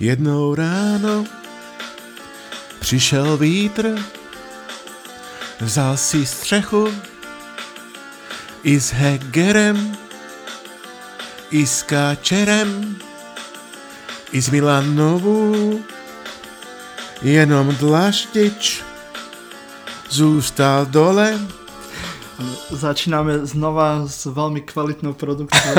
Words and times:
Jednou 0.00 0.54
ráno 0.54 1.24
přišel 2.80 3.36
vítr, 3.36 3.98
vzal 5.60 5.96
si 5.96 6.26
střechu 6.26 6.88
i 8.62 8.80
s 8.80 8.92
Hegerem, 8.92 9.96
i 11.50 11.66
s 11.66 11.82
Káčerem, 11.82 12.96
i 14.32 14.42
s 14.42 14.50
Milanovou, 14.50 15.80
jenom 17.22 17.76
Dlaštič 17.76 18.82
zůstal 20.10 20.86
dole. 20.86 21.40
Začíname 22.70 23.48
znova 23.48 24.04
s 24.04 24.28
veľmi 24.28 24.60
kvalitnou 24.60 25.16
produkciou 25.16 25.72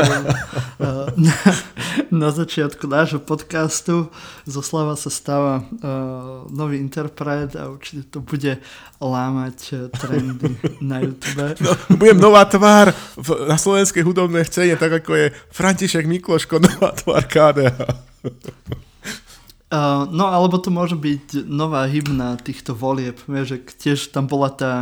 na, 2.11 2.31
začiatku 2.31 2.87
nášho 2.87 3.19
podcastu. 3.19 4.09
Zo 4.45 4.61
Slava 4.61 4.95
sa 4.95 5.09
stáva 5.09 5.63
uh, 5.63 6.45
nový 6.49 6.77
interpret 6.77 7.55
a 7.55 7.69
určite 7.69 8.07
to 8.09 8.19
bude 8.21 8.59
lámať 8.97 9.57
e, 9.69 9.75
trendy 9.93 10.57
na 10.81 11.05
YouTube. 11.05 11.53
No, 11.61 11.71
budem 12.01 12.17
nová 12.17 12.49
tvár 12.49 12.89
v, 13.13 13.45
na 13.45 13.57
slovenskej 13.61 14.01
hudobnej 14.01 14.41
scéne, 14.41 14.73
tak 14.73 15.05
ako 15.05 15.11
je 15.13 15.25
František 15.53 16.09
Mikloško, 16.09 16.57
nová 16.67 16.89
tvár 16.97 17.23
KDH. 17.29 17.77
Uh, 19.67 20.07
no 20.09 20.31
alebo 20.31 20.57
to 20.57 20.71
môže 20.71 20.95
byť 20.95 21.43
nová 21.45 21.85
hymna 21.85 22.39
týchto 22.39 22.71
volieb. 22.71 23.19
Vieš, 23.27 23.45
že 23.45 23.57
tiež 23.75 23.99
tam 24.15 24.25
bola 24.25 24.49
tá 24.49 24.73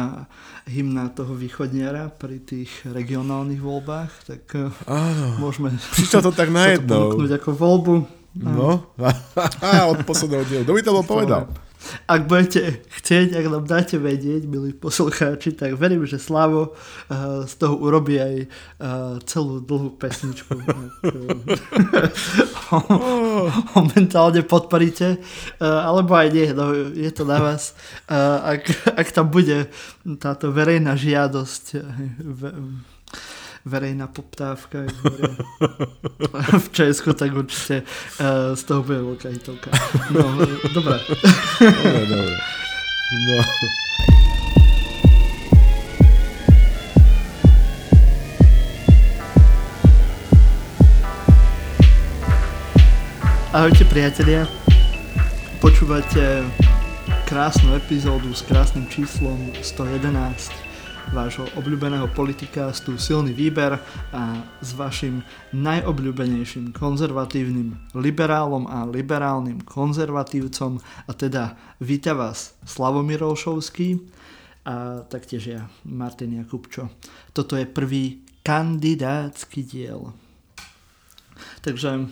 hymna 0.66 1.14
toho 1.14 1.34
východniara 1.34 2.10
pri 2.10 2.42
tých 2.42 2.70
regionálnych 2.86 3.62
voľbách, 3.62 4.12
tak 4.26 4.44
uh, 4.58 4.74
Áno. 4.90 5.38
môžeme 5.38 5.74
Prišlo 5.94 6.26
to 6.26 6.32
tak 6.34 6.50
najednou. 6.60 7.14
to 7.14 7.26
ako 7.30 7.50
voľbu. 7.54 7.96
No, 8.36 8.92
od 9.96 10.04
posledného 10.04 10.44
dielu. 10.44 10.64
Kto 10.68 10.76
by 10.76 10.82
to 10.84 10.92
bol 10.92 11.06
povedal? 11.08 11.42
Ak 12.10 12.26
budete 12.26 12.82
chcieť, 12.90 13.38
ak 13.38 13.46
nám 13.52 13.66
dáte 13.70 14.02
vedieť, 14.02 14.50
milí 14.50 14.74
poslucháči, 14.74 15.54
tak 15.54 15.78
verím, 15.78 16.06
že 16.06 16.22
Slavo 16.22 16.72
uh, 16.72 16.76
z 17.46 17.54
toho 17.58 17.78
urobí 17.78 18.18
aj 18.18 18.36
uh, 18.46 18.48
celú 19.26 19.60
dlhú 19.62 19.90
pesničku. 19.98 20.52
Momentálne 23.78 24.42
podporíte, 24.42 25.18
uh, 25.62 25.86
alebo 25.86 26.18
aj 26.18 26.28
nie, 26.34 26.54
no, 26.56 26.74
je 26.94 27.12
to 27.14 27.26
na 27.28 27.40
vás. 27.42 27.76
Ak, 28.10 28.66
ak 28.96 29.12
tam 29.12 29.30
bude 29.30 29.68
táto 30.22 30.52
verejná 30.54 30.96
žiadosť 30.98 31.76
verejná 33.66 34.08
poptávka 34.08 34.78
v 36.58 36.68
Česku, 36.72 37.14
tak 37.14 37.34
určite 37.34 37.82
uh, 37.82 38.54
z 38.54 38.64
toho 38.64 38.86
bude 38.86 39.02
veľká 39.02 39.30
hitovka. 39.34 39.74
No, 40.14 40.22
dobré. 40.70 41.02
Dobre, 41.60 42.04
dobre. 42.06 42.36
No. 43.26 43.38
Ahojte 53.56 53.88
priatelia. 53.88 54.46
Počúvate 55.64 56.44
krásnu 57.26 57.74
epizódu 57.80 58.36
s 58.36 58.44
krásnym 58.44 58.86
číslom 58.92 59.40
111 59.64 60.65
vášho 61.14 61.46
obľúbeného 61.60 62.10
politikástu 62.16 62.98
Silný 62.98 63.36
výber 63.36 63.78
a 64.10 64.42
s 64.64 64.74
vašim 64.74 65.22
najobľúbenejším 65.54 66.74
konzervatívnym 66.74 67.78
liberálom 67.94 68.66
a 68.66 68.88
liberálnym 68.88 69.62
konzervatívcom 69.62 70.82
a 71.06 71.12
teda 71.14 71.60
víta 71.84 72.16
vás 72.18 72.58
Olšovský 72.66 74.02
a 74.66 75.06
taktiež 75.06 75.44
ja, 75.46 75.62
Martin 75.86 76.42
Jakubčo. 76.42 76.90
Toto 77.36 77.54
je 77.54 77.70
prvý 77.70 78.26
kandidátsky 78.42 79.62
diel. 79.62 80.10
Takže, 81.62 81.90
uh, 82.02 82.08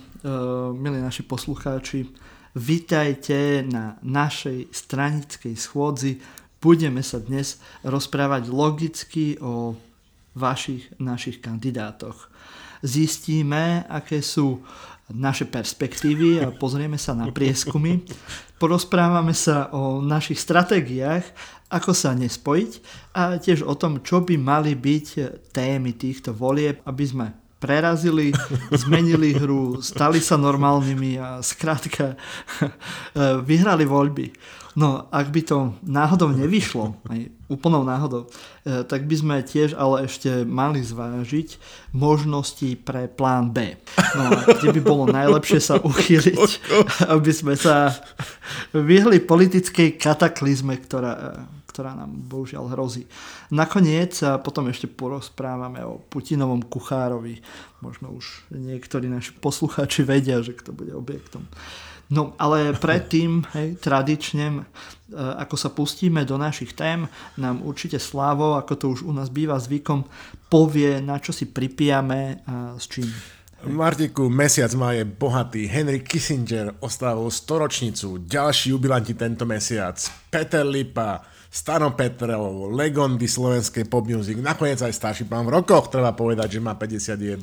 milí 0.75 1.01
naši 1.01 1.23
poslucháči, 1.25 2.05
Vítajte 2.53 3.65
na 3.65 3.97
našej 4.05 4.69
stranickej 4.69 5.57
schôdzi 5.57 6.21
budeme 6.63 7.03
sa 7.03 7.19
dnes 7.19 7.59
rozprávať 7.83 8.47
logicky 8.47 9.35
o 9.43 9.75
vašich, 10.31 10.87
našich 10.95 11.43
kandidátoch. 11.43 12.31
Zistíme, 12.79 13.83
aké 13.91 14.23
sú 14.23 14.63
naše 15.11 15.43
perspektívy 15.43 16.39
a 16.39 16.55
pozrieme 16.55 16.95
sa 16.95 17.11
na 17.11 17.27
prieskumy. 17.27 18.07
Porozprávame 18.55 19.35
sa 19.35 19.67
o 19.75 19.99
našich 19.99 20.39
stratégiách, 20.39 21.27
ako 21.67 21.91
sa 21.91 22.15
nespojiť 22.15 22.71
a 23.11 23.35
tiež 23.35 23.67
o 23.67 23.75
tom, 23.75 23.99
čo 23.99 24.23
by 24.23 24.39
mali 24.39 24.71
byť 24.79 25.07
témy 25.51 25.99
týchto 25.99 26.31
volieb, 26.31 26.79
aby 26.87 27.03
sme 27.03 27.27
prerazili, 27.59 28.31
zmenili 28.71 29.35
hru, 29.35 29.79
stali 29.83 30.19
sa 30.19 30.39
normálnymi 30.39 31.19
a 31.19 31.39
skrátka 31.39 32.15
vyhrali 33.43 33.87
voľby. 33.87 34.31
No, 34.73 35.05
ak 35.13 35.29
by 35.29 35.41
to 35.45 35.77
náhodou 35.85 36.33
nevyšlo, 36.33 36.97
aj 37.05 37.29
úplnou 37.45 37.85
náhodou, 37.85 38.25
e, 38.65 38.81
tak 38.81 39.05
by 39.05 39.15
sme 39.15 39.35
tiež 39.45 39.77
ale 39.77 40.09
ešte 40.09 40.41
mali 40.49 40.81
zvážiť 40.81 41.61
možnosti 41.93 42.81
pre 42.81 43.05
plán 43.05 43.53
B. 43.53 43.77
No, 44.17 44.33
kde 44.57 44.73
by 44.73 44.81
bolo 44.81 45.05
najlepšie 45.05 45.61
sa 45.61 45.77
uchýliť, 45.77 46.49
aby 47.05 47.31
sme 47.31 47.53
sa 47.53 47.93
vyhli 48.73 49.21
politickej 49.21 50.01
kataklizme, 50.01 50.73
ktorá, 50.81 51.45
ktorá 51.69 51.93
nám 51.93 52.09
bohužiaľ 52.25 52.73
hrozí. 52.73 53.05
Nakoniec 53.53 54.17
sa 54.17 54.41
potom 54.41 54.73
ešte 54.73 54.89
porozprávame 54.89 55.85
o 55.85 56.01
Putinovom 56.01 56.65
kuchárovi. 56.65 57.45
Možno 57.85 58.09
už 58.09 58.49
niektorí 58.49 59.05
naši 59.05 59.37
poslucháči 59.37 60.01
vedia, 60.01 60.41
že 60.41 60.57
kto 60.57 60.73
bude 60.73 60.97
objektom. 60.97 61.45
No 62.11 62.35
ale 62.35 62.75
predtým, 62.75 63.45
hej, 63.55 63.79
tradične, 63.79 64.45
e, 64.51 64.61
ako 65.15 65.55
sa 65.55 65.69
pustíme 65.71 66.27
do 66.27 66.35
našich 66.35 66.75
tém, 66.75 67.07
nám 67.39 67.63
určite 67.63 68.01
Slávo, 68.01 68.59
ako 68.59 68.73
to 68.75 68.85
už 68.91 68.99
u 69.07 69.13
nás 69.15 69.31
býva 69.31 69.55
zvykom, 69.55 70.03
povie, 70.51 70.99
na 70.99 71.21
čo 71.21 71.31
si 71.31 71.47
pripijame 71.47 72.43
a 72.43 72.75
s 72.75 72.91
čím. 72.91 73.07
Martiku, 73.63 74.27
mesiac 74.27 74.75
má 74.75 74.91
je 74.91 75.07
bohatý. 75.07 75.71
Henry 75.71 76.03
Kissinger 76.03 76.75
oslavil 76.83 77.31
storočnicu, 77.31 78.19
ďalší 78.27 78.75
jubilanti 78.75 79.15
tento 79.15 79.47
mesiac. 79.47 79.95
Peter 80.27 80.67
Lipa, 80.67 81.23
Stano 81.47 81.95
Petrov, 81.95 82.75
legondy 82.75 83.23
slovenskej 83.23 83.87
pop 83.87 84.03
music, 84.03 84.35
nakoniec 84.43 84.83
aj 84.83 84.91
starší 84.91 85.23
pán 85.29 85.47
v 85.47 85.53
rokoch, 85.61 85.87
treba 85.87 86.11
povedať, 86.11 86.57
že 86.57 86.59
má 86.59 86.75
51. 86.75 87.39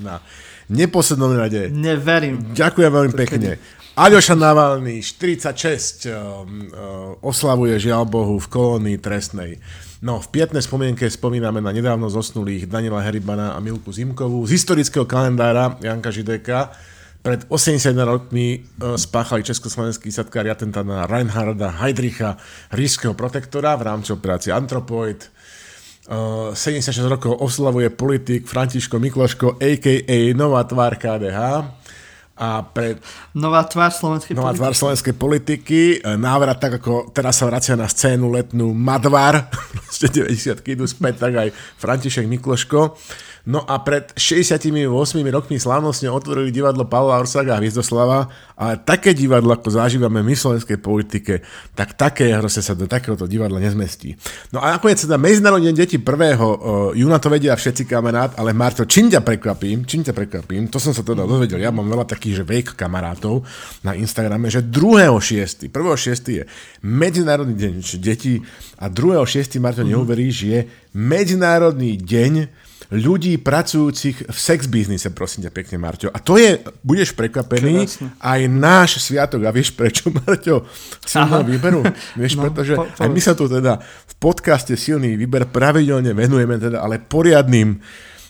Neposlednom 0.69 1.33
rade. 1.33 1.73
Neverím. 1.73 2.53
Ďakujem 2.53 2.91
veľmi 2.91 3.15
pekne. 3.17 3.57
Aljoša 4.01 4.33
Navalny, 4.33 5.05
46, 5.05 6.09
uh, 6.09 6.41
uh, 6.41 7.21
oslavuje 7.21 7.77
žiaľ 7.77 8.09
Bohu 8.09 8.41
v 8.41 8.49
kolónii 8.49 8.97
trestnej. 8.97 9.61
No, 10.01 10.25
v 10.25 10.41
pietnej 10.41 10.65
spomienke 10.65 11.05
spomíname 11.05 11.61
na 11.61 11.69
nedávno 11.69 12.09
zosnulých 12.09 12.65
Daniela 12.65 13.05
Heribana 13.05 13.53
a 13.53 13.61
Milku 13.61 13.93
Zimkovú. 13.93 14.41
Z 14.49 14.57
historického 14.57 15.05
kalendára 15.05 15.77
Janka 15.85 16.09
Žideka 16.09 16.73
pred 17.21 17.45
81 17.53 17.93
rokmi 18.09 18.65
uh, 18.81 18.97
spáchali 18.97 19.45
československý 19.45 20.09
sadkári 20.09 20.49
atentát 20.49 20.89
Reinharda 21.05 21.69
Heydricha, 21.85 22.41
ríšského 22.73 23.13
protektora 23.13 23.77
v 23.77 23.85
rámci 23.85 24.17
operácie 24.17 24.49
Antropoid. 24.49 25.29
Uh, 26.09 26.57
76 26.57 27.05
rokov 27.05 27.37
oslavuje 27.37 27.93
politik 27.93 28.49
Františko 28.49 28.97
Mikloško, 28.97 29.61
a.k.a. 29.61 30.19
Nová 30.33 30.65
tvár 30.65 30.97
KDH 30.97 31.41
a 32.41 32.65
pre... 32.65 32.97
Nová 33.37 33.69
tvár 33.69 33.93
slovenskej 33.93 34.33
nová 34.33 34.57
politiky. 34.57 34.61
tvár 34.65 34.75
slovenskej 34.75 35.15
politiky. 35.21 35.81
E, 36.01 36.17
návrat, 36.17 36.57
tak 36.57 36.81
ako 36.81 37.13
teraz 37.13 37.37
sa 37.37 37.45
vracia 37.45 37.77
na 37.77 37.85
scénu 37.85 38.33
letnú 38.33 38.73
Madvar, 38.73 39.53
proste 39.85 40.09
90 40.09 40.65
idú 40.65 40.89
späť, 40.89 41.21
tak 41.21 41.37
aj 41.37 41.49
František 41.77 42.25
Mikloško. 42.25 42.97
No 43.51 43.67
a 43.67 43.83
pred 43.83 44.15
68 44.15 44.87
rokmi 45.27 45.59
slávnostne 45.59 46.07
otvorili 46.07 46.55
divadlo 46.55 46.87
Pavla 46.87 47.19
Orsaga 47.19 47.59
a 47.59 47.61
Hvizdoslava, 47.61 48.31
ale 48.55 48.79
také 48.79 49.11
divadlo, 49.11 49.51
ako 49.51 49.75
zažívame 49.75 50.23
my 50.23 50.39
v 50.39 50.39
slovenskej 50.39 50.79
politike, 50.79 51.43
tak 51.75 51.99
také 51.99 52.31
proste 52.39 52.63
sa 52.63 52.79
do 52.79 52.87
takéhoto 52.87 53.27
divadla 53.27 53.59
nezmestí. 53.59 54.15
No 54.55 54.63
a 54.63 54.79
nakoniec 54.79 55.03
teda 55.03 55.19
Medzinárodný 55.19 55.75
deň 55.75 55.77
detí 55.83 55.99
1. 55.99 56.95
júna 56.95 57.19
to 57.19 57.27
vedia 57.27 57.59
všetci 57.59 57.91
kamarát, 57.91 58.39
ale 58.39 58.55
Marto, 58.55 58.87
čím 58.87 59.11
ťa 59.11 59.27
prekvapím, 59.27 59.83
čím 59.83 60.07
ťa 60.07 60.15
prekvapím, 60.15 60.71
to 60.71 60.79
som 60.79 60.95
sa 60.95 61.03
teda 61.03 61.27
dozvedel, 61.27 61.59
ja 61.59 61.75
mám 61.75 61.91
veľa 61.91 62.07
takých, 62.07 62.41
že 62.41 62.45
vek 62.47 62.79
kamarátov 62.79 63.43
na 63.83 63.99
Instagrame, 63.99 64.47
že 64.47 64.63
2.6. 64.63 65.67
1.6. 65.67 66.39
je 66.39 66.43
Medzinárodný 66.87 67.59
deň 67.59 67.83
detí 67.99 68.47
a 68.79 68.87
2.6. 68.87 69.59
Marto 69.59 69.83
neuveríš, 69.83 70.37
je 70.47 70.59
Medzinárodný 70.95 71.99
deň 71.99 72.70
ľudí 72.91 73.39
pracujúcich 73.39 74.27
v 74.27 74.39
sex 74.39 74.67
biznise, 74.67 75.11
prosím 75.11 75.47
ťa 75.47 75.53
pekne, 75.53 75.79
Marťo. 75.79 76.11
A 76.11 76.19
to 76.19 76.35
je, 76.37 76.59
budeš 76.83 77.15
prekvapený, 77.15 77.87
Krásne. 77.87 78.09
aj 78.19 78.41
náš 78.47 78.91
sviatok. 79.01 79.47
A 79.47 79.55
vieš 79.55 79.71
prečo, 79.73 80.11
Marťo? 80.19 80.67
Silného 81.03 81.47
výberu? 81.47 81.81
Vieš, 82.15 82.35
No, 82.35 82.51
pretože 82.51 82.75
po- 82.75 82.91
aj 82.91 83.09
my 83.09 83.21
sa 83.23 83.33
tu 83.33 83.47
teda 83.47 83.79
v 83.81 84.15
podcaste 84.19 84.75
Silný 84.75 85.15
výber 85.15 85.47
pravidelne 85.47 86.11
venujeme 86.13 86.59
teda 86.59 86.79
ale 86.79 86.99
poriadnym 86.99 87.79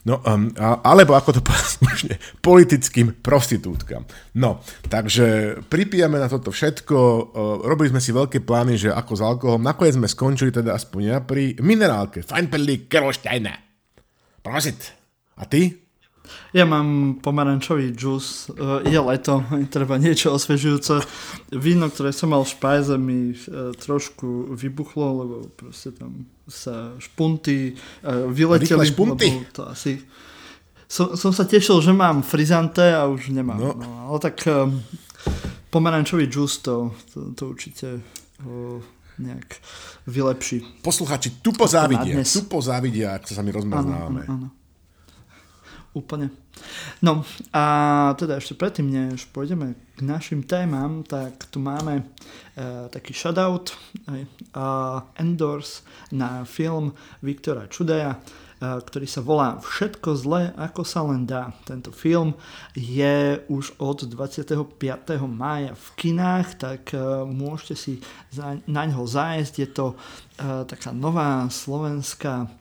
No, 0.00 0.16
um, 0.24 0.48
alebo 0.56 1.12
ako 1.12 1.28
to 1.28 1.40
povedať 1.44 1.70
slušne, 1.76 2.14
politickým 2.40 3.20
prostitútkam. 3.20 4.08
No, 4.32 4.64
takže 4.88 5.60
pripijame 5.68 6.16
na 6.16 6.24
toto 6.24 6.48
všetko, 6.48 6.96
uh, 6.96 7.22
robili 7.60 7.92
sme 7.92 8.00
si 8.00 8.08
veľké 8.08 8.40
plány, 8.40 8.80
že 8.80 8.88
ako 8.88 9.12
s 9.12 9.20
alkoholom, 9.20 9.60
nakoniec 9.60 10.00
sme 10.00 10.08
skončili 10.08 10.48
teda 10.48 10.72
aspoň 10.72 11.00
ja 11.04 11.20
pri 11.20 11.52
minerálke, 11.60 12.24
Feinperli 12.24 12.88
Kerolsteine. 12.88 13.69
Prosit. 14.42 14.92
A 15.36 15.44
ty? 15.44 15.76
Ja 16.54 16.62
mám 16.62 17.18
pomarančový 17.18 17.90
džus, 17.90 18.54
uh, 18.54 18.86
je 18.86 19.00
leto, 19.00 19.42
treba 19.74 19.98
niečo 19.98 20.34
osvežujúce. 20.34 21.02
Víno, 21.54 21.90
ktoré 21.90 22.14
som 22.14 22.30
mal 22.30 22.46
v 22.46 22.54
špajze, 22.54 22.94
mi 22.98 23.34
uh, 23.34 23.74
trošku 23.74 24.54
vybuchlo, 24.54 25.06
lebo 25.22 25.34
proste 25.54 25.90
tam 25.90 26.30
sa 26.46 26.94
špunty 27.02 27.74
uh, 27.74 28.30
vyleteli. 28.30 28.66
Rýchle 28.66 28.86
špunty? 28.86 29.28
To 29.58 29.70
asi... 29.70 30.02
Som, 30.90 31.14
som 31.14 31.30
sa 31.30 31.46
tešil, 31.46 31.78
že 31.78 31.94
mám 31.94 32.26
frizante 32.26 32.82
a 32.82 33.06
už 33.06 33.30
nemám. 33.30 33.62
No. 33.62 33.78
No. 33.78 34.10
ale 34.10 34.18
tak 34.18 34.42
pomarančový 35.70 36.26
džus 36.26 36.66
to, 36.66 36.90
to, 37.14 37.30
to 37.38 37.42
určite 37.46 38.02
nejak 39.20 39.60
vylepší. 40.06 40.80
Posluchači 40.82 41.30
tupo 41.44 41.68
závidia, 41.68 42.16
na 42.16 42.24
dnes. 42.24 42.32
tupo 42.32 42.58
závidia, 42.64 43.20
ak 43.20 43.28
sa 43.28 43.38
sami 43.38 43.52
rozmaznávame. 43.52 44.24
áno. 44.26 44.48
Úplne. 45.90 46.30
No 47.02 47.26
a 47.50 47.64
teda 48.14 48.38
ešte 48.38 48.54
predtým, 48.54 48.86
než 48.86 49.26
pôjdeme 49.34 49.74
k 49.98 50.00
našim 50.06 50.46
témam, 50.46 51.02
tak 51.02 51.50
tu 51.50 51.58
máme 51.58 52.06
uh, 52.06 52.86
taký 52.86 53.10
shoutout, 53.10 53.74
uh, 54.06 55.02
endorse 55.18 55.82
na 56.14 56.46
film 56.46 56.94
Viktora 57.26 57.66
Čudeja, 57.66 58.22
ktorý 58.60 59.08
sa 59.08 59.24
volá 59.24 59.56
Všetko 59.56 60.08
zlé, 60.20 60.52
ako 60.60 60.84
sa 60.84 61.00
len 61.08 61.24
dá. 61.24 61.56
Tento 61.64 61.90
film 61.96 62.36
je 62.76 63.40
už 63.48 63.80
od 63.80 64.04
25. 64.04 64.76
mája 65.24 65.72
v 65.72 65.88
kinách, 65.96 66.60
tak 66.60 66.92
uh, 66.92 67.24
môžete 67.24 67.72
si 67.72 68.04
na 68.68 68.84
ňo 68.84 69.08
zájsť. 69.08 69.54
Je 69.56 69.68
to 69.72 69.86
uh, 69.96 70.68
taká 70.68 70.92
nová 70.92 71.48
slovenská 71.48 72.52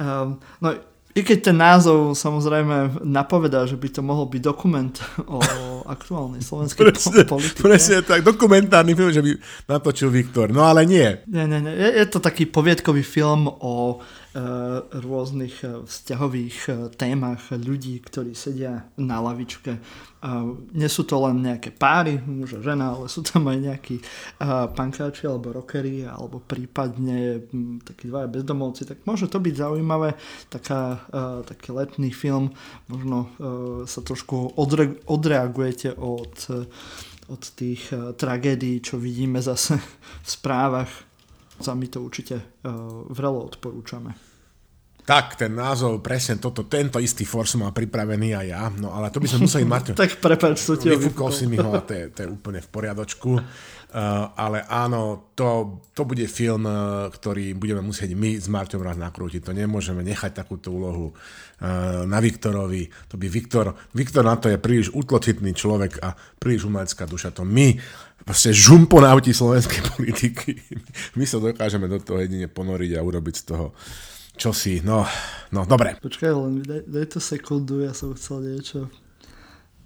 um, 0.00 0.40
no, 0.60 0.68
i 1.14 1.22
keď 1.22 1.38
ten 1.46 1.54
názov 1.54 2.18
samozrejme 2.18 3.06
napovedá, 3.06 3.62
že 3.70 3.78
by 3.78 3.86
to 3.86 4.02
mohol 4.02 4.26
byť 4.26 4.42
dokument 4.42 4.90
o 5.30 5.38
aktuálnej 5.86 6.42
slovenskej 6.42 6.90
Presne, 6.90 7.22
po- 7.22 7.38
politike. 7.38 7.62
presne 7.62 7.96
tak, 8.02 8.26
dokumentárny 8.26 8.98
film, 8.98 9.14
že 9.14 9.22
by 9.22 9.30
natočil 9.70 10.10
Viktor. 10.10 10.50
No 10.50 10.66
ale 10.66 10.82
nie. 10.82 11.22
Nie, 11.30 11.46
nie, 11.46 11.62
nie. 11.62 11.70
Je, 11.70 12.02
je 12.02 12.06
to 12.10 12.18
taký 12.18 12.50
poviedkový 12.50 13.06
film 13.06 13.46
o 13.46 14.02
e, 14.02 14.23
rôznych 14.90 15.62
e, 15.62 15.86
vzťahových 15.86 16.58
e, 16.66 16.70
témach 16.98 17.54
ľudí, 17.54 18.02
ktorí 18.02 18.34
sedia 18.34 18.90
na 18.98 19.22
lavičke. 19.22 19.78
Nie 20.72 20.88
sú 20.88 21.04
to 21.04 21.20
len 21.20 21.44
nejaké 21.44 21.68
páry, 21.68 22.16
muž 22.16 22.56
a 22.56 22.64
žena, 22.64 22.96
ale 22.96 23.12
sú 23.12 23.20
tam 23.20 23.44
aj 23.44 23.60
nejakí 23.60 24.00
pankáči 24.72 25.28
alebo 25.28 25.52
rockery, 25.52 26.08
alebo 26.08 26.40
prípadne 26.40 27.44
m, 27.52 27.76
takí 27.84 28.08
dvaja 28.08 28.32
bezdomovci. 28.32 28.88
Tak 28.88 29.04
môže 29.04 29.28
to 29.28 29.36
byť 29.36 29.52
zaujímavé, 29.52 30.16
taká, 30.48 31.04
taký 31.44 31.76
letný 31.76 32.08
film. 32.08 32.56
Možno 32.88 33.36
sa 33.84 34.00
trošku 34.00 34.56
odre, 34.56 34.96
odreagujete 35.04 35.92
od, 35.92 36.32
od 37.28 37.42
tých 37.52 37.92
tragédií, 38.16 38.80
čo 38.80 38.96
vidíme 38.96 39.44
zase 39.44 39.76
v 40.24 40.28
správach. 40.28 40.88
Za 41.60 41.72
my 41.74 41.86
to 41.86 42.02
určite 42.02 42.36
uh, 42.36 43.06
vrelo 43.10 43.46
odporúčame. 43.46 44.34
Tak, 45.04 45.36
ten 45.36 45.52
názov, 45.52 46.00
presne 46.00 46.40
toto, 46.40 46.64
tento 46.64 46.96
istý 46.96 47.28
for 47.28 47.44
som 47.44 47.60
mal 47.60 47.76
pripravený 47.76 48.40
aj 48.40 48.46
ja, 48.48 48.64
no 48.72 48.88
ale 48.96 49.12
to 49.12 49.20
by 49.20 49.28
sme 49.28 49.44
museli 49.44 49.68
mať. 49.68 49.92
Tak 50.00 50.16
prepač, 50.16 50.64
to 50.64 50.80
ti 50.80 50.88
Vyfúkol 50.88 51.28
si 51.28 51.44
mi 51.44 51.60
ho 51.60 51.76
a 51.76 51.84
to 51.84 51.92
je, 51.92 52.04
to 52.08 52.18
je 52.24 52.28
úplne 52.32 52.64
v 52.64 52.68
poriadočku. 52.72 53.36
Uh, 53.36 54.32
ale 54.34 54.64
áno, 54.64 55.30
to, 55.36 55.78
to 55.92 56.08
bude 56.08 56.24
film, 56.26 56.64
uh, 56.66 57.06
ktorý 57.12 57.52
budeme 57.52 57.84
musieť 57.84 58.16
my 58.16 58.40
s 58.40 58.48
Marťom 58.48 58.80
raz 58.80 58.96
nakrútiť. 58.96 59.44
To 59.44 59.52
nemôžeme 59.52 60.00
nechať 60.00 60.34
takúto 60.34 60.72
úlohu 60.72 61.12
uh, 61.12 62.02
na 62.08 62.18
Viktorovi. 62.18 62.90
To 63.12 63.20
by 63.20 63.28
Viktor, 63.28 63.76
Viktor 63.92 64.24
na 64.24 64.40
to 64.40 64.50
je 64.50 64.58
príliš 64.58 64.88
útlocitný 64.90 65.52
človek 65.52 66.00
a 66.00 66.16
príliš 66.16 66.66
umelecká 66.66 67.04
duša. 67.06 67.30
To 67.38 67.46
my, 67.46 67.76
proste 68.24 68.50
žumponauti 68.50 69.30
slovenskej 69.30 69.80
politiky, 69.94 70.56
my 71.14 71.24
sa 71.28 71.38
dokážeme 71.38 71.86
do 71.86 72.00
toho 72.00 72.20
jedine 72.20 72.48
ponoriť 72.48 72.96
a 72.96 73.04
urobiť 73.04 73.34
z 73.36 73.44
toho 73.44 73.76
čosi. 74.34 74.82
No, 74.82 75.06
no, 75.54 75.62
dobre. 75.68 75.94
Počkaj, 76.00 76.30
len 76.32 76.64
daj, 76.64 76.82
daj 76.88 77.06
to 77.14 77.18
sekundu, 77.22 77.84
ja 77.84 77.94
som 77.94 78.16
chcel 78.16 78.42
niečo. 78.42 78.90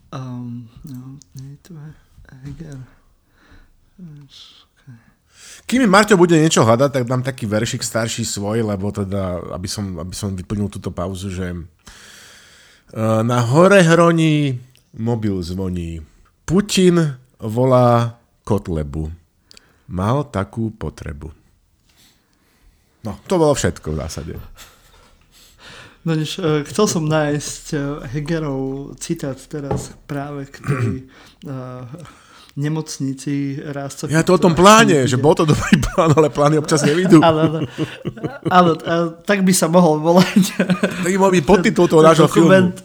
Um, 0.09 0.73
no, 0.89 1.21
nie 1.37 1.61
tu 1.61 1.77
je. 1.77 1.93
Kým 5.69 5.85
Marťo 5.85 6.17
bude 6.17 6.39
niečo 6.39 6.65
hľadať, 6.65 6.91
tak 6.91 7.05
dám 7.05 7.23
taký 7.23 7.45
veršik 7.45 7.85
starší 7.85 8.25
svoj, 8.25 8.65
lebo 8.65 8.89
teda, 8.89 9.53
aby 9.53 9.69
som, 9.69 10.01
aby 10.01 10.15
som 10.17 10.33
vyplnil 10.33 10.71
túto 10.73 10.89
pauzu, 10.95 11.29
že 11.29 11.53
eh, 11.53 11.63
na 13.23 13.39
hore 13.43 13.83
hroní 13.85 14.59
mobil 14.97 15.37
zvoní. 15.45 16.01
Putin 16.49 17.21
volá 17.37 18.18
Kotlebu. 18.49 19.13
Mal 19.93 20.25
takú 20.33 20.73
potrebu. 20.73 21.29
No, 23.05 23.21
to 23.29 23.37
bolo 23.37 23.53
všetko 23.53 23.93
v 23.93 23.99
zásade. 24.01 24.33
No 26.09 26.17
nič, 26.17 26.41
uh, 26.41 26.65
chcel 26.65 26.87
som 26.89 27.05
nájsť 27.05 27.65
uh, 27.77 27.81
Hegerov 28.09 28.97
citát 28.97 29.37
teraz 29.37 29.93
práve, 30.09 30.49
ktorý 30.49 31.05
uh, 31.45 31.85
nemocnici 32.57 33.61
raz 33.61 34.01
sa... 34.01 34.09
Ja 34.09 34.25
to 34.25 34.35
o 34.35 34.41
tom 34.41 34.57
pláne, 34.57 35.05
že 35.05 35.21
bol 35.21 35.37
to 35.37 35.45
dobrý 35.45 35.77
plán, 35.85 36.17
ale 36.17 36.33
plány 36.33 36.57
občas 36.57 36.81
nevidú. 36.89 37.21
Áno, 37.21 37.61
áno. 38.49 38.71
Tak 39.29 39.45
by 39.45 39.53
sa 39.53 39.69
mohol 39.69 40.01
volať. 40.01 40.57
Tak 41.05 41.07
by 41.07 41.17
mohol 41.21 41.37
byť 41.37 41.45
podtitul 41.45 41.85
toho 41.85 42.01
nášho 42.01 42.27
filmu. 42.33 42.73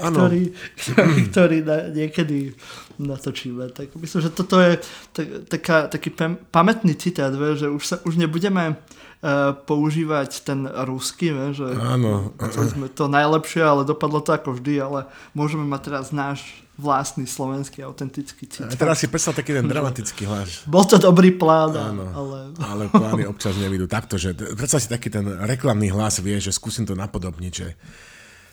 ktorý, 0.00 0.42
ktorý, 0.76 1.16
ktorý 1.30 1.58
niekedy 1.92 2.54
natočíme. 3.00 3.72
Tak 3.72 3.96
myslím, 3.96 4.20
že 4.20 4.30
toto 4.30 4.60
je 4.60 4.76
tak, 5.16 5.26
taká, 5.48 5.76
taký 5.88 6.12
pam, 6.12 6.36
pamätný 6.52 6.92
citát, 6.94 7.32
vie, 7.32 7.56
že 7.56 7.72
už, 7.72 7.82
sa, 7.82 7.96
už 8.04 8.20
nebudeme 8.20 8.76
uh, 8.76 9.56
používať 9.56 10.44
ten 10.44 10.68
ruský, 10.68 11.32
vie, 11.32 11.56
že 11.56 11.68
Áno. 11.80 12.36
sme 12.44 12.92
to 12.92 13.08
najlepšie, 13.08 13.64
ale 13.64 13.88
dopadlo 13.88 14.20
to 14.20 14.36
ako 14.36 14.60
vždy, 14.60 14.74
ale 14.76 15.08
môžeme 15.32 15.64
mať 15.64 15.80
teraz 15.88 16.06
náš 16.12 16.44
vlastný 16.80 17.28
slovenský 17.28 17.84
autentický 17.84 18.48
A 18.48 18.72
citát. 18.72 18.72
teraz 18.72 19.04
si 19.04 19.06
predstav 19.12 19.36
taký 19.36 19.52
ten 19.52 19.68
dramatický 19.68 20.24
hlas. 20.24 20.64
Bol 20.64 20.88
to 20.88 20.96
dobrý 20.96 21.28
plán, 21.36 21.76
Áno, 21.76 22.08
ale... 22.16 22.38
ale 22.56 22.82
plány 22.88 23.28
občas 23.28 23.52
nevidú. 23.60 23.84
Takto, 23.84 24.16
že 24.16 24.32
predstav 24.32 24.80
si 24.80 24.88
taký 24.88 25.12
ten 25.12 25.28
reklamný 25.44 25.92
hlas, 25.92 26.24
vie, 26.24 26.40
že 26.40 26.48
skúsim 26.56 26.88
to 26.88 26.96
napodobniť, 26.96 27.52
že 27.52 27.76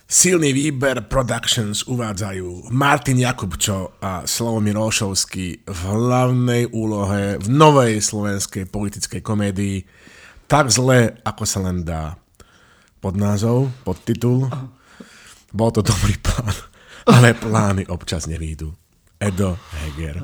Silný 0.07 0.55
výber 0.55 1.03
Productions 1.11 1.83
uvádzajú 1.83 2.71
Martin 2.71 3.19
Jakubčo 3.19 3.99
a 3.99 4.23
Slavomír 4.23 4.79
Olšovský 4.79 5.67
v 5.67 5.79
hlavnej 5.83 6.71
úlohe 6.71 7.35
v 7.35 7.47
novej 7.51 7.99
slovenskej 7.99 8.71
politickej 8.71 9.19
komédii 9.19 9.83
Tak 10.47 10.71
zle, 10.71 11.11
ako 11.27 11.43
sa 11.43 11.59
len 11.59 11.83
dá. 11.83 12.15
Pod 13.03 13.19
názov, 13.19 13.67
pod 13.83 13.99
titul. 14.07 14.47
Bol 15.51 15.75
to 15.75 15.83
dobrý 15.83 16.15
plán, 16.23 16.55
ale 17.11 17.35
plány 17.35 17.91
občas 17.91 18.31
nevídu. 18.31 18.71
Edo 19.19 19.59
Heger. 19.75 20.23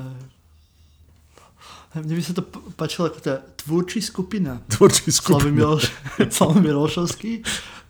Mne 1.92 2.14
by 2.16 2.22
sa 2.24 2.32
to 2.32 2.42
páčilo 2.72 3.12
ako 3.12 3.20
tá 3.20 3.38
tvúrčí 3.60 4.00
skupina. 4.00 4.64
Tvúrčí 4.66 5.12
skupina. 5.12 5.76
Slavomír 6.34 6.72
Olšovský, 6.72 7.44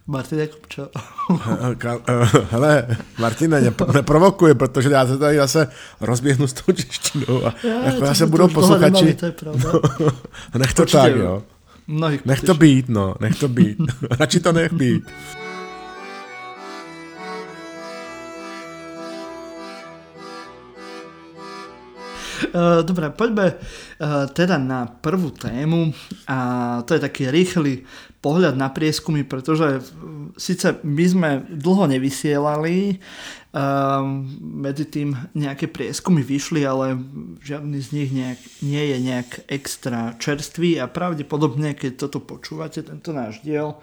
Martin 0.06 0.38
Jakubčo. 0.38 0.88
Ka- 1.74 2.00
eh, 2.08 2.46
Hele, 2.50 2.86
Martina, 3.18 3.58
nepro- 3.60 3.94
neprovokuje, 3.94 4.54
protože 4.54 4.90
já 4.90 5.06
se 5.06 5.18
tady 5.18 5.36
zase 5.36 5.68
rozběhnu 6.00 6.46
s 6.46 6.52
tou 6.52 6.72
češtinou 6.72 7.46
a 7.46 7.54
jako 7.84 8.00
to 8.00 8.06
zase 8.06 8.26
budou 8.26 8.48
posluchači. 8.48 8.92
nemali, 8.92 9.14
To 9.14 9.26
je 9.26 9.32
pravda. 9.32 9.72
Nech 10.58 10.74
to 10.74 10.82
Určitě 10.82 10.98
tak, 10.98 11.16
jo. 11.16 11.22
jo. 11.22 11.42
Mnohých 11.86 12.24
Nech 12.24 12.40
to 12.40 12.54
být, 12.54 12.88
no, 12.88 13.14
nech 13.20 13.38
to 13.38 13.48
být. 13.48 13.78
Radši 14.20 14.40
to 14.40 14.52
nech 14.52 14.72
být. 14.72 15.04
Dobre, 22.84 23.10
poďme 23.14 23.54
teda 24.34 24.58
na 24.58 24.86
prvú 24.86 25.30
tému 25.30 25.94
a 26.28 26.38
to 26.82 26.94
je 26.94 27.00
taký 27.00 27.30
rýchly 27.30 27.82
pohľad 28.24 28.56
na 28.56 28.72
prieskumy, 28.72 29.20
pretože 29.28 29.84
síce 30.40 30.80
my 30.80 31.04
sme 31.04 31.30
dlho 31.52 31.84
nevysielali, 31.92 32.96
um, 33.52 34.24
medzi 34.40 34.88
tým 34.88 35.12
nejaké 35.36 35.68
prieskumy 35.68 36.24
vyšli, 36.24 36.64
ale 36.64 36.96
žiadny 37.44 37.78
z 37.84 37.88
nich 37.92 38.10
nejak, 38.16 38.40
nie 38.64 38.84
je 38.88 38.96
nejak 39.04 39.30
extra 39.52 40.16
čerstvý 40.16 40.80
a 40.80 40.88
pravdepodobne, 40.88 41.76
keď 41.76 42.08
toto 42.08 42.24
počúvate, 42.24 42.80
tento 42.80 43.12
náš 43.12 43.44
diel, 43.44 43.76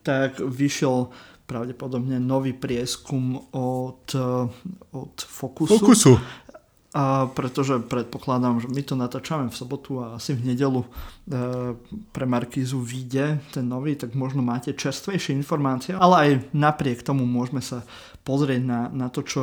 tak 0.00 0.40
vyšiel 0.40 1.12
pravdepodobne 1.44 2.16
nový 2.16 2.56
prieskum 2.56 3.36
od, 3.52 4.08
od 4.96 5.14
Focusu. 5.20 5.76
Focusu. 5.76 6.12
A 6.92 7.24
pretože 7.32 7.80
predpokladám, 7.80 8.60
že 8.60 8.68
my 8.68 8.82
to 8.84 9.00
natáčame 9.00 9.48
v 9.48 9.56
sobotu 9.56 10.04
a 10.04 10.20
asi 10.20 10.36
v 10.36 10.52
nedelu 10.52 10.84
e, 10.84 10.88
pre 12.12 12.28
Markízu 12.28 12.84
vyjde 12.84 13.40
ten 13.48 13.64
nový, 13.64 13.96
tak 13.96 14.12
možno 14.12 14.44
máte 14.44 14.76
čerstvejšie 14.76 15.32
informácie, 15.32 15.96
ale 15.96 16.14
aj 16.20 16.30
napriek 16.52 17.00
tomu 17.00 17.24
môžeme 17.24 17.64
sa 17.64 17.80
pozrieť 18.28 18.60
na, 18.60 18.80
na 18.92 19.08
to, 19.08 19.24
čo 19.24 19.42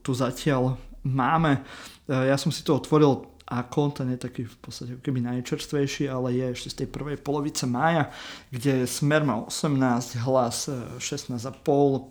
tu 0.00 0.16
zatiaľ 0.16 0.80
máme. 1.04 1.60
E, 2.08 2.24
ja 2.24 2.40
som 2.40 2.48
si 2.48 2.64
to 2.64 2.80
otvoril 2.80 3.36
ako, 3.48 3.92
ten 3.96 4.12
je 4.12 4.20
taký 4.20 4.44
v 4.44 4.56
podstate 4.60 4.92
keby 5.00 5.24
najčerstvejší, 5.24 6.04
ale 6.08 6.36
je 6.36 6.46
ešte 6.52 6.68
z 6.68 6.76
tej 6.84 6.88
prvej 6.92 7.16
polovice 7.16 7.64
mája, 7.64 8.12
kde 8.52 8.84
Smer 8.84 9.24
má 9.24 9.40
18, 9.44 10.20
hlas 10.20 10.68
16,5, 11.00 11.52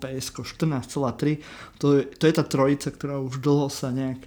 PSK 0.02 0.38
14,3. 0.42 1.38
To 1.78 2.02
je, 2.02 2.10
to 2.10 2.24
je 2.26 2.34
tá 2.34 2.42
trojica, 2.42 2.90
ktorá 2.90 3.22
už 3.22 3.38
dlho 3.38 3.70
sa 3.70 3.94
nejak 3.94 4.26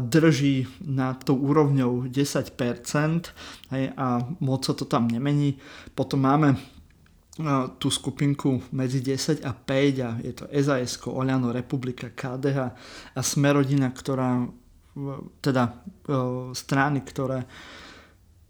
drží 0.00 0.66
nad 0.88 1.20
tou 1.20 1.36
úrovňou 1.36 2.08
10% 2.08 3.28
hej, 3.70 3.84
a 3.96 4.06
moc 4.40 4.64
sa 4.64 4.72
to 4.72 4.88
tam 4.88 5.08
nemení. 5.08 5.60
Potom 5.92 6.24
máme 6.24 6.56
tú 7.76 7.92
skupinku 7.92 8.64
medzi 8.72 9.04
10 9.04 9.44
a 9.44 9.52
5 9.52 10.00
a 10.00 10.10
je 10.24 10.32
to 10.32 10.48
SAS, 10.48 10.96
Oľano, 11.04 11.52
Republika, 11.52 12.08
KDH 12.08 12.58
a 13.12 13.20
Smerodina, 13.20 13.92
ktorá 13.92 14.48
teda 15.44 15.84
strany, 16.56 17.04
ktoré 17.04 17.44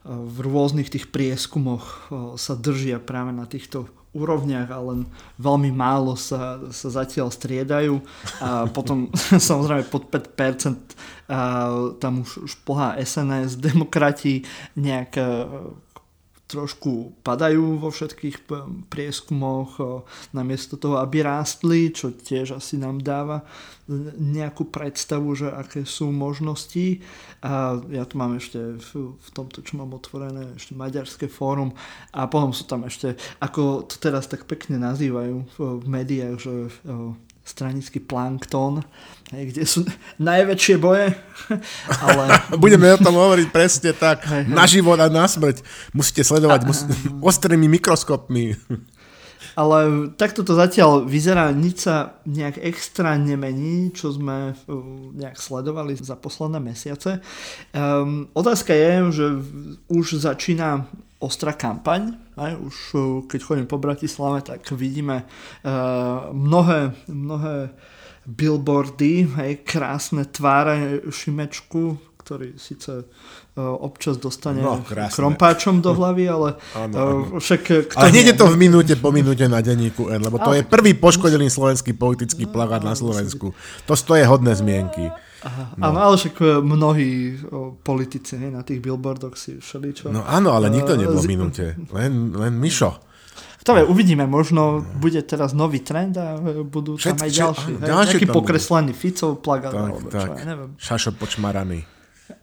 v 0.07 0.37
rôznych 0.39 0.87
tých 0.87 1.11
prieskumoch 1.11 2.15
sa 2.39 2.55
držia 2.55 3.03
práve 3.03 3.35
na 3.35 3.51
týchto 3.51 3.91
úrovniach 4.17 4.73
a 4.73 4.81
len 4.81 5.05
veľmi 5.37 5.69
málo 5.69 6.17
sa, 6.17 6.57
sa 6.73 6.89
zatiaľ 6.89 7.29
striedajú. 7.29 8.01
A 8.41 8.65
potom 8.73 9.13
samozrejme 9.51 9.85
pod 9.93 10.09
5% 10.09 10.97
a 11.27 11.69
tam 11.99 12.23
už, 12.23 12.47
už 12.47 12.53
plhá 12.63 12.95
SNS, 13.03 13.59
demokrati 13.59 14.47
nejak 14.79 15.19
trošku 16.47 17.19
padajú 17.27 17.83
vo 17.83 17.91
všetkých 17.91 18.47
prieskumoch 18.87 19.83
namiesto 20.31 20.79
toho, 20.79 21.03
aby 21.03 21.27
rástli, 21.27 21.91
čo 21.91 22.15
tiež 22.15 22.55
asi 22.55 22.79
nám 22.79 23.03
dáva 23.03 23.43
nejakú 24.19 24.71
predstavu, 24.71 25.35
že 25.35 25.51
aké 25.51 25.83
sú 25.83 26.15
možnosti. 26.15 27.03
A 27.43 27.79
ja 27.91 28.07
tu 28.07 28.19
mám 28.19 28.39
ešte 28.39 28.79
v, 28.79 29.15
v 29.15 29.29
tomto, 29.35 29.63
čo 29.63 29.79
mám 29.79 29.95
otvorené, 29.95 30.55
ešte 30.55 30.79
maďarské 30.79 31.27
fórum 31.27 31.75
a 32.15 32.31
potom 32.31 32.55
sú 32.55 32.67
tam 32.67 32.87
ešte, 32.87 33.19
ako 33.43 33.87
to 33.87 33.99
teraz 33.99 34.31
tak 34.31 34.47
pekne 34.47 34.79
nazývajú 34.79 35.37
v, 35.47 35.57
v 35.83 35.87
médiách, 35.87 36.37
že 36.39 36.55
stranický 37.47 38.03
plankton, 38.03 38.83
kde 39.31 39.63
sú 39.63 39.87
najväčšie 40.19 40.77
boje. 40.83 41.15
Ale... 42.05 42.25
Budeme 42.65 42.91
o 42.91 42.99
tom 42.99 43.15
hovoriť 43.15 43.49
presne 43.55 43.95
tak, 43.95 44.27
na 44.51 44.67
život 44.67 44.99
a 44.99 45.07
na 45.07 45.31
smrť. 45.31 45.63
Musíte 45.95 46.27
sledovať 46.27 46.61
a... 46.61 46.67
mus... 46.67 46.83
ostrými 47.31 47.71
mikroskopmi. 47.71 48.59
Ale 49.57 50.13
takto 50.21 50.45
to 50.45 50.53
zatiaľ 50.53 51.09
vyzerá, 51.09 51.49
nič 51.49 51.89
sa 51.89 52.21
nejak 52.29 52.61
extra 52.61 53.17
nemení, 53.17 53.89
čo 53.89 54.13
sme 54.13 54.53
uh, 54.53 54.77
nejak 55.17 55.41
sledovali 55.41 55.97
za 55.97 56.13
posledné 56.13 56.61
mesiace. 56.61 57.25
Um, 57.73 58.29
otázka 58.37 58.77
je, 58.77 58.93
že 59.17 59.27
už 59.89 60.21
začína 60.21 60.85
ostrá 61.19 61.57
kampaň. 61.57 62.17
Aj, 62.37 62.53
už 62.57 62.77
uh, 62.93 63.03
keď 63.25 63.41
chodím 63.43 63.67
po 63.69 63.81
Bratislave, 63.81 64.45
tak 64.45 64.63
vidíme 64.77 65.25
uh, 65.25 66.31
mnohé, 66.33 66.93
mnohé 67.09 67.73
billboardy, 68.27 69.25
hej, 69.39 69.53
krásne 69.63 70.27
tváre 70.27 71.07
Šimečku, 71.09 71.97
ktorý 72.27 72.59
síce 72.59 73.07
uh, 73.07 73.79
občas 73.79 74.19
dostane 74.19 74.59
no, 74.59 74.83
krompáčom 74.91 75.79
do 75.79 75.95
hlavy, 75.95 76.27
ale 76.27 76.59
ano, 76.75 76.95
ano. 76.99 77.39
však... 77.39 77.95
Kto 77.95 78.03
ale 78.03 78.11
hneď 78.11 78.35
je 78.35 78.37
to 78.43 78.51
v 78.51 78.57
minúte 78.59 78.95
po 78.99 79.15
minúte 79.15 79.47
na 79.47 79.63
denníku 79.63 80.11
N, 80.11 80.27
lebo 80.27 80.43
to 80.43 80.51
ale... 80.51 80.59
je 80.59 80.63
prvý 80.67 80.99
poškodený 80.99 81.47
slovenský 81.47 81.95
politický 81.95 82.51
plagát 82.51 82.83
na 82.83 82.99
Slovensku. 82.99 83.55
To, 83.87 83.93
to 83.95 84.13
je 84.19 84.27
hodné 84.27 84.59
zmienky. 84.59 85.07
Aha, 85.45 85.77
no. 85.77 85.83
Áno, 85.85 85.99
ale 86.01 86.15
však 86.17 86.37
e, 86.41 86.47
mnohí 86.65 87.11
o, 87.53 87.77
politici 87.77 88.41
hej, 88.41 88.51
na 88.57 88.65
tých 88.65 88.81
billboardoch 88.81 89.37
si 89.37 89.61
všeličo. 89.61 90.09
No 90.09 90.25
áno, 90.25 90.57
ale 90.57 90.73
nikto 90.73 90.97
nebol 90.97 91.21
v 91.21 91.29
minúte. 91.29 91.77
Len, 91.93 92.33
len 92.33 92.57
Mišo. 92.57 93.05
To 93.67 93.75
je, 93.75 93.83
uvidíme, 93.83 94.31
možno 94.31 94.87
bude 95.03 95.19
teraz 95.27 95.51
nový 95.51 95.83
trend 95.83 96.17
a 96.17 96.41
e, 96.41 96.65
budú 96.65 96.97
Všetky, 96.97 97.11
tam 97.13 97.17
aj 97.21 97.31
ďalší. 97.35 97.73
Áno, 97.77 97.85
ďalší 97.85 98.17
nejaký 98.17 98.27
pokreslený 98.33 98.93
Ficov 98.97 99.43
plagát, 99.45 99.75
tak, 99.75 99.83
alebo 99.83 100.09
tak. 100.09 100.23
čo, 100.25 100.29
ja 100.33 100.45
neviem. 100.47 100.71
Šašo 100.81 101.11
počmaraný. 101.19 101.81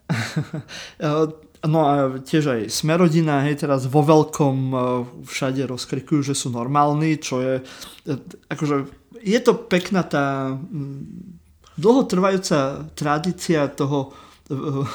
no 1.73 1.79
a 1.87 1.93
tiež 2.21 2.43
aj 2.45 2.61
Smerodina, 2.69 3.41
hej, 3.47 3.63
teraz 3.63 3.87
vo 3.89 4.03
veľkom 4.03 4.55
všade 5.23 5.63
rozkrikujú, 5.65 6.21
že 6.21 6.35
sú 6.35 6.51
normálni, 6.51 7.17
čo 7.17 7.39
je, 7.39 7.63
akože, 8.51 8.75
je 9.23 9.39
to 9.39 9.55
pekná 9.55 10.03
tá 10.03 10.59
dlhotrvajúca 11.77 12.89
tradícia 12.93 13.67
toho 13.71 14.13
uh, 14.49 14.85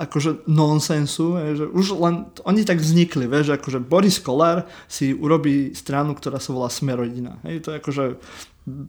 akože 0.00 0.48
nonsensu, 0.48 1.36
že 1.52 1.68
už 1.68 2.00
len 2.00 2.24
oni 2.48 2.64
tak 2.64 2.80
vznikli, 2.80 3.28
vieš, 3.28 3.52
akože 3.52 3.84
Boris 3.84 4.16
Kolár 4.16 4.64
si 4.88 5.12
urobí 5.12 5.76
stranu, 5.76 6.16
ktorá 6.16 6.40
sa 6.40 6.56
volá 6.56 6.72
Smerodina. 6.72 7.36
Hej, 7.44 7.68
to 7.68 7.68
je 7.72 7.76
akože 7.76 8.04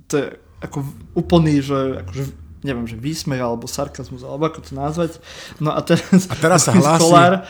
to 0.07 0.13
je 0.15 0.27
ako 0.63 0.87
úplný, 1.19 1.59
že 1.59 1.99
akože 2.07 2.23
neviem, 2.63 2.87
že 2.87 2.95
výsmech 2.95 3.43
alebo 3.43 3.67
sarkazmus, 3.67 4.23
alebo 4.23 4.47
ako 4.47 4.63
to 4.63 4.71
nazvať. 4.71 5.19
No 5.59 5.75
a 5.75 5.83
teraz, 5.83 6.31
a 6.31 6.35
teraz 6.39 6.63
sa 6.63 6.71
hlási... 6.71 7.03
Kolár, 7.03 7.43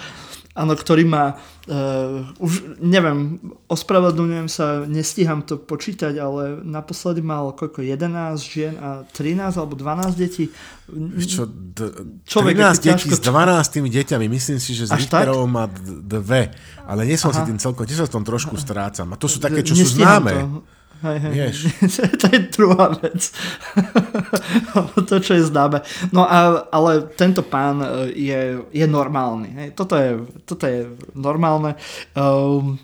áno, 0.54 0.74
ktorý 0.78 1.04
má, 1.10 1.42
uh, 1.66 2.30
už 2.38 2.78
neviem, 2.78 3.42
ospravedlňujem 3.66 4.48
sa, 4.50 4.86
nestíham 4.86 5.42
to 5.42 5.58
počítať, 5.58 6.14
ale 6.22 6.62
naposledy 6.62 7.26
mal 7.26 7.58
koľko, 7.58 7.82
11 7.82 8.38
žien 8.38 8.78
a 8.78 9.02
13 9.10 9.58
alebo 9.58 9.74
12 9.74 10.14
detí. 10.14 10.54
Čo, 11.26 11.50
d- 11.50 12.22
Človek 12.30 12.54
13 12.54 12.86
detí 12.86 13.10
ťažko... 13.10 13.18
s 13.18 13.22
12 13.26 13.74
tými 13.74 13.90
deťami, 13.90 14.26
myslím 14.30 14.60
si, 14.62 14.78
že 14.78 14.90
z 14.90 14.94
Richterovou 14.94 15.50
má 15.50 15.66
dve, 16.06 16.54
ale 16.86 17.02
nie 17.10 17.18
som 17.18 17.34
Aha. 17.34 17.42
si 17.42 17.50
tým 17.50 17.58
celkom, 17.58 17.90
tiež 17.90 18.06
sa 18.06 18.08
v 18.08 18.14
tom 18.22 18.24
trošku 18.24 18.54
strácam. 18.62 19.10
A 19.10 19.16
to 19.18 19.26
sú 19.26 19.42
také, 19.42 19.66
čo 19.66 19.74
sú 19.74 19.90
známe. 19.90 20.34
To. 20.38 20.62
Hej, 21.04 21.18
hej. 21.20 21.34
to 22.22 22.26
je 22.32 22.40
druhá 22.56 22.96
vec. 22.96 23.36
to, 25.10 25.16
čo 25.20 25.36
je 25.36 25.44
známe. 25.44 25.84
No 26.16 26.24
a, 26.24 26.64
ale 26.72 27.12
tento 27.20 27.44
pán 27.44 27.84
e, 27.84 28.16
je, 28.16 28.64
je 28.72 28.86
normálny. 28.88 29.50
Hej. 29.52 29.68
Toto, 29.76 30.00
je, 30.00 30.24
toto 30.48 30.64
je 30.64 30.88
normálne. 31.12 31.76
Um, 32.16 32.80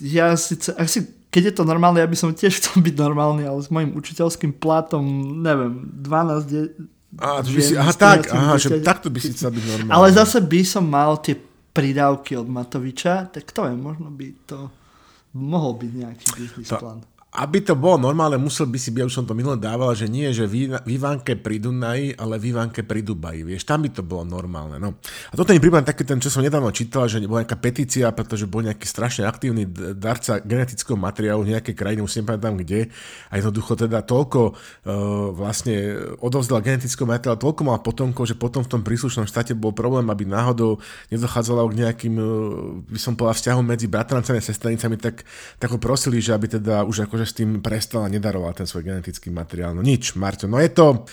ja 0.00 0.32
síce, 0.40 0.72
asi 0.80 1.20
keď 1.30 1.42
je 1.52 1.54
to 1.62 1.64
normálne, 1.68 2.02
ja 2.02 2.10
by 2.10 2.18
som 2.18 2.34
tiež 2.34 2.58
chcel 2.58 2.82
byť 2.82 2.94
normálny, 2.98 3.46
ale 3.46 3.62
s 3.62 3.70
mojim 3.70 3.94
učiteľským 3.94 4.58
platom, 4.58 5.04
neviem, 5.44 5.86
12 6.02 6.50
de- 6.50 6.74
a, 7.18 7.42
by 7.42 7.60
si, 7.62 7.74
aha, 7.74 7.90
tak, 7.94 8.30
aha, 8.30 8.54
že 8.58 8.82
takto 8.82 9.10
by 9.10 9.18
si 9.18 9.34
chcel 9.34 9.54
byť 9.54 9.64
normálny. 9.66 9.94
Ale 9.94 10.06
zase 10.10 10.42
by 10.42 10.60
som 10.66 10.86
mal 10.86 11.18
tie 11.22 11.38
pridávky 11.70 12.34
od 12.34 12.50
Matoviča, 12.50 13.30
tak 13.30 13.50
to 13.54 13.66
je, 13.66 13.74
možno 13.78 14.10
by 14.10 14.26
to 14.46 14.70
mohol 15.34 15.78
byť 15.78 15.92
nejaký 15.94 16.26
biznis 16.34 16.70
plán 16.74 17.06
aby 17.30 17.62
to 17.62 17.78
bolo 17.78 18.10
normálne, 18.10 18.42
musel 18.42 18.66
by 18.66 18.74
si 18.74 18.90
byť, 18.90 19.06
už 19.06 19.14
som 19.14 19.22
to 19.22 19.38
minule 19.38 19.54
dával, 19.54 19.94
že 19.94 20.10
nie, 20.10 20.26
že 20.34 20.50
v 20.50 20.66
Ivánke 20.82 21.38
pri 21.38 21.62
Dunaji, 21.62 22.18
ale 22.18 22.42
v 22.42 22.50
Ivánke 22.50 22.82
pri 22.82 23.06
Dubaji, 23.06 23.46
vieš, 23.46 23.62
tam 23.62 23.86
by 23.86 23.90
to 23.94 24.02
bolo 24.02 24.26
normálne. 24.26 24.82
No. 24.82 24.98
A 25.30 25.34
toto 25.38 25.54
mi 25.54 25.62
prípadne 25.62 25.86
taký 25.86 26.02
ten, 26.02 26.18
čo 26.18 26.26
som 26.26 26.42
nedávno 26.42 26.74
čítal, 26.74 27.06
že 27.06 27.22
bola 27.22 27.46
nejaká 27.46 27.54
petícia, 27.54 28.10
pretože 28.10 28.50
bol 28.50 28.66
nejaký 28.66 28.82
strašne 28.82 29.30
aktívny 29.30 29.62
darca 29.94 30.42
genetického 30.42 30.98
materiálu 30.98 31.46
v 31.46 31.54
nejakej 31.54 31.74
krajine, 31.78 32.02
už 32.02 32.18
nepamätám 32.18 32.58
kde, 32.58 32.90
a 33.30 33.32
jednoducho 33.38 33.78
teda 33.78 34.02
toľko 34.02 34.40
uh, 34.50 34.54
vlastne 35.30 36.02
odovzdal 36.18 36.58
genetického 36.66 37.06
materiálu, 37.06 37.38
toľko 37.38 37.62
mal 37.62 37.78
potomkov, 37.78 38.26
že 38.26 38.34
potom 38.34 38.66
v 38.66 38.74
tom 38.74 38.82
príslušnom 38.82 39.30
štáte 39.30 39.54
bol 39.54 39.70
problém, 39.70 40.10
aby 40.10 40.26
náhodou 40.26 40.82
nedochádzalo 41.14 41.70
k 41.70 41.78
nejakým, 41.78 42.14
uh, 42.18 42.26
by 42.90 42.98
som 42.98 43.14
povedal, 43.14 43.38
vzťahom 43.38 43.62
medzi 43.62 43.86
bratrancami 43.86 44.42
a 44.42 44.42
sestranicami, 44.42 44.98
tak, 44.98 45.22
tak 45.62 45.70
ho 45.70 45.78
prosili, 45.78 46.18
že 46.18 46.34
aby 46.34 46.58
teda 46.58 46.82
už 46.82 47.06
ako 47.06 47.19
že 47.20 47.28
s 47.28 47.36
tým 47.36 47.60
prestal 47.60 48.08
a 48.08 48.12
nedaroval 48.12 48.56
ten 48.56 48.64
svoj 48.64 48.88
genetický 48.88 49.28
materiál. 49.28 49.76
No 49.76 49.84
nič, 49.84 50.16
Marťo, 50.16 50.48
no 50.48 50.56
je 50.56 50.70
to... 50.72 51.04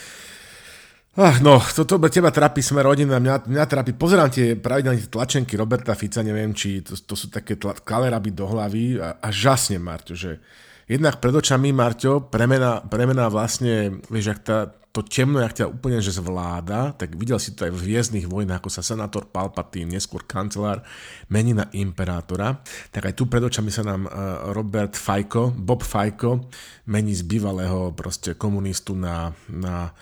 Ach, 1.17 1.41
no, 1.41 1.57
toto 1.57 1.97
to, 1.97 2.07
teba 2.13 2.29
trápi 2.29 2.61
sme 2.61 2.85
rodina, 2.85 3.17
mňa, 3.17 3.49
mňa 3.49 3.65
trápi, 3.65 3.97
pozerám 3.97 4.29
tie 4.29 4.53
pravidelné 4.53 5.01
tlačenky 5.09 5.57
Roberta 5.57 5.97
Fica, 5.97 6.21
neviem, 6.21 6.53
či 6.53 6.85
to, 6.85 6.93
to 6.93 7.17
sú 7.17 7.33
také 7.33 7.57
tla, 7.57 7.73
kaleraby 7.73 8.29
do 8.37 8.45
hlavy 8.45 9.01
a, 9.01 9.17
a 9.17 9.27
žasne, 9.33 9.81
Marťo, 9.81 10.13
že 10.13 10.37
jednak 10.85 11.17
pred 11.17 11.33
očami, 11.33 11.73
Marťo, 11.73 12.29
premena, 12.29 12.85
premena 12.85 13.33
vlastne, 13.33 13.97
vieš, 14.13 14.37
ak 14.37 14.39
tá, 14.45 14.69
to 14.97 15.05
temno, 15.05 15.37
jak 15.37 15.61
ťa 15.61 15.69
úplne 15.69 16.01
že 16.01 16.17
zvláda, 16.17 16.97
tak 16.97 17.13
videl 17.13 17.37
si 17.37 17.53
to 17.53 17.69
aj 17.69 17.71
v 17.77 17.81
Hviezdnych 17.85 18.25
vojnách, 18.25 18.65
ako 18.65 18.73
sa 18.73 18.81
senátor 18.81 19.29
Palpatine, 19.29 19.93
neskôr 19.93 20.25
kancelár, 20.25 20.81
mení 21.29 21.53
na 21.53 21.69
imperátora, 21.69 22.65
tak 22.89 23.05
aj 23.05 23.13
tu 23.13 23.29
pred 23.29 23.45
očami 23.45 23.69
sa 23.69 23.85
nám 23.85 24.09
uh, 24.09 24.49
Robert 24.57 24.97
Fajko, 24.97 25.53
Bob 25.53 25.85
Fajko, 25.85 26.49
mení 26.89 27.13
z 27.13 27.21
bývalého 27.29 27.93
proste 27.93 28.33
komunistu 28.33 28.97
na, 28.97 29.37
na 29.45 29.93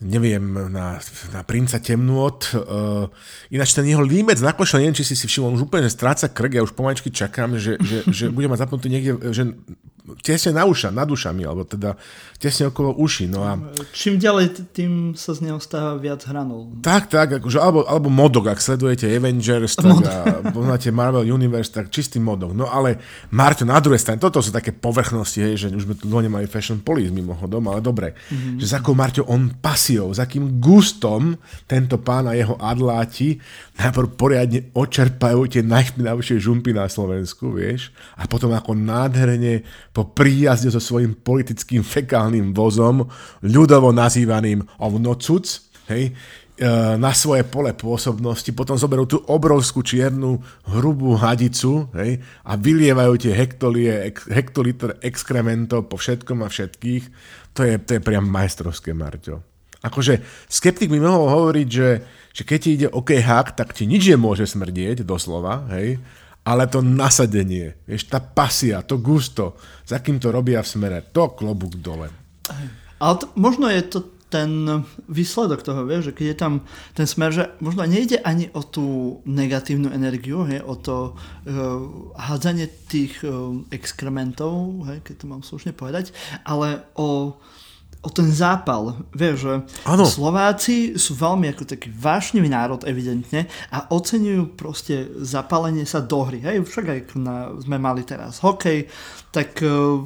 neviem, 0.00 0.42
na, 0.72 0.96
na 1.34 1.40
princa 1.44 1.76
temnôt. 1.76 2.40
Uh, 2.56 3.10
ináč 3.52 3.76
ten 3.76 3.84
jeho 3.84 4.00
límec 4.00 4.40
na 4.40 4.56
košle, 4.56 4.80
neviem, 4.80 4.96
či 4.96 5.04
si 5.04 5.18
si 5.18 5.28
všimol, 5.28 5.58
už 5.58 5.68
úplne 5.68 5.90
stráca 5.92 6.30
krk, 6.30 6.56
ja 6.56 6.64
už 6.64 6.72
pomaličky 6.72 7.12
čakám, 7.12 7.60
že, 7.60 7.76
že, 7.82 8.06
že 8.08 8.24
bude 8.32 8.48
mať 8.48 8.64
zapnutý 8.64 8.88
niekde, 8.88 9.12
že 9.34 9.52
tesne 10.18 10.58
na 10.58 10.66
uša, 10.66 10.90
nad 10.90 11.06
ušami, 11.06 11.46
alebo 11.46 11.62
teda 11.62 11.94
tesne 12.40 12.72
okolo 12.72 12.96
uši. 12.98 13.30
No 13.30 13.46
a... 13.46 13.54
Čím 13.94 14.18
ďalej, 14.18 14.74
tým 14.74 15.14
sa 15.14 15.36
z 15.36 15.46
neho 15.46 15.62
stáva 15.62 16.00
viac 16.00 16.24
hranol. 16.26 16.72
Tak, 16.82 17.12
tak, 17.12 17.38
akože, 17.38 17.60
alebo, 17.60 17.86
alebo 17.86 18.08
modok, 18.10 18.50
ak 18.50 18.58
sledujete 18.58 19.06
Avengers, 19.06 19.76
tak 19.76 19.92
modok. 19.92 20.10
a 20.10 20.22
poznáte 20.48 20.88
Marvel 20.88 21.28
Universe, 21.28 21.70
tak 21.70 21.92
čistý 21.92 22.16
modok. 22.18 22.56
No 22.56 22.66
ale 22.66 22.98
Marto, 23.30 23.68
na 23.68 23.76
druhej 23.78 24.00
strane, 24.00 24.18
toto 24.18 24.40
sú 24.40 24.50
také 24.50 24.72
povrchnosti, 24.72 25.38
hej, 25.44 25.54
že 25.60 25.66
už 25.70 25.84
sme 25.84 25.94
tu 25.94 26.08
nemali 26.08 26.48
Fashion 26.48 26.80
Police 26.80 27.12
mimochodom, 27.12 27.62
ale 27.68 27.84
dobre, 27.84 28.16
mm-hmm. 28.16 28.56
že 28.56 28.66
za 28.66 28.80
akou 28.80 28.96
Marto 28.96 29.22
on 29.28 29.52
pasiou, 29.60 30.10
za 30.16 30.24
akým 30.24 30.58
gustom 30.58 31.36
tento 31.68 32.00
pán 32.00 32.24
a 32.26 32.34
jeho 32.34 32.56
adláti 32.56 33.36
najprv 33.80 34.08
poriadne 34.12 34.68
očerpajú 34.76 35.48
tie 35.48 35.64
najšpinavšie 35.64 36.36
žumpy 36.36 36.76
na 36.76 36.84
Slovensku, 36.84 37.56
vieš, 37.56 37.88
a 38.20 38.28
potom 38.28 38.52
ako 38.52 38.76
nádherne 38.76 39.64
po 39.96 40.12
príjazde 40.12 40.68
so 40.68 40.80
svojím 40.84 41.16
politickým 41.16 41.80
fekálnym 41.80 42.52
vozom, 42.52 43.08
ľudovo 43.40 43.88
nazývaným 43.96 44.60
ovnocuc, 44.76 45.48
hej, 45.88 46.12
e, 46.12 46.68
na 47.00 47.16
svoje 47.16 47.40
pole 47.48 47.72
pôsobnosti, 47.72 48.52
potom 48.52 48.76
zoberú 48.76 49.08
tú 49.08 49.24
obrovskú 49.24 49.80
čiernu 49.80 50.44
hrubú 50.68 51.16
hadicu 51.16 51.88
hej, 51.96 52.20
a 52.44 52.52
vylievajú 52.60 53.16
tie 53.16 53.32
hektolie, 53.32 54.12
hektoliter 54.28 55.00
exkrementov 55.00 55.88
po 55.88 55.96
všetkom 55.96 56.44
a 56.44 56.52
všetkých. 56.52 57.04
To 57.56 57.64
je, 57.64 57.80
to 57.80 57.96
je 57.96 58.04
priam 58.04 58.28
majstrovské, 58.28 58.92
Marťo. 58.92 59.40
Akože 59.80 60.20
skeptik 60.44 60.92
by 60.92 61.00
mohol 61.00 61.32
hovoriť, 61.32 61.68
že 61.72 61.88
že 62.30 62.42
keď 62.46 62.58
ti 62.58 62.70
ide 62.78 62.88
OK 62.90 63.18
hack, 63.18 63.58
tak 63.58 63.74
ti 63.74 63.86
nič 63.86 64.06
nemôže 64.06 64.46
smrdieť, 64.46 65.02
doslova, 65.02 65.66
hej, 65.74 65.98
ale 66.46 66.64
to 66.70 66.80
nasadenie, 66.80 67.76
vieš, 67.84 68.08
tá 68.08 68.18
pasia, 68.22 68.80
to 68.80 68.96
gusto, 68.96 69.60
za 69.84 70.00
kým 70.00 70.16
to 70.16 70.32
robia 70.32 70.64
v 70.64 70.70
smere, 70.70 70.98
to 71.12 71.30
klobúk 71.36 71.76
dole. 71.78 72.08
Ale 73.00 73.14
to, 73.20 73.26
možno 73.36 73.68
je 73.68 73.82
to 73.84 73.98
ten 74.30 74.86
výsledok 75.10 75.66
toho, 75.66 75.82
vieš, 75.82 76.10
že 76.10 76.16
keď 76.16 76.26
je 76.30 76.38
tam 76.38 76.52
ten 76.94 77.06
smer, 77.10 77.34
že 77.34 77.50
možno 77.58 77.82
nejde 77.82 78.22
ani 78.22 78.46
o 78.54 78.62
tú 78.62 79.18
negatívnu 79.26 79.90
energiu, 79.90 80.46
hej, 80.46 80.62
o 80.62 80.78
to 80.78 80.96
uh, 81.12 81.14
hádzanie 82.14 82.70
tých 82.86 83.20
uh, 83.26 83.58
exkrementov, 83.74 84.86
hej, 84.86 85.02
keď 85.02 85.14
to 85.18 85.26
mám 85.26 85.42
slušne 85.42 85.74
povedať, 85.74 86.14
ale 86.46 86.86
o 86.94 87.36
o 88.00 88.08
ten 88.08 88.32
zápal. 88.32 88.96
Vieš, 89.12 89.36
že 89.36 89.54
ano. 89.84 90.08
Slováci 90.08 90.96
sú 90.96 91.12
veľmi 91.12 91.52
ako 91.52 91.68
taký 91.68 91.92
vášnivý 91.92 92.48
národ 92.48 92.80
evidentne 92.88 93.44
a 93.68 93.92
oceňujú 93.92 94.56
proste 94.56 95.12
zapálenie 95.20 95.84
sa 95.84 96.00
do 96.00 96.24
hry. 96.24 96.40
Hej, 96.40 96.64
však 96.64 96.86
aj 96.88 97.00
na, 97.20 97.52
sme 97.60 97.76
mali 97.76 98.00
teraz 98.08 98.40
hokej, 98.40 98.88
tak 99.28 99.60
uh, 99.60 100.00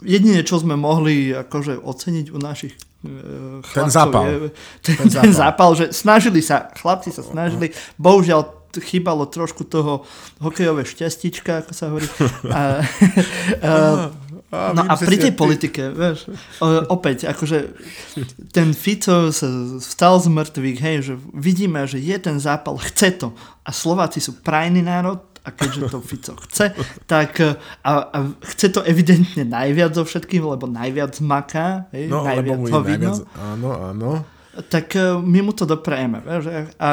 jedine, 0.00 0.40
čo 0.40 0.56
sme 0.56 0.72
mohli 0.72 1.36
akože 1.36 1.84
oceniť 1.84 2.26
u 2.32 2.38
našich 2.40 2.72
uh, 3.04 3.60
chlapcov 3.60 3.76
ten 3.76 3.88
zápal. 3.92 4.24
Je, 4.24 4.36
ten, 4.80 4.94
ten, 5.04 5.08
zápal. 5.12 5.24
ten 5.28 5.32
zápal, 5.36 5.70
že 5.76 5.86
snažili 5.92 6.40
sa, 6.40 6.72
chlapci 6.72 7.12
sa 7.12 7.20
snažili, 7.20 7.76
bohužiaľ 8.00 8.64
chýbalo 8.80 9.28
trošku 9.28 9.68
toho 9.68 10.08
hokejové 10.40 10.88
šťastička, 10.88 11.66
ako 11.66 11.72
sa 11.76 11.92
hovorí. 11.92 12.08
A, 12.48 12.80
a, 13.68 13.80
a, 14.52 14.76
no 14.76 14.84
a 14.84 14.94
pri 15.00 15.16
tej 15.16 15.32
politike, 15.32 15.88
vieš, 15.96 16.28
opäť, 16.92 17.24
akože 17.32 17.72
ten 18.52 18.76
Fico 18.76 19.32
sa 19.32 19.48
vstal 19.80 20.20
z 20.20 20.28
mŕtvych, 20.28 20.78
hej, 20.84 20.96
že 21.00 21.14
vidíme, 21.32 21.80
že 21.88 21.96
je 21.96 22.16
ten 22.20 22.36
zápal, 22.36 22.76
chce 22.76 23.16
to. 23.16 23.32
A 23.64 23.72
Slováci 23.72 24.20
sú 24.20 24.44
prajný 24.44 24.84
národ, 24.84 25.24
a 25.42 25.50
keďže 25.50 25.90
to 25.90 25.98
Fico 26.04 26.36
chce, 26.46 26.70
tak 27.08 27.40
a, 27.40 27.92
a 28.12 28.18
chce 28.54 28.76
to 28.76 28.84
evidentne 28.84 29.42
najviac 29.48 29.96
zo 29.96 30.04
všetkým, 30.04 30.44
lebo 30.44 30.68
najviac 30.68 31.16
maká, 31.24 31.90
hej, 31.96 32.12
no, 32.12 32.22
najviac 32.22 32.60
ho 32.60 32.80
vidno. 32.84 33.12
Najviac, 33.16 33.40
áno, 33.40 33.70
áno 33.90 34.10
tak 34.68 34.96
e, 34.96 35.16
my 35.16 35.40
mu 35.40 35.52
to 35.56 35.64
doprajeme. 35.64 36.20
A, 36.24 36.28
a 36.76 36.88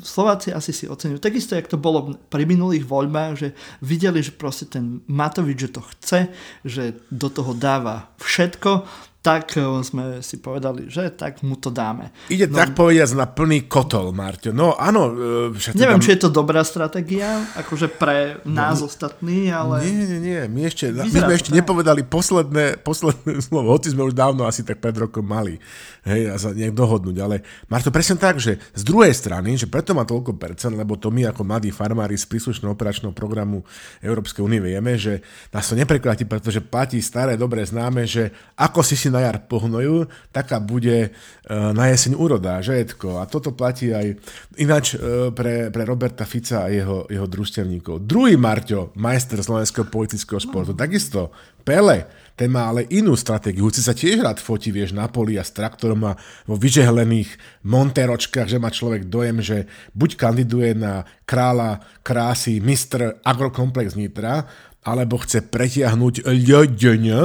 Slováci 0.00 0.52
asi 0.56 0.72
si 0.72 0.88
ocenujú. 0.88 1.20
Takisto, 1.20 1.52
jak 1.52 1.68
to 1.68 1.76
bolo 1.76 2.16
pri 2.32 2.48
minulých 2.48 2.88
voľbách, 2.88 3.32
že 3.36 3.48
videli, 3.84 4.24
že 4.24 4.32
proste 4.32 4.64
ten 4.64 5.04
Matovič, 5.04 5.68
že 5.68 5.74
to 5.76 5.82
chce, 5.84 6.20
že 6.64 6.96
do 7.12 7.28
toho 7.28 7.52
dáva 7.52 8.08
všetko, 8.16 8.88
tak 9.18 9.58
eh, 9.58 9.66
sme 9.82 10.22
si 10.22 10.38
povedali, 10.38 10.86
že 10.86 11.10
tak 11.10 11.42
mu 11.42 11.58
to 11.58 11.74
dáme. 11.74 12.14
Ide 12.30 12.46
no, 12.46 12.62
tak 12.62 12.78
povediať 12.78 13.18
na 13.18 13.26
plný 13.26 13.66
kotol, 13.66 14.14
Marťo. 14.14 14.54
No 14.54 14.78
áno. 14.78 15.10
Eh, 15.50 15.74
Neviem, 15.74 15.98
či 15.98 16.14
je 16.14 16.26
to 16.26 16.30
dobrá 16.30 16.62
stratégia, 16.62 17.42
akože 17.58 17.90
pre 17.90 18.38
no, 18.46 18.54
nás 18.54 18.78
no, 18.78 18.86
ostatní, 18.86 19.50
ale... 19.50 19.82
Nie, 19.82 20.04
nie, 20.06 20.20
nie. 20.22 20.40
My, 20.46 20.70
ešte, 20.70 20.94
my 20.94 21.10
sme 21.10 21.34
ešte 21.34 21.50
tak. 21.50 21.58
nepovedali 21.62 22.06
posledné, 22.06 22.78
posledné 22.86 23.42
slovo, 23.46 23.74
hoci 23.74 23.90
sme 23.90 24.06
už 24.06 24.14
dávno 24.14 24.46
asi 24.46 24.62
tak 24.62 24.78
pred 24.78 24.94
rokom 24.94 25.26
mali. 25.26 25.58
Hej, 26.06 26.22
a 26.30 26.34
sa 26.38 26.54
nejak 26.54 26.72
dohodnúť. 26.78 27.16
Ale 27.18 27.42
Marto, 27.66 27.90
presne 27.90 28.16
tak, 28.16 28.38
že 28.38 28.56
z 28.72 28.82
druhej 28.86 29.12
strany, 29.12 29.58
že 29.58 29.66
preto 29.66 29.92
má 29.92 30.06
toľko 30.06 30.38
percent, 30.38 30.72
lebo 30.72 30.94
to 30.94 31.10
my 31.10 31.28
ako 31.28 31.42
mladí 31.42 31.74
farmári 31.74 32.14
z 32.14 32.24
príslušného 32.24 32.72
operačného 32.72 33.12
programu 33.12 33.66
Európskej 34.00 34.40
únie 34.40 34.62
vieme, 34.62 34.94
že 34.94 35.20
nás 35.50 35.66
to 35.66 35.74
neprekladí, 35.74 36.24
pretože 36.24 36.62
platí 36.62 37.02
staré, 37.02 37.34
dobre 37.34 37.66
známe, 37.66 38.06
že 38.08 38.30
ako 38.56 38.80
si 38.80 38.96
si 38.96 39.08
na 39.18 39.26
jar 39.26 39.42
pohnojú, 39.42 40.06
taká 40.30 40.62
bude 40.62 40.96
e, 41.02 41.10
na 41.50 41.90
jeseň 41.90 42.14
úroda, 42.14 42.62
žetko. 42.62 43.18
A 43.18 43.26
toto 43.26 43.50
platí 43.50 43.90
aj 43.90 44.14
ináč 44.54 44.94
e, 44.94 45.34
pre, 45.34 45.74
pre 45.74 45.82
Roberta 45.82 46.22
Fica 46.22 46.64
a 46.64 46.70
jeho, 46.70 47.10
jeho 47.10 47.26
družstevníkov. 47.26 48.06
Druhý 48.06 48.38
Marťo, 48.38 48.94
majster 48.94 49.42
slovenského 49.42 49.90
politického 49.90 50.38
sportu, 50.38 50.70
takisto 50.78 51.34
Pele, 51.66 52.08
ten 52.38 52.54
má 52.54 52.70
ale 52.70 52.86
inú 52.88 53.18
stratégiu. 53.18 53.66
Si 53.74 53.82
sa 53.82 53.92
tiež 53.92 54.22
rád 54.22 54.38
fotí, 54.38 54.70
vieš, 54.70 54.94
na 54.94 55.10
poli 55.10 55.36
a 55.36 55.44
s 55.44 55.50
traktorom 55.50 56.00
a 56.06 56.16
vo 56.46 56.54
vyžehlených 56.54 57.60
monteročkách, 57.66 58.46
že 58.46 58.62
má 58.62 58.70
človek 58.70 59.10
dojem, 59.10 59.42
že 59.42 59.66
buď 59.92 60.10
kandiduje 60.14 60.72
na 60.78 61.02
kráľa 61.26 61.82
krásy 62.06 62.62
Mr. 62.62 63.20
Agrokomplex 63.26 63.98
Nitra, 63.98 64.46
alebo 64.88 65.20
chce 65.20 65.44
pretiahnuť 65.44 66.24
ľoďň 66.24 67.02
e, 67.12 67.16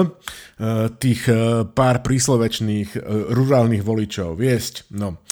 tých 0.99 1.21
e, 1.32 1.63
pár 1.63 2.04
príslovečných 2.04 2.89
e, 2.93 2.99
rurálnych 3.32 3.80
voličov, 3.80 4.36
viesť. 4.36 4.91
No, 4.91 5.23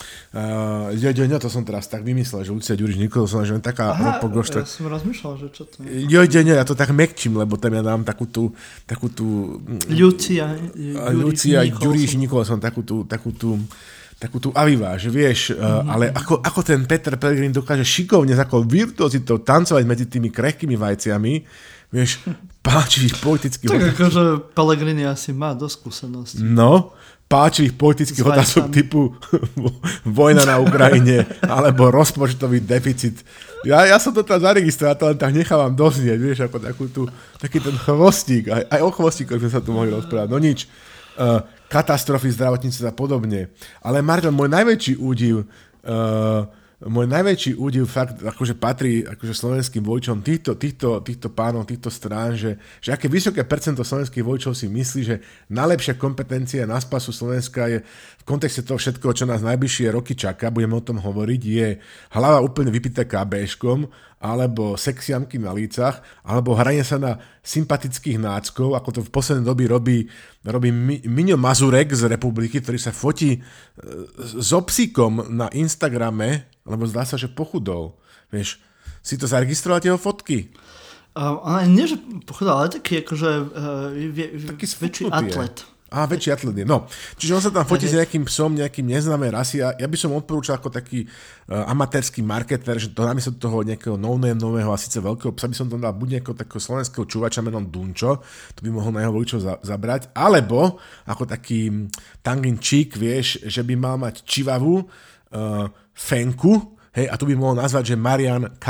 ľoďň, 0.95 1.43
to 1.43 1.51
som 1.51 1.67
teraz 1.67 1.91
tak 1.91 2.07
vymyslel, 2.07 2.47
že 2.47 2.55
Lucia 2.55 2.79
Ďuriš 2.79 2.97
Nikolson, 3.03 3.43
že 3.43 3.59
taká 3.59 3.91
Aha, 3.91 4.23
ja 4.23 4.63
som 4.63 4.87
rozmýšľal, 4.87 5.33
že 5.43 5.47
čo 5.51 5.67
to 5.67 5.83
je. 5.83 6.07
Ľoďň, 6.07 6.55
ja 6.55 6.63
to 6.63 6.73
tak 6.73 6.95
mekčím, 6.95 7.35
lebo 7.35 7.59
tam 7.59 7.75
ja 7.75 7.83
dám 7.83 8.07
takú 8.07 8.31
tú... 8.31 8.55
Takú 8.87 9.11
tú 9.11 9.27
Lucia, 9.91 10.55
Lucia 11.11 11.67
Ďuriš 11.67 12.15
Nikolson, 12.15 12.63
takú 12.63 12.87
tú, 12.87 13.03
takú 13.03 13.35
tú 13.35 13.59
takú 14.21 14.37
tú 14.37 14.53
aviváž, 14.53 15.09
vieš, 15.09 15.49
mm-hmm. 15.49 15.89
ale 15.89 16.05
ako, 16.13 16.45
ako 16.45 16.61
ten 16.61 16.85
Peter 16.85 17.17
Pellegrin 17.17 17.49
dokáže 17.49 17.81
šikovne, 17.81 18.37
ako 18.37 18.69
virtuozitou 18.69 19.41
tancovať 19.41 19.81
medzi 19.81 20.05
tými 20.05 20.29
krehkými 20.29 20.77
vajciami, 20.77 21.33
vieš, 21.91 22.23
páčivých 22.63 23.19
politických 23.19 23.69
Tak 23.69 23.77
otázok. 23.77 23.95
akože 23.99 24.21
Pellegrini 24.55 25.03
asi 25.03 25.35
má 25.35 25.51
dosť 25.51 25.75
skúseností. 25.75 26.41
No, 26.41 26.95
páčivých 27.27 27.75
politických 27.75 28.25
otázok 28.27 28.63
typu 28.71 29.15
vojna 30.19 30.43
na 30.43 30.59
Ukrajine 30.59 31.27
alebo 31.43 31.91
rozpočtový 31.91 32.63
deficit. 32.63 33.23
Ja, 33.67 33.85
ja 33.85 34.01
som 34.01 34.11
to 34.11 34.25
tam 34.25 34.41
zaregistroval, 34.41 34.97
to 34.97 35.05
len 35.13 35.19
tak 35.19 35.31
nechávam 35.31 35.71
doznieť, 35.71 36.17
vieš, 36.17 36.39
ako 36.43 36.57
takú 36.59 36.85
tú, 36.89 37.05
taký 37.37 37.61
ten 37.61 37.77
chvostík, 37.77 38.49
aj, 38.49 38.67
aj 38.67 38.81
o 38.81 38.89
chvostíkoch 38.89 39.37
sme 39.37 39.51
sa 39.53 39.61
tu 39.61 39.69
mohli 39.71 39.93
rozprávať, 39.93 40.27
no 40.27 40.41
nič. 40.41 40.65
Uh, 41.11 41.43
katastrofy 41.67 42.31
zdravotníctva 42.35 42.91
a 42.91 42.95
podobne. 42.95 43.51
Ale 43.83 43.99
Martin, 43.99 44.31
môj 44.31 44.47
najväčší 44.47 44.95
údiv 44.99 45.43
uh, 45.43 46.47
môj 46.81 47.05
najväčší 47.05 47.61
údiv 47.61 47.85
fakt 47.85 48.25
akože 48.25 48.57
patrí 48.57 49.05
akože 49.05 49.37
slovenským 49.37 49.85
vojčom 49.85 50.25
týchto, 50.25 50.57
týchto, 50.57 51.05
týchto 51.05 51.29
pánov, 51.29 51.69
týchto 51.69 51.93
strán, 51.93 52.33
že, 52.33 52.57
že 52.81 52.89
aké 52.89 53.05
vysoké 53.05 53.45
percento 53.45 53.85
slovenských 53.85 54.25
vojčov 54.25 54.57
si 54.57 54.65
myslí, 54.65 55.01
že 55.05 55.21
najlepšia 55.53 56.01
kompetencia 56.01 56.65
na 56.65 56.81
spasu 56.81 57.13
Slovenska 57.13 57.69
je 57.69 57.85
v 57.85 58.23
kontexte 58.25 58.65
toho 58.65 58.81
všetkého, 58.81 59.13
čo 59.13 59.29
nás 59.29 59.45
najbližšie 59.45 59.93
roky 59.93 60.17
čaká, 60.17 60.49
budeme 60.49 60.73
o 60.73 60.81
tom 60.81 60.97
hovoriť, 60.97 61.41
je 61.45 61.67
hlava 62.17 62.41
úplne 62.41 62.73
vypité 62.73 63.05
KBškom, 63.05 63.85
alebo 64.21 64.77
sexiamky 64.77 65.41
na 65.41 65.49
lícach, 65.49 66.05
alebo 66.21 66.53
hranie 66.53 66.85
sa 66.85 67.01
na 67.01 67.17
sympatických 67.41 68.21
náckov, 68.21 68.77
ako 68.77 68.89
to 68.93 69.01
v 69.01 69.09
poslednej 69.09 69.49
doby 69.49 69.65
robí, 69.65 69.99
robí 70.45 70.69
Miňo 71.09 71.41
Mazurek 71.41 71.89
z 71.97 72.05
republiky, 72.05 72.61
ktorý 72.61 72.77
sa 72.77 72.93
fotí 72.93 73.33
e, 73.33 73.39
s 74.37 74.53
obsíkom 74.53 75.33
na 75.33 75.49
Instagrame, 75.57 76.45
lebo 76.65 76.85
zdá 76.85 77.05
sa, 77.05 77.17
že 77.17 77.31
pochudol. 77.31 77.97
Vieš, 78.29 78.61
si 79.01 79.17
to 79.17 79.25
zaregistroval 79.25 79.81
jeho 79.81 79.97
fotky? 79.97 80.53
Uh, 81.11 81.43
ale 81.43 81.67
nie, 81.67 81.83
že 81.91 81.99
pochudol, 82.23 82.55
ale 82.55 82.69
taký 82.71 83.03
akože 83.03 83.29
uh, 83.51 83.91
vie, 83.91 84.31
taký 84.47 84.63
väčší 84.63 85.03
atlet. 85.11 85.67
Je. 85.67 85.69
Á, 85.91 86.07
väčší 86.07 86.31
atlet 86.31 86.55
je. 86.55 86.63
No. 86.63 86.87
Čiže 87.19 87.35
on 87.35 87.43
sa 87.43 87.51
tam 87.51 87.67
fotí 87.67 87.83
s 87.83 87.99
nejakým 87.99 88.23
psom, 88.23 88.55
nejakým 88.55 88.87
neznámej 88.87 89.35
rasy 89.35 89.59
a 89.59 89.75
ja 89.75 89.91
by 89.91 89.97
som 89.99 90.15
odporúčal 90.15 90.55
ako 90.55 90.71
taký 90.71 91.03
uh, 91.03 91.67
amatérsky 91.67 92.23
marketer, 92.23 92.79
že 92.79 92.95
to 92.95 93.03
namiesto 93.03 93.35
toho 93.35 93.59
nejakého 93.59 93.99
no 93.99 94.15
nového 94.15 94.71
a 94.71 94.79
síce 94.79 95.03
veľkého 95.03 95.35
psa 95.35 95.51
by 95.51 95.55
som 95.59 95.67
tam 95.67 95.83
dal 95.83 95.91
buď 95.91 96.23
nejakého 96.23 96.35
takého 96.39 96.63
slovenského 96.63 97.03
čuvača 97.03 97.43
menom 97.43 97.67
Dunčo, 97.67 98.23
to 98.55 98.59
by 98.63 98.71
mohol 98.71 98.95
na 98.95 99.03
jeho 99.03 99.11
voličov 99.11 99.39
za, 99.43 99.59
zabrať, 99.67 100.15
alebo 100.15 100.79
ako 101.11 101.27
taký 101.27 101.67
mm, 101.67 101.91
tangin 102.23 102.55
cheek, 102.55 102.95
vieš, 102.95 103.43
že 103.43 103.59
by 103.59 103.75
mal 103.75 103.99
mať 103.99 104.23
čivavu, 104.23 104.87
uh, 105.35 105.67
Fenku, 105.91 106.77
hej, 106.95 107.07
a 107.07 107.15
tu 107.15 107.27
by 107.27 107.35
mohol 107.35 107.59
nazvať, 107.59 107.93
že 107.93 107.95
Marian 107.99 108.47
K. 108.59 108.67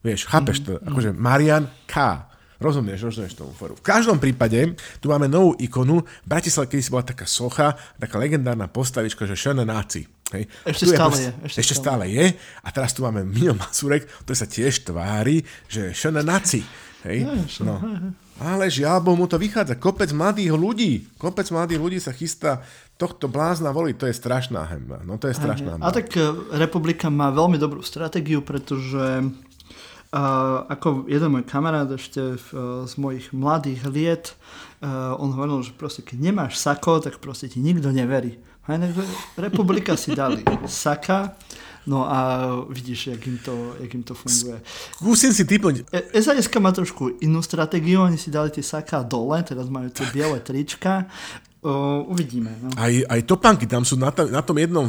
Vieš, 0.00 0.30
chápeš 0.30 0.62
to? 0.62 0.78
Mm-hmm. 0.78 0.88
Akože 0.92 1.10
Marian 1.16 1.64
K. 1.88 1.94
Rozumieš, 2.56 3.12
rozumieš 3.12 3.36
tomu 3.36 3.52
foru. 3.52 3.76
V 3.76 3.84
každom 3.84 4.16
prípade, 4.16 4.72
tu 4.96 5.12
máme 5.12 5.28
novú 5.28 5.52
ikonu. 5.60 6.00
V 6.00 6.28
Bratislave 6.28 6.72
kedy 6.72 6.80
si 6.80 6.88
bola 6.88 7.04
taká 7.04 7.28
socha, 7.28 7.76
taká 8.00 8.16
legendárna 8.16 8.64
postavička, 8.64 9.28
že 9.28 9.36
šené 9.36 9.68
náci. 9.68 10.08
Hej. 10.32 10.48
Ešte 10.64 10.96
stále 10.96 11.14
je. 11.20 11.30
Ešte, 11.52 11.58
ešte 11.60 11.74
stále. 11.76 12.08
stále 12.08 12.16
je. 12.16 12.26
A 12.64 12.68
teraz 12.72 12.96
tu 12.96 13.04
máme 13.04 13.28
Mino 13.28 13.52
Masurek, 13.52 14.08
ktorý 14.24 14.36
sa 14.40 14.48
tiež 14.48 14.88
tvári, 14.88 15.44
že 15.68 15.92
šené 15.92 16.24
náci. 16.24 16.64
Hej? 17.04 17.28
No. 17.60 17.76
Ale 18.36 18.68
žiaľ 18.68 19.00
mu 19.16 19.24
to 19.24 19.40
vychádza. 19.40 19.80
Kopec 19.80 20.12
mladých 20.12 20.52
ľudí, 20.52 21.08
kopec 21.16 21.48
mladých 21.48 21.80
ľudí 21.80 21.98
sa 22.00 22.12
chystá 22.12 22.60
tohto 23.00 23.32
blázna 23.32 23.72
voliť, 23.72 23.96
to 23.96 24.06
je 24.12 24.14
strašná 24.16 24.68
hemba. 24.68 25.00
No 25.04 25.16
to 25.16 25.32
je 25.32 25.34
strašná 25.36 25.76
hemba. 25.76 25.84
A 25.84 25.92
tak 25.92 26.12
e, 26.16 26.20
republika 26.56 27.08
má 27.08 27.32
veľmi 27.32 27.56
dobrú 27.56 27.80
stratégiu, 27.80 28.44
pretože 28.44 29.24
uh, 29.24 30.68
ako 30.68 31.08
jeden 31.08 31.32
môj 31.32 31.44
kamarát 31.48 31.88
ešte 31.88 32.36
uh, 32.36 32.84
z 32.84 32.94
mojich 33.00 33.32
mladých 33.32 33.80
liet, 33.88 34.24
uh, 34.80 35.16
on 35.16 35.32
hovoril, 35.32 35.64
že 35.64 35.72
proste 35.72 36.04
keď 36.04 36.32
nemáš 36.32 36.60
sako, 36.60 37.00
tak 37.00 37.20
proste 37.20 37.48
ti 37.48 37.60
nikto 37.60 37.88
neverí. 37.88 38.36
Republika 39.38 39.94
si 39.94 40.10
dali 40.12 40.42
saka, 40.66 41.38
No 41.86 42.02
a 42.02 42.50
vidíš, 42.66 43.06
jak 43.06 43.26
im 43.26 43.38
to, 43.38 43.54
jak 43.80 43.94
im 43.94 44.02
to 44.02 44.14
funguje. 44.14 44.58
Skúsim 44.98 45.30
si 45.30 45.46
typnúť. 45.46 45.86
SAS 46.18 46.50
má 46.58 46.74
trošku 46.74 47.22
inú 47.22 47.38
stratégiu, 47.46 48.02
oni 48.02 48.18
si 48.18 48.34
dali 48.34 48.50
tie 48.50 48.62
saká 48.62 49.06
dole, 49.06 49.38
teraz 49.46 49.70
majú 49.70 49.86
tie 49.94 50.02
biele 50.10 50.42
trička 50.42 51.06
Uh, 51.66 52.06
uvidíme. 52.06 52.54
No. 52.62 52.70
Aj, 52.78 52.94
aj 52.94 53.26
topánky 53.26 53.66
tam 53.66 53.82
sú 53.82 53.98
na, 53.98 54.14
tom, 54.14 54.30
na, 54.30 54.38
tom 54.38 54.54
jednom, 54.54 54.86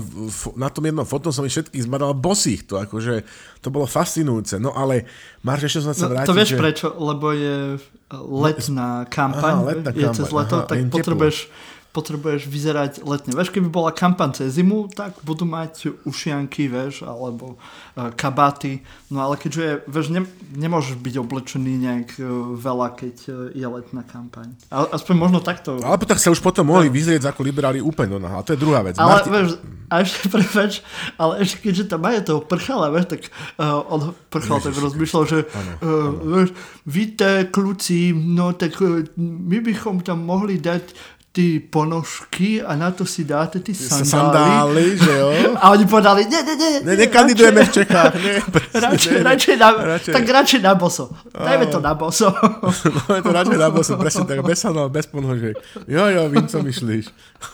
na 0.53 0.69
tom 0.69 0.85
jednom 0.85 1.09
fotom 1.09 1.33
som 1.33 1.41
ich 1.41 1.55
všetkých 1.57 1.89
zbadal 1.89 2.13
bosých. 2.13 2.69
To 2.69 2.77
akože, 2.77 3.25
to 3.65 3.73
bolo 3.73 3.89
fascinujúce. 3.89 4.61
No 4.61 4.77
ale, 4.77 5.09
Marš, 5.41 5.73
ešte 5.73 5.89
som 5.89 5.97
sa 5.97 6.05
no, 6.05 6.13
vrátiť. 6.13 6.29
To 6.29 6.37
vieš 6.37 6.51
že... 6.53 6.59
prečo? 6.61 6.87
Lebo 6.93 7.33
je 7.33 7.81
letná 8.13 9.09
kampaň, 9.09 9.53
Aha, 9.57 9.67
letná 9.73 9.89
je 9.89 10.05
kampaň. 10.05 10.17
cez 10.21 10.29
leto, 10.29 10.55
Aha, 10.61 10.67
tak 10.69 10.77
potrebuješ 10.93 11.37
teplo 11.49 11.76
potrebuješ 11.97 12.45
vyzerať 12.45 12.91
letne. 13.01 13.33
Vieš, 13.33 13.49
keby 13.49 13.73
bola 13.73 13.89
kampaň 13.89 14.37
cez 14.37 14.61
zimu, 14.61 14.93
tak 14.93 15.17
budú 15.25 15.49
mať 15.49 16.05
ušianky, 16.05 16.69
vieš, 16.69 17.01
alebo 17.01 17.57
uh, 17.57 18.13
kabáty. 18.13 18.85
No 19.09 19.25
ale 19.25 19.41
keďže 19.41 19.61
je, 19.65 19.73
vieš, 19.89 20.07
ne, 20.13 20.21
nemôžeš 20.53 21.01
byť 21.01 21.15
oblečený 21.17 21.73
nejak 21.81 22.09
uh, 22.21 22.53
veľa, 22.53 22.93
keď 22.93 23.15
uh, 23.33 23.33
je 23.49 23.65
letná 23.65 24.05
kampaň. 24.05 24.53
A, 24.69 24.93
aspoň 24.93 25.15
možno 25.17 25.39
takto. 25.41 25.81
Ale 25.81 25.97
tak 26.05 26.21
sa 26.21 26.29
už 26.29 26.37
potom 26.37 26.69
mohli 26.69 26.93
vyzrieť 26.93 27.33
ako 27.33 27.41
liberáli 27.41 27.81
úplne 27.81 28.21
no, 28.21 28.29
a 28.29 28.45
to 28.45 28.53
je 28.53 28.61
druhá 28.61 28.85
vec. 28.85 28.93
Ale 29.01 29.17
Marti... 29.17 29.29
vieš, 29.33 29.49
a 29.89 30.03
ešte, 30.03 30.27
prepač, 30.37 30.85
ale 31.17 31.41
ešte 31.41 31.57
keďže 31.65 31.89
tam 31.89 32.05
majú 32.05 32.19
toho 32.21 32.41
prchala, 32.45 32.93
vieš, 32.93 33.17
tak 33.17 33.21
uh, 33.57 33.81
on 33.89 34.13
prchal 34.29 34.61
tak 34.61 34.77
rozmýšľal, 34.77 35.23
že 35.25 35.39
ano, 35.49 35.71
uh. 35.81 36.09
Vieš, 36.37 36.49
víte, 36.85 37.49
kluci, 37.49 38.13
no 38.13 38.53
tak 38.53 38.77
uh, 38.83 39.01
my 39.17 39.57
bychom 39.65 40.05
tam 40.05 40.27
mohli 40.27 40.61
dať 40.61 41.16
ty 41.37 41.59
ponožky 41.59 42.65
a 42.65 42.73
na 42.73 42.89
to 42.89 43.05
si 43.05 43.21
dáte 43.21 43.61
ty 43.61 43.69
sandály. 43.69 44.09
Sandály, 44.09 44.85
že 44.97 45.13
jo? 45.17 45.29
A 45.61 45.69
oni 45.69 45.85
podali, 45.85 46.25
ne, 46.25 46.41
ne, 46.41 46.55
ne. 46.57 46.69
Ne, 46.81 46.93
nekandidujeme 46.97 47.61
v 47.61 47.71
Čechách. 47.77 48.13
Ne, 48.17 48.41
radšej, 48.89 49.13
ne, 49.13 49.21
radšej, 49.21 49.55
na, 49.61 49.69
radšej. 49.69 50.13
Tak 50.17 50.23
radšej 50.25 50.61
na 50.65 50.73
boso. 50.73 51.13
Dajme 51.37 51.65
to 51.69 51.77
na 51.77 51.93
boso. 51.93 52.33
Dajme 53.09 53.21
to 53.21 53.33
radšej 53.37 53.59
na 53.61 53.69
boso, 53.69 53.93
presne 54.01 54.25
tak, 54.25 54.41
bez 54.41 54.57
sandál, 54.57 54.89
bez 54.89 55.05
ponožiek. 55.05 55.53
Jo, 55.85 56.09
jo, 56.09 56.25
vím, 56.25 56.49
co 56.49 56.57
myslíš. 56.57 57.05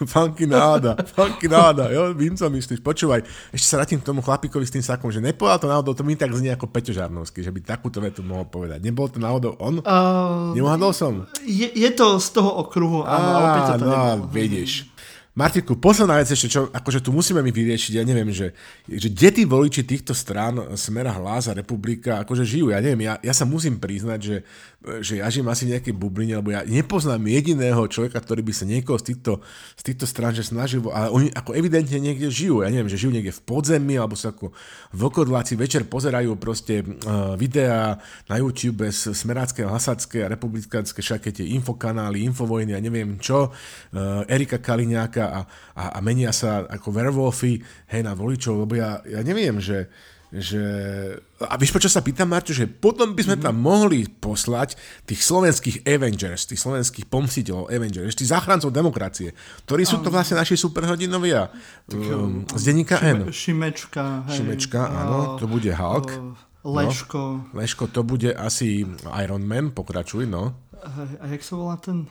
Funky 0.08 0.48
náda, 0.48 0.96
funky 1.04 1.52
náda, 1.52 1.92
jo, 1.92 2.16
vím, 2.16 2.40
co 2.40 2.48
myslíš. 2.48 2.80
Počúvaj, 2.80 3.20
ešte 3.52 3.68
sa 3.68 3.84
vrátim 3.84 4.00
k 4.00 4.08
tomu 4.08 4.24
chlapíkovi 4.24 4.64
s 4.64 4.72
tým 4.72 4.86
sakom, 4.86 5.12
že 5.12 5.20
nepovedal 5.20 5.60
to 5.60 5.68
náhodou, 5.68 5.92
to 5.92 6.08
mi 6.08 6.16
tak 6.16 6.32
znie 6.32 6.56
ako 6.56 6.72
Peťo 6.72 6.96
Žarnovský, 6.96 7.44
že 7.44 7.52
by 7.52 7.60
takúto 7.68 8.00
vetu 8.00 8.24
mohol 8.24 8.48
povedať. 8.48 8.80
Nebol 8.80 9.12
to 9.12 9.20
náhodou 9.20 9.60
on? 9.60 9.84
Uh, 9.84 10.56
Neuhadol 10.56 10.96
som? 10.96 11.28
Je, 11.44 11.68
je 11.68 11.92
to 11.92 12.16
z 12.24 12.32
toho 12.32 12.64
okruhu, 12.64 13.04
áno, 13.04 13.28
a 13.28 13.40
opäť 13.44 13.73
to 13.78 13.86
no, 13.86 14.30
vidíš. 14.32 14.93
Martiku, 15.34 15.74
posledná 15.74 16.22
vec 16.22 16.30
ešte, 16.30 16.46
čo 16.46 16.70
akože 16.70 17.02
tu 17.02 17.10
musíme 17.10 17.42
mi 17.42 17.50
vyriešiť, 17.50 17.98
ja 17.98 18.06
neviem, 18.06 18.30
že, 18.30 18.54
že 18.86 19.10
kde 19.10 19.30
tí 19.34 19.44
voliči 19.50 19.82
týchto 19.82 20.14
strán 20.14 20.78
Smera 20.78 21.10
Hlas 21.10 21.50
a 21.50 21.58
Republika 21.58 22.22
akože 22.22 22.46
žijú, 22.46 22.70
ja 22.70 22.78
neviem, 22.78 23.10
ja, 23.10 23.18
ja 23.18 23.34
sa 23.34 23.42
musím 23.42 23.82
priznať, 23.82 24.20
že 24.22 24.36
že 25.00 25.24
ja 25.24 25.32
žijem 25.32 25.48
asi 25.48 25.64
v 25.64 25.72
nejakej 25.76 25.96
bubline, 25.96 26.36
lebo 26.36 26.52
ja 26.52 26.68
nepoznám 26.68 27.24
jediného 27.24 27.80
človeka, 27.88 28.20
ktorý 28.20 28.44
by 28.44 28.54
sa 28.54 28.66
niekoho 28.68 29.00
z 29.00 29.16
týchto, 29.16 29.40
z 29.80 29.84
týchto 29.88 30.04
strán 30.04 30.36
že 30.36 30.44
snažil, 30.44 30.84
ale 30.92 31.08
oni 31.08 31.28
ako 31.32 31.56
evidentne 31.56 31.96
niekde 32.04 32.28
žijú. 32.28 32.68
Ja 32.68 32.70
neviem, 32.70 32.92
že 32.92 33.00
žijú 33.00 33.16
niekde 33.16 33.32
v 33.32 33.42
podzemí, 33.48 33.96
alebo 33.96 34.20
sa 34.20 34.36
ako 34.36 34.52
vlkodláci 34.92 35.56
večer 35.56 35.88
pozerajú 35.88 36.36
proste 36.36 36.84
uh, 36.84 37.40
videá 37.40 37.96
na 38.28 38.36
YouTube 38.44 38.84
z 38.92 39.16
Smerácké, 39.16 39.64
Hasadské 39.64 40.28
a 40.28 40.32
Republikánske, 40.36 41.00
všaké 41.00 41.32
tie 41.32 41.48
infokanály, 41.56 42.28
infovojny 42.28 42.76
a 42.76 42.84
neviem 42.84 43.16
čo, 43.24 43.56
uh, 43.56 44.28
Erika 44.28 44.60
Kaliňáka 44.60 45.23
a, 45.26 45.40
a, 45.76 45.84
a 45.96 46.00
menia 46.04 46.32
sa 46.36 46.68
ako 46.68 46.92
werewolfy 46.92 47.64
hej, 47.92 48.02
na 48.04 48.14
voličov, 48.18 48.68
lebo 48.68 48.76
ja, 48.76 49.00
ja 49.08 49.24
neviem, 49.24 49.60
že 49.64 49.88
že... 50.34 50.58
A 51.46 51.54
víš, 51.62 51.70
prečo 51.70 51.86
sa 51.86 52.02
pýtam, 52.02 52.26
Marťo, 52.26 52.58
že 52.58 52.66
potom 52.66 53.14
by 53.14 53.22
sme 53.22 53.38
tam 53.38 53.54
mohli 53.54 54.10
poslať 54.10 54.74
tých 55.06 55.22
slovenských 55.22 55.86
Avengers, 55.86 56.50
tých 56.50 56.58
slovenských 56.58 57.06
pomstiteľov 57.06 57.70
Avengers, 57.70 58.18
tých 58.18 58.34
záchrancov 58.34 58.74
demokracie, 58.74 59.38
ktorí 59.70 59.86
sú 59.86 60.02
to 60.02 60.10
vlastne 60.10 60.42
naši 60.42 60.58
superhrdinovia 60.58 61.54
um, 61.94 62.50
z 62.50 62.62
denníka 62.66 62.98
N. 63.06 63.30
Šimečka. 63.30 64.26
Hej, 64.26 64.42
Šimečka, 64.42 64.82
áno, 64.82 65.38
to 65.38 65.46
bude 65.46 65.70
Hulk. 65.70 66.10
Leško. 66.66 67.54
No, 67.54 67.54
Leško, 67.54 67.94
to 67.94 68.02
bude 68.02 68.34
asi 68.34 68.90
Iron 69.22 69.46
Man, 69.46 69.70
pokračuj, 69.70 70.26
no. 70.26 70.58
A, 70.82 70.90
a 71.22 71.26
jak 71.30 71.46
sa 71.46 71.54
volá 71.62 71.78
ten 71.78 72.10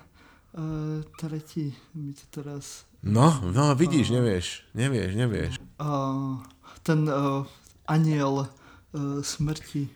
uh, 0.54 1.02
tretí, 1.18 1.74
mi 1.98 2.14
to 2.14 2.22
teraz... 2.30 2.86
No, 3.02 3.42
no, 3.42 3.74
vidíš, 3.74 4.14
uh, 4.14 4.22
nevieš, 4.22 4.46
nevieš, 4.78 5.10
nevieš. 5.18 5.52
Uh, 5.82 6.38
ten 6.86 7.10
uh, 7.10 7.42
aniel 7.90 8.46
uh, 8.46 9.18
smrti, 9.22 9.90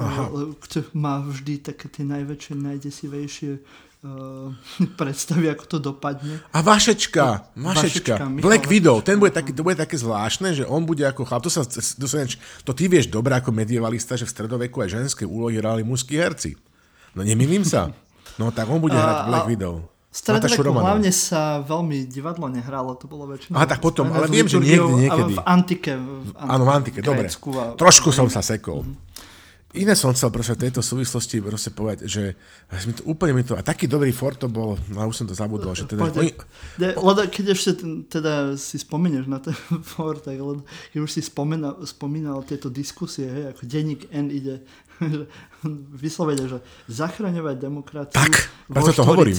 Aha. 0.00 0.32
Uh, 0.32 0.56
má 0.96 1.20
vždy 1.20 1.60
také 1.60 1.92
tie 1.92 2.04
najväčšie, 2.08 2.54
najdesivejšie 2.56 3.50
uh, 3.60 4.56
predstavy, 5.00 5.52
ako 5.52 5.64
to 5.68 5.78
dopadne. 5.92 6.40
A 6.56 6.64
Vašečka, 6.64 7.52
Vašečka, 7.60 8.16
Vašečka 8.16 8.40
Black 8.40 8.64
Widow, 8.72 9.04
ten 9.04 9.20
bude 9.20 9.36
taký, 9.36 9.52
to 9.52 9.60
bude 9.60 9.76
také 9.76 10.00
zvláštne, 10.00 10.56
že 10.56 10.64
on 10.64 10.88
bude 10.88 11.04
ako 11.04 11.28
chlap, 11.28 11.44
to, 11.44 11.52
sa, 11.52 11.60
to, 11.68 12.06
sa, 12.08 12.24
to 12.64 12.72
ty 12.72 12.88
vieš 12.88 13.12
dobre 13.12 13.36
ako 13.36 13.52
medievalista, 13.52 14.16
že 14.16 14.24
v 14.24 14.32
stredoveku 14.32 14.80
aj 14.80 14.96
ženské 14.96 15.28
úlohy 15.28 15.60
hrali 15.60 15.84
mužskí 15.84 16.16
herci. 16.16 16.56
No 17.12 17.20
nemýlim 17.20 17.68
sa. 17.68 17.90
No 18.38 18.48
tak 18.48 18.72
on 18.72 18.80
bude 18.80 18.96
hrať 18.96 19.28
Black 19.28 19.44
a, 19.44 19.50
Widow. 19.52 19.84
V 20.10 20.16
stredoveku 20.18 20.74
hlavne 20.74 21.14
sa 21.14 21.62
veľmi 21.62 22.02
divadlo 22.10 22.50
nehralo, 22.50 22.98
to 22.98 23.06
bolo 23.06 23.30
väčšinou... 23.30 23.54
A 23.54 23.62
tak 23.62 23.78
potom, 23.78 24.10
ale 24.10 24.26
viem, 24.26 24.42
že 24.50 24.58
niekde, 24.58 25.06
niekedy. 25.06 25.32
V 25.38 25.42
antike. 25.46 25.92
V 25.94 26.34
antike 26.34 26.50
Áno, 26.50 26.62
v 26.66 26.70
antike, 26.74 26.98
dobre. 26.98 27.30
A... 27.30 27.78
Trošku 27.78 28.10
som 28.10 28.26
sa 28.26 28.42
sekol. 28.42 28.82
Mm-hmm. 28.82 29.10
Iné 29.70 29.94
som 29.94 30.10
chcel 30.10 30.34
proste 30.34 30.58
v 30.58 30.66
tejto 30.66 30.82
súvislosti 30.82 31.38
proste 31.38 31.70
povedať, 31.70 32.10
že 32.10 32.34
mi 32.90 32.90
to, 32.90 33.06
úplne 33.06 33.38
mi 33.38 33.46
to, 33.46 33.54
a 33.54 33.62
taký 33.62 33.86
dobrý 33.86 34.10
Ford 34.10 34.34
to 34.34 34.50
bol, 34.50 34.74
no 34.90 35.06
už 35.06 35.22
som 35.22 35.30
to 35.30 35.34
zabudol, 35.38 35.78
že 35.78 35.86
teda... 35.86 36.10
Oni, 36.10 36.34
ne, 36.82 36.90
keď 37.30 37.54
ešte 37.54 37.78
teda 38.10 38.58
si 38.58 38.82
spomenieš 38.82 39.30
na 39.30 39.38
ten 39.38 39.54
Ford, 39.94 40.18
tak 40.18 40.42
keď 40.90 40.98
už 40.98 41.10
si 41.14 41.22
spomínal, 41.22 41.86
spomínal 41.86 42.42
tieto 42.42 42.66
diskusie, 42.66 43.30
hej, 43.30 43.54
ako 43.54 43.62
denník 43.62 44.10
N 44.10 44.34
ide 44.34 44.66
vyslovene, 46.02 46.50
že 46.50 46.58
zachraňovať 46.90 47.56
demokraciu 47.62 48.26
tak, 48.26 48.50
vo 48.74 48.90
to 48.90 49.06
hovorím. 49.06 49.38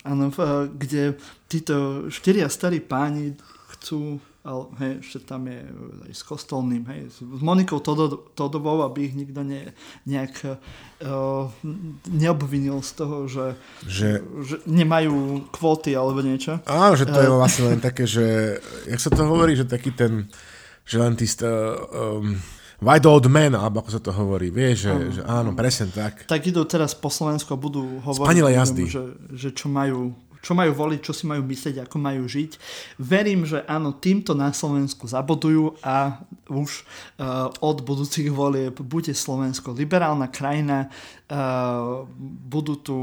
Áno, 0.00 0.32
kde 0.72 1.20
títo 1.50 2.08
štyria 2.08 2.48
starí 2.48 2.80
páni 2.80 3.36
chcú 3.76 4.20
ale 4.40 4.72
hej, 4.80 4.92
ešte 5.04 5.18
tam 5.28 5.44
je 5.52 5.60
aj 6.08 6.12
s 6.16 6.22
kostolným, 6.24 6.88
hej, 6.88 7.12
s 7.12 7.20
Monikou 7.20 7.76
Todo, 7.84 8.32
Todovou, 8.32 8.80
aby 8.88 9.12
ich 9.12 9.14
nikto 9.14 9.44
ne, 9.44 9.76
nejak 10.08 10.32
uh, 11.04 11.52
neobvinil 12.08 12.80
z 12.80 12.90
toho, 12.96 13.28
že, 13.28 13.60
že, 13.84 14.24
že 14.40 14.56
nemajú 14.64 15.44
kvóty 15.52 15.92
alebo 15.92 16.24
niečo. 16.24 16.56
Áno, 16.64 16.96
že 16.96 17.04
to 17.04 17.20
je 17.20 17.28
vlastne 17.28 17.76
len 17.76 17.80
také, 17.84 18.08
že, 18.08 18.56
jak 18.88 19.00
sa 19.00 19.12
to 19.12 19.28
hovorí, 19.28 19.60
že 19.60 19.68
taký 19.68 19.92
ten, 19.92 20.32
že 20.88 20.96
len 20.96 21.20
tí 21.20 21.28
um, 21.44 22.40
white 22.80 23.06
old 23.06 23.28
man, 23.28 23.52
alebo 23.54 23.84
ako 23.84 23.90
sa 23.92 24.00
to 24.00 24.10
hovorí, 24.12 24.48
vieš, 24.48 24.88
že, 24.88 24.92
áno, 24.92 25.08
že 25.12 25.22
áno, 25.24 25.50
presne 25.52 25.86
tak. 25.92 26.24
Tak 26.24 26.40
idú 26.48 26.64
teraz 26.64 26.96
po 26.96 27.12
Slovensku 27.12 27.52
a 27.52 27.58
budú 27.60 28.00
hovoriť, 28.00 28.26
Spanilé 28.26 28.50
jazdy. 28.56 28.84
Že, 28.88 29.04
že 29.36 29.48
čo 29.52 29.68
majú 29.68 30.16
čo 30.40 30.56
majú 30.56 30.72
voliť, 30.72 31.00
čo 31.04 31.12
si 31.12 31.28
majú 31.28 31.44
myslieť, 31.44 31.84
ako 31.84 31.96
majú 32.00 32.24
žiť. 32.24 32.56
Verím, 32.96 33.44
že 33.44 33.60
áno, 33.68 33.92
týmto 33.92 34.32
na 34.32 34.48
Slovensku 34.56 35.04
zabodujú 35.04 35.76
a 35.84 36.24
už 36.50 36.82
uh, 36.82 37.48
od 37.62 37.86
budúcich 37.86 38.26
volieb 38.28 38.74
bude 38.82 39.14
Slovensko 39.14 39.70
liberálna 39.70 40.26
krajina, 40.26 40.90
uh, 40.90 42.04
budú 42.50 42.74
tu 42.82 42.96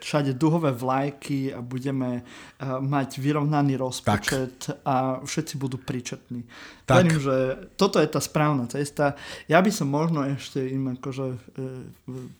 všade 0.00 0.38
duhové 0.38 0.70
vlajky 0.70 1.50
a 1.50 1.58
budeme 1.58 2.22
uh, 2.22 2.78
mať 2.78 3.18
vyrovnaný 3.18 3.74
rozpočet 3.76 4.70
tak. 4.70 4.86
a 4.86 5.20
všetci 5.26 5.54
budú 5.58 5.82
príčetní. 5.82 6.46
Tak. 6.86 7.02
Verím, 7.02 7.18
že 7.18 7.36
toto 7.74 7.98
je 7.98 8.06
tá 8.06 8.22
správna 8.22 8.70
cesta. 8.70 9.18
Ja 9.50 9.58
by 9.58 9.74
som 9.74 9.90
možno 9.90 10.22
ešte 10.22 10.62
im 10.62 10.94
akože 10.94 11.34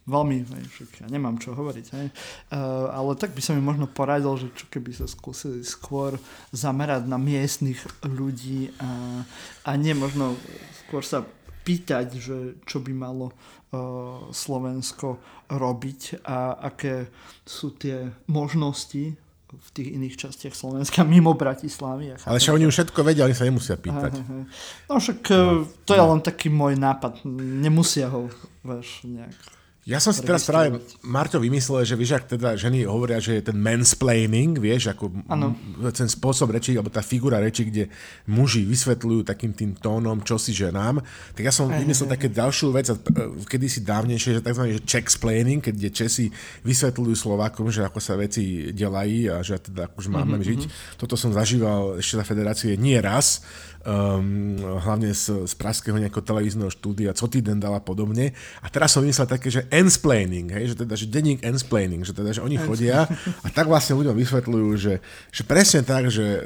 veľmi, 0.07 0.37
ja 1.03 1.09
nemám 1.11 1.43
čo 1.43 1.51
hovoriť, 1.51 1.87
hej, 1.99 2.15
ale 2.95 3.11
tak 3.19 3.35
by 3.35 3.43
som 3.43 3.59
im 3.59 3.67
možno 3.67 3.91
poradil, 3.91 4.39
že 4.39 4.55
čo 4.55 4.71
keby 4.71 4.95
sa 4.95 5.11
skúsili 5.11 5.67
skôr 5.67 6.15
zamerať 6.55 7.11
na 7.11 7.19
miestnych 7.19 7.83
ľudí 8.07 8.71
a, 8.79 9.27
a 9.67 9.71
nie 9.75 9.99
možno 9.99 10.36
skôr 10.87 11.03
sa 11.03 11.25
pýtať, 11.67 12.07
že 12.15 12.37
čo 12.63 12.79
by 12.79 12.93
malo 12.95 13.35
uh, 13.35 14.31
Slovensko 14.31 15.19
robiť 15.51 16.23
a 16.23 16.55
aké 16.63 17.11
sú 17.43 17.75
tie 17.75 18.07
možnosti 18.31 19.19
v 19.47 19.69
tých 19.73 19.89
iných 19.95 20.15
častiach 20.15 20.55
Slovenska 20.55 21.03
mimo 21.07 21.35
Bratislavy. 21.35 22.15
Ale 22.23 22.39
však 22.39 22.55
oni 22.55 22.67
už 22.67 22.75
všetko 22.75 23.01
vedia, 23.03 23.27
oni 23.27 23.35
sa 23.35 23.47
nemusia 23.47 23.75
pýtať. 23.79 24.13
Aha, 24.15 24.27
aha. 24.27 24.43
No 24.91 24.95
však 24.99 25.21
no, 25.33 25.67
to 25.87 25.93
je 25.95 26.03
no. 26.03 26.11
len 26.15 26.21
taký 26.23 26.51
môj 26.51 26.75
nápad. 26.79 27.23
Nemusia 27.63 28.11
ho 28.11 28.31
vieš, 28.63 29.07
nejak 29.07 29.56
ja 29.87 30.03
som 30.03 30.11
si 30.11 30.19
teraz 30.27 30.43
práve, 30.51 30.83
Marťo, 31.07 31.39
vymyslel, 31.39 31.87
že 31.87 31.95
vieš, 31.95 32.19
ak 32.19 32.35
teda 32.35 32.59
ženy 32.59 32.91
hovoria, 32.91 33.23
že 33.23 33.39
je 33.39 33.55
ten 33.55 33.55
mansplaining, 33.55 34.59
vieš, 34.59 34.91
ako 34.91 35.15
ano. 35.31 35.55
ten 35.95 36.11
spôsob 36.11 36.51
reči, 36.51 36.75
alebo 36.75 36.91
tá 36.91 37.07
figura 37.07 37.39
reči, 37.39 37.71
kde 37.71 37.87
muži 38.27 38.67
vysvetľujú 38.67 39.23
takým 39.23 39.55
tým 39.55 39.79
tónom, 39.79 40.19
čo 40.27 40.43
si 40.43 40.51
ženám, 40.51 40.99
tak 41.39 41.47
ja 41.47 41.55
som 41.55 41.71
aj, 41.71 41.87
vymyslel 41.87 42.11
aj, 42.11 42.15
také 42.19 42.27
ďalšiu 42.35 42.67
vec, 42.75 42.91
kedy 43.47 43.67
si 43.71 43.81
dávnejšie, 43.87 44.31
že 44.35 44.43
tzv. 44.43 44.65
Czechsplaining, 44.83 45.63
keď 45.63 45.75
kde 45.79 45.91
Česi 45.95 46.27
vysvetľujú 46.67 47.15
Slovákom, 47.15 47.71
že 47.71 47.87
ako 47.87 48.03
sa 48.03 48.19
veci 48.19 48.75
delají 48.75 49.31
a 49.31 49.39
že 49.47 49.63
teda 49.63 49.87
akože 49.87 50.11
máme 50.11 50.43
mm-hmm. 50.43 50.51
žiť. 50.51 50.61
Mhm. 50.67 50.71
Toto 50.99 51.15
som 51.15 51.31
zažíval 51.31 52.03
ešte 52.03 52.19
za 52.19 52.27
federácie 52.27 52.75
nie 52.75 52.99
raz, 52.99 53.47
um, 53.87 54.59
hlavne 54.83 55.15
z, 55.15 55.47
z 55.47 55.55
praského 55.55 55.95
nejakého 55.97 56.27
televízneho 56.27 56.69
štúdia, 56.69 57.15
co 57.15 57.31
týden 57.31 57.63
dala 57.63 57.79
podobne. 57.79 58.35
A 58.61 58.67
teraz 58.67 58.93
som 58.93 59.07
vymyslel 59.07 59.31
také, 59.31 59.49
že 59.49 59.71
ensplaining, 59.71 60.51
hej, 60.51 60.75
že 60.75 60.77
teda, 60.83 60.95
že 60.99 61.07
denník 61.07 61.41
ensplaining, 61.47 62.03
že 62.03 62.13
teda, 62.13 62.35
že 62.35 62.43
oni 62.43 62.59
chodia 62.59 63.07
a 63.47 63.49
tak 63.49 63.71
vlastne 63.71 63.95
ľuďom 63.95 64.19
vysvetľujú, 64.19 64.69
že, 64.77 64.95
že 65.31 65.43
presne 65.47 65.87
tak, 65.87 66.11
že 66.11 66.27
e, 66.27 66.41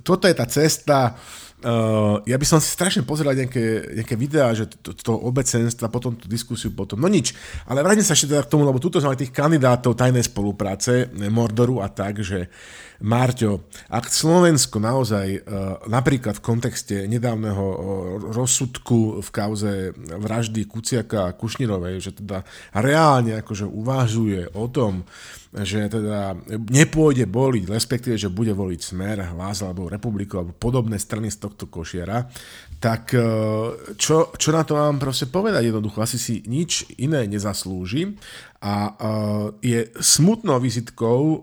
toto 0.00 0.24
je 0.24 0.34
tá 0.34 0.48
cesta, 0.48 1.20
Uh, 1.64 2.20
ja 2.28 2.36
by 2.36 2.44
som 2.44 2.60
si 2.60 2.68
strašne 2.68 3.00
pozeral 3.00 3.32
nejaké, 3.32 3.96
nejaké 3.96 4.12
videá, 4.12 4.52
že 4.52 4.68
to, 4.68 4.92
to 4.92 5.16
obecenstva, 5.16 5.88
potom 5.88 6.12
tú 6.12 6.28
diskusiu, 6.28 6.68
potom, 6.68 7.00
no 7.00 7.08
nič. 7.08 7.32
Ale 7.64 7.80
vrátim 7.80 8.04
sa 8.04 8.12
ešte 8.12 8.36
teda 8.36 8.44
k 8.44 8.52
tomu, 8.52 8.68
lebo 8.68 8.76
tuto 8.76 9.00
sme 9.00 9.16
tých 9.16 9.32
kandidátov 9.32 9.96
tajnej 9.96 10.28
spolupráce, 10.28 11.08
Mordoru 11.32 11.80
a 11.80 11.88
tak, 11.88 12.20
že 12.20 12.52
Márťo, 12.96 13.68
ak 13.92 14.08
Slovensko 14.08 14.80
naozaj 14.80 15.26
e, 15.36 15.40
napríklad 15.84 16.40
v 16.40 16.44
kontexte 16.44 17.04
nedávneho 17.04 17.64
rozsudku 18.32 19.20
v 19.20 19.28
kauze 19.28 19.92
vraždy 19.96 20.64
Kuciaka 20.64 21.28
a 21.28 21.36
Kušnirovej, 21.36 22.00
že 22.00 22.16
teda 22.16 22.40
reálne 22.72 23.36
akože 23.36 23.68
uvažuje 23.68 24.48
o 24.56 24.64
tom, 24.72 25.04
že 25.64 25.88
teda 25.88 26.36
nepôjde 26.68 27.24
voliť, 27.24 27.64
respektíve, 27.72 28.20
že 28.20 28.28
bude 28.28 28.52
voliť 28.52 28.80
Smer, 28.82 29.32
Hlas 29.32 29.64
alebo 29.64 29.88
Republiku 29.88 30.36
alebo 30.36 30.52
podobné 30.52 31.00
strany 31.00 31.32
z 31.32 31.40
tohto 31.40 31.72
košiera, 31.72 32.28
tak 32.76 33.16
e, 33.16 33.24
čo, 33.96 34.36
čo 34.36 34.50
na 34.52 34.68
to 34.68 34.76
mám 34.76 35.00
proste 35.00 35.32
povedať 35.32 35.72
jednoducho? 35.72 36.04
Asi 36.04 36.20
si 36.20 36.44
nič 36.44 36.92
iné 37.00 37.24
nezaslúži 37.24 38.20
a 38.56 38.74
uh, 38.88 39.52
je 39.60 39.92
smutnou 40.00 40.56
vizitkou 40.58 41.20
uh, 41.20 41.38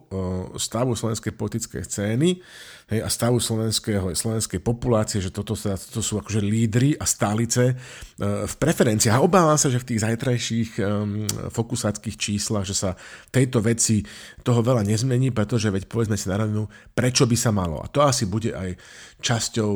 stavu 0.58 0.98
slovenskej 0.98 1.32
politickej 1.38 1.82
scény 1.86 2.42
hej, 2.90 3.00
a 3.04 3.10
stavu 3.12 3.40
slovenského, 3.40 4.12
slovenskej 4.16 4.60
populácie, 4.60 5.20
že 5.22 5.30
toto, 5.30 5.54
sa, 5.54 5.76
toto 5.76 6.02
sú 6.02 6.20
akože 6.20 6.42
lídry 6.44 6.96
a 6.98 7.06
stálice 7.08 7.76
uh, 7.76 8.44
v 8.48 8.54
preferenciách. 8.60 9.20
A 9.20 9.26
obávam 9.26 9.60
sa, 9.60 9.72
že 9.72 9.80
v 9.80 9.94
tých 9.94 10.04
zajtrajších 10.04 10.70
um, 10.80 11.28
fokusáckých 11.52 12.16
číslach, 12.16 12.68
že 12.68 12.76
sa 12.76 12.96
tejto 13.30 13.64
veci 13.64 14.04
toho 14.42 14.64
veľa 14.64 14.88
nezmení, 14.88 15.34
pretože 15.34 15.72
veď 15.74 15.88
povedzme 15.90 16.16
si 16.16 16.32
na 16.32 16.40
rovinu, 16.40 16.68
prečo 16.94 17.28
by 17.28 17.38
sa 17.40 17.52
malo. 17.52 17.84
A 17.84 17.90
to 17.92 18.04
asi 18.04 18.30
bude 18.30 18.56
aj 18.56 18.76
časťou 19.24 19.72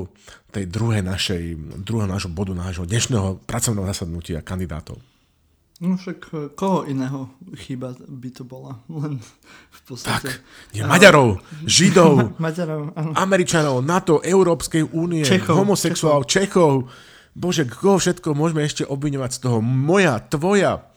tej 0.52 0.66
druhej 0.68 1.04
našej, 1.04 1.44
druhého 1.84 2.08
nášho 2.08 2.32
bodu, 2.32 2.56
nášho 2.56 2.88
dnešného 2.88 3.44
pracovného 3.44 3.90
zasadnutia 3.92 4.40
kandidátov. 4.46 5.17
No 5.78 5.94
však 5.94 6.20
e, 6.34 6.38
koho 6.58 6.90
iného 6.90 7.30
chyba 7.54 7.94
by 8.02 8.30
to 8.34 8.42
bola? 8.42 8.82
Len 8.90 9.22
v 9.70 9.82
podstate... 9.86 10.34
Tak, 10.34 10.42
nie, 10.74 10.82
Maďarov, 10.82 11.38
Židov, 11.70 12.14
Maďarov, 12.44 12.98
Američanov, 13.14 13.86
NATO, 13.86 14.18
Európskej 14.26 14.90
únie, 14.90 15.22
Čechov, 15.22 15.62
homosexuálov, 15.62 16.26
Čechov. 16.26 16.90
Čechov. 16.90 17.06
Bože, 17.38 17.70
koho 17.70 18.02
všetko 18.02 18.34
môžeme 18.34 18.66
ešte 18.66 18.82
obviňovať 18.82 19.32
z 19.38 19.40
toho? 19.46 19.58
Moja, 19.62 20.18
tvoja. 20.26 20.90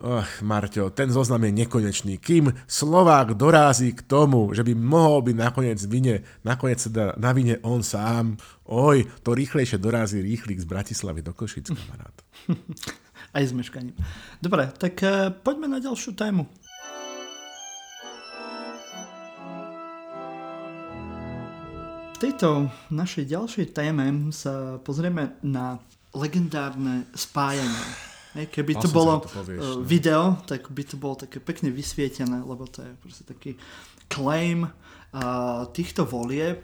Ach, 0.00 0.32
Marťo, 0.40 0.94
ten 0.94 1.10
zoznam 1.12 1.44
je 1.44 1.66
nekonečný. 1.66 2.16
Kým 2.22 2.54
Slovák 2.64 3.36
dorází 3.36 3.92
k 3.92 4.06
tomu, 4.06 4.54
že 4.54 4.64
by 4.64 4.72
mohol 4.72 5.26
byť 5.26 5.36
nakoniec 5.36 5.76
vine, 5.90 6.24
nakoniec 6.46 6.80
teda 6.80 7.18
na 7.18 7.34
vine 7.34 7.58
on 7.66 7.82
sám, 7.84 8.38
oj, 8.70 9.04
to 9.20 9.34
rýchlejšie 9.34 9.76
dorazí 9.76 10.22
rýchlik 10.22 10.62
z 10.62 10.64
Bratislavy 10.70 11.20
do 11.20 11.34
Košic, 11.34 11.74
kamarát. 11.74 12.16
aj 13.34 13.42
s 13.46 13.52
meškaním. 13.54 13.96
Dobre, 14.42 14.70
tak 14.74 14.98
uh, 15.02 15.30
poďme 15.30 15.70
na 15.70 15.78
ďalšiu 15.78 16.14
tému. 16.18 16.46
V 22.10 22.28
tejto 22.28 22.68
našej 22.92 23.24
ďalšej 23.32 23.66
téme 23.72 24.28
sa 24.28 24.76
pozrieme 24.84 25.40
na 25.40 25.80
legendárne 26.12 27.08
spájanie. 27.16 28.10
Hej, 28.30 28.46
keby 28.54 28.78
to 28.78 28.86
bolo 28.94 29.26
to 29.26 29.30
povieš, 29.30 29.58
uh, 29.58 29.82
video, 29.82 30.38
tak 30.46 30.70
by 30.70 30.82
to 30.86 30.94
bolo 30.94 31.18
také 31.18 31.42
pekne 31.42 31.74
vysvietené, 31.74 32.46
lebo 32.46 32.62
to 32.70 32.86
je 32.86 32.92
proste 33.02 33.24
taký 33.26 33.58
claim 34.06 34.70
uh, 34.70 35.66
týchto 35.74 36.06
volieb 36.06 36.62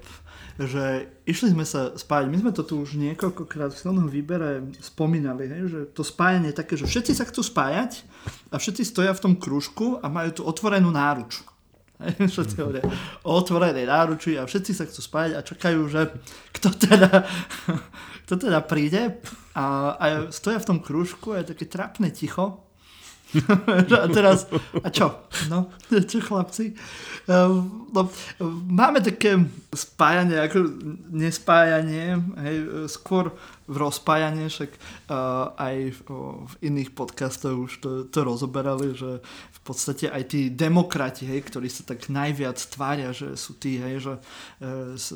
že 0.57 1.12
išli 1.29 1.53
sme 1.53 1.69
sa 1.69 1.92
spájať. 1.92 2.27
My 2.33 2.40
sme 2.40 2.53
to 2.57 2.64
tu 2.64 2.81
už 2.81 2.97
niekoľkokrát 2.97 3.77
v 3.77 3.81
silnom 3.81 4.09
výbere 4.09 4.64
spomínali, 4.81 5.45
hej, 5.49 5.62
že 5.69 5.81
to 5.92 6.01
spájanie 6.01 6.53
je 6.53 6.61
také, 6.61 6.75
že 6.81 6.88
všetci 6.88 7.12
sa 7.12 7.29
chcú 7.29 7.45
spájať 7.45 8.09
a 8.49 8.57
všetci 8.57 8.83
stoja 8.88 9.12
v 9.12 9.23
tom 9.23 9.35
kružku 9.37 10.01
a 10.01 10.09
majú 10.09 10.40
tu 10.40 10.42
otvorenú 10.49 10.88
náruč. 10.88 11.45
Všetci 12.01 12.57
hovoria 12.64 12.85
o 13.25 13.31
otvorenej 13.37 13.88
náruči 13.88 14.37
a 14.37 14.49
všetci 14.49 14.73
sa 14.73 14.85
chcú 14.88 15.01
spájať 15.01 15.33
a 15.37 15.45
čakajú, 15.45 15.81
že 15.88 16.12
kto 16.57 16.69
teda, 16.73 17.25
kto 18.29 18.35
teda 18.49 18.61
príde 18.64 19.21
a, 19.53 19.97
a 19.97 20.07
stoja 20.33 20.61
v 20.61 20.69
tom 20.73 20.79
kružku 20.81 21.37
a 21.37 21.40
je 21.40 21.53
také 21.57 21.69
trapné 21.69 22.12
ticho 22.12 22.65
a 24.05 24.07
teraz, 24.07 24.47
a 24.83 24.89
čo? 24.91 25.27
No, 25.51 25.71
čo 26.11 26.23
chlapci? 26.23 26.73
Ehm, 27.27 27.91
no, 27.91 28.07
máme 28.71 29.03
také 29.03 29.35
spájanie, 29.75 30.39
ako 30.39 30.59
nespájanie, 31.11 32.23
hej, 32.39 32.57
skôr 32.87 33.35
v 33.67 33.77
rozpájanie, 33.83 34.47
však 34.47 34.71
uh, 35.11 35.51
aj 35.59 35.99
v, 35.99 36.01
iných 36.71 36.95
podcastoch 36.95 37.67
už 37.67 37.73
to, 37.83 37.91
to 38.07 38.23
rozoberali, 38.23 38.95
že 38.95 39.19
v 39.27 39.61
podstate 39.67 40.07
aj 40.07 40.23
tí 40.31 40.55
demokrati, 40.55 41.27
hej, 41.27 41.43
ktorí 41.51 41.67
sa 41.67 41.83
tak 41.83 42.07
najviac 42.07 42.62
tvária, 42.62 43.11
že 43.11 43.35
sú 43.35 43.59
tí, 43.59 43.83
hej, 43.83 44.07
že 44.07 44.15
uh, 44.62 44.95
s, 44.95 45.11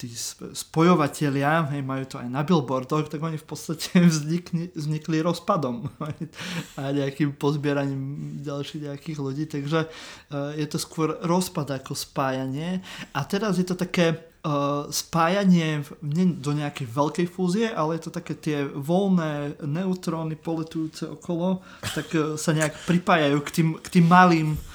tí 0.00 0.08
spojovatelia, 0.56 1.68
hej, 1.76 1.84
majú 1.84 2.08
to 2.08 2.16
aj 2.16 2.28
na 2.32 2.40
billboardoch, 2.40 3.12
tak 3.12 3.20
oni 3.20 3.36
v 3.36 3.44
podstate 3.44 4.00
vznikli, 4.12 4.72
vznikli 4.72 5.20
rozpadom. 5.20 5.92
A 6.80 6.88
nejakým 6.96 7.36
pozbieraním 7.36 8.40
ďalších 8.40 8.88
nejakých 8.88 9.18
ľudí, 9.20 9.44
takže 9.44 9.84
uh, 9.84 10.56
je 10.56 10.64
to 10.64 10.80
skôr 10.80 11.20
rozpad 11.20 11.84
ako 11.84 11.92
spájanie. 11.92 12.80
A 13.12 13.20
teraz 13.28 13.60
je 13.60 13.68
to 13.68 13.76
také 13.76 14.16
uh, 14.16 14.88
spájanie 14.88 15.84
nie 16.00 16.26
do 16.32 16.56
nejakej 16.56 16.88
veľkej 16.88 17.26
fúzie, 17.28 17.68
ale 17.68 18.00
je 18.00 18.08
to 18.08 18.16
také 18.16 18.32
tie 18.40 18.64
voľné 18.64 19.60
neutróny 19.60 20.40
poletujúce 20.40 21.04
okolo, 21.12 21.60
tak 21.92 22.08
uh, 22.16 22.40
sa 22.40 22.56
nejak 22.56 22.72
pripájajú 22.88 23.38
k 23.44 23.50
tým, 23.52 23.68
k 23.76 23.86
tým 24.00 24.06
malým 24.08 24.56
E, 24.56 24.69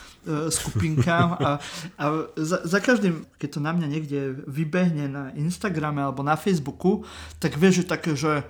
skupinkám 0.49 1.37
a, 1.37 1.51
a 2.01 2.05
za, 2.35 2.65
za 2.65 2.79
každým, 2.81 3.25
keď 3.37 3.49
to 3.55 3.59
na 3.61 3.71
mňa 3.71 3.87
niekde 3.87 4.19
vybehne 4.49 5.05
na 5.07 5.23
Instagrame 5.37 6.01
alebo 6.01 6.25
na 6.25 6.33
Facebooku, 6.33 7.05
tak 7.37 7.55
vieš, 7.55 7.85
že 7.85 7.91
také, 7.93 8.17
že 8.17 8.43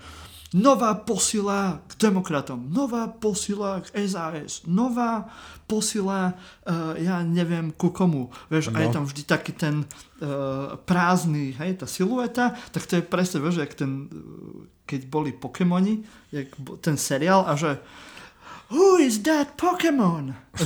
nová 0.56 0.96
posila 0.96 1.84
k 1.92 2.08
demokratom, 2.08 2.72
nová 2.72 3.12
posila 3.12 3.84
k 3.84 3.92
SAS, 4.08 4.64
nová 4.64 5.28
posila, 5.68 6.32
uh, 6.64 6.96
ja 6.96 7.20
neviem 7.28 7.76
ku 7.76 7.92
komu. 7.92 8.32
Vieš, 8.48 8.72
no. 8.72 8.80
a 8.80 8.86
je 8.86 8.90
tam 8.96 9.04
vždy 9.04 9.24
taký 9.28 9.52
ten 9.52 9.84
uh, 9.84 10.80
prázdny, 10.88 11.52
hej, 11.60 11.82
tá 11.82 11.90
silueta, 11.90 12.56
tak 12.72 12.88
to 12.88 13.02
je 13.02 13.04
presne, 13.04 13.44
vieš, 13.44 13.68
jak 13.68 13.76
ten, 13.76 14.08
keď 14.88 15.02
boli 15.12 15.36
Pokémoni, 15.36 16.08
jak 16.32 16.48
ten 16.80 16.96
seriál 16.96 17.44
a 17.44 17.60
že 17.60 17.82
who 18.70 18.98
is 18.98 19.22
that 19.24 19.58
Pokémon? 19.58 20.34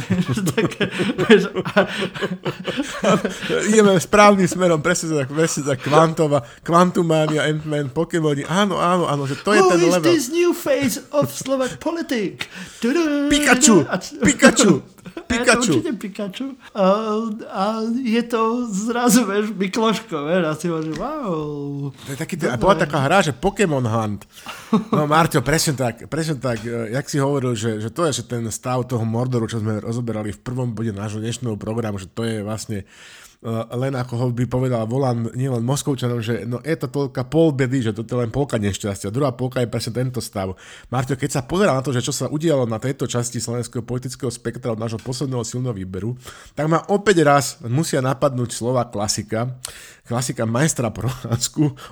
Ideme 3.73 3.97
správnym 3.99 4.45
smerom, 4.45 4.81
presne 4.85 5.17
tak, 5.17 5.33
presne 5.33 5.65
tak, 5.65 5.81
Quantova, 5.81 6.45
Quantumania, 6.61 7.49
Ant-Man, 7.49 7.89
Pokémoni, 7.89 8.45
áno, 8.45 8.77
áno, 8.77 9.09
áno, 9.09 9.25
že 9.25 9.35
to 9.41 9.51
je 9.57 9.61
who 9.65 9.69
ten 9.73 9.81
level. 9.81 10.05
Who 10.05 10.13
is 10.13 10.29
this 10.29 10.29
new 10.29 10.53
phase 10.53 11.01
of 11.09 11.33
Slovak 11.33 11.81
politic? 11.81 12.45
Pikachu, 13.33 13.89
Pikachu. 14.21 14.85
Pikachu. 15.25 15.43
Je 15.43 15.55
to 15.55 15.59
určite 15.59 15.91
Pikachu. 15.99 16.47
A, 16.75 16.83
a 17.49 17.63
je 17.99 18.23
to 18.23 18.41
zrazu, 18.69 19.25
vieš, 19.25 19.51
Mikloško, 19.55 20.17
vieš, 20.29 20.43
a 20.45 20.51
si 20.55 20.65
hovoríš, 20.69 20.95
wow. 20.95 21.33
To 21.91 22.09
je 22.13 22.17
taký, 22.17 22.35
a 22.45 22.55
bola 22.55 22.75
taká 22.77 22.99
hra, 23.03 23.25
že 23.25 23.33
Pokémon 23.35 23.83
Hunt. 23.83 24.23
No 24.93 25.09
Marťo, 25.09 25.41
presne 25.41 25.73
tak, 25.73 26.07
presne 26.07 26.37
tak, 26.37 26.61
e, 26.63 26.93
jak 26.93 27.05
si 27.09 27.17
hovoril, 27.17 27.57
že, 27.57 27.81
že 27.81 27.89
to 27.89 28.05
je 28.05 28.21
že 28.21 28.23
ten 28.27 28.45
stav 28.53 28.85
toho 28.85 29.03
Mordoru, 29.03 29.49
čo 29.49 29.63
sme 29.63 29.81
rozoberali 29.81 30.35
v 30.35 30.39
prvom 30.39 30.71
bode 30.75 30.91
nášho 30.91 31.23
dnešného 31.23 31.55
programu, 31.55 31.97
že 31.97 32.11
to 32.11 32.27
je 32.27 32.43
vlastne 32.43 32.85
len 33.71 33.95
ako 33.95 34.35
by 34.35 34.51
povedal 34.51 34.83
volám 34.83 35.31
nielen 35.31 35.63
Moskovčanom, 35.63 36.19
že 36.19 36.43
no 36.43 36.59
je 36.59 36.75
to 36.75 36.91
toľka 36.91 37.23
pol 37.31 37.55
bedy, 37.55 37.79
že 37.79 37.95
to 37.95 38.03
je 38.03 38.19
len 38.19 38.27
polka 38.27 38.59
nešťastia. 38.59 39.15
Druhá 39.15 39.31
polka 39.31 39.63
je 39.63 39.71
presne 39.71 39.95
tento 39.95 40.19
stav. 40.19 40.59
Marťo, 40.91 41.15
keď 41.15 41.39
sa 41.39 41.41
pozerá 41.47 41.71
na 41.71 41.79
to, 41.79 41.95
že 41.95 42.03
čo 42.03 42.11
sa 42.11 42.27
udialo 42.27 42.67
na 42.67 42.83
tejto 42.83 43.07
časti 43.07 43.39
slovenského 43.39 43.87
politického 43.87 44.27
spektra 44.27 44.75
od 44.75 44.81
nášho 44.83 44.99
posledného 44.99 45.47
silného 45.47 45.71
výberu, 45.71 46.19
tak 46.51 46.67
ma 46.67 46.83
opäť 46.91 47.23
raz 47.23 47.63
musia 47.63 48.03
napadnúť 48.03 48.51
slova 48.51 48.91
klasika, 48.91 49.55
klasika 50.09 50.49
majstra 50.49 50.89
pro 50.89 51.05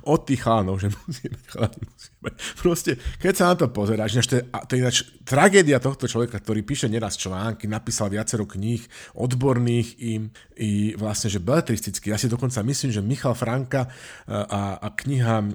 od 0.10 0.22
tých 0.26 0.42
chánov, 0.42 0.82
že 0.82 0.90
musíme, 0.90 1.38
musíme. 1.86 2.30
Proste, 2.58 2.98
keď 3.22 3.34
sa 3.38 3.46
na 3.54 3.56
to 3.56 3.70
pozeráš, 3.70 4.18
to 4.26 4.42
je, 4.42 4.44
to 4.50 4.72
je 4.74 4.82
ináč 4.82 4.98
tragédia 5.22 5.78
tohto 5.78 6.10
človeka, 6.10 6.42
ktorý 6.42 6.66
píše 6.66 6.90
neraz 6.90 7.14
články, 7.14 7.70
napísal 7.70 8.10
viacero 8.10 8.50
kníh, 8.50 8.82
odborných 9.14 10.02
i, 10.02 10.14
i 10.58 10.72
vlastne, 10.98 11.30
že 11.30 11.38
beletristicky. 11.38 12.10
Ja 12.10 12.18
si 12.18 12.26
dokonca 12.26 12.66
myslím, 12.66 12.90
že 12.90 13.06
Michal 13.06 13.38
Franka 13.38 13.86
e, 13.86 13.90
a, 14.34 14.82
a 14.82 14.88
kniha 14.96 15.38
e, 15.44 15.48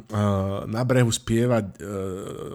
Na 0.71 0.87
brehu 0.87 1.11
spievať 1.11 1.65
e, 1.67 1.77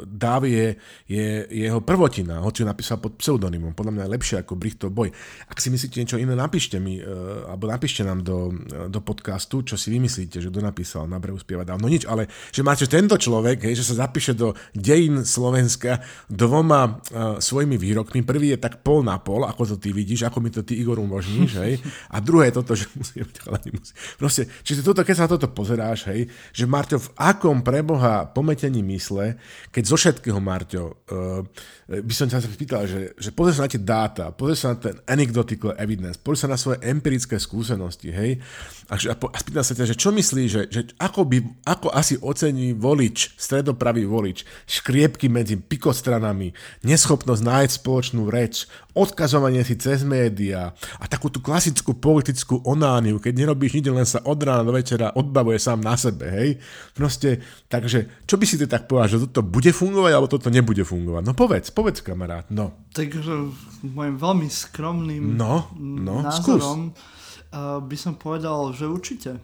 Dávy 0.07 0.49
je, 0.53 0.67
je, 1.09 1.25
jeho 1.67 1.83
prvotina, 1.83 2.39
hoci 2.39 2.63
ju 2.63 2.65
napísal 2.69 3.03
pod 3.03 3.19
pseudonymom. 3.19 3.75
Podľa 3.75 3.91
mňa 3.91 4.03
je 4.07 4.13
lepšie 4.15 4.35
ako 4.39 4.53
Brichtov 4.55 4.95
boj. 4.95 5.11
Ak 5.51 5.59
si 5.59 5.67
myslíte 5.73 5.99
niečo 5.99 6.21
iné, 6.21 6.37
napíšte 6.37 6.77
mi, 6.77 7.01
alebo 7.49 7.65
napíšte 7.67 8.05
nám 8.05 8.21
do, 8.21 8.53
do 8.87 8.99
podcastu, 9.01 9.65
čo 9.65 9.75
si 9.75 9.96
vymyslíte, 9.97 10.37
že 10.37 10.53
kto 10.53 10.61
napísal 10.61 11.09
Na 11.09 11.17
brehu 11.17 11.41
spievať 11.41 11.73
dávno 11.73 11.89
nič, 11.89 12.05
ale 12.05 12.29
že 12.53 12.61
máte 12.61 12.85
tento 12.85 13.17
človek, 13.17 13.65
hej, 13.65 13.81
že 13.81 13.89
sa 13.89 14.05
zapíše 14.05 14.37
do 14.37 14.53
dejín 14.77 15.25
Slovenska 15.25 16.05
dvoma 16.29 17.01
uh, 17.09 17.41
svojimi 17.41 17.75
výrokmi. 17.75 18.21
Prvý 18.21 18.53
je 18.53 18.61
tak 18.61 18.85
pol 18.85 19.01
na 19.01 19.17
pol, 19.17 19.43
ako 19.43 19.73
to 19.73 19.75
ty 19.81 19.89
vidíš, 19.89 20.29
ako 20.29 20.37
mi 20.39 20.53
to 20.53 20.61
ty 20.61 20.77
Igor 20.77 21.01
umožníš, 21.01 21.51
hej. 21.57 21.73
A 22.13 22.21
druhé 22.21 22.53
je 22.53 22.57
toto, 22.61 22.77
že 22.77 22.85
musí 22.99 23.25
byť 23.25 23.37
chalani, 23.41 23.69
musí. 23.73 23.93
Proste, 24.21 24.45
čiže 24.61 24.85
toto, 24.85 25.01
keď 25.01 25.15
sa 25.17 25.25
na 25.25 25.33
toto 25.33 25.49
pozeráš, 25.49 26.07
hej, 26.13 26.29
že 26.53 26.69
Marťo, 26.69 27.01
v 27.01 27.09
akom 27.17 27.65
preboha 27.65 28.29
pometení 28.29 28.85
mysle, 28.85 29.41
keď 29.73 29.83
zo 29.83 29.97
všetkého, 29.97 30.37
Marťo, 30.37 30.83
uh, 31.09 31.41
by 31.87 32.13
som 32.13 32.27
ťa 32.27 32.43
spýtal, 32.43 32.83
že, 32.83 33.15
že 33.15 33.31
pozri 33.31 33.55
sa 33.55 33.63
na 33.63 33.71
tie 33.71 33.79
dáta, 33.79 34.35
pozri 34.35 34.59
sa 34.59 34.75
na 34.75 34.77
ten 34.77 34.99
anecdotical 35.07 35.71
evidence, 35.79 36.19
pozri 36.19 36.43
sa 36.43 36.51
na 36.51 36.59
svoje 36.59 36.83
empirické 36.83 37.39
skúsenosti, 37.39 38.11
hej, 38.11 38.43
a, 38.91 38.95
a, 38.95 39.15
spýtam 39.39 39.63
sa 39.63 39.71
ťa, 39.71 39.87
že 39.87 39.95
čo 39.95 40.11
myslíš, 40.11 40.49
že, 40.51 40.63
že 40.67 40.81
ako, 40.99 41.23
by, 41.23 41.37
ako 41.63 41.87
asi 41.95 42.19
ocení 42.19 42.75
volič, 42.75 43.39
stredopravý 43.39 44.03
volič, 44.03 44.43
škriepky 44.67 45.31
medzi 45.31 45.55
pikostranami, 45.55 46.51
neschopnosť 46.83 47.41
nájsť 47.43 47.73
spoločnú 47.79 48.27
reč, 48.27 48.67
odkazovanie 48.91 49.63
si 49.63 49.79
cez 49.79 50.01
médiá 50.03 50.75
a 50.97 51.05
takú 51.07 51.31
tú 51.31 51.39
klasickú 51.39 51.95
politickú 51.95 52.65
onániu, 52.67 53.21
keď 53.21 53.47
nerobíš 53.47 53.79
nič, 53.79 53.85
len 53.93 54.07
sa 54.09 54.19
od 54.27 54.39
rána 54.41 54.65
do 54.65 54.73
večera 54.73 55.15
odbavuje 55.15 55.61
sám 55.61 55.79
na 55.79 55.93
sebe, 55.93 56.27
hej? 56.27 56.49
Proste, 56.97 57.39
takže, 57.71 58.25
čo 58.25 58.35
by 58.35 58.45
si 58.49 58.59
ty 58.59 58.65
tak 58.65 58.89
povedal, 58.89 59.07
že 59.07 59.23
toto 59.29 59.45
bude 59.45 59.69
fungovať, 59.69 60.11
alebo 60.11 60.27
toto 60.27 60.49
nebude 60.49 60.81
fungovať? 60.81 61.23
No 61.23 61.37
povedz, 61.37 61.69
povedz 61.77 62.01
kamarát, 62.01 62.49
no. 62.49 62.73
Takže 62.89 63.53
môjim 63.85 64.17
veľmi 64.17 64.49
skromným 64.49 65.37
no, 65.37 65.69
no, 65.77 66.25
názorom 66.25 66.89
skús. 66.89 67.85
by 67.85 67.97
som 68.01 68.17
povedal, 68.17 68.73
že 68.73 68.89
určite. 68.89 69.37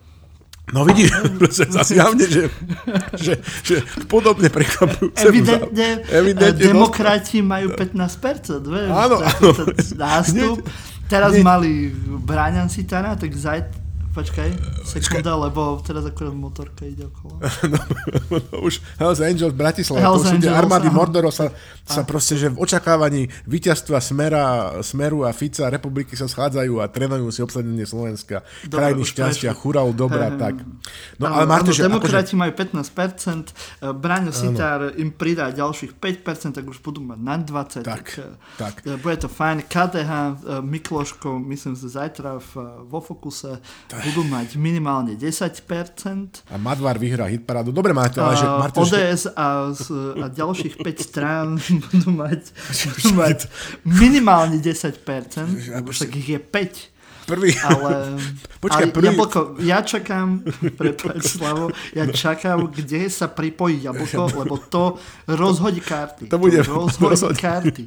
No 0.74 0.82
vidíš, 0.88 1.14
zase 1.78 2.02
javne, 2.02 2.26
že, 2.26 2.50
že, 3.22 3.38
že 3.62 3.76
podobne 4.10 4.50
prekvapujúce. 4.50 5.30
Evidentne, 5.30 6.02
evidentne 6.10 6.58
demokrati 6.58 7.46
majú 7.46 7.78
15%, 7.78 8.66
vieš, 8.66 8.90
áno, 8.90 9.18
áno. 9.22 9.50
nástup. 9.94 10.66
Teraz 11.06 11.38
mali 11.46 11.94
Bráňan 12.26 12.74
Sitana, 12.74 13.14
tak 13.14 13.36
zajtra 13.38 13.83
Počkaj, 14.14 14.50
sekunda, 14.86 15.34
lebo 15.34 15.82
teraz 15.82 16.06
akorát 16.06 16.38
motorka 16.38 16.86
ide 16.86 17.10
okolo. 17.10 17.42
no, 17.74 17.80
no, 18.30 18.62
už 18.62 18.78
Hells 19.02 19.18
Angels 19.18 19.58
Bratislava, 19.58 20.06
Hells 20.06 20.30
to 20.30 20.38
tie 20.38 20.54
armády 20.54 20.86
Mordoro 20.94 21.34
sa, 21.34 21.50
sa 21.82 22.06
proste, 22.06 22.38
že 22.38 22.54
v 22.54 22.62
očakávaní 22.62 23.34
víťazstva 23.50 23.98
Smera, 23.98 24.78
Smeru 24.86 25.26
a 25.26 25.34
Fica 25.34 25.66
republiky 25.66 26.14
sa 26.14 26.30
schádzajú 26.30 26.78
a 26.78 26.86
trénujú 26.94 27.34
si 27.34 27.42
obsadenie 27.42 27.90
Slovenska. 27.90 28.46
Dobre, 28.70 28.94
Krajiny 28.94 29.02
šťastia, 29.02 29.50
churau, 29.58 29.90
dobrá, 29.90 30.30
hey, 30.30 30.38
tak. 30.38 30.56
No, 31.18 31.34
ale 31.34 31.50
Marte, 31.50 31.74
že... 31.74 31.82
Demokrati 31.82 32.38
akože... 32.38 32.42
majú 32.46 32.54
15%, 32.54 33.50
e, 33.50 33.98
Braňo 33.98 34.30
Sitár 34.30 34.94
im 34.94 35.10
pridá 35.10 35.50
ďalších 35.50 35.98
5%, 35.98 36.54
tak 36.54 36.70
už 36.70 36.86
budú 36.86 37.02
mať 37.02 37.18
na 37.18 37.42
20%. 37.42 37.82
Tak, 37.82 38.06
tak. 38.62 38.74
E, 38.86 38.94
bude 39.02 39.18
to 39.18 39.26
fajn. 39.26 39.66
KDH, 39.66 40.12
Mikloško, 40.62 41.42
myslím, 41.50 41.74
že 41.74 41.90
zajtra 41.90 42.38
v, 42.38 42.52
vo 42.86 43.02
Fokuse. 43.02 43.58
Tak 43.90 44.03
budú 44.04 44.22
mať 44.28 44.60
minimálne 44.60 45.16
10%. 45.16 46.46
A 46.52 46.56
Madvar 46.60 47.00
vyhrá 47.00 47.32
hitparádu. 47.32 47.72
Dobre 47.72 47.96
máte, 47.96 48.20
ale 48.20 48.36
že... 48.36 48.46
Martin, 48.46 48.84
ODS 48.84 49.22
a, 49.34 49.72
a 50.20 50.26
ďalších 50.28 50.76
5 50.80 51.00
strán 51.00 51.48
budú 51.90 52.12
mať, 52.12 52.42
budú 53.00 53.12
mať 53.16 53.38
minimálne 53.88 54.58
10%, 54.60 55.00
tak 55.74 56.12
ich 56.16 56.30
je 56.36 56.40
5. 56.40 56.94
Prvý. 57.26 57.56
Ale, 57.64 58.20
Počkaj, 58.64 58.84
ale 58.84 58.92
prvý. 58.92 59.06
Jablko, 59.12 59.40
ja 59.64 59.80
čakám, 59.82 60.44
prepáč 60.80 61.40
Slavo, 61.40 61.72
ja 61.96 62.04
čakám, 62.08 62.68
kde 62.68 63.08
sa 63.08 63.32
pripojí 63.32 63.84
Jablko, 63.84 64.44
lebo 64.44 64.56
to 64.60 65.00
rozhodí 65.28 65.80
karty. 65.80 66.28
To 66.28 66.38
bude 66.40 66.64
to 66.64 67.08
rozhodí 67.08 67.40
karty. 67.40 67.84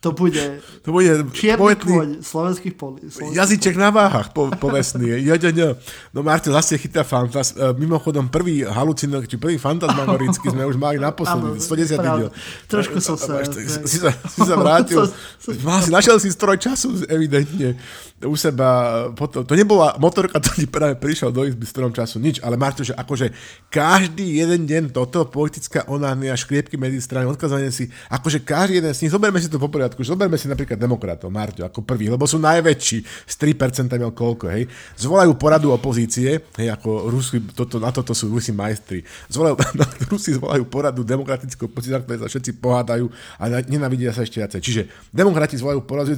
To 0.00 0.16
bude, 0.16 0.64
to 0.80 0.96
bude 0.96 1.12
čierny 1.36 1.60
poetný, 1.60 1.92
kôň 1.92 2.08
slovenských 2.24 2.72
poli. 2.72 3.04
Jazyček 3.36 3.76
na 3.76 3.92
váhach 3.92 4.32
po, 4.32 4.48
povestný. 4.48 5.12
Jo, 5.20 5.36
jo, 5.36 5.50
jo. 5.52 5.76
No 6.16 6.24
Marto 6.24 6.48
zase 6.48 6.80
chytá 6.80 7.04
fantaz. 7.04 7.52
E, 7.52 7.60
mimochodom, 7.76 8.32
prvý 8.32 8.64
halucinok, 8.64 9.28
či 9.28 9.36
prvý 9.36 9.60
fantasmagorický 9.60 10.56
sme 10.56 10.64
už 10.64 10.80
mali 10.80 10.96
naposledy. 10.96 11.60
110 11.60 12.00
diel. 12.00 12.32
Trošku 12.64 12.96
som 12.96 13.20
sa... 13.20 13.44
Si, 13.44 14.00
sa, 14.00 14.08
si 14.08 14.40
sa 14.40 14.56
vrátil. 14.64 15.04
Si, 15.36 15.60
našiel 15.92 16.16
si 16.16 16.32
stroj 16.32 16.56
času, 16.56 17.04
evidentne 17.04 17.76
u 18.20 18.36
seba, 18.36 19.08
potom, 19.16 19.48
to 19.48 19.56
nebola 19.56 19.96
motorka, 19.96 20.36
to 20.44 20.52
ti 20.52 20.68
práve 20.68 21.00
prišiel 21.00 21.32
do 21.32 21.48
izby 21.48 21.64
strom 21.64 21.88
času, 21.88 22.20
nič, 22.20 22.36
ale 22.44 22.60
Marto, 22.60 22.84
že 22.84 22.92
akože 22.92 23.32
každý 23.72 24.44
jeden 24.44 24.68
deň 24.68 24.82
toto, 24.92 25.24
politická 25.24 25.88
onánia, 25.88 26.36
škriepky 26.36 26.76
medzi 26.76 27.00
strany, 27.00 27.24
odkazanie 27.24 27.72
si, 27.72 27.88
akože 28.12 28.44
každý 28.44 28.84
jeden 28.84 28.92
z 28.92 29.08
nich, 29.08 29.12
zoberme 29.12 29.40
si 29.40 29.48
to 29.48 29.56
po 29.56 29.72
poriadku, 29.72 30.04
zoberme 30.04 30.36
si 30.36 30.52
napríklad 30.52 30.76
demokratov, 30.76 31.32
Marto, 31.32 31.64
ako 31.64 31.80
prvý, 31.80 32.12
lebo 32.12 32.28
sú 32.28 32.36
najväčší, 32.36 32.98
z 33.24 33.34
3% 33.56 33.88
mal 33.96 34.12
koľko, 34.12 34.52
hej, 34.52 34.68
zvolajú 35.00 35.32
poradu 35.40 35.72
opozície, 35.72 36.44
hej, 36.60 36.68
ako 36.76 37.08
Rusi, 37.08 37.40
toto, 37.56 37.80
na 37.80 37.88
toto 37.88 38.12
sú 38.12 38.28
Rusi 38.28 38.52
majstri, 38.52 39.00
zvolajú, 39.32 39.56
Rusi 40.12 40.36
zvolajú 40.36 40.68
poradu 40.68 41.00
demokratickú 41.00 41.72
opozíciu, 41.72 41.96
ktoré 42.04 42.20
sa 42.20 42.28
všetci 42.28 42.60
pohádajú 42.60 43.08
a 43.40 43.48
nenavidia 43.64 44.12
sa 44.12 44.28
ešte 44.28 44.44
viacej. 44.44 44.60
Čiže 44.60 44.82
demokrati 45.08 45.56
zvolajú 45.56 45.80
poradu, 45.88 46.12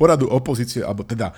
poradu 0.00 0.26
opozície, 0.32 0.80
alebo 0.80 1.04
teda 1.04 1.34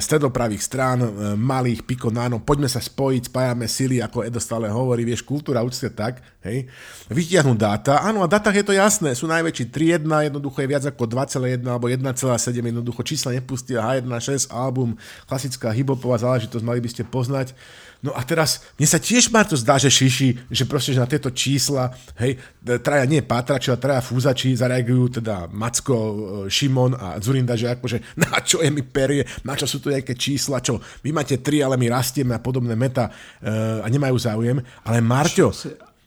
stredopravých 0.00 0.62
strán, 0.62 0.98
eh, 1.00 1.08
malých, 1.38 1.86
piko, 1.86 2.10
náno, 2.12 2.42
poďme 2.42 2.68
sa 2.68 2.82
spojiť, 2.82 3.30
spájame 3.30 3.66
sily, 3.70 4.02
ako 4.02 4.26
Edo 4.26 4.40
stále 4.42 4.68
hovorí, 4.68 5.06
vieš, 5.06 5.22
kultúra 5.22 5.64
učite 5.64 5.94
tak, 5.94 6.20
hej, 6.44 6.66
vytiahnu 7.08 7.54
dáta, 7.54 8.02
áno, 8.02 8.20
a 8.24 8.28
datách 8.28 8.60
je 8.60 8.66
to 8.66 8.74
jasné, 8.74 9.14
sú 9.14 9.30
najväčší. 9.30 9.72
3.1, 9.72 10.28
jednoducho 10.28 10.58
je 10.60 10.68
viac 10.68 10.84
ako 10.84 11.04
2.1 11.06 11.62
alebo 11.64 11.86
1.7, 11.86 12.26
jednoducho 12.58 13.00
čísla 13.06 13.36
nepustia, 13.36 13.80
H1.6 13.80 14.50
album, 14.52 14.98
klasická 15.30 15.70
hibopová 15.70 16.18
záležitosť, 16.20 16.64
mali 16.64 16.80
by 16.82 16.88
ste 16.90 17.02
poznať, 17.06 17.54
No 18.00 18.16
a 18.16 18.24
teraz, 18.24 18.64
mne 18.80 18.88
sa 18.88 18.96
tiež 18.96 19.28
to 19.28 19.56
zdá, 19.60 19.76
že 19.76 19.92
šiši, 19.92 20.48
že 20.48 20.64
proste 20.64 20.96
že 20.96 21.04
na 21.04 21.08
tieto 21.08 21.28
čísla, 21.28 21.92
hej, 22.16 22.40
traja 22.80 23.04
nie 23.04 23.20
pátrači, 23.20 23.68
ale 23.68 23.76
traja 23.76 24.00
fúzači 24.00 24.56
zareagujú, 24.56 25.20
teda 25.20 25.52
Macko, 25.52 25.96
e, 25.96 26.12
Šimon 26.48 26.96
a 26.96 27.20
Zurinda, 27.20 27.60
že 27.60 27.68
akože 27.68 28.00
na 28.24 28.40
čo 28.40 28.64
je 28.64 28.72
mi 28.72 28.80
perie, 28.80 29.28
na 29.44 29.52
čo 29.52 29.68
sú 29.68 29.84
tu 29.84 29.92
nejaké 29.92 30.16
čísla, 30.16 30.64
čo 30.64 30.80
vy 31.04 31.12
máte 31.12 31.44
tri, 31.44 31.60
ale 31.60 31.76
my 31.76 31.92
rastieme 31.92 32.32
a 32.32 32.40
podobné 32.40 32.72
meta 32.72 33.12
uh, 33.12 33.84
a 33.84 33.86
nemajú 33.88 34.16
záujem. 34.16 34.58
Ale 34.84 35.04
Marťo, 35.04 35.52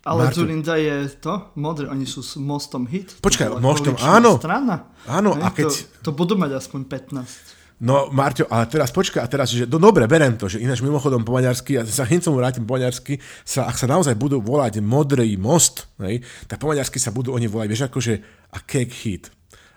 ale 0.04 0.28
Marto. 0.28 0.44
Zurinda 0.44 0.76
je 0.76 1.08
to, 1.16 1.56
modré, 1.56 1.88
oni 1.88 2.04
sú 2.04 2.20
s 2.20 2.36
mostom 2.36 2.84
hit. 2.84 3.16
Počkaj, 3.24 3.56
mostom, 3.64 3.96
áno. 4.04 4.36
Strana. 4.36 4.92
Áno, 5.08 5.32
a 5.40 5.48
keď... 5.48 5.72
To, 6.04 6.12
to 6.12 6.18
budú 6.18 6.36
mať 6.36 6.60
aspoň 6.60 6.92
15. 7.24 7.63
No, 7.84 8.08
Marťo, 8.16 8.48
ale 8.48 8.64
teraz 8.72 8.96
počkaj, 8.96 9.20
a 9.20 9.28
teraz, 9.28 9.52
že 9.52 9.68
no 9.68 9.76
dobre, 9.76 10.08
berem 10.08 10.40
to, 10.40 10.48
že 10.48 10.64
ináč 10.64 10.80
mimochodom 10.80 11.28
po 11.28 11.36
maďarsky, 11.36 11.76
ja 11.76 11.84
sa 11.84 12.08
hneď 12.08 12.32
vrátim 12.32 12.64
po 12.64 12.80
maďarsky, 12.80 13.20
sa, 13.44 13.68
ak 13.68 13.76
sa 13.76 13.92
naozaj 13.92 14.16
budú 14.16 14.40
volať 14.40 14.80
modrý 14.80 15.36
most, 15.36 15.92
hej, 16.00 16.24
tak 16.48 16.64
po 16.64 16.72
maďarsky 16.72 16.96
sa 16.96 17.12
budú 17.12 17.36
oni 17.36 17.52
volať, 17.52 17.68
vieš, 17.68 17.84
akože 17.92 18.14
a 18.56 18.58
cake 18.64 18.96
hit 19.04 19.28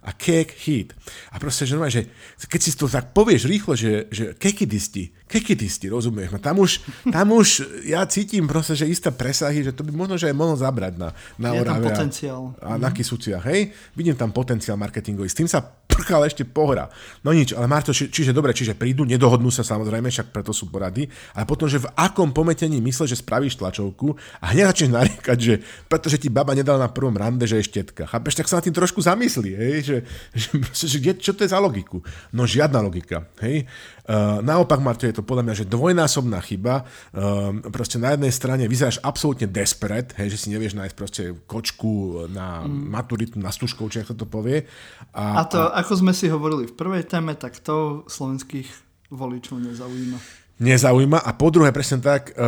a 0.06 0.14
cake 0.14 0.54
heat. 0.54 0.94
A 1.34 1.42
proste, 1.42 1.66
že, 1.66 1.74
že 1.74 2.06
keď 2.46 2.60
si 2.62 2.70
to 2.78 2.86
tak 2.86 3.10
povieš 3.10 3.50
rýchlo, 3.50 3.74
že, 3.74 4.06
že 4.14 4.38
kekidisti, 4.38 5.10
kekidisti, 5.26 5.90
rozumieš 5.90 6.30
ma, 6.30 6.38
tam 6.38 6.62
už, 6.62 6.78
tam 7.10 7.34
už 7.34 7.66
ja 7.82 8.06
cítim 8.06 8.46
proste, 8.46 8.78
že 8.78 8.86
isté 8.86 9.10
presahy, 9.10 9.66
že 9.66 9.74
to 9.74 9.82
by 9.82 9.90
možno, 9.90 10.14
že 10.14 10.30
aj 10.30 10.36
mohlo 10.38 10.54
zabrať 10.54 10.94
na, 10.94 11.10
na 11.34 11.58
Je 11.58 11.66
tam 11.66 11.82
potenciál. 11.82 12.42
A, 12.62 12.78
a 12.78 12.78
na 12.78 12.94
Kisuciach, 12.94 13.42
hej? 13.50 13.74
Vidím 13.98 14.14
tam 14.14 14.30
potenciál 14.30 14.78
marketingový. 14.78 15.26
S 15.26 15.34
tým 15.34 15.50
sa 15.50 15.58
prchal 15.96 16.28
ešte 16.28 16.44
pohra. 16.44 16.92
No 17.24 17.32
nič, 17.32 17.56
ale 17.56 17.64
Marto, 17.66 17.90
či, 17.90 18.12
čiže 18.12 18.36
dobre, 18.36 18.52
čiže 18.52 18.76
prídu, 18.76 19.08
nedohodnú 19.08 19.48
sa 19.48 19.64
samozrejme, 19.64 20.12
však 20.12 20.28
preto 20.28 20.52
sú 20.52 20.68
porady, 20.68 21.08
ale 21.32 21.48
potom, 21.48 21.66
že 21.66 21.80
v 21.80 21.88
akom 21.96 22.36
pometení 22.36 22.78
mysle, 22.84 23.08
že 23.08 23.16
spravíš 23.16 23.56
tlačovku 23.56 24.12
a 24.38 24.52
hneď 24.52 24.70
začneš 24.70 24.90
nariekať, 24.92 25.38
že 25.40 25.54
pretože 25.88 26.20
ti 26.20 26.28
baba 26.28 26.52
nedala 26.52 26.84
na 26.84 26.90
prvom 26.92 27.16
rande, 27.16 27.48
že 27.48 27.58
je 27.58 27.68
štetka. 27.72 28.04
Chápeš, 28.04 28.36
tak 28.36 28.46
sa 28.46 28.60
na 28.60 28.64
tým 28.68 28.76
trošku 28.76 29.00
zamyslí, 29.00 29.50
hej? 29.56 29.76
Že, 29.88 29.95
že, 30.34 30.48
že, 30.74 30.86
že 30.98 31.12
čo 31.16 31.32
to 31.32 31.46
je 31.46 31.52
za 31.52 31.60
logiku? 31.62 32.02
No 32.34 32.48
žiadna 32.48 32.82
logika, 32.82 33.28
hej? 33.44 33.68
Uh, 34.06 34.38
naopak, 34.42 34.78
Marto, 34.78 35.04
je 35.04 35.14
to 35.14 35.26
podľa 35.26 35.44
mňa, 35.46 35.54
že 35.62 35.66
dvojnásobná 35.66 36.38
chyba. 36.42 36.86
Uh, 37.10 37.58
proste 37.74 37.98
na 37.98 38.14
jednej 38.14 38.30
strane 38.30 38.64
vyzeráš 38.70 39.02
absolútne 39.02 39.50
desperate, 39.50 40.14
hej, 40.18 40.34
že 40.34 40.46
si 40.46 40.48
nevieš 40.54 40.78
nájsť 40.78 40.94
proste 40.94 41.22
kočku 41.44 42.26
na 42.30 42.62
mm. 42.62 42.86
maturitu, 42.90 43.36
na 43.42 43.50
stužkou, 43.50 43.90
či 43.90 44.06
ako 44.06 44.14
to 44.14 44.26
povie. 44.26 44.64
A, 45.12 45.40
a 45.40 45.48
to, 45.48 45.58
a... 45.58 45.82
ako 45.82 45.92
sme 46.06 46.12
si 46.14 46.30
hovorili 46.30 46.70
v 46.70 46.74
prvej 46.78 47.04
téme, 47.04 47.34
tak 47.34 47.58
to 47.58 48.06
slovenských 48.06 48.70
voličov 49.10 49.62
nezaujíma 49.62 50.45
nezaujíma 50.56 51.20
a 51.20 51.36
po 51.36 51.52
druhé 51.52 51.68
presne 51.68 52.00
tak, 52.00 52.32
e, 52.32 52.40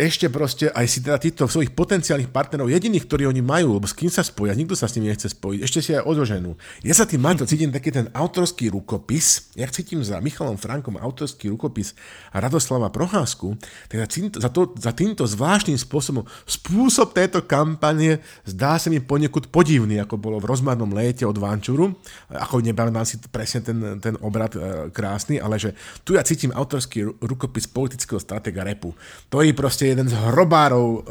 ešte 0.00 0.32
proste 0.32 0.72
aj 0.72 0.86
si 0.88 1.04
teda 1.04 1.20
týchto 1.20 1.44
svojich 1.44 1.76
potenciálnych 1.76 2.32
partnerov, 2.32 2.72
jediných, 2.72 3.04
ktorí 3.04 3.28
oni 3.28 3.44
majú, 3.44 3.76
lebo 3.76 3.84
s 3.84 3.92
kým 3.92 4.08
sa 4.08 4.24
spoja, 4.24 4.56
nikto 4.56 4.72
sa 4.72 4.88
s 4.88 4.96
nimi 4.96 5.12
nechce 5.12 5.28
spojiť, 5.28 5.60
ešte 5.60 5.80
si 5.84 5.90
aj 5.92 6.08
odoženú. 6.08 6.56
Ja 6.80 6.96
sa 6.96 7.04
tým 7.04 7.20
to 7.36 7.44
cítim 7.44 7.68
taký 7.68 7.92
ten 7.92 8.08
autorský 8.16 8.72
rukopis, 8.72 9.52
ja 9.60 9.68
cítim 9.68 10.00
za 10.00 10.24
Michalom 10.24 10.56
Frankom 10.56 10.96
autorský 10.96 11.52
rukopis 11.52 11.92
a 12.32 12.40
Radoslava 12.40 12.88
Procházku, 12.88 13.60
tak 13.92 14.08
za, 14.40 14.48
to, 14.48 14.72
za 14.80 14.96
týmto 14.96 15.28
zvláštnym 15.28 15.76
spôsobom, 15.76 16.24
spôsob 16.48 17.12
tejto 17.12 17.44
kampanie 17.44 18.24
zdá 18.48 18.80
sa 18.80 18.88
mi 18.88 19.04
poniekud 19.04 19.52
podivný, 19.52 20.00
ako 20.00 20.16
bolo 20.16 20.40
v 20.40 20.48
rozmarnom 20.48 20.96
léte 20.96 21.28
od 21.28 21.36
Vančuru, 21.36 21.92
ako 22.32 22.64
nepamätám 22.64 23.04
si 23.04 23.20
presne 23.28 23.60
ten, 23.60 23.78
ten 24.00 24.16
obrad 24.24 24.56
e, 24.56 24.88
krásny, 24.88 25.36
ale 25.36 25.60
že 25.60 25.76
tu 26.08 26.16
ja 26.16 26.24
cítim 26.24 26.56
autorský 26.56 27.04
rukopis 27.20 27.49
rukopis 27.50 27.66
politického 27.66 28.22
stratega 28.22 28.62
repu, 28.62 28.94
ktorý 29.26 29.50
proste 29.58 29.90
jeden 29.90 30.06
z 30.06 30.14
hrobárov 30.14 30.86
uh, 30.86 31.02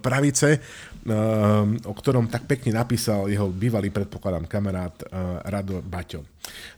pravice, 0.00 0.56
uh, 0.56 0.60
o 1.86 1.94
ktorom 1.96 2.28
tak 2.28 2.44
pekne 2.44 2.76
napísal 2.76 3.30
jeho 3.32 3.48
bývalý, 3.48 3.88
predpokladám, 3.88 4.44
kamarát 4.44 4.92
uh, 5.08 5.40
Rado 5.48 5.80
Baťo. 5.80 6.20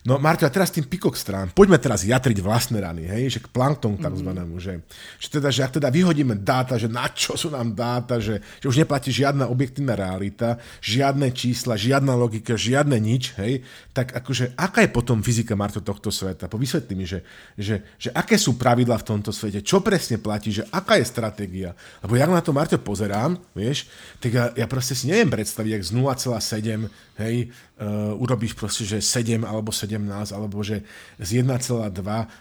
No 0.03 0.19
Marto, 0.19 0.43
a 0.43 0.51
teraz 0.51 0.69
tým 0.69 0.83
pikok 0.83 1.15
strán, 1.15 1.49
poďme 1.55 1.79
teraz 1.79 2.03
jatriť 2.03 2.37
vlastné 2.43 2.83
rany, 2.83 3.07
hej, 3.07 3.39
že 3.39 3.39
k 3.39 3.47
plankton 3.47 3.95
takzvanému, 3.95 4.59
že, 4.59 4.83
že, 5.15 5.27
teda, 5.31 5.47
že 5.47 5.63
ak 5.63 5.79
teda 5.79 5.87
vyhodíme 5.87 6.35
dáta, 6.35 6.75
že 6.75 6.91
na 6.91 7.07
čo 7.07 7.39
sú 7.39 7.47
nám 7.47 7.71
dáta, 7.71 8.19
že, 8.19 8.43
že 8.59 8.67
už 8.67 8.83
neplatí 8.83 9.09
žiadna 9.09 9.47
objektívna 9.47 9.95
realita, 9.95 10.59
žiadne 10.83 11.31
čísla, 11.31 11.79
žiadna 11.79 12.11
logika, 12.13 12.59
žiadne 12.59 12.99
nič, 12.99 13.33
hej, 13.39 13.63
tak 13.95 14.11
akože 14.11 14.51
aká 14.59 14.83
je 14.83 14.91
potom 14.91 15.23
fyzika 15.23 15.55
Marto 15.55 15.79
tohto 15.79 16.11
sveta? 16.11 16.51
Po 16.51 16.59
vysvetli 16.59 16.93
mi, 16.99 17.07
že, 17.07 17.23
že, 17.55 17.79
že 17.95 18.11
aké 18.11 18.35
sú 18.35 18.59
pravidla 18.59 18.99
v 18.99 19.07
tomto 19.15 19.31
svete, 19.31 19.63
čo 19.63 19.79
presne 19.79 20.19
platí, 20.19 20.51
že 20.51 20.67
aká 20.75 20.99
je 20.99 21.07
stratégia. 21.07 21.71
Lebo 22.03 22.19
ja 22.19 22.27
na 22.27 22.43
to 22.43 22.51
Marto 22.51 22.75
pozerám, 22.75 23.39
vieš, 23.55 23.87
tak 24.23 24.31
ja, 24.31 24.45
ja 24.55 24.67
proste 24.71 24.95
si 24.95 25.11
neviem 25.11 25.27
predstaviť, 25.27 25.71
jak 25.75 25.83
z 25.83 25.91
0,7 25.91 26.87
hej, 27.19 27.51
uh, 27.51 28.15
urobíš 28.15 28.55
proste, 28.55 28.87
že 28.87 29.03
7 29.03 29.43
alebo 29.43 29.75
17, 29.75 29.99
alebo 30.31 30.63
že 30.63 30.79
z 31.19 31.43
1,2 31.43 31.91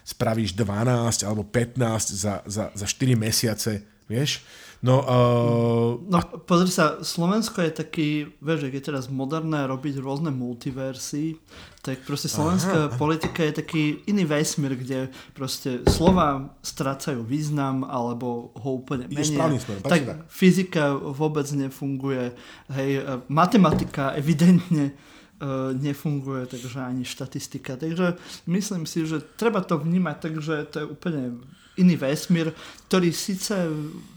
spravíš 0.06 0.54
12 0.54 1.26
alebo 1.26 1.42
15 1.42 2.14
za, 2.14 2.46
za, 2.46 2.70
za 2.70 2.86
4 2.86 3.18
mesiace, 3.18 3.82
vieš? 4.06 4.46
No, 4.82 4.98
uh, 4.98 6.02
no 6.10 6.18
pozri 6.42 6.66
sa, 6.66 6.98
Slovensko 7.06 7.62
je 7.62 7.70
taký, 7.70 8.08
vieš, 8.42 8.66
je 8.66 8.82
teraz 8.82 9.06
moderné 9.06 9.62
robiť 9.70 10.02
rôzne 10.02 10.34
multiversy, 10.34 11.38
tak 11.86 12.02
proste 12.02 12.26
slovenská 12.26 12.90
aha. 12.90 12.98
politika 12.98 13.46
je 13.46 13.62
taký 13.62 13.82
iný 14.10 14.26
vesmír, 14.26 14.74
kde 14.74 15.14
proste 15.38 15.86
slova 15.86 16.50
strácajú 16.66 17.22
význam 17.22 17.86
alebo 17.86 18.50
ho 18.58 18.82
úplne 18.82 19.06
menia. 19.06 19.54
Smer, 19.54 19.86
tak, 19.86 19.86
tak 19.86 20.02
fyzika 20.26 20.98
vôbec 20.98 21.46
nefunguje, 21.54 22.34
hej, 22.74 23.06
matematika 23.30 24.18
evidentne 24.18 24.98
uh, 25.38 25.70
nefunguje, 25.78 26.50
takže 26.50 26.82
ani 26.82 27.06
štatistika. 27.06 27.78
Takže 27.78 28.18
myslím 28.50 28.90
si, 28.90 29.06
že 29.06 29.22
treba 29.38 29.62
to 29.62 29.78
vnímať 29.78 30.16
tak, 30.18 30.34
že 30.42 30.66
to 30.74 30.76
je 30.82 30.86
úplne 30.90 31.38
iný 31.76 31.96
vesmír, 31.96 32.52
ktorý 32.88 33.08
síce 33.12 33.56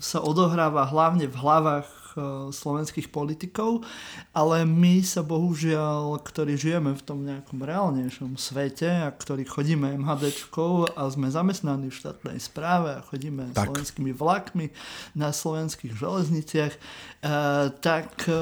sa 0.04 0.20
odohráva 0.20 0.84
hlavne 0.92 1.32
v 1.32 1.40
hlavách 1.40 1.88
e, 1.88 2.02
slovenských 2.52 3.08
politikov, 3.08 3.88
ale 4.36 4.68
my 4.68 5.00
sa 5.00 5.24
bohužiaľ, 5.24 6.20
ktorí 6.20 6.60
žijeme 6.60 6.92
v 6.92 7.06
tom 7.08 7.24
nejakom 7.24 7.64
reálnejšom 7.64 8.36
svete 8.36 9.08
a 9.08 9.10
ktorí 9.16 9.48
chodíme 9.48 9.96
MHDčkou 9.96 11.00
a 11.00 11.02
sme 11.08 11.32
zamestnaní 11.32 11.88
v 11.88 12.00
štátnej 12.04 12.38
správe 12.44 13.00
a 13.00 13.06
chodíme 13.08 13.56
tak. 13.56 13.72
slovenskými 13.72 14.12
vlakmi 14.12 14.76
na 15.16 15.32
slovenských 15.32 15.96
železniciach, 15.96 16.74
e, 16.76 16.80
tak 17.80 18.28
e, 18.28 18.36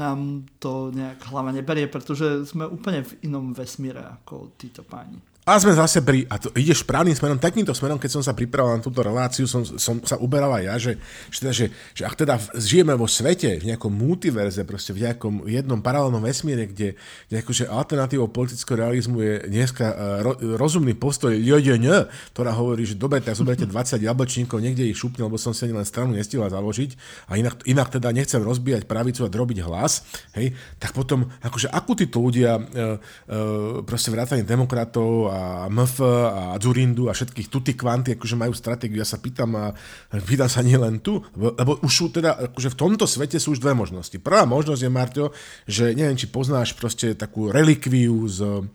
nám 0.00 0.48
to 0.56 0.88
nejak 0.96 1.20
hlava 1.28 1.52
neberie, 1.52 1.84
pretože 1.84 2.48
sme 2.48 2.64
úplne 2.64 3.04
v 3.04 3.28
inom 3.28 3.52
vesmíre 3.52 4.00
ako 4.00 4.56
títo 4.56 4.80
páni. 4.80 5.29
A 5.50 5.58
sme 5.58 5.74
zase 5.74 5.98
pri, 5.98 6.30
a 6.30 6.38
to 6.38 6.54
ideš 6.54 6.86
správnym 6.86 7.10
smerom, 7.10 7.34
takýmto 7.34 7.74
smerom, 7.74 7.98
keď 7.98 8.10
som 8.14 8.22
sa 8.22 8.38
pripravoval 8.38 8.78
na 8.78 8.86
túto 8.86 9.02
reláciu, 9.02 9.50
som, 9.50 9.66
som 9.66 9.98
sa 10.06 10.14
uberal 10.22 10.54
aj 10.54 10.62
ja, 10.62 10.74
že, 10.78 10.92
že, 11.26 11.38
teda, 11.42 11.50
že, 11.50 11.66
že 11.90 12.02
ak 12.06 12.14
teda 12.14 12.34
žijeme 12.54 12.94
vo 12.94 13.10
svete, 13.10 13.58
v 13.58 13.74
nejakom 13.74 13.90
multiverze, 13.90 14.62
proste 14.62 14.94
v 14.94 15.10
nejakom 15.10 15.50
jednom 15.50 15.82
paralelnom 15.82 16.22
vesmíre, 16.22 16.70
kde, 16.70 16.94
kde 17.26 17.36
akože 17.42 17.66
alternatívou 17.66 18.30
politického 18.30 18.78
realizmu 18.78 19.26
je 19.26 19.34
dneska 19.50 19.86
uh, 19.90 19.96
ro, 20.22 20.32
rozumný 20.38 20.94
postoj 20.94 21.34
JDN, 21.34 22.06
ktorá 22.30 22.54
hovorí, 22.54 22.86
že 22.86 22.94
dobre, 22.94 23.18
tak 23.18 23.34
zoberte 23.34 23.66
20 23.66 24.06
jablčníkov, 24.06 24.62
niekde 24.62 24.86
ich 24.86 25.02
šupne, 25.02 25.26
lebo 25.26 25.34
som 25.34 25.50
si 25.50 25.66
ani 25.66 25.74
len 25.74 25.82
stranu 25.82 26.14
nestihla 26.14 26.46
založiť 26.46 26.94
a 27.26 27.34
inak, 27.34 27.66
inak 27.66 27.90
teda 27.90 28.14
nechcem 28.14 28.38
rozbíjať 28.38 28.86
pravicu 28.86 29.26
a 29.26 29.32
drobiť 29.34 29.66
hlas, 29.66 30.06
hej, 30.38 30.54
tak 30.78 30.94
potom 30.94 31.26
akože 31.42 31.74
akú 31.74 31.98
títo 31.98 32.22
ľudia 32.22 32.54
uh, 32.54 32.62
uh, 32.62 33.82
proste 33.82 34.14
vrátane 34.14 34.46
demokratov 34.46 35.26
a 35.26 35.39
a 35.40 35.72
MF 35.72 36.04
a 36.04 36.60
Zurindu 36.60 37.08
a 37.08 37.16
všetkých 37.16 37.48
tuty 37.48 37.72
kvanty, 37.72 38.20
akože 38.20 38.36
majú 38.36 38.52
stratégiu. 38.52 39.00
Ja 39.00 39.08
sa 39.08 39.16
pýtam 39.16 39.56
a 39.56 39.72
pýtam 40.12 40.52
sa 40.52 40.60
nie 40.60 40.76
len 40.76 41.00
tu, 41.00 41.24
lebo 41.32 41.80
už 41.80 41.92
sú 41.92 42.06
teda, 42.12 42.52
akože 42.52 42.76
v 42.76 42.78
tomto 42.78 43.08
svete 43.08 43.40
sú 43.40 43.56
už 43.56 43.64
dve 43.64 43.72
možnosti. 43.72 44.20
Prvá 44.20 44.44
možnosť 44.44 44.82
je, 44.84 44.90
Marto, 44.92 45.24
že 45.64 45.96
neviem, 45.96 46.20
či 46.20 46.28
poznáš 46.28 46.76
proste 46.76 47.16
takú 47.16 47.48
relikviu 47.48 48.28
z, 48.28 48.68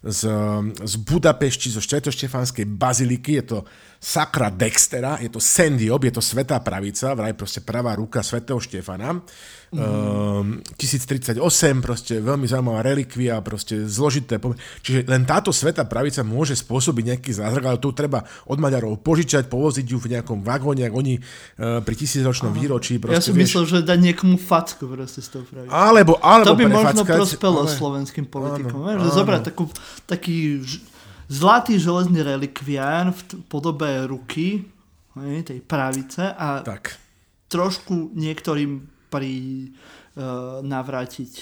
z, 0.00 0.20
z 0.80 0.94
Budapešti, 0.96 1.68
zo 1.68 1.84
Štvrtoštefanskej 1.84 2.64
baziliky, 2.64 3.36
je 3.40 3.44
to 3.44 3.58
Sakra 4.00 4.48
Dextera, 4.48 5.20
je 5.20 5.28
to 5.28 5.36
Sendiop, 5.44 6.00
je 6.08 6.12
to 6.16 6.24
svetá 6.24 6.56
pravica, 6.64 7.12
vraj 7.12 7.36
proste 7.36 7.60
pravá 7.60 7.92
ruka 8.00 8.24
svetého 8.24 8.56
Štefana. 8.56 9.20
Mm. 9.70 10.66
1038, 10.74 11.38
proste 11.78 12.18
veľmi 12.18 12.42
zaujímavá 12.42 12.82
relikvia, 12.82 13.38
proste 13.38 13.86
zložité. 13.86 14.42
Čiže 14.82 15.06
len 15.06 15.22
táto 15.22 15.54
sveta 15.54 15.86
pravica 15.86 16.26
môže 16.26 16.58
spôsobiť 16.58 17.04
nejaký 17.14 17.30
zázrak, 17.30 17.64
ale 17.70 17.78
tu 17.78 17.94
treba 17.94 18.26
od 18.50 18.58
Maďarov 18.58 18.98
požičať, 18.98 19.46
povoziť 19.46 19.86
ju 19.86 20.00
v 20.02 20.18
nejakom 20.18 20.42
vagóne, 20.42 20.90
ak 20.90 20.94
oni 20.96 21.20
uh, 21.20 21.78
pri 21.86 21.94
tisícročnom 21.94 22.50
výročí. 22.50 22.98
Proste, 22.98 23.14
ja 23.14 23.22
som 23.22 23.36
vieš, 23.36 23.54
myslel, 23.54 23.64
že 23.68 23.78
dať 23.86 23.98
niekomu 24.10 24.40
facku 24.42 24.90
proste 24.90 25.22
z 25.22 25.28
toho 25.38 25.44
pravice. 25.46 25.70
Alebo, 25.70 26.18
alebo 26.18 26.50
to 26.50 26.58
by 26.58 26.66
možno 26.66 27.02
prospelo 27.06 27.62
ale... 27.62 27.70
slovenským 27.70 28.26
politikom. 28.26 28.90
Áno, 28.90 29.06
že 29.06 29.14
zobrať 29.14 29.54
takú, 29.54 29.70
taký 30.06 30.62
zlatý 31.30 31.78
železný 31.78 32.26
relikviár 32.26 33.14
v 33.14 33.20
podobe 33.46 33.86
ruky 34.10 34.66
tej 35.20 35.60
pravice 35.62 36.34
a 36.34 36.62
tak. 36.62 36.98
trošku 37.50 38.14
niektorým 38.14 38.86
pri 39.10 39.32
uh, 39.66 40.62
navrátiť 40.62 41.32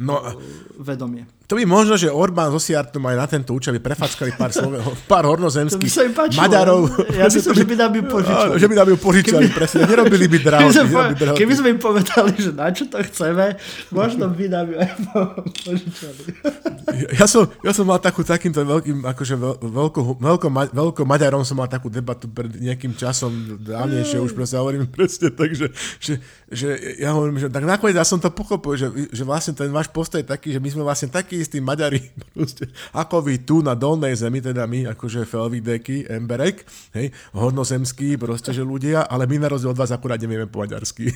no, 0.00 0.16
uh, 0.20 0.32
vedomie. 0.80 1.28
To 1.48 1.56
by 1.56 1.64
možno, 1.64 1.96
že 1.96 2.12
Orbán 2.12 2.52
so 2.52 2.60
Siartom 2.60 3.00
aj 3.08 3.16
na 3.16 3.24
tento 3.24 3.56
účel 3.56 3.72
by 3.80 3.80
prefackali 3.80 4.36
pár, 4.36 4.52
Slove, 4.52 4.84
pár 5.08 5.24
hornozemských 5.24 6.12
by 6.12 6.36
Maďarov. 6.36 6.92
Ja 7.16 7.24
myslím, 7.24 7.56
že 7.56 7.64
by 7.64 7.74
nám 7.80 7.92
ju 7.96 8.02
požičali. 8.04 8.52
Že 8.60 8.66
by 8.68 8.74
nám 8.76 8.88
ju 8.92 8.96
požičali, 9.00 9.44
keby, 9.48 9.56
presne. 9.56 9.78
Nerobili 9.88 10.28
by 10.28 10.38
draho. 10.44 10.68
Keby, 10.68 10.92
po, 10.92 11.00
draho. 11.16 11.36
keby 11.40 11.52
sme 11.56 11.68
im 11.72 11.80
povedali, 11.80 12.36
že 12.36 12.52
na 12.52 12.68
čo 12.68 12.84
to 12.84 13.00
chceme, 13.00 13.56
možno 13.88 14.28
by 14.28 14.44
nám 14.44 14.66
ju 14.68 14.76
aj 14.76 14.90
požičali. 15.64 16.22
Ja 17.16 17.24
som, 17.24 17.48
ja 17.64 17.72
som 17.72 17.88
mal 17.88 17.96
takú 17.96 18.20
takýmto 18.20 18.60
veľkým, 18.68 19.08
akože 19.08 19.34
veľko, 19.40 20.20
veľko, 20.20 20.46
veľko 20.52 21.00
Maďarom 21.08 21.48
som 21.48 21.56
mal 21.56 21.68
takú 21.72 21.88
debatu 21.88 22.28
pred 22.28 22.52
nejakým 22.60 22.92
časom, 22.92 23.56
dávnejšie 23.64 24.20
už 24.20 24.36
proste 24.36 24.60
hovorím 24.60 24.84
presne 24.84 25.32
tak, 25.32 25.56
že, 25.56 25.72
že, 25.96 26.20
že 26.52 26.76
ja 27.00 27.16
hovorím, 27.16 27.40
že 27.40 27.48
tak 27.48 27.64
nakoniec 27.64 27.96
ja 27.96 28.04
som 28.04 28.20
to 28.20 28.28
pochopil, 28.28 28.76
že, 28.76 28.92
že 29.12 29.24
vlastne 29.24 29.56
ten 29.56 29.72
váš 29.72 29.88
postoj 29.88 30.20
je 30.20 30.28
taký, 30.28 30.52
že 30.52 30.60
my 30.60 30.68
sme 30.68 30.82
vlastne 30.84 31.08
takí 31.08 31.37
istí 31.40 31.58
Maďari, 31.62 32.02
proste, 32.34 32.68
ako 32.94 33.24
vy 33.24 33.42
tu 33.46 33.62
na 33.62 33.78
dolnej 33.78 34.14
zemi, 34.18 34.42
teda 34.42 34.66
my, 34.66 34.92
akože 34.94 35.24
Felvideky, 35.24 36.06
Emberek, 36.10 36.66
hej, 36.94 37.14
hodnozemskí, 37.34 38.18
proste, 38.18 38.50
že 38.50 38.66
ľudia, 38.66 39.06
ale 39.06 39.30
my 39.30 39.42
na 39.42 39.48
rozdiel 39.52 39.72
od 39.72 39.80
vás 39.80 39.94
akurát 39.94 40.18
nevieme 40.18 40.50
po 40.50 40.62
maďarsky. 40.62 41.10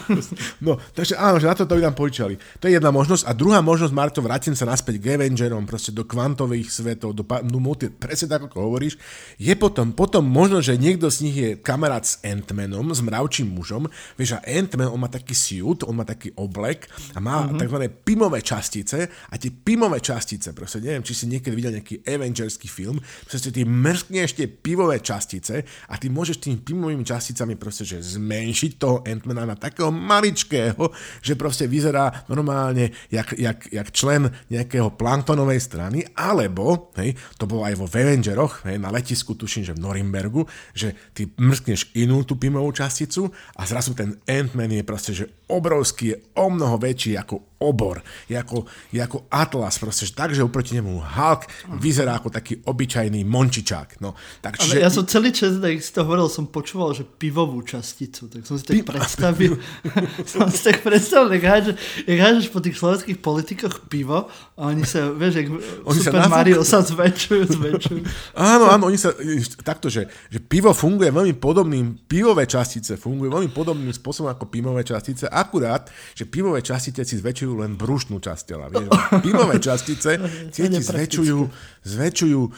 no, 0.66 0.80
takže 0.96 1.14
áno, 1.20 1.36
že 1.36 1.46
na 1.46 1.54
to 1.54 1.68
to 1.68 1.76
by 1.76 1.84
nám 1.84 1.96
požičali. 1.96 2.40
To 2.58 2.66
je 2.66 2.76
jedna 2.76 2.88
možnosť. 2.88 3.28
A 3.28 3.36
druhá 3.36 3.60
možnosť, 3.60 3.92
Marto, 3.92 4.20
vrátim 4.24 4.56
sa 4.56 4.64
naspäť 4.64 4.98
k 4.98 5.20
Avengerom, 5.20 5.68
proste 5.68 5.92
do 5.92 6.08
kvantových 6.08 6.72
svetov, 6.72 7.12
do 7.12 7.22
no, 7.44 7.60
multi, 7.60 7.92
presne 7.92 8.32
tak, 8.32 8.48
ako 8.48 8.72
hovoríš, 8.72 8.96
je 9.36 9.52
potom, 9.58 9.92
potom 9.92 10.24
možno, 10.24 10.64
že 10.64 10.80
niekto 10.80 11.12
z 11.12 11.18
nich 11.28 11.36
je 11.36 11.50
kamarát 11.60 12.02
s 12.02 12.22
Ant-Manom, 12.24 12.94
s 12.94 13.00
mravčím 13.04 13.52
mužom, 13.52 13.90
vieš, 14.16 14.38
a 14.38 14.44
Ant-Man, 14.46 14.88
on 14.88 15.00
má 15.02 15.10
taký 15.10 15.36
suit, 15.36 15.84
on 15.84 15.98
má 15.98 16.04
taký 16.06 16.32
oblek 16.38 16.88
a 17.12 17.18
má 17.18 17.44
mm-hmm. 17.44 17.58
tzv. 17.58 17.76
pimové 18.06 18.40
častice 18.40 19.08
a 19.08 19.34
tie 19.36 19.50
pimové 19.62 20.02
častice, 20.02 20.50
proste 20.52 20.82
neviem, 20.82 21.06
či 21.06 21.14
si 21.14 21.24
niekedy 21.30 21.54
videl 21.54 21.72
nejaký 21.78 22.02
Avengerský 22.02 22.66
film, 22.66 22.98
proste 23.24 23.54
ty 23.54 23.62
mrskneš 23.62 24.34
tie 24.34 24.46
pivové 24.50 24.98
častice 24.98 25.62
a 25.88 25.94
ty 25.96 26.10
môžeš 26.10 26.42
tými 26.42 26.58
pimovými 26.60 27.06
časticami 27.06 27.54
proste, 27.54 27.86
že 27.86 28.02
zmenšiť 28.02 28.72
toho 28.76 29.06
Ant-Mana 29.06 29.46
na 29.46 29.56
takého 29.56 29.94
maličkého, 29.94 30.90
že 31.22 31.38
proste 31.38 31.70
vyzerá 31.70 32.26
normálne 32.26 32.90
jak, 33.08 33.36
jak, 33.38 33.70
jak 33.70 33.88
člen 33.94 34.28
nejakého 34.50 34.94
planktonovej 34.98 35.60
strany, 35.62 36.02
alebo, 36.18 36.90
hej, 36.98 37.14
to 37.38 37.46
bolo 37.46 37.62
aj 37.62 37.78
vo 37.78 37.86
Avengeroch, 37.86 38.66
hej, 38.66 38.82
na 38.82 38.90
letisku, 38.90 39.38
tuším, 39.38 39.70
že 39.70 39.76
v 39.76 39.82
Norimbergu, 39.86 40.42
že 40.74 40.96
ty 41.14 41.30
mrskneš 41.38 41.94
inú 41.94 42.26
tú 42.26 42.34
pimovú 42.34 42.74
časticu 42.74 43.30
a 43.54 43.62
zrazu 43.64 43.94
ten 43.94 44.18
Ant-Man 44.26 44.74
je 44.74 44.84
proste, 44.86 45.12
že 45.14 45.30
obrovský, 45.48 46.14
je 46.14 46.16
o 46.40 46.46
mnoho 46.48 46.80
väčší 46.80 47.20
ako 47.20 47.58
obor, 47.58 48.00
je 48.30 48.38
ako, 48.38 48.64
je 48.94 49.00
ako 49.02 49.26
atlas, 49.48 49.80
proste, 49.80 50.04
že 50.04 50.12
tak, 50.12 50.36
že 50.36 50.44
oproti 50.44 50.76
nemu 50.76 51.00
Hulk 51.00 51.48
vyzerá 51.80 52.20
ako 52.20 52.28
taký 52.28 52.60
obyčajný 52.68 53.24
mončičák. 53.24 54.04
No, 54.04 54.12
tak, 54.44 54.60
čiže... 54.60 54.76
Ale 54.76 54.84
ja 54.84 54.90
som 54.92 55.08
celý 55.08 55.32
čas, 55.32 55.56
tak 55.56 55.80
si 55.80 55.88
to 55.88 56.04
hovoril, 56.04 56.28
som 56.28 56.44
počúval, 56.44 56.92
že 56.92 57.08
pivovú 57.08 57.64
časticu, 57.64 58.28
tak 58.28 58.44
som 58.44 58.60
si 58.60 58.68
tak 58.68 58.76
Pi... 58.76 58.84
predstavil, 58.84 59.56
som 60.36 60.44
si 60.52 60.60
tak 60.60 60.84
predstavil, 60.84 61.40
jak 61.40 61.44
hážeš, 61.48 61.74
jak 62.04 62.18
hážeš 62.20 62.46
po 62.52 62.60
tých 62.60 62.76
slovenských 62.76 63.18
politikoch 63.24 63.88
pivo 63.88 64.28
a 64.28 64.60
oni 64.68 64.84
sa, 64.84 65.08
vieš, 65.08 65.40
jak 65.40 65.48
oni 65.88 66.00
Super 66.04 66.20
sa 66.20 66.28
Mario 66.28 66.60
sa 66.60 66.84
zväčšujú, 66.84 67.42
zväčšujú. 67.56 68.00
Áno, 68.36 68.68
áno, 68.68 68.92
oni 68.92 69.00
sa, 69.00 69.16
takto, 69.64 69.88
že, 69.88 70.12
že 70.28 70.44
pivo 70.44 70.76
funguje 70.76 71.08
veľmi 71.08 71.32
podobným, 71.40 72.04
pivové 72.04 72.44
častice 72.44 73.00
fungujú 73.00 73.32
veľmi 73.32 73.50
podobným 73.54 73.94
spôsobom 73.96 74.28
ako 74.28 74.52
pivové 74.52 74.84
častice, 74.84 75.24
akurát, 75.32 75.88
že 76.12 76.28
pivové 76.28 76.60
častice 76.60 77.06
si 77.06 77.16
zväčšujú 77.16 77.64
len 77.64 77.78
brušnú 77.78 78.20
časť 78.20 78.42
tela. 78.44 78.66
Vieš, 78.68 78.90
pivové 79.38 79.62
častice 79.62 80.10
tie 80.54 80.66
ti 80.66 80.80
zväčšujú, 80.82 81.38
zväčšujú 81.86 82.40
uh, 82.42 82.50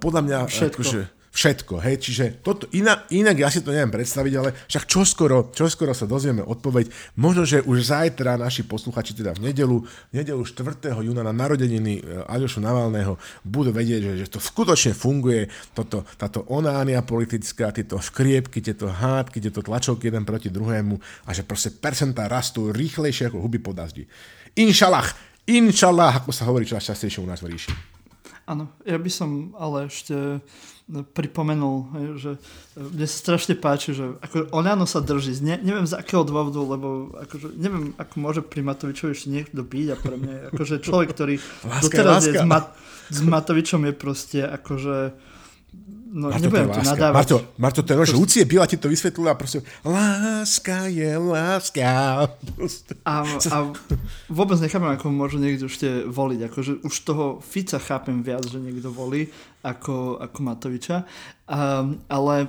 podľa 0.00 0.20
mňa 0.24 0.38
Všetko. 0.48 0.80
Akože, 0.80 1.02
všetko, 1.34 1.82
hej, 1.82 1.98
čiže 1.98 2.24
toto, 2.46 2.70
inak, 2.70 3.10
inak 3.10 3.34
ja 3.34 3.50
si 3.50 3.58
to 3.58 3.74
neviem 3.74 3.90
predstaviť, 3.90 4.32
ale 4.38 4.54
však 4.70 4.86
čoskoro, 4.86 5.50
čoskoro 5.50 5.90
sa 5.90 6.06
dozvieme 6.06 6.46
odpoveď, 6.46 6.86
možno, 7.18 7.42
že 7.42 7.58
už 7.66 7.90
zajtra 7.90 8.38
naši 8.38 8.62
posluchači, 8.62 9.18
teda 9.18 9.34
v 9.34 9.50
nedelu, 9.50 9.82
v 9.82 10.14
nedelu 10.14 10.38
4. 10.38 10.94
júna 10.94 11.26
na 11.26 11.34
narodeniny 11.34 11.98
e, 11.98 12.02
Aljošu 12.30 12.62
Navalného 12.62 13.18
budú 13.42 13.74
vedieť, 13.74 14.00
že, 14.00 14.12
že 14.24 14.26
to 14.30 14.38
skutočne 14.38 14.94
funguje, 14.94 15.50
toto, 15.74 16.06
táto 16.14 16.46
onánia 16.46 17.02
politická, 17.02 17.74
tieto 17.74 17.98
škriepky, 17.98 18.62
tieto 18.62 18.86
hádky, 18.86 19.42
tieto 19.42 19.58
tlačovky 19.58 20.14
jeden 20.14 20.22
proti 20.22 20.54
druhému 20.54 21.26
a 21.26 21.34
že 21.34 21.42
proste 21.42 21.74
percentá 21.74 22.30
rastú 22.30 22.70
rýchlejšie 22.70 23.34
ako 23.34 23.42
huby 23.42 23.58
po 23.58 23.74
dazdi. 23.74 24.06
Inšalach, 24.54 25.33
inšalach, 25.48 26.24
ako 26.24 26.30
sa 26.32 26.48
hovorí 26.48 26.64
čas 26.64 26.84
častejšie 26.88 27.20
u 27.20 27.28
nás 27.28 27.44
v 27.44 27.52
ríši. 27.52 27.72
Áno, 28.44 28.68
ja 28.84 29.00
by 29.00 29.10
som 29.12 29.56
ale 29.56 29.88
ešte 29.88 30.44
pripomenul, 31.16 31.76
že 32.20 32.36
mne 32.76 33.06
sa 33.08 33.16
strašne 33.16 33.56
páči, 33.56 33.96
že 33.96 34.20
ako 34.20 34.52
Oľano 34.52 34.84
sa 34.84 35.00
drží, 35.00 35.40
ne, 35.40 35.56
neviem 35.64 35.88
z 35.88 35.96
akého 35.96 36.28
dôvodu, 36.28 36.60
lebo 36.60 37.08
akože, 37.24 37.56
neviem, 37.56 37.96
ako 37.96 38.14
môže 38.20 38.40
pri 38.44 38.60
Matovičovi 38.60 39.16
ešte 39.16 39.32
niekto 39.32 39.64
byť 39.64 39.86
a 39.88 39.96
pre 39.96 40.16
mňa 40.20 40.34
akože 40.52 40.84
človek, 40.84 41.08
ktorý 41.16 41.34
láska, 41.40 41.82
doteraz 41.88 42.28
láska. 42.28 42.28
je 42.28 42.34
s, 42.36 42.44
Mat, 42.44 42.66
s 43.08 43.20
Matovičom 43.24 43.80
je 43.88 43.92
proste 43.96 44.40
akože 44.44 44.96
No, 46.14 46.30
Marto, 46.30 46.46
nebudem 46.46 46.70
to 46.70 46.82
nadávať. 46.86 47.14
Marto, 47.18 47.36
Marto, 47.58 47.80
to 47.82 47.90
je 47.90 47.98
nož, 47.98 48.14
Lucie 48.14 48.46
Bila 48.46 48.70
ti 48.70 48.78
to 48.78 48.86
vysvetlila 48.86 49.34
a 49.34 49.36
proste, 49.36 49.66
láska 49.82 50.86
je 50.86 51.10
láska. 51.18 51.82
A, 53.02 53.26
a 53.26 53.56
vôbec 54.30 54.62
nechápem, 54.62 54.94
ako 54.94 55.10
môže 55.10 55.42
niekto 55.42 55.66
ešte 55.66 56.06
voliť. 56.06 56.40
Akože 56.46 56.72
už 56.86 56.94
toho 57.02 57.42
Fica 57.42 57.82
chápem 57.82 58.22
viac, 58.22 58.46
že 58.46 58.62
niekto 58.62 58.94
volí 58.94 59.26
ako, 59.66 60.22
ako 60.22 60.38
Matoviča. 60.38 61.02
Um, 61.50 61.98
ale 62.06 62.46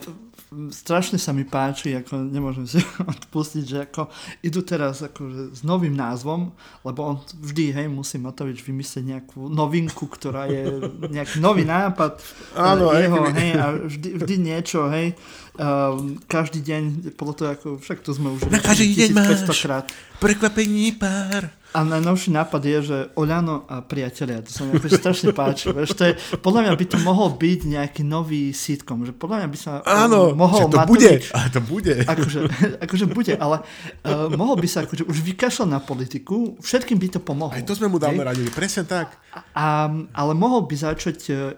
strašne 0.72 1.20
sa 1.20 1.36
mi 1.36 1.43
páči, 1.43 1.95
ako 1.95 2.32
nemôžem 2.32 2.66
si 2.66 2.80
odpustiť, 3.14 3.64
že 3.64 3.78
ako 3.89 4.08
idú 4.41 4.62
teraz 4.64 5.03
akože 5.03 5.56
s 5.56 5.62
novým 5.62 5.93
názvom, 5.93 6.51
lebo 6.88 6.99
on 7.03 7.16
vždy, 7.41 7.76
hej, 7.76 7.88
musí 7.91 8.18
Matovič 8.18 8.64
vymyslieť 8.64 9.03
nejakú 9.03 9.51
novinku, 9.51 10.08
ktorá 10.08 10.47
je 10.47 10.89
nejaký 11.16 11.38
nový 11.43 11.68
nápad 11.68 12.20
Áno, 12.56 12.93
jeho, 12.95 13.22
hej, 13.36 13.51
a 13.60 13.66
vždy, 13.76 14.10
vždy 14.24 14.36
niečo, 14.39 14.88
hej, 14.91 15.16
um, 15.60 16.20
každý 16.26 16.64
deň, 16.64 16.84
podľa 17.20 17.34
toho, 17.36 17.49
ako, 17.56 17.68
však 17.84 17.99
to 18.03 18.12
sme 18.16 18.34
už 18.36 18.47
na 18.47 18.60
každý 18.60 18.95
deň 18.95 19.10
máš 19.16 19.39
krát. 19.62 19.86
prekvapení 20.24 20.95
pár 20.95 21.51
A 21.76 21.84
najnovší 21.84 22.32
nápad 22.32 22.61
je, 22.63 22.78
že 22.88 22.97
Oľano 23.19 23.67
a 23.67 23.84
priatelia, 23.84 24.39
to 24.39 24.47
sa 24.47 24.63
mi 24.63 24.80
akože 24.80 24.95
strašne 24.95 25.36
páči. 25.36 25.76
Vieš, 25.76 25.91
to 25.91 26.03
je, 26.07 26.13
podľa 26.39 26.63
mňa 26.63 26.71
by 26.80 26.86
to 26.88 26.97
mohol 27.03 27.36
byť 27.36 27.59
nejaký 27.67 28.01
nový 28.07 28.55
sitcom, 28.55 29.03
že 29.03 29.11
podľa 29.11 29.43
mňa 29.43 29.47
by 29.51 29.57
sa 29.59 29.71
Áno, 29.84 30.32
mohol 30.32 30.71
to 30.71 30.80
Matovič, 30.80 30.88
bude, 30.88 31.11
ale 31.36 31.47
to 31.51 31.59
bude. 31.59 31.95
Akože, 32.07 32.39
akože 32.88 33.05
bude, 33.11 33.34
ale 33.36 33.67
uh, 34.07 34.32
mohol 34.32 34.55
by 34.55 34.67
sa 34.71 34.88
akože 34.88 35.03
už 35.03 35.17
vykašľať 35.36 35.67
na 35.67 35.84
politiku, 35.84 36.55
všetkým 36.63 36.95
by 36.95 37.07
to 37.11 37.19
pomohlo. 37.19 37.51
Aj 37.51 37.67
to 37.67 37.76
sme 37.76 37.91
mu 37.91 37.99
dávno 37.99 38.23
radili, 38.23 38.47
presne 38.55 38.88
tak. 38.88 39.19
A, 39.51 39.91
ale 40.15 40.32
mohol 40.32 40.63
by 40.63 40.76
začať 40.80 41.19
uh, 41.28 41.51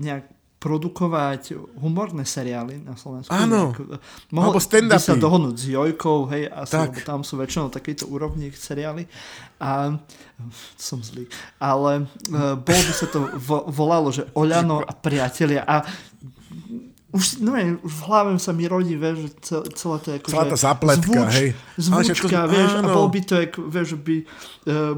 nejak 0.00 0.33
produkovať 0.64 1.60
humorné 1.76 2.24
seriály 2.24 2.80
na 2.80 2.96
Slovensku. 2.96 3.28
Áno. 3.28 3.76
Nejak, 3.76 4.00
mohol 4.32 4.56
Alebo 4.56 4.64
by 4.64 4.64
stand-upy. 4.64 5.04
sa 5.04 5.14
dohodnúť 5.20 5.56
s 5.60 5.66
Jojkou, 5.68 6.18
hej, 6.32 6.48
Tak. 6.48 6.88
lebo 6.88 6.98
tam 7.04 7.20
sú 7.20 7.36
väčšinou 7.36 7.68
takéto 7.68 8.08
úrovni 8.08 8.48
seriály. 8.48 9.04
A 9.60 10.00
som 10.80 11.04
zlý. 11.04 11.28
Ale 11.60 12.08
uh, 12.08 12.56
bolo 12.56 12.80
by 12.80 12.94
sa 12.96 13.06
to 13.12 13.28
vo, 13.36 13.68
volalo, 13.68 14.08
že 14.08 14.24
Oľano 14.32 14.80
a 14.80 14.92
priatelia. 14.96 15.68
A 15.68 15.84
už, 17.14 17.38
no, 17.38 17.54
neviem, 17.54 17.78
už 17.78 17.92
v 17.94 18.02
hlave 18.10 18.30
sa 18.36 18.50
mi 18.50 18.66
rodí, 18.66 18.98
vieš, 18.98 19.16
že 19.22 19.30
cel, 19.38 19.60
celá 19.70 19.96
je 20.02 20.18
ako, 20.18 20.28
Celá 20.28 20.44
tá 20.50 20.58
zapletka, 20.58 21.20
hej. 21.30 21.48
Ale 21.78 22.02
však 22.02 22.16
to- 22.18 22.26
Zvučka, 22.26 22.40
vieš, 22.50 22.70
a 22.74 22.80
áno. 22.82 22.90
bol 22.90 23.06
by 23.06 23.20
to, 23.22 23.34
ako, 23.38 23.58
vieš, 23.70 23.88
by 24.02 24.16
uh, 24.18 24.26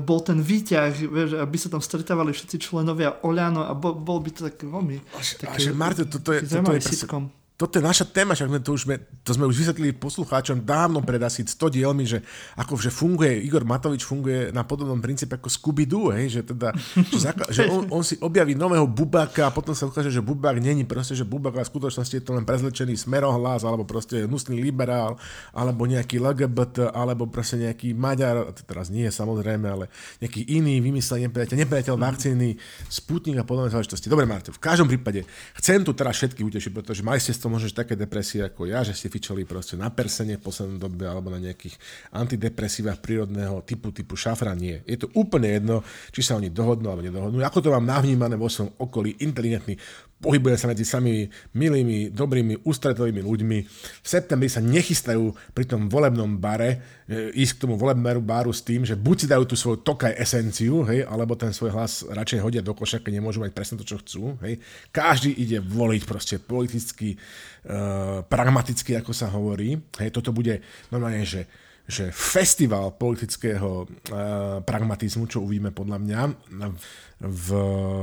bol 0.00 0.20
ten 0.24 0.38
výťah, 0.40 0.90
vieš, 0.96 1.30
aby 1.36 1.56
sa 1.60 1.68
tam 1.68 1.84
stretávali 1.84 2.32
všetci 2.32 2.56
členovia 2.56 3.20
Oľano 3.20 3.68
a 3.68 3.76
bol, 3.76 3.92
bol 3.92 4.24
by 4.24 4.30
to 4.32 4.40
tak 4.48 4.56
veľmi 4.64 4.96
A 5.12 5.20
taký, 5.20 5.68
že 5.68 5.76
toto 6.08 6.32
je, 6.32 6.40
toto 6.40 6.72
je, 6.72 6.80
presne- 6.80 6.96
sitcom. 6.96 7.22
Toto 7.56 7.80
je 7.80 7.84
naša 7.84 8.04
téma, 8.04 8.36
však 8.36 8.52
sme 8.52 8.60
to, 8.60 8.76
už, 8.76 8.82
to 9.24 9.30
sme 9.32 9.48
už 9.48 9.56
vysvetlili 9.56 9.96
poslucháčom 9.96 10.60
dávno 10.60 11.00
pred 11.00 11.16
asi 11.24 11.40
100 11.40 11.72
dielmi, 11.72 12.04
že 12.04 12.20
ako 12.52 12.76
že 12.76 12.92
funguje, 12.92 13.32
Igor 13.48 13.64
Matovič 13.64 14.04
funguje 14.04 14.52
na 14.52 14.60
podobnom 14.60 15.00
princípe 15.00 15.40
ako 15.40 15.48
Scooby-Doo, 15.48 16.12
hej, 16.12 16.36
že 16.36 16.40
teda, 16.44 16.76
že, 17.08 17.16
zakla- 17.16 17.48
že 17.48 17.64
on, 17.64 17.88
on, 17.88 18.04
si 18.04 18.20
objaví 18.20 18.52
nového 18.52 18.84
bubáka 18.84 19.48
a 19.48 19.54
potom 19.56 19.72
sa 19.72 19.88
ukáže, 19.88 20.12
že 20.12 20.20
bubák 20.20 20.60
není 20.60 20.84
proste, 20.84 21.16
že 21.16 21.24
bubák, 21.24 21.56
ale 21.56 21.64
v 21.64 21.72
skutočnosti 21.72 22.14
je 22.20 22.24
to 22.28 22.36
len 22.36 22.44
prezlečený 22.44 22.92
smerohlas, 22.92 23.64
alebo 23.64 23.88
proste 23.88 24.28
hnusný 24.28 24.60
liberál, 24.60 25.16
alebo 25.56 25.88
nejaký 25.88 26.20
LGBT, 26.20 26.92
alebo 26.92 27.24
proste 27.24 27.56
nejaký 27.56 27.96
Maďar, 27.96 28.52
teraz 28.68 28.92
nie 28.92 29.08
samozrejme, 29.08 29.64
ale 29.64 29.88
nejaký 30.20 30.44
iný 30.44 30.84
vymyslený 30.84 31.32
nepriateľ, 31.32 31.56
nepriateľ 31.56 31.94
vakcíny, 31.96 32.60
Sputnik 32.92 33.40
a 33.40 33.48
podobné 33.48 33.72
záležitosti. 33.72 34.12
Dobre, 34.12 34.28
Marto, 34.28 34.52
v 34.52 34.60
každom 34.60 34.92
prípade 34.92 35.24
chcem 35.56 35.80
tu 35.80 35.96
teraz 35.96 36.20
všetky 36.20 36.44
utešiť, 36.44 36.72
pretože 36.76 37.00
mali 37.00 37.16
ste 37.16 37.45
možno 37.48 37.70
že 37.70 37.78
také 37.78 37.94
depresie 37.98 38.44
ako 38.44 38.68
ja, 38.68 38.86
že 38.86 38.94
ste 38.94 39.10
fičali 39.10 39.42
proste 39.42 39.74
na 39.74 39.90
persene 39.90 40.38
v 40.38 40.44
poslednom 40.44 40.78
dobe 40.78 41.04
alebo 41.06 41.32
na 41.32 41.42
nejakých 41.42 41.76
antidepresívach 42.14 43.00
prírodného 43.02 43.62
typu, 43.66 43.90
typu 43.90 44.14
šafra. 44.14 44.54
Nie. 44.54 44.82
Je 44.86 45.00
to 45.00 45.10
úplne 45.16 45.50
jedno, 45.50 45.76
či 46.10 46.20
sa 46.22 46.38
oni 46.38 46.52
dohodnú 46.52 46.90
alebo 46.90 47.04
nedohodnú. 47.04 47.42
Ako 47.42 47.62
to 47.62 47.74
mám 47.74 47.86
navnímané 47.86 48.38
vo 48.38 48.46
svojom 48.46 48.76
okolí, 48.78 49.18
inteligentný, 49.22 49.74
pohybuje 50.16 50.56
sa 50.56 50.66
medzi 50.72 50.88
samými 50.88 51.28
milými, 51.52 51.98
dobrými, 52.08 52.64
ústretovými 52.64 53.20
ľuďmi. 53.20 53.58
V 54.00 54.06
septembri 54.06 54.48
sa 54.48 54.64
nechystajú 54.64 55.28
pri 55.52 55.64
tom 55.68 55.92
volebnom 55.92 56.40
bare 56.40 57.04
e, 57.04 57.36
ísť 57.36 57.52
k 57.56 57.62
tomu 57.68 57.76
volebnému 57.76 58.24
baru 58.24 58.48
s 58.48 58.64
tým, 58.64 58.88
že 58.88 58.96
buď 58.96 59.16
si 59.16 59.26
dajú 59.28 59.44
tú 59.44 59.56
svoju 59.60 59.84
tokaj 59.84 60.16
esenciu, 60.16 60.88
hej, 60.88 61.04
alebo 61.04 61.36
ten 61.36 61.52
svoj 61.52 61.76
hlas 61.76 62.00
radšej 62.08 62.40
hodia 62.40 62.64
do 62.64 62.72
koša, 62.72 63.04
keď 63.04 63.20
nemôžu 63.20 63.44
mať 63.44 63.52
presne 63.52 63.76
to, 63.76 63.84
čo 63.84 64.00
chcú. 64.00 64.40
Hej. 64.40 64.56
Každý 64.88 65.36
ide 65.36 65.60
voliť 65.60 66.02
proste 66.08 66.40
politicky, 66.40 67.20
uh, 67.68 68.24
pragmaticky, 68.24 68.96
ako 68.96 69.12
sa 69.12 69.28
hovorí. 69.28 69.76
Hej, 70.00 70.16
toto 70.16 70.32
bude 70.32 70.64
normálne, 70.88 71.28
že 71.28 71.44
že 71.86 72.10
festival 72.10 72.98
politického 72.98 73.86
uh, 73.86 74.58
pragmatizmu, 74.66 75.30
čo 75.30 75.46
uvidíme 75.46 75.70
podľa 75.70 75.98
mňa 76.02 76.20
v, 77.22 77.48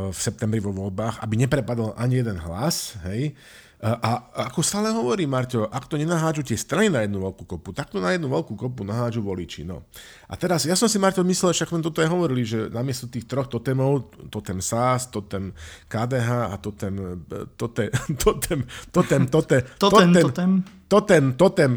v 0.09 0.17
septembri 0.17 0.63
vo 0.63 0.71
voľbách, 0.71 1.19
aby 1.19 1.36
neprepadol 1.43 1.91
ani 1.99 2.23
jeden 2.23 2.39
hlas, 2.39 2.95
hej, 3.03 3.36
a, 3.84 4.11
ako 4.47 4.63
stále 4.63 4.95
hovorí 4.95 5.27
Marťo, 5.27 5.67
ak 5.67 5.91
to 5.91 5.99
nenahádžu 5.99 6.47
tie 6.47 6.55
strany 6.55 6.88
na 6.88 7.03
jednu 7.03 7.19
veľkú 7.19 7.43
kopu, 7.43 7.75
tak 7.75 7.91
to 7.91 7.99
na 7.99 8.15
jednu 8.15 8.31
veľkú 8.31 8.55
kopu 8.55 8.88
nahádžu 8.88 9.19
voliči. 9.19 9.67
No. 9.67 9.84
A 10.31 10.39
teraz, 10.39 10.63
ja 10.63 10.71
som 10.79 10.88
si 10.88 10.95
Marťo 10.95 11.27
myslel, 11.27 11.51
však 11.51 11.67
sme 11.67 11.84
toto 11.84 11.99
aj 11.99 12.07
hovorili, 12.07 12.47
že 12.47 12.71
namiesto 12.71 13.11
tých 13.11 13.27
troch 13.27 13.51
totemov, 13.51 14.07
totem 14.31 14.63
SAS, 14.63 15.11
totem 15.11 15.51
KDH 15.91 16.29
a 16.47 16.55
totem, 16.63 17.27
tote, 17.59 17.91
totem, 18.15 18.63
totem, 18.95 19.21
tote, 19.36 19.57
Totem, 19.75 20.11
totem. 20.15 20.51
totem, 20.88 21.23
totem, 21.36 21.71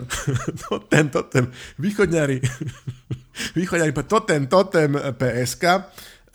totem, 0.71 1.05
totem, 1.11 1.45
východňari, 1.83 2.39
východňari, 3.59 3.93
totem, 4.07 4.47
totem 4.47 4.95
PSK, 4.95 5.65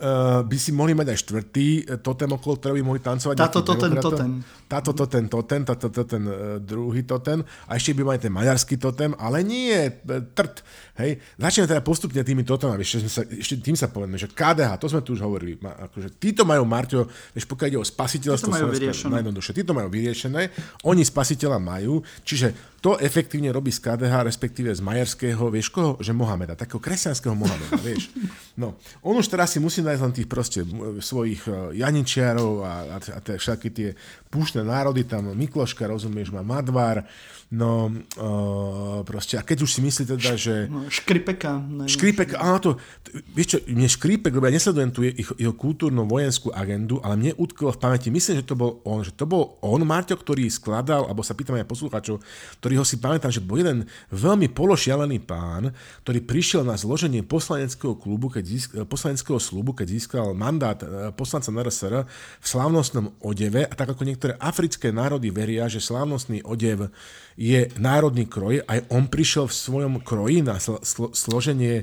uh, 0.02 0.42
by 0.42 0.56
si 0.58 0.74
mohli 0.74 0.92
mať 0.92 1.14
aj 1.14 1.18
štvrtý 1.22 1.68
eh, 1.86 1.98
totem, 2.02 2.28
okolo 2.34 2.58
ktorého 2.58 2.76
by 2.82 2.84
mohli 2.84 3.00
tancovať. 3.00 3.36
Táto 3.38 3.62
totem, 3.62 3.92
totem. 3.96 4.30
Táto 4.66 4.90
totem, 4.90 5.24
totem, 5.30 5.60
táto 5.62 5.88
totem, 5.88 6.22
uh, 6.26 6.58
druhý 6.58 7.06
totem. 7.06 7.46
A 7.70 7.78
ešte 7.78 7.94
by 7.94 8.02
mali 8.02 8.18
ten 8.18 8.34
maďarský 8.34 8.76
totem, 8.76 9.14
ale 9.16 9.46
nie, 9.46 9.78
eh, 9.88 10.22
trt. 10.34 10.66
Hej, 10.98 11.24
začneme 11.40 11.70
teda 11.70 11.80
postupne 11.80 12.20
tými 12.20 12.44
totemami, 12.44 12.84
ešte, 12.84 13.08
sa, 13.08 13.22
ešte 13.24 13.64
tým 13.64 13.72
sa 13.72 13.88
povedme, 13.88 14.20
že 14.20 14.28
KDH, 14.28 14.76
to 14.76 14.92
sme 14.92 15.00
tu 15.00 15.16
už 15.16 15.24
hovorili, 15.24 15.56
akože 15.56 16.20
títo 16.20 16.44
majú, 16.44 16.68
Marťo, 16.68 17.08
vieš, 17.32 17.48
pokiaľ 17.48 17.68
ide 17.72 17.80
o 17.80 17.86
spasiteľstvo 17.86 18.52
Títo 18.52 18.56
majú 18.60 18.68
vyriešené. 18.76 19.10
najjednoduchšie, 19.16 19.52
títo 19.56 19.72
majú 19.72 19.88
vyriešené, 19.88 20.42
oni 20.84 21.00
spasiteľa 21.00 21.58
majú, 21.64 22.04
čiže 22.28 22.71
to 22.82 22.98
efektívne 22.98 23.54
robí 23.54 23.70
z 23.70 23.78
KDH, 23.78 24.26
respektíve 24.26 24.74
z 24.74 24.82
majerského, 24.82 25.46
vieš 25.54 25.70
koho? 25.70 25.94
Že 26.02 26.18
Mohameda, 26.18 26.58
takého 26.58 26.82
kresťanského 26.82 27.30
Mohameda, 27.30 27.78
vieš. 27.86 28.10
No, 28.58 28.74
on 29.06 29.14
už 29.14 29.30
teraz 29.30 29.54
si 29.54 29.62
musí 29.62 29.86
nájsť 29.86 30.02
len 30.02 30.12
tých 30.12 30.26
proste 30.26 30.66
svojich 30.98 31.46
e, 31.46 31.78
Janičiarov 31.78 32.66
a, 32.66 32.72
a, 32.90 32.96
a 32.98 33.18
tie, 33.22 33.38
všetky 33.38 33.68
tie 33.70 33.88
púštne 34.26 34.66
národy, 34.66 35.06
tam 35.06 35.30
Mikloška, 35.30 35.86
rozumieš, 35.86 36.34
má 36.34 36.42
Madvar, 36.42 37.06
no 37.52 37.92
uh, 38.16 39.04
proste, 39.04 39.36
a 39.36 39.44
keď 39.44 39.68
už 39.68 39.76
si 39.76 39.80
myslí 39.84 40.16
teda, 40.16 40.40
že... 40.40 40.72
No, 40.72 40.88
škripeka. 40.88 41.60
neviem. 41.60 41.92
Škripek, 41.92 42.40
áno, 42.40 42.56
to, 42.64 42.70
vieš 43.36 43.46
čo, 43.54 43.58
mne 43.68 43.88
Škripek, 43.92 44.32
lebo 44.32 44.48
ja 44.48 44.56
nesledujem 44.56 44.88
tu 44.88 45.04
je- 45.04 45.12
ich, 45.20 45.28
jeho 45.36 45.52
kultúrno-vojenskú 45.52 46.48
agendu, 46.56 46.96
ale 47.04 47.20
mne 47.20 47.32
utkolo 47.36 47.76
v 47.76 47.78
pamäti, 47.84 48.08
myslím, 48.08 48.40
že 48.40 48.48
to 48.48 48.56
bol 48.56 48.80
on, 48.88 49.04
že 49.04 49.12
to 49.12 49.28
bol 49.28 49.60
on, 49.60 49.84
Marťo, 49.84 50.16
ktorý 50.16 50.48
skladal, 50.48 51.04
alebo 51.04 51.20
sa 51.20 51.36
pýtam 51.36 51.60
aj 51.60 51.68
poslucháčov, 51.68 52.24
ktorý 52.64 52.74
ho 52.80 52.84
si 52.88 52.96
pamätám, 52.96 53.28
že 53.28 53.44
bol 53.44 53.60
jeden 53.60 53.84
veľmi 54.08 54.48
pološialený 54.48 55.20
pán, 55.20 55.76
ktorý 56.08 56.24
prišiel 56.24 56.64
na 56.64 56.80
zloženie 56.80 57.20
poslaneckého 57.20 57.92
klubu, 58.00 58.32
keď 58.32 58.44
získ, 58.48 58.70
eh, 58.80 58.88
poslaneckého 58.88 59.36
slubu, 59.36 59.76
keď 59.76 59.92
získal 59.92 60.32
mandát 60.32 60.80
eh, 60.80 61.12
poslanca 61.12 61.52
NRSR 61.52 62.08
v 62.40 62.46
slávnostnom 62.48 63.12
odeve 63.20 63.68
a 63.68 63.74
tak 63.76 63.92
ako 63.92 64.08
niektoré 64.08 64.40
africké 64.40 64.88
národy 64.88 65.28
veria, 65.28 65.68
že 65.68 65.84
slávnostný 65.84 66.40
odev 66.48 66.88
je 67.42 67.66
národný 67.82 68.30
kroj, 68.30 68.62
aj 68.62 68.86
on 68.94 69.10
prišiel 69.10 69.50
v 69.50 69.58
svojom 69.58 69.94
kroji 70.06 70.46
na 70.46 70.62
sl- 70.62 70.78
sl- 70.78 71.10
složenie 71.10 71.82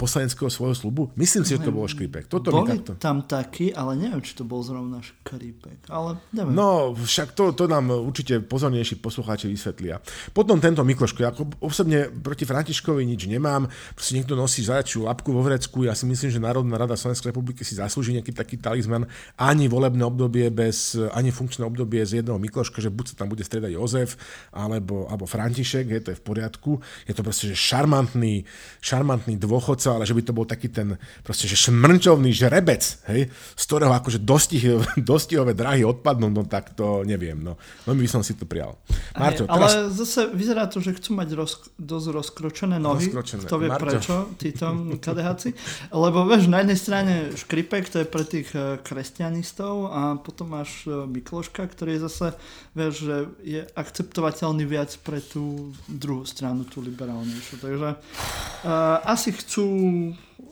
poslaneckého 0.00 0.48
svojho 0.48 0.72
slubu. 0.72 1.02
Myslím 1.12 1.44
si, 1.44 1.54
že 1.56 1.60
to 1.60 1.74
bolo 1.74 1.84
škripek. 1.84 2.24
Toto 2.24 2.48
Boli 2.48 2.80
takto. 2.80 2.96
tam 2.96 3.28
takí, 3.28 3.68
ale 3.76 4.00
neviem, 4.00 4.24
či 4.24 4.32
to 4.32 4.48
bol 4.48 4.64
zrovna 4.64 5.04
škripek. 5.04 5.92
Ale 5.92 6.16
neviem. 6.32 6.56
No, 6.56 6.96
však 6.96 7.36
to, 7.36 7.52
to 7.52 7.68
nám 7.68 7.92
určite 7.92 8.40
pozornejší 8.40 8.96
poslucháči 9.04 9.52
vysvetlia. 9.52 10.00
Potom 10.32 10.56
tento 10.56 10.80
Mikloško, 10.80 11.20
ako 11.28 11.42
osobne 11.60 12.08
proti 12.08 12.48
Františkovi 12.48 13.04
nič 13.04 13.28
nemám, 13.28 13.68
proste 13.92 14.16
niekto 14.16 14.32
nosí 14.32 14.64
zajačiu 14.64 15.04
lapku 15.04 15.28
vo 15.36 15.44
vrecku, 15.44 15.84
ja 15.84 15.92
si 15.92 16.08
myslím, 16.08 16.32
že 16.32 16.40
Národná 16.40 16.80
rada 16.80 16.96
Slovenskej 16.96 17.36
republiky 17.36 17.60
si 17.60 17.76
zaslúži 17.76 18.16
nejaký 18.16 18.32
taký 18.32 18.56
talizman, 18.56 19.04
ani 19.36 19.68
volebné 19.68 20.00
obdobie 20.00 20.48
bez, 20.48 20.96
ani 21.12 21.28
funkčné 21.28 21.68
obdobie 21.68 22.00
z 22.08 22.24
jedného 22.24 22.40
Mikloška, 22.40 22.80
že 22.80 22.88
buď 22.88 23.12
sa 23.12 23.14
tam 23.20 23.28
bude 23.28 23.44
striedať 23.44 23.76
Jozef, 23.76 24.16
alebo, 24.48 25.04
alebo 25.12 25.28
František, 25.28 25.92
je 25.92 26.00
to 26.00 26.08
je 26.14 26.18
v 26.18 26.24
poriadku, 26.24 26.80
je 27.04 27.12
to 27.12 27.20
proste, 27.20 27.52
že 27.52 27.56
šarmantný, 27.58 28.48
šarmantný 28.80 29.41
dôchodca, 29.42 29.98
ale 29.98 30.04
že 30.06 30.14
by 30.14 30.22
to 30.22 30.32
bol 30.32 30.46
taký 30.46 30.70
ten 30.70 30.94
proste, 31.26 31.50
že 31.50 31.58
šmrnčovný 31.58 32.30
žrebec, 32.30 32.82
hej, 33.10 33.28
z 33.30 33.64
ktorého 33.66 33.92
akože 33.92 34.22
dostihové, 34.32 34.86
dostihové 34.98 35.52
dráhy 35.52 35.82
odpadnú, 35.82 36.30
no 36.30 36.46
tak 36.46 36.72
to 36.78 37.02
neviem, 37.02 37.42
no. 37.42 37.58
Veľmi 37.84 38.06
by 38.06 38.10
som 38.10 38.22
si 38.22 38.38
to 38.38 38.46
prijal. 38.46 38.78
Marťo, 39.18 39.50
ale 39.50 39.66
teraz... 39.66 39.92
zase 39.98 40.30
vyzerá 40.32 40.70
to, 40.70 40.78
že 40.78 40.94
chcú 40.96 41.18
mať 41.18 41.28
roz, 41.34 41.52
dosť 41.76 42.06
rozkročené 42.14 42.76
nohy. 42.78 43.10
Rozkročené. 43.10 43.42
Kto 43.44 43.56
vie 43.58 43.70
Marťo. 43.70 43.84
prečo, 43.84 44.14
títo 44.38 44.66
KDHci. 45.04 45.50
Lebo 45.90 46.24
vieš, 46.24 46.46
na 46.46 46.62
jednej 46.62 46.78
strane 46.78 47.14
škripek, 47.34 47.90
to 47.90 47.96
je 48.02 48.06
pre 48.06 48.24
tých 48.24 48.48
eh, 48.54 48.78
kresťanistov 48.80 49.90
a 49.90 50.00
potom 50.22 50.54
máš 50.54 50.86
eh, 50.86 50.94
Mikloška, 51.04 51.66
ktorý 51.66 51.98
je 51.98 52.00
zase, 52.06 52.26
vieš, 52.72 52.94
že 53.04 53.16
je 53.44 53.60
akceptovateľný 53.76 54.64
viac 54.64 54.90
pre 55.04 55.20
tú 55.20 55.76
druhú 55.88 56.24
stranu, 56.24 56.64
tú 56.64 56.80
liberálnejšiu. 56.80 57.56
Takže 57.60 57.90
uh, 57.94 58.98
asi 59.04 59.30
chcú 59.36 59.66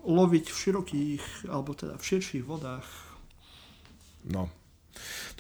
loviť 0.05 0.45
v 0.53 0.57
širokých, 0.57 1.25
alebo 1.49 1.73
teda 1.73 1.97
v 1.97 2.07
širších 2.07 2.45
vodách. 2.45 2.89
No. 4.29 4.53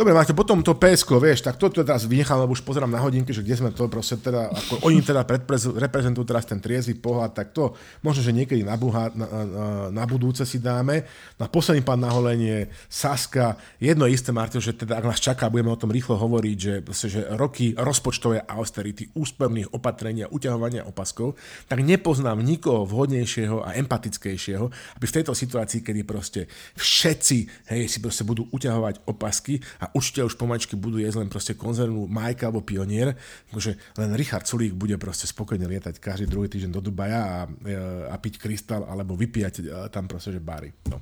Dobre, 0.00 0.16
máte 0.16 0.32
potom 0.32 0.64
to 0.64 0.80
PSK, 0.80 1.20
vieš, 1.20 1.44
tak 1.44 1.60
toto 1.60 1.84
teraz 1.84 2.08
vynechám, 2.08 2.40
lebo 2.40 2.56
už 2.56 2.64
pozerám 2.64 2.88
na 2.88 3.04
hodinky, 3.04 3.36
že 3.36 3.44
kde 3.44 3.60
sme 3.60 3.68
to 3.68 3.84
proste 3.84 4.16
teda, 4.16 4.48
ako 4.48 4.88
oni 4.88 5.04
teda 5.04 5.28
reprezentujú 5.76 6.24
teraz 6.24 6.48
ten 6.48 6.56
triezvy 6.56 6.96
pohľad, 6.96 7.36
tak 7.36 7.52
to 7.52 7.76
možno, 8.00 8.24
že 8.24 8.32
niekedy 8.32 8.64
na, 8.64 8.80
buha, 8.80 9.12
na, 9.12 9.26
na, 9.28 9.66
na 9.92 10.04
budúce 10.08 10.48
si 10.48 10.56
dáme. 10.56 11.04
Na 11.36 11.52
posledný 11.52 11.84
pán 11.84 12.00
na 12.00 12.08
holenie, 12.08 12.72
Saska, 12.88 13.60
jedno 13.76 14.08
isté, 14.08 14.32
Martin, 14.32 14.64
že 14.64 14.72
teda 14.72 14.96
ak 14.96 15.04
nás 15.04 15.20
čaká, 15.20 15.52
budeme 15.52 15.68
o 15.68 15.76
tom 15.76 15.92
rýchlo 15.92 16.16
hovoriť, 16.16 16.56
že, 16.56 16.74
proste, 16.80 17.12
že 17.12 17.20
roky 17.36 17.76
rozpočtové 17.76 18.40
austerity, 18.48 19.12
úspevných 19.12 19.76
opatrenia, 19.76 20.32
uťahovania 20.32 20.88
opaskov, 20.88 21.36
tak 21.68 21.84
nepoznám 21.84 22.40
nikoho 22.40 22.88
vhodnejšieho 22.88 23.68
a 23.68 23.76
empatickejšieho, 23.76 24.64
aby 24.96 25.04
v 25.04 25.16
tejto 25.20 25.36
situácii, 25.36 25.84
kedy 25.84 26.00
proste 26.08 26.48
všetci 26.80 27.68
hej, 27.68 27.84
si 27.84 28.00
proste 28.00 28.24
budú 28.24 28.48
uťahovať 28.48 29.04
opasky 29.04 29.39
a 29.80 29.88
určite 29.96 30.26
už 30.26 30.36
pomaličky 30.36 30.76
budú 30.76 31.00
jesť 31.00 31.24
len 31.24 31.28
proste 31.32 31.56
konzervnú 31.56 32.04
Majka 32.10 32.50
alebo 32.50 32.60
Pionier, 32.60 33.16
akože 33.50 33.96
len 33.96 34.10
Richard 34.14 34.44
Sulík 34.44 34.76
bude 34.76 34.98
proste 35.00 35.24
spokojne 35.24 35.64
lietať 35.64 35.96
každý 35.96 36.26
druhý 36.28 36.52
týždeň 36.52 36.70
do 36.72 36.80
Dubaja 36.84 37.20
a, 37.20 37.38
e, 37.46 37.76
a 38.10 38.16
piť 38.20 38.36
krystal 38.36 38.84
alebo 38.84 39.16
vypíjať 39.16 39.54
e, 39.60 39.62
tam 39.88 40.04
proste, 40.04 40.36
že 40.36 40.40
bary. 40.42 40.70
No. 40.90 41.00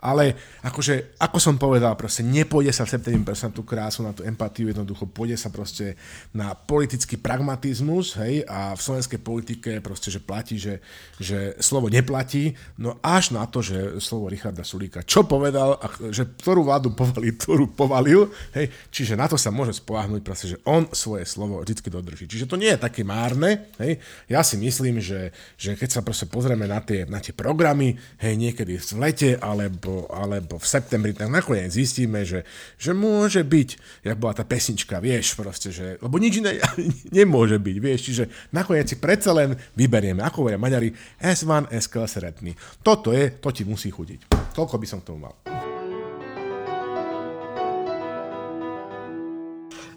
Ale 0.00 0.36
akože, 0.62 1.18
ako 1.18 1.38
som 1.40 1.54
povedal, 1.58 1.92
proste 1.98 2.22
nepôjde 2.22 2.72
sa 2.72 2.86
v 2.86 2.92
septembri 2.96 3.24
na 3.26 3.50
tú 3.52 3.62
krásu, 3.64 4.04
na 4.04 4.12
tú 4.12 4.22
empatiu, 4.24 4.68
jednoducho 4.70 5.08
pôjde 5.08 5.36
sa 5.36 5.48
proste 5.48 5.96
na 6.32 6.52
politický 6.52 7.16
pragmatizmus, 7.20 8.16
hej, 8.20 8.44
a 8.46 8.76
v 8.76 8.80
slovenskej 8.80 9.20
politike 9.20 9.70
proste, 9.80 10.12
že 10.12 10.20
platí, 10.20 10.56
že, 10.60 10.80
že 11.16 11.56
slovo 11.60 11.88
neplatí, 11.88 12.54
no 12.80 13.00
až 13.00 13.32
na 13.36 13.44
to, 13.48 13.64
že 13.64 14.00
slovo 14.02 14.28
Richarda 14.28 14.64
Sulíka, 14.64 15.04
čo 15.04 15.24
povedal, 15.24 15.76
že 16.12 16.26
ktorú 16.26 16.66
vládu 16.66 16.92
povalil, 16.92 17.36
ktorú 17.36 17.72
povalil, 17.80 18.28
Hej, 18.52 18.68
čiže 18.92 19.16
na 19.16 19.24
to 19.24 19.40
sa 19.40 19.48
môže 19.48 19.80
spolahnúť 19.80 20.20
proste, 20.20 20.52
že 20.52 20.58
on 20.68 20.84
svoje 20.92 21.24
slovo 21.24 21.64
vždy 21.64 21.80
dodrží. 21.88 22.28
Čiže 22.28 22.44
to 22.50 22.60
nie 22.60 22.68
je 22.68 22.76
také 22.76 23.00
márne. 23.00 23.72
Hej. 23.80 24.02
Ja 24.28 24.44
si 24.44 24.60
myslím, 24.60 25.00
že, 25.00 25.32
že 25.56 25.78
keď 25.78 25.88
sa 25.88 26.00
proste 26.04 26.28
pozrieme 26.28 26.68
na 26.68 26.84
tie, 26.84 27.08
na 27.08 27.22
tie 27.22 27.32
programy, 27.32 27.96
hej, 28.20 28.34
niekedy 28.36 28.76
v 28.76 28.84
lete 29.00 29.30
alebo, 29.40 30.10
alebo 30.12 30.60
v 30.60 30.66
septembri, 30.66 31.16
tak 31.16 31.32
nakoniec 31.32 31.72
zistíme, 31.72 32.26
že, 32.28 32.44
že 32.76 32.92
môže 32.92 33.40
byť, 33.40 33.68
jak 34.04 34.16
bola 34.20 34.36
tá 34.36 34.44
pesnička, 34.44 35.00
vieš, 35.00 35.38
proste, 35.38 35.72
že, 35.72 35.96
lebo 36.02 36.20
nič 36.20 36.42
iné 36.42 36.60
nemôže 37.22 37.56
byť, 37.56 37.76
vieš, 37.78 38.00
čiže 38.10 38.24
nakoniec 38.52 38.90
si 38.90 38.98
predsa 38.98 39.30
len 39.32 39.54
vyberieme, 39.78 40.20
ako 40.20 40.44
hovoria 40.44 40.60
Maďari, 40.60 40.90
S1, 41.22 41.70
S 41.70 41.86
sretný. 41.88 42.58
Toto 42.82 43.14
je, 43.14 43.30
to 43.38 43.54
ti 43.54 43.62
musí 43.62 43.88
chutiť. 43.94 44.52
Toľko 44.52 44.74
by 44.76 44.86
som 44.86 44.98
k 44.98 45.08
tomu 45.14 45.30
mal. 45.30 45.69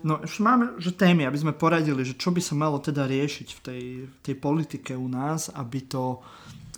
No 0.04 0.20
ešte 0.20 0.43
máme 0.43 0.76
že 0.84 0.91
témy, 0.91 1.24
aby 1.24 1.39
sme 1.39 1.56
poradili, 1.56 2.04
že 2.04 2.20
čo 2.20 2.36
by 2.36 2.43
sa 2.43 2.60
malo 2.60 2.76
teda 2.84 3.08
riešiť 3.08 3.47
v 3.56 3.60
tej, 3.64 3.84
tej 4.20 4.36
politike 4.36 4.91
u 4.99 5.08
nás, 5.08 5.47
aby 5.56 5.80
to 5.80 6.20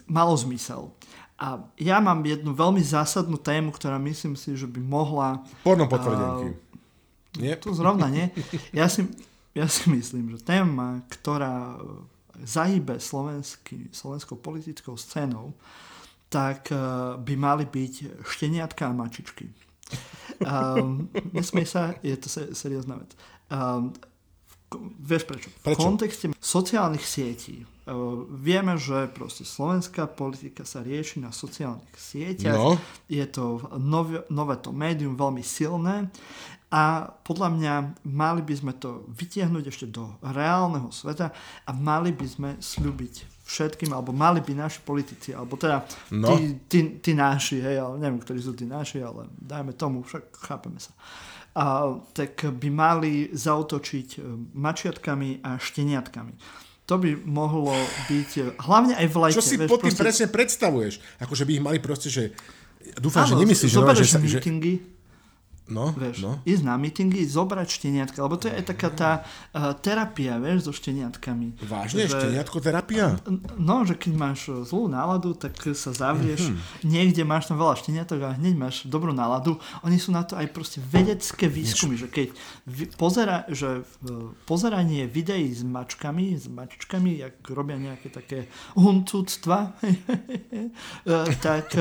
malo 0.05 0.37
zmysel. 0.37 0.93
A 1.35 1.59
ja 1.75 1.99
mám 1.99 2.23
jednu 2.23 2.55
veľmi 2.55 2.79
zásadnú 2.79 3.35
tému, 3.35 3.73
ktorá 3.73 3.99
myslím 3.99 4.39
si, 4.39 4.55
že 4.55 4.69
by 4.69 4.79
mohla... 4.79 5.43
Porno 5.65 5.89
potvrdenky. 5.89 6.53
Uh, 6.53 7.41
nie? 7.41 7.51
Tu 7.59 7.73
zrovna 7.75 8.07
nie. 8.07 8.31
Ja 8.71 8.87
si, 8.87 9.03
ja 9.51 9.67
si 9.67 9.91
myslím, 9.91 10.31
že 10.37 10.45
téma, 10.45 11.03
ktorá 11.11 11.75
zahybe 12.39 13.01
slovenský, 13.03 13.91
slovenskou 13.91 14.39
politickou 14.39 14.95
scénou, 14.95 15.51
tak 16.31 16.71
uh, 16.71 17.19
by 17.19 17.33
mali 17.35 17.65
byť 17.67 18.23
šteniatka 18.23 18.87
a 18.87 18.95
mačičky. 18.95 19.51
Um, 20.43 21.07
nesmie 21.31 21.63
sa, 21.63 21.95
je 22.03 22.15
to 22.19 22.27
seriózna 22.51 22.99
vec. 22.99 23.11
Um, 23.47 23.93
vieš 24.99 25.23
prečo? 25.23 25.47
prečo? 25.63 25.79
V 25.79 25.85
kontexte 25.85 26.25
sociálnych 26.41 27.05
sietí 27.05 27.63
uh, 27.63 28.25
vieme, 28.27 28.75
že 28.75 29.07
proste 29.15 29.47
slovenská 29.47 30.11
politika 30.11 30.67
sa 30.67 30.83
rieši 30.83 31.23
na 31.23 31.31
sociálnych 31.31 31.95
sieťach. 31.95 32.57
No. 32.57 32.75
Je 33.07 33.23
to 33.29 33.63
nové, 33.79 34.27
nové 34.27 34.59
to 34.59 34.75
médium, 34.75 35.15
veľmi 35.15 35.45
silné 35.45 36.11
a 36.73 37.07
podľa 37.23 37.49
mňa 37.55 37.73
mali 38.09 38.41
by 38.43 38.55
sme 38.57 38.73
to 38.75 39.05
vytiahnuť 39.15 39.63
ešte 39.69 39.85
do 39.87 40.17
reálneho 40.19 40.89
sveta 40.91 41.31
a 41.63 41.71
mali 41.71 42.11
by 42.11 42.27
sme 42.27 42.49
slúbiť 42.59 43.34
všetkým, 43.45 43.93
alebo 43.93 44.09
mali 44.09 44.41
by 44.41 44.57
naši 44.57 44.81
politici, 44.81 45.29
alebo 45.31 45.53
teda 45.53 45.85
no. 46.17 46.33
tí, 46.33 46.57
tí, 46.65 46.79
tí 46.97 47.11
naši, 47.13 47.61
hej, 47.61 47.77
ale 47.77 48.01
neviem, 48.01 48.17
ktorí 48.17 48.41
sú 48.41 48.57
tí 48.57 48.65
naši, 48.65 49.05
ale 49.05 49.29
dajme 49.37 49.77
tomu, 49.77 50.01
však 50.01 50.33
chápeme 50.33 50.81
sa. 50.81 50.91
A, 51.55 51.93
tak 52.11 52.41
by 52.41 52.69
mali 52.73 53.29
zautočiť 53.31 54.09
e, 54.17 54.19
mačiatkami 54.57 55.45
a 55.45 55.61
šteniatkami. 55.61 56.33
To 56.89 56.99
by 56.99 57.15
mohlo 57.23 57.71
byť, 58.09 58.31
e, 58.41 58.43
hlavne 58.59 58.97
aj 58.97 59.07
v 59.07 59.15
lete. 59.23 59.37
Čo 59.39 59.45
si 59.45 59.55
vieš, 59.61 59.69
pod 59.69 59.79
tým 59.85 59.93
proste... 59.93 60.03
presne 60.03 60.27
predstavuješ? 60.33 60.93
Akože 61.21 61.43
by 61.47 61.51
ich 61.55 61.63
mali 61.63 61.77
proste, 61.79 62.09
že 62.11 62.35
dúfam, 62.97 63.23
Áno, 63.23 63.37
že 63.37 63.41
nemyslíš, 63.45 63.71
že, 63.71 63.81
že, 64.03 64.05
že, 64.25 64.39
No, 65.65 65.89
vieš, 65.97 66.21
no. 66.21 66.37
ísť 66.45 66.61
na 66.61 66.77
meetingy, 66.77 67.25
zobrať 67.25 67.65
šteniatka, 67.65 68.21
lebo 68.21 68.37
to 68.37 68.45
je 68.45 68.53
aj 68.53 68.65
taká 68.69 68.89
tá 68.93 69.11
uh, 69.25 69.73
terapia, 69.73 70.37
vieš, 70.37 70.69
so 70.69 70.73
šteniatkami. 70.77 71.57
Vážne? 71.65 72.05
Že, 72.05 72.21
šteniatko 72.21 72.57
terapia? 72.61 73.17
No, 73.57 73.81
že 73.81 73.97
keď 73.97 74.13
máš 74.13 74.53
zlú 74.69 74.85
náladu, 74.85 75.33
tak 75.33 75.57
sa 75.57 75.89
zavrieš, 75.89 76.53
mm-hmm. 76.53 76.85
niekde 76.85 77.25
máš 77.25 77.49
tam 77.49 77.57
veľa 77.57 77.81
šteniatok 77.81 78.19
a 78.29 78.37
hneď 78.37 78.53
máš 78.53 78.85
dobrú 78.85 79.09
náladu. 79.09 79.57
Oni 79.81 79.97
sú 79.97 80.13
na 80.13 80.21
to 80.21 80.37
aj 80.37 80.53
proste 80.53 80.77
vedecké 80.85 81.49
výskumy, 81.49 81.97
že 81.97 82.13
keď 82.13 82.37
pozera, 82.93 83.49
že 83.49 83.81
pozeranie 84.45 85.09
videí 85.09 85.49
s 85.49 85.65
mačkami, 85.65 86.37
s 86.37 86.45
mačičkami, 86.45 87.25
jak 87.25 87.41
robia 87.49 87.81
nejaké 87.81 88.13
také 88.13 88.53
huncúctva, 88.77 89.73
tak, 91.45 91.73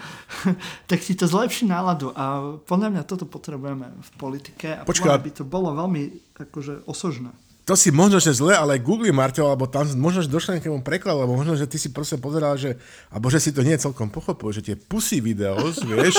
tak 0.90 0.98
si 1.04 1.12
to 1.12 1.28
zlepší 1.28 1.68
náladu 1.68 2.08
a 2.16 2.56
podľa 2.64 2.88
mňa 2.88 3.01
toto 3.02 3.28
potrebujeme 3.28 3.90
v 3.90 4.10
politike 4.18 4.80
a 4.80 4.86
Počká, 4.86 5.18
by 5.18 5.30
to 5.30 5.44
bolo 5.44 5.74
veľmi 5.74 6.34
akože 6.38 6.86
osožné. 6.86 7.30
To 7.62 7.78
si 7.78 7.94
možno, 7.94 8.18
že 8.18 8.34
zle, 8.34 8.58
ale 8.58 8.82
Google 8.82 9.14
Marťo, 9.14 9.46
alebo 9.46 9.70
tam 9.70 9.86
možno, 9.94 10.26
že 10.26 10.34
došlo 10.34 10.58
nejakému 10.58 10.82
prekladu, 10.82 11.22
alebo 11.22 11.38
možno, 11.38 11.54
že 11.54 11.70
ty 11.70 11.78
si 11.78 11.94
proste 11.94 12.18
pozeral, 12.18 12.58
že, 12.58 12.74
alebo 13.06 13.30
že 13.30 13.38
si 13.38 13.54
to 13.54 13.62
nie 13.62 13.78
celkom 13.78 14.10
pochopil, 14.10 14.50
že 14.50 14.66
tie 14.66 14.74
pusy 14.74 15.22
videos, 15.22 15.78
vieš, 15.86 16.18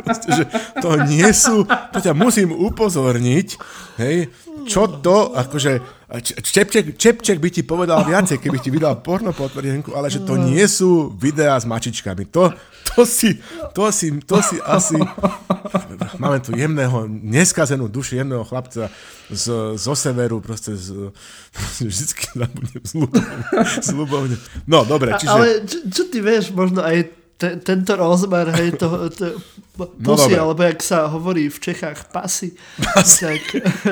proste, 0.00 0.28
že 0.32 0.44
to 0.80 0.96
nie 1.04 1.28
sú, 1.36 1.68
to 1.68 1.98
ťa 2.00 2.16
musím 2.16 2.48
upozorniť, 2.48 3.48
hej, 4.00 4.32
čo 4.64 4.88
to, 4.88 5.36
akože, 5.36 5.84
Čepček, 6.22 6.94
Čepček 6.94 7.38
by 7.42 7.48
ti 7.50 7.62
povedal 7.66 8.04
viacej, 8.06 8.38
keby 8.38 8.58
ti 8.62 8.70
vydal 8.70 9.02
porno 9.02 9.34
potvrdenku, 9.34 9.96
ale 9.96 10.12
že 10.12 10.22
to 10.22 10.38
nie 10.38 10.62
sú 10.70 11.10
videá 11.10 11.58
s 11.58 11.66
mačičkami. 11.66 12.30
To, 12.30 12.54
to 12.94 13.02
si, 13.02 13.40
to 13.74 13.90
si, 13.90 14.14
to 14.22 14.38
si 14.38 14.56
asi... 14.62 14.94
Máme 16.22 16.38
tu 16.38 16.54
jemného, 16.54 17.10
neskazenú 17.10 17.90
dušu, 17.90 18.20
jemného 18.20 18.46
chlapca 18.46 18.92
z, 19.26 19.74
zo 19.74 19.94
severu, 19.98 20.38
proste 20.38 20.78
z, 20.78 21.10
vždycky 21.88 22.30
zabudnem 22.36 22.84
z 23.82 23.88
Ľubovne. 23.90 24.36
No, 24.70 24.86
dobre, 24.86 25.18
čiže... 25.18 25.32
Ale 25.32 25.46
čo, 25.66 25.78
čo 25.90 26.02
ty 26.12 26.22
vieš, 26.22 26.54
možno 26.54 26.84
aj 26.86 27.23
te, 27.38 27.56
tento 27.58 27.92
rozmer, 27.96 28.50
hej, 28.54 28.78
to, 28.78 29.10
to 29.10 29.42
pusy, 29.98 30.38
no, 30.38 30.50
alebo 30.50 30.62
jak 30.62 30.80
sa 30.82 31.10
hovorí 31.10 31.50
v 31.50 31.58
Čechách, 31.58 32.14
pasy, 32.14 32.54
pasy. 32.78 33.26
tak, 33.26 33.42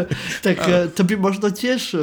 tak 0.46 0.58
to 0.94 1.02
by 1.02 1.14
možno 1.18 1.50
tiež, 1.50 1.98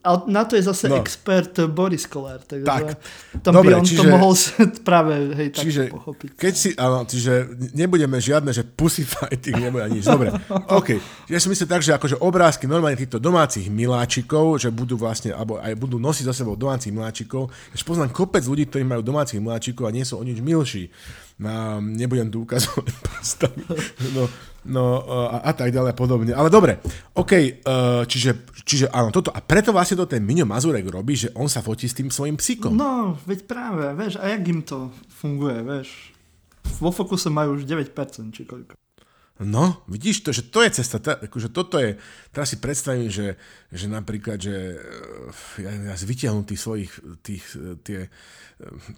ale 0.00 0.18
na 0.32 0.48
to 0.48 0.56
je 0.56 0.64
zase 0.64 0.88
no. 0.88 0.96
expert 0.96 1.52
Boris 1.68 2.08
Kolár, 2.08 2.40
takže 2.40 2.64
tak. 2.64 2.96
tam 3.44 3.52
dobre, 3.52 3.76
by 3.76 3.84
on 3.84 3.84
čiže, 3.84 4.00
to 4.00 4.04
mohol 4.08 4.32
práve 4.88 5.12
hej, 5.36 5.48
tak 5.52 5.64
čiže, 5.68 5.82
pochopiť. 5.92 6.28
Keď 6.40 6.54
si, 6.56 6.68
áno, 6.72 7.04
čiže 7.04 7.52
nebudeme 7.76 8.16
žiadne, 8.16 8.48
že 8.48 8.64
pussy 8.64 9.04
fighting 9.04 9.60
nebude 9.60 9.84
nič. 9.92 10.08
Dobre, 10.08 10.32
OK. 10.80 10.96
Ja 11.28 11.36
si 11.36 11.52
myslím 11.52 11.68
tak, 11.68 11.84
že 11.84 11.92
akože 11.92 12.16
obrázky 12.16 12.64
normálne 12.64 12.96
týchto 12.96 13.20
domácich 13.20 13.68
miláčikov, 13.68 14.56
že 14.56 14.72
budú 14.72 14.96
vlastne, 14.96 15.36
alebo 15.36 15.60
aj 15.60 15.76
budú 15.76 16.00
nosiť 16.00 16.24
za 16.24 16.34
sebou 16.34 16.56
domácich 16.56 16.96
miláčikov. 16.96 17.52
Ešte 17.76 17.84
poznám 17.84 18.16
kopec 18.16 18.40
ľudí, 18.48 18.72
ktorí 18.72 18.88
majú 18.88 19.04
domácich 19.04 19.36
miláčikov 19.36 19.84
a 19.84 19.92
nie 19.92 20.08
sú 20.08 20.16
o 20.16 20.24
nič 20.24 20.40
milší 20.40 20.88
na, 21.40 21.80
nebudem 21.80 22.28
tu 22.28 22.44
ukazovať 22.44 22.92
postavy, 23.08 23.64
no, 24.12 24.28
no 24.68 25.00
a, 25.30 25.46
a 25.48 25.52
tak 25.56 25.72
ďalej 25.72 25.90
a 25.92 25.96
podobne. 25.96 26.32
Ale 26.36 26.52
dobre, 26.52 26.82
OK, 27.16 27.32
uh, 27.32 28.04
čiže, 28.04 28.44
čiže 28.66 28.86
áno, 28.92 29.08
toto. 29.08 29.32
A 29.32 29.40
preto 29.40 29.72
vlastne 29.72 29.96
to 30.00 30.10
ten 30.10 30.20
Miňo 30.20 30.44
Mazurek 30.44 30.84
robí, 30.88 31.16
že 31.16 31.32
on 31.38 31.48
sa 31.48 31.64
fotí 31.64 31.88
s 31.88 31.96
tým 31.96 32.12
svojim 32.12 32.36
psíkom. 32.36 32.76
No, 32.76 33.16
veď 33.24 33.48
práve, 33.48 33.84
vieš, 33.96 34.20
a 34.20 34.28
jak 34.28 34.42
im 34.48 34.60
to 34.60 34.92
funguje, 35.08 35.64
vieš. 35.64 36.12
Vo 36.80 36.92
fokuse 36.92 37.32
majú 37.32 37.56
už 37.56 37.64
9%, 37.64 37.92
či 38.36 38.44
koľko. 38.44 38.76
No, 39.40 39.80
vidíš 39.88 40.20
to, 40.20 40.36
že 40.36 40.52
to 40.52 40.60
je 40.60 40.70
cesta, 40.76 41.00
tá, 41.00 41.16
akože 41.16 41.48
toto 41.48 41.80
je, 41.80 41.96
teraz 42.28 42.52
si 42.52 42.60
predstavím, 42.60 43.08
že, 43.08 43.40
že 43.72 43.88
napríklad, 43.88 44.36
že 44.36 44.76
eh, 44.76 45.64
ja, 45.64 45.72
ja 45.88 45.94
vytiahnu 45.96 46.44
tých 46.44 46.60
svojich, 46.60 46.92
tých, 47.24 47.44
tie, 47.80 48.04
eh, 48.04 48.12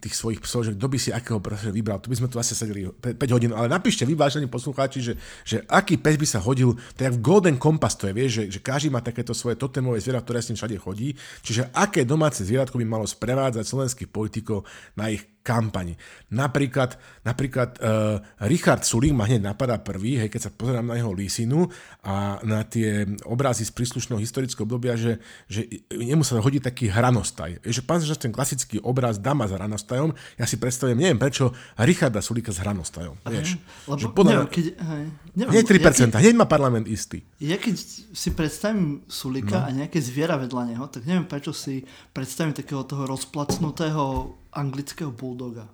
tých 0.02 0.14
svojich 0.14 0.40
psov, 0.42 0.66
že 0.66 0.74
kto 0.74 0.86
by 0.90 0.98
si 0.98 1.10
akého 1.14 1.38
profesora 1.38 1.70
vybral, 1.70 2.02
tu 2.02 2.10
by 2.10 2.18
sme 2.18 2.28
tu 2.28 2.36
asi 2.36 2.52
sedeli 2.54 2.90
5 2.90 3.14
hodín, 3.34 3.54
ale 3.54 3.70
napíšte 3.70 4.02
vy, 4.02 4.18
vážení 4.18 4.50
poslucháči, 4.50 4.98
že, 5.00 5.14
že 5.46 5.62
aký 5.70 5.98
pes 5.98 6.18
by 6.18 6.26
sa 6.26 6.40
hodil, 6.42 6.74
je 6.98 7.10
v 7.10 7.22
Golden 7.22 7.56
Compass, 7.58 7.98
to 7.98 8.10
je, 8.10 8.14
vieš, 8.14 8.30
že, 8.42 8.58
že 8.58 8.60
každý 8.62 8.88
má 8.90 9.02
takéto 9.02 9.34
svoje 9.34 9.58
totemové 9.58 10.02
zviera, 10.02 10.22
ktoré 10.22 10.42
s 10.42 10.50
ním 10.50 10.58
všade 10.58 10.76
chodí, 10.78 11.14
čiže 11.42 11.70
aké 11.74 12.02
domáce 12.02 12.42
zvieratko 12.42 12.78
by 12.78 12.86
malo 12.86 13.06
sprevádzať 13.06 13.64
slovenských 13.66 14.10
politikov 14.10 14.66
na 14.98 15.10
ich 15.10 15.32
kampani. 15.42 15.98
Napríklad, 16.30 16.96
napríklad 17.26 17.76
uh, 17.82 18.22
Richard 18.46 18.86
Sulík 18.86 19.10
ma 19.10 19.26
hneď 19.26 19.42
napadá 19.42 19.76
prvý, 19.82 20.16
hej, 20.16 20.30
keď 20.30 20.40
sa 20.48 20.54
pozerám 20.54 20.86
na 20.86 20.96
jeho 20.96 21.10
lísinu 21.10 21.66
a 22.06 22.38
na 22.46 22.62
tie 22.62 23.04
obrazy 23.26 23.66
z 23.66 23.74
príslušného 23.74 24.22
historického 24.22 24.64
obdobia, 24.64 24.94
že, 24.94 25.18
že 25.50 25.66
nemu 25.90 26.22
sa 26.22 26.38
hodí 26.38 26.62
taký 26.62 26.88
hranostaj. 26.88 27.58
Že 27.66 27.82
pán 27.82 28.00
ten 28.00 28.30
klasický 28.32 28.78
obraz 28.80 29.18
dama 29.18 29.50
s 29.50 29.51
hranostajom, 29.54 30.10
ja 30.36 30.44
si 30.48 30.56
predstavujem, 30.56 30.98
neviem 30.98 31.20
prečo, 31.20 31.52
Richarda 31.76 32.20
Sulíka 32.24 32.50
s 32.50 32.58
hranostajom. 32.60 33.20
Vieš, 33.24 33.56
lebo, 33.86 34.00
že 34.00 34.06
podľa, 34.10 34.30
neviem, 34.32 34.50
keď, 34.50 34.64
hej, 34.76 35.04
neviem, 35.36 35.52
hneď 35.56 35.64
3%, 35.68 35.78
ja 35.78 35.90
keď, 35.90 36.08
hneď 36.24 36.34
má 36.36 36.46
parlament 36.48 36.86
istý. 36.88 37.24
Ja 37.38 37.56
keď 37.60 37.76
si 38.12 38.28
predstavím 38.32 39.04
Sulika 39.06 39.62
no. 39.62 39.66
a 39.66 39.68
nejaké 39.72 39.98
zviera 40.00 40.40
vedľa 40.40 40.62
neho, 40.74 40.84
tak 40.88 41.04
neviem 41.04 41.28
prečo 41.28 41.52
si 41.52 41.84
predstavím 42.10 42.56
takého 42.56 42.82
toho 42.84 43.04
rozplacnutého 43.04 44.34
anglického 44.52 45.12
bulldoga. 45.12 45.68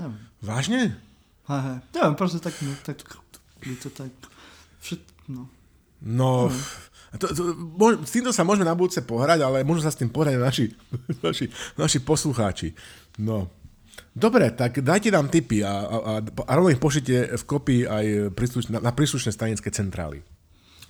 Neviem. 0.00 0.18
Vážne? 0.44 0.80
Hej, 1.48 1.60
hej. 1.64 1.78
Neviem, 1.96 2.14
proste 2.16 2.38
tak, 2.44 2.54
no, 2.60 2.72
tak, 2.84 2.98
je 3.64 3.76
to 3.80 3.88
tak, 3.90 4.12
všet, 4.84 5.02
no. 5.32 5.48
No, 5.98 6.46
to, 7.16 7.26
to, 7.32 7.42
mož, 7.56 8.04
s 8.04 8.12
týmto 8.12 8.36
sa 8.36 8.44
môžeme 8.44 8.68
na 8.68 8.76
budúce 8.76 9.00
pohrať, 9.00 9.40
ale 9.40 9.64
môžu 9.64 9.80
sa 9.80 9.88
s 9.88 9.96
tým 9.96 10.12
pohrať 10.12 10.36
naši, 10.36 10.64
naši, 11.24 11.48
naši 11.80 11.98
poslucháči. 12.04 12.76
No. 13.18 13.50
Dobre, 14.14 14.50
tak 14.54 14.82
dajte 14.82 15.10
nám 15.10 15.30
tipy 15.30 15.62
a, 15.62 15.70
a, 15.70 15.96
a, 15.98 16.12
a 16.22 16.52
rovno 16.54 16.70
ich 16.70 16.82
pošlite 16.82 17.38
v 17.38 17.44
kopii 17.46 17.82
aj 17.86 18.04
príslušne, 18.34 18.78
na, 18.78 18.90
na 18.90 18.92
príslušné 18.94 19.30
stanické 19.30 19.70
centrály. 19.70 20.22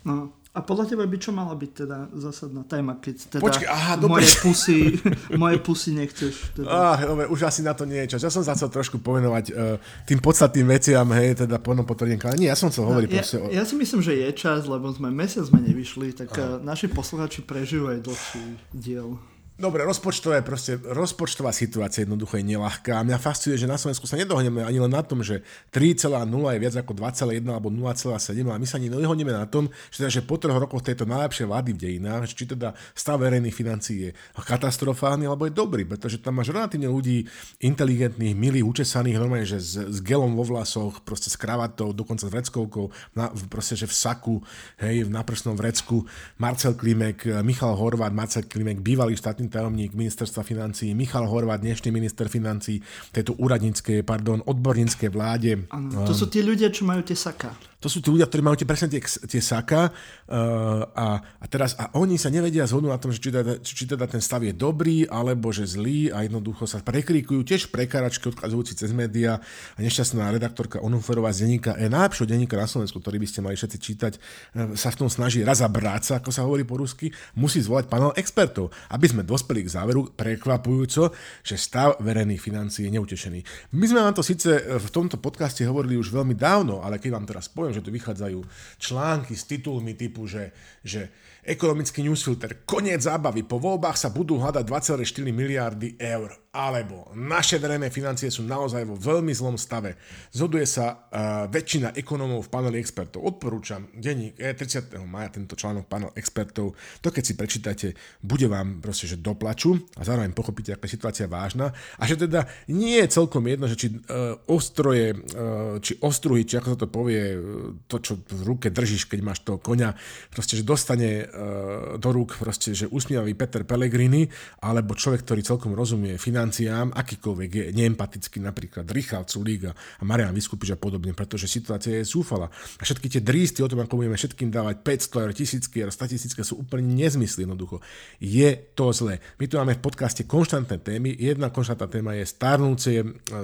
No, 0.04 0.32
a 0.56 0.64
podľa 0.64 0.90
teba 0.90 1.04
by 1.06 1.18
čo 1.20 1.30
mala 1.30 1.54
byť 1.54 1.70
teda 1.70 1.98
zásadná 2.18 2.66
téma, 2.66 2.98
keď 2.98 3.38
teda 3.38 3.42
Počkej, 3.46 3.68
aha, 3.70 3.94
moje, 4.00 4.26
pusy, 4.40 4.96
moje 5.42 5.56
pusy 5.62 5.94
nechceš? 5.94 6.56
Teda. 6.56 6.66
Ah, 6.66 6.98
dobre, 6.98 7.30
už 7.30 7.46
asi 7.46 7.60
na 7.62 7.76
to 7.76 7.86
nie 7.86 8.02
je 8.02 8.16
čas. 8.16 8.26
Ja 8.26 8.32
som 8.32 8.42
sa 8.42 8.58
chcel 8.58 8.72
trošku 8.72 8.98
povenovať 8.98 9.44
uh, 9.52 9.78
tým 10.08 10.18
podstatným 10.18 10.66
veciam, 10.66 11.06
hej, 11.14 11.46
teda 11.46 11.62
ponom 11.62 11.86
potvrdím, 11.86 12.18
ale 12.26 12.42
nie, 12.42 12.50
ja 12.50 12.58
som 12.58 12.72
chcel 12.74 12.90
hovoriť 12.90 13.08
no, 13.08 13.14
ja, 13.14 13.18
proste 13.22 13.36
o... 13.38 13.44
Ja 13.54 13.62
si 13.62 13.74
myslím, 13.78 14.00
že 14.02 14.18
je 14.18 14.28
čas, 14.34 14.66
lebo 14.66 14.90
sme 14.90 15.12
mesiac 15.14 15.46
sme 15.46 15.62
nevyšli, 15.62 16.16
tak 16.16 16.34
uh, 16.34 16.58
naši 16.58 16.90
posluchači 16.90 17.46
prežijú 17.46 17.92
aj 17.92 17.98
dlhší 18.02 18.44
diel. 18.74 19.14
Dobre, 19.58 19.82
rozpočtové, 19.82 20.46
proste, 20.46 20.78
rozpočtová 20.78 21.50
situácia 21.50 22.06
jednoducho 22.06 22.38
je 22.38 22.46
nelahká. 22.46 22.94
A 22.94 23.02
mňa 23.02 23.18
fascinuje, 23.18 23.58
že 23.58 23.66
na 23.66 23.74
Slovensku 23.74 24.06
sa 24.06 24.14
nedohodneme 24.14 24.62
ani 24.62 24.78
len 24.78 24.86
na 24.86 25.02
tom, 25.02 25.18
že 25.18 25.42
3,0 25.74 26.30
je 26.30 26.58
viac 26.62 26.74
ako 26.78 26.94
2,1 26.94 27.42
alebo 27.42 27.66
0,7, 27.66 28.38
ale 28.46 28.62
my 28.62 28.66
sa 28.70 28.78
ani 28.78 28.86
nedohodneme 28.86 29.34
na 29.34 29.50
tom, 29.50 29.66
že, 29.90 30.06
teda, 30.06 30.10
že 30.14 30.22
po 30.22 30.38
troch 30.38 30.62
rokoch 30.62 30.86
tejto 30.86 31.10
najlepšej 31.10 31.50
vlády 31.50 31.70
v 31.74 31.78
dejinách, 31.82 32.30
či 32.30 32.46
teda 32.46 32.70
stav 32.94 33.18
verejných 33.18 33.50
financií 33.50 33.98
je 33.98 34.10
katastrofálny 34.38 35.26
alebo 35.26 35.50
je 35.50 35.58
dobrý, 35.58 35.82
pretože 35.82 36.22
tam 36.22 36.38
máš 36.38 36.54
relatívne 36.54 36.86
ľudí 36.86 37.26
inteligentných, 37.58 38.38
milých, 38.38 38.62
učesaných, 38.62 39.18
normálne, 39.18 39.42
že 39.42 39.58
s, 39.58 39.74
s 39.74 39.98
gelom 40.06 40.38
vo 40.38 40.46
vlasoch, 40.46 41.02
proste 41.02 41.34
s 41.34 41.36
kravatou, 41.36 41.90
dokonca 41.90 42.30
s 42.30 42.30
vreckovkou, 42.30 42.94
na, 43.18 43.34
proste, 43.50 43.74
že 43.74 43.90
v 43.90 43.94
saku, 44.06 44.38
hej, 44.78 45.02
v 45.02 45.10
naprstnom 45.10 45.58
vrecku, 45.58 46.06
Marcel 46.38 46.78
Klimek, 46.78 47.42
Michal 47.42 47.74
Horvát, 47.74 48.14
Marcel 48.14 48.46
Klimek, 48.46 48.78
bývalý 48.78 49.18
štátny 49.18 49.47
tajomník 49.48 49.96
ministerstva 49.96 50.42
financí, 50.44 50.94
Michal 50.94 51.26
Horvát, 51.26 51.60
dnešný 51.60 51.90
minister 51.90 52.28
financí 52.28 52.80
tejto 53.12 53.34
úradníckej, 53.36 54.04
pardon, 54.04 54.44
odborníckej 54.44 55.08
vláde. 55.08 55.64
Ano, 55.72 56.04
to 56.04 56.14
sú 56.14 56.28
tí 56.28 56.44
ľudia, 56.44 56.68
čo 56.68 56.84
majú 56.84 57.04
tie 57.04 57.16
saka. 57.16 57.56
To 57.78 57.86
sú 57.86 58.02
tí 58.02 58.10
ľudia, 58.10 58.26
ktorí 58.26 58.42
majú 58.42 58.58
tie 58.58 58.66
presne 58.66 58.90
tie, 58.90 58.98
tie 59.02 59.38
saka 59.38 59.94
uh, 59.94 60.82
a, 60.98 61.22
a 61.22 61.44
teraz 61.46 61.78
a 61.78 61.94
oni 61.94 62.18
sa 62.18 62.26
nevedia 62.26 62.66
zhodnúť 62.66 62.90
na 62.90 62.98
tom, 62.98 63.14
že 63.14 63.22
či 63.22 63.30
teda, 63.30 63.52
či 63.62 63.84
teda 63.86 64.04
ten 64.10 64.18
stav 64.18 64.42
je 64.42 64.50
dobrý 64.50 65.06
alebo 65.06 65.54
že 65.54 65.62
zlý 65.62 66.10
a 66.10 66.26
jednoducho 66.26 66.66
sa 66.66 66.82
prekríkujú 66.82 67.46
tiež 67.46 67.70
prekáračky 67.70 68.34
odkazujúci 68.34 68.74
cez 68.74 68.90
médiá 68.90 69.38
a 69.74 69.78
nešťastná 69.78 70.26
redaktorka 70.26 70.82
Onuferová 70.82 71.30
z 71.30 71.46
denníka, 71.46 71.78
je 71.78 71.86
najlepšieho 71.86 72.26
denníka 72.26 72.58
na 72.58 72.66
Slovensku, 72.66 72.98
ktorý 72.98 73.22
by 73.22 73.28
ste 73.30 73.40
mali 73.46 73.54
všetci 73.54 73.78
čítať, 73.78 74.12
uh, 74.18 74.74
sa 74.74 74.90
v 74.90 74.98
tom 74.98 75.08
snaží 75.08 75.46
raz 75.46 75.62
sa, 75.62 76.18
ako 76.18 76.34
sa 76.34 76.42
hovorí 76.42 76.66
po 76.66 76.82
rusky, 76.82 77.14
musí 77.38 77.62
zvolať 77.62 77.86
panel 77.86 78.10
expertov, 78.18 78.74
aby 78.90 79.06
sme 79.06 79.22
dospeli 79.22 79.62
k 79.62 79.70
záveru 79.70 80.10
prekvapujúco, 80.18 81.14
že 81.46 81.54
stav 81.54 81.94
verejných 82.02 82.42
financií 82.42 82.90
je 82.90 82.98
neutešený. 82.98 83.70
My 83.78 83.86
sme 83.86 84.02
vám 84.02 84.18
to 84.18 84.26
síce 84.26 84.50
v 84.58 84.88
tomto 84.90 85.22
podcaste 85.22 85.62
hovorili 85.62 85.94
už 85.94 86.10
veľmi 86.10 86.34
dávno, 86.34 86.82
ale 86.82 86.98
keď 86.98 87.10
vám 87.14 87.26
teraz 87.28 87.46
poviem, 87.46 87.67
poviem, 87.68 87.84
že 87.84 87.84
tu 87.84 87.92
vychádzajú 87.92 88.38
články 88.80 89.36
s 89.36 89.44
titulmi 89.44 89.92
typu, 89.92 90.24
že, 90.24 90.56
že 90.80 91.12
ekonomický 91.44 92.00
newsfilter, 92.00 92.64
koniec 92.64 93.04
zábavy, 93.04 93.44
po 93.44 93.60
voľbách 93.60 94.00
sa 94.00 94.08
budú 94.08 94.40
hľadať 94.40 94.64
2,4 94.64 95.04
miliardy 95.28 96.00
eur 96.00 96.32
alebo 96.48 97.12
naše 97.14 97.60
verejné 97.60 97.92
financie 97.92 98.32
sú 98.32 98.42
naozaj 98.42 98.82
vo 98.82 98.98
veľmi 98.98 99.30
zlom 99.30 99.54
stave. 99.54 99.94
Zhoduje 100.34 100.66
sa 100.66 100.90
uh, 100.90 101.46
väčšina 101.46 101.94
ekonómov 101.94 102.48
v 102.48 102.50
paneli 102.50 102.76
expertov. 102.82 103.22
Odporúčam 103.22 103.86
denník 103.94 104.34
e 104.40 104.56
30. 104.56 104.96
maja 105.06 105.38
tento 105.38 105.54
článok 105.54 105.86
panel 105.86 106.10
expertov. 106.18 106.74
To 107.04 107.08
keď 107.12 107.22
si 107.22 107.34
prečítate, 107.38 107.86
bude 108.24 108.50
vám 108.50 108.82
proste, 108.82 109.06
že 109.06 109.22
doplaču 109.22 109.76
a 109.94 110.02
zároveň 110.02 110.34
pochopíte, 110.34 110.74
aká 110.74 110.90
je 110.90 110.96
situácia 110.98 111.30
vážna 111.30 111.70
a 112.00 112.02
že 112.08 112.16
teda 112.16 112.48
nie 112.72 112.96
je 113.06 113.12
celkom 113.12 113.44
jedno, 113.46 113.70
že 113.70 113.76
či 113.76 113.88
uh, 113.94 114.34
ostroje, 114.50 115.14
uh, 115.14 115.78
či 115.78 116.00
ostruhy, 116.02 116.42
či 116.42 116.58
ako 116.58 116.74
sa 116.74 116.78
to 116.80 116.88
povie, 116.90 117.38
to, 117.86 117.96
čo 118.02 118.12
v 118.20 118.42
ruke 118.44 118.68
držíš, 118.68 119.08
keď 119.08 119.20
máš 119.22 119.44
toho 119.44 119.58
konia, 119.60 119.94
proste, 120.30 120.58
že 120.58 120.64
dostane 120.66 121.24
uh, 121.24 121.96
do 121.96 122.10
rúk 122.10 122.38
proste, 122.38 122.74
že 122.74 122.90
usmievavý 122.90 123.34
Peter 123.38 123.62
Pellegrini 123.62 124.26
alebo 124.64 124.98
človek, 124.98 125.24
ktorý 125.24 125.40
celkom 125.44 125.72
rozumie 125.72 126.18
financiám, 126.18 126.92
akýkoľvek 126.92 127.50
je 127.50 127.64
neempatický, 127.72 128.42
napríklad 128.42 128.84
Richard 128.90 129.30
Sulík 129.30 129.70
a 129.70 130.02
Marian 130.04 130.34
Vyskupič 130.34 130.74
a 130.74 130.78
podobne, 130.78 131.14
pretože 131.14 131.48
situácia 131.48 131.96
je 131.98 132.04
zúfala. 132.04 132.50
A 132.50 132.82
všetky 132.82 133.08
tie 133.08 133.22
drísty 133.24 133.62
o 133.64 133.70
tom, 133.70 133.80
ako 133.80 134.02
budeme 134.02 134.18
všetkým 134.18 134.52
dávať 134.52 134.82
500 134.84 135.24
eur, 135.24 135.32
tisícky 135.32 135.76
eur, 135.84 135.90
100 135.94 136.12
tisícky, 136.12 136.40
sú 136.44 136.60
úplne 136.60 136.84
nezmysly 136.96 137.46
jednoducho. 137.46 137.80
Je 138.18 138.50
to 138.74 138.90
zlé. 138.92 139.22
My 139.38 139.44
tu 139.46 139.56
máme 139.56 139.78
v 139.78 139.84
podcaste 139.84 140.26
konštantné 140.26 140.82
témy. 140.82 141.14
Jedna 141.16 141.48
konštantná 141.48 141.86
téma 141.88 142.12
je 142.18 142.24
starnúce 142.26 142.90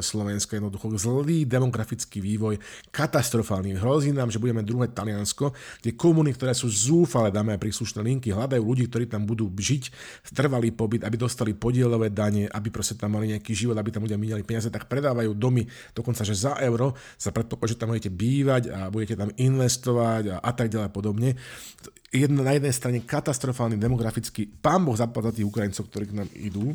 Slovensko, 0.03 0.59
jednoducho 0.59 0.93
zlý 0.99 1.47
demografický 1.49 2.21
vývoj, 2.21 2.59
katastrofálny. 2.91 3.79
Hrozí 3.79 4.04
nám, 4.11 4.29
že 4.29 4.43
budeme 4.43 4.67
druhé 4.67 4.91
Taliansko, 4.91 5.55
kde 5.81 5.95
komuny, 5.95 6.35
ktoré 6.35 6.53
sú 6.53 6.67
zúfale, 6.69 7.31
dáme 7.31 7.55
aj 7.55 7.63
príslušné 7.63 8.03
linky, 8.03 8.35
hľadajú 8.35 8.61
ľudí, 8.61 8.85
ktorí 8.91 9.07
tam 9.09 9.25
budú 9.25 9.49
žiť, 9.49 9.95
trvalý 10.35 10.75
pobyt, 10.75 11.07
aby 11.07 11.17
dostali 11.17 11.55
podielové 11.55 12.11
dane, 12.11 12.51
aby 12.51 12.69
proste 12.69 12.99
tam 12.99 13.17
mali 13.17 13.33
nejaký 13.33 13.55
život, 13.55 13.79
aby 13.79 13.95
tam 13.95 14.05
ľudia 14.05 14.19
minali 14.19 14.43
peniaze, 14.43 14.69
tak 14.69 14.91
predávajú 14.91 15.33
domy 15.33 15.65
dokonca, 15.95 16.27
že 16.27 16.35
za 16.35 16.59
euro 16.61 16.93
sa 17.17 17.31
predpokladá, 17.31 17.73
že 17.73 17.81
tam 17.81 17.95
budete 17.95 18.11
bývať 18.11 18.63
a 18.75 18.91
budete 18.91 19.15
tam 19.15 19.31
investovať 19.39 20.35
a, 20.35 20.37
a 20.43 20.51
tak 20.53 20.69
ďalej 20.69 20.91
podobne 20.91 21.39
jedna, 22.15 22.47
na 22.47 22.55
jednej 22.55 22.71
strane 22.71 23.03
katastrofálny 23.03 23.75
demografický, 23.75 24.47
pán 24.47 24.87
Boh 24.87 24.95
zapadá 24.95 25.35
tých 25.35 25.51
Ukrajincov, 25.51 25.91
ktorí 25.91 26.15
k 26.15 26.17
nám 26.23 26.31
idú. 26.39 26.73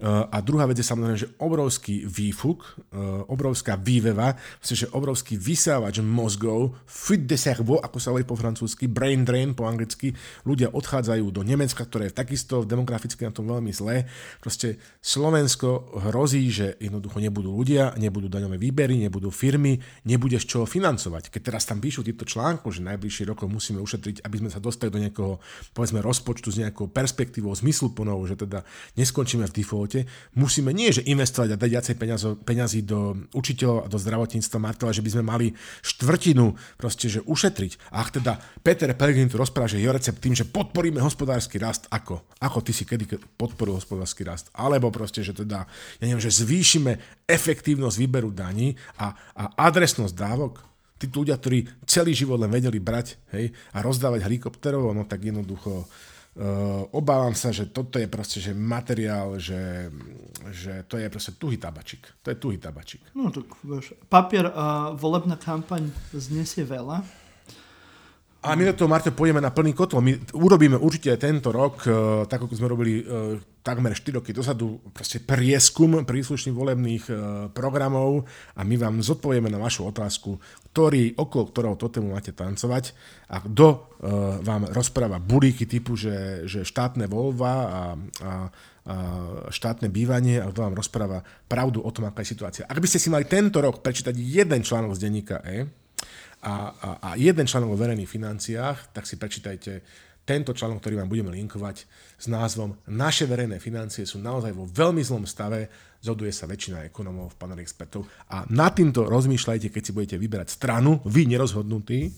Uh, 0.00 0.24
a 0.32 0.40
druhá 0.40 0.64
vec 0.64 0.80
je 0.80 0.88
samozrejme, 0.88 1.20
že 1.20 1.30
obrovský 1.36 2.08
výfuk, 2.08 2.64
uh, 2.96 3.28
obrovská 3.28 3.76
výveva, 3.76 4.34
že 4.64 4.88
obrovský 4.96 5.36
vysávač 5.36 6.00
mozgov, 6.00 6.72
fuite 6.88 7.28
de 7.28 7.36
cerveau, 7.36 7.76
ako 7.84 7.96
sa 8.00 8.10
hovorí 8.10 8.24
po 8.24 8.34
francúzsky, 8.34 8.88
brain 8.88 9.28
drain 9.28 9.52
po 9.52 9.68
anglicky. 9.68 10.16
Ľudia 10.48 10.72
odchádzajú 10.72 11.28
do 11.28 11.44
Nemecka, 11.44 11.84
ktoré 11.84 12.08
je 12.08 12.16
takisto 12.16 12.64
demograficky 12.64 13.28
na 13.28 13.32
tom 13.34 13.44
veľmi 13.44 13.70
zlé. 13.70 14.08
Proste 14.40 14.80
Slovensko 15.04 16.00
hrozí, 16.08 16.48
že 16.48 16.80
jednoducho 16.80 17.20
nebudú 17.20 17.52
ľudia, 17.52 17.92
nebudú 18.00 18.32
daňové 18.32 18.56
výbery, 18.56 18.96
nebudú 18.96 19.28
firmy, 19.28 19.76
nebudeš 20.08 20.48
čo 20.48 20.64
financovať. 20.64 21.28
Keď 21.28 21.40
teraz 21.44 21.68
tam 21.68 21.82
píšu 21.82 22.00
tieto 22.06 22.24
článku, 22.24 22.72
že 22.72 22.80
najbližšie 22.86 23.28
rokov 23.28 23.50
musíme 23.52 23.82
ušetriť, 23.82 24.24
aby 24.24 24.36
sme 24.40 24.48
sa 24.48 24.62
dostali 24.62 24.77
dostať 24.78 24.94
do 24.94 25.02
nejakého, 25.02 25.32
povedzme, 25.74 25.98
rozpočtu 25.98 26.54
s 26.54 26.62
nejakou 26.62 26.86
perspektívou, 26.86 27.50
zmysluplnou, 27.50 28.22
že 28.30 28.38
teda 28.38 28.62
neskončíme 28.94 29.42
v 29.50 29.56
defaulte, 29.58 30.06
musíme 30.38 30.70
nie, 30.70 30.94
že 30.94 31.02
investovať 31.02 31.58
a 31.58 31.60
dať 31.60 31.70
viacej 31.74 31.94
peňazí 32.46 32.86
do 32.86 33.26
učiteľov 33.34 33.82
a 33.82 33.90
do 33.90 33.98
zdravotníctva 33.98 34.58
Martela, 34.62 34.94
že 34.94 35.02
by 35.02 35.10
sme 35.18 35.24
mali 35.26 35.46
štvrtinu 35.82 36.54
proste, 36.78 37.10
že 37.10 37.26
ušetriť. 37.26 37.90
A 37.90 38.06
ak 38.06 38.22
teda 38.22 38.38
Peter 38.62 38.94
Pellegrini 38.94 39.26
tu 39.26 39.42
rozpráva, 39.42 39.66
že 39.66 39.82
je 39.82 39.90
recept 39.90 40.22
tým, 40.22 40.38
že 40.38 40.46
podporíme 40.46 41.02
hospodársky 41.02 41.58
rast, 41.58 41.90
ako? 41.90 42.22
Ako 42.38 42.62
ty 42.62 42.70
si 42.70 42.86
kedy 42.86 43.18
podporil 43.34 43.74
hospodársky 43.74 44.22
rast? 44.22 44.54
Alebo 44.54 44.94
proste, 44.94 45.26
že 45.26 45.34
teda, 45.34 45.66
ja 45.98 46.04
neviem, 46.06 46.22
že 46.22 46.30
zvýšime 46.30 47.26
efektívnosť 47.26 47.96
výberu 47.98 48.30
daní 48.30 48.78
a, 49.02 49.10
a 49.34 49.44
adresnosť 49.66 50.14
dávok? 50.14 50.68
Tí 50.98 51.06
ľudia, 51.06 51.38
ktorí 51.38 51.86
celý 51.86 52.12
život 52.12 52.42
len 52.42 52.50
vedeli 52.50 52.82
brať 52.82 53.16
hej, 53.32 53.54
a 53.72 53.78
rozdávať 53.80 54.26
helikopterov, 54.26 54.90
no 54.92 55.06
tak 55.06 55.22
jednoducho 55.22 55.86
Uh, 56.38 56.86
obávam 56.94 57.34
sa, 57.34 57.50
že 57.50 57.66
toto 57.66 57.98
je 57.98 58.06
proste 58.06 58.38
že 58.38 58.54
materiál, 58.54 59.42
že, 59.42 59.90
že 60.54 60.86
to 60.86 60.94
je 60.94 61.10
proste 61.10 61.34
tuhý 61.34 61.58
tabačik. 61.58 62.06
To 62.22 62.30
je 62.30 62.38
tuhý 62.38 62.62
tabačik. 62.62 63.02
No 63.10 63.34
tak 63.34 63.58
vieš, 63.66 63.98
papier 64.06 64.46
a 64.54 64.94
volebná 64.94 65.34
kampaň 65.34 65.90
znesie 66.14 66.62
veľa. 66.62 67.02
A 68.48 68.56
my 68.56 68.64
do 68.64 68.72
toho, 68.72 68.88
Marto, 68.88 69.12
pôjdeme 69.12 69.44
na 69.44 69.52
plný 69.52 69.76
kotol. 69.76 70.00
My 70.00 70.16
urobíme 70.32 70.80
určite 70.80 71.12
tento 71.20 71.52
rok, 71.52 71.84
uh, 71.84 72.24
tak 72.24 72.48
ako 72.48 72.56
sme 72.56 72.72
robili 72.72 73.04
uh, 73.04 73.36
takmer 73.60 73.92
4 73.92 74.24
roky 74.24 74.32
dozadu, 74.32 74.80
proste 74.88 75.20
prieskum 75.20 76.00
príslušných 76.08 76.56
volebných 76.56 77.04
uh, 77.12 77.16
programov 77.52 78.24
a 78.56 78.64
my 78.64 78.80
vám 78.80 79.04
zodpovieme 79.04 79.52
na 79.52 79.60
vašu 79.60 79.92
otázku, 79.92 80.40
ktorý, 80.72 81.12
okolo 81.20 81.52
ktorého 81.52 81.76
tému 81.76 82.16
máte 82.16 82.32
tancovať 82.32 82.96
a 83.28 83.44
kto 83.44 83.84
vám 84.46 84.70
rozpráva 84.70 85.18
bulíky 85.18 85.66
typu, 85.66 85.98
že, 85.98 86.46
že 86.46 86.62
štátne 86.62 87.10
voľba 87.10 87.50
a, 87.50 87.82
a 88.22 88.32
štátne 89.50 89.90
bývanie 89.90 90.38
a 90.38 90.46
kto 90.46 90.70
vám 90.70 90.78
rozpráva 90.78 91.26
pravdu 91.50 91.82
o 91.82 91.90
tom, 91.90 92.06
aká 92.06 92.22
je 92.22 92.30
situácia. 92.30 92.64
Ak 92.70 92.78
by 92.78 92.86
ste 92.86 93.02
si 93.02 93.10
mali 93.10 93.26
tento 93.26 93.58
rok 93.58 93.82
prečítať 93.82 94.14
jeden 94.14 94.62
článok 94.62 94.94
z 94.94 95.02
denníka 95.02 95.42
E, 95.42 95.66
a, 96.42 96.54
a, 96.70 96.90
a 97.02 97.10
jeden 97.18 97.46
článok 97.46 97.74
o 97.74 97.80
verejných 97.80 98.08
financiách, 98.10 98.94
tak 98.94 99.04
si 99.06 99.18
prečítajte 99.18 99.82
tento 100.28 100.52
článok, 100.52 100.84
ktorý 100.84 101.00
vám 101.00 101.08
budeme 101.08 101.32
linkovať 101.32 101.88
s 102.20 102.26
názvom 102.28 102.76
Naše 102.84 103.24
verejné 103.24 103.56
financie 103.64 104.04
sú 104.04 104.20
naozaj 104.20 104.52
vo 104.52 104.68
veľmi 104.68 105.00
zlom 105.00 105.24
stave, 105.24 105.72
zhoduje 106.04 106.30
sa 106.30 106.44
väčšina 106.44 106.84
ekonomov, 106.84 107.34
panel 107.40 107.64
expertov 107.64 108.04
a 108.28 108.44
nad 108.52 108.76
týmto 108.76 109.08
rozmýšľajte, 109.08 109.72
keď 109.72 109.82
si 109.82 109.96
budete 109.96 110.16
vyberať 110.20 110.52
stranu, 110.52 111.00
vy 111.08 111.24
nerozhodnutí, 111.32 112.12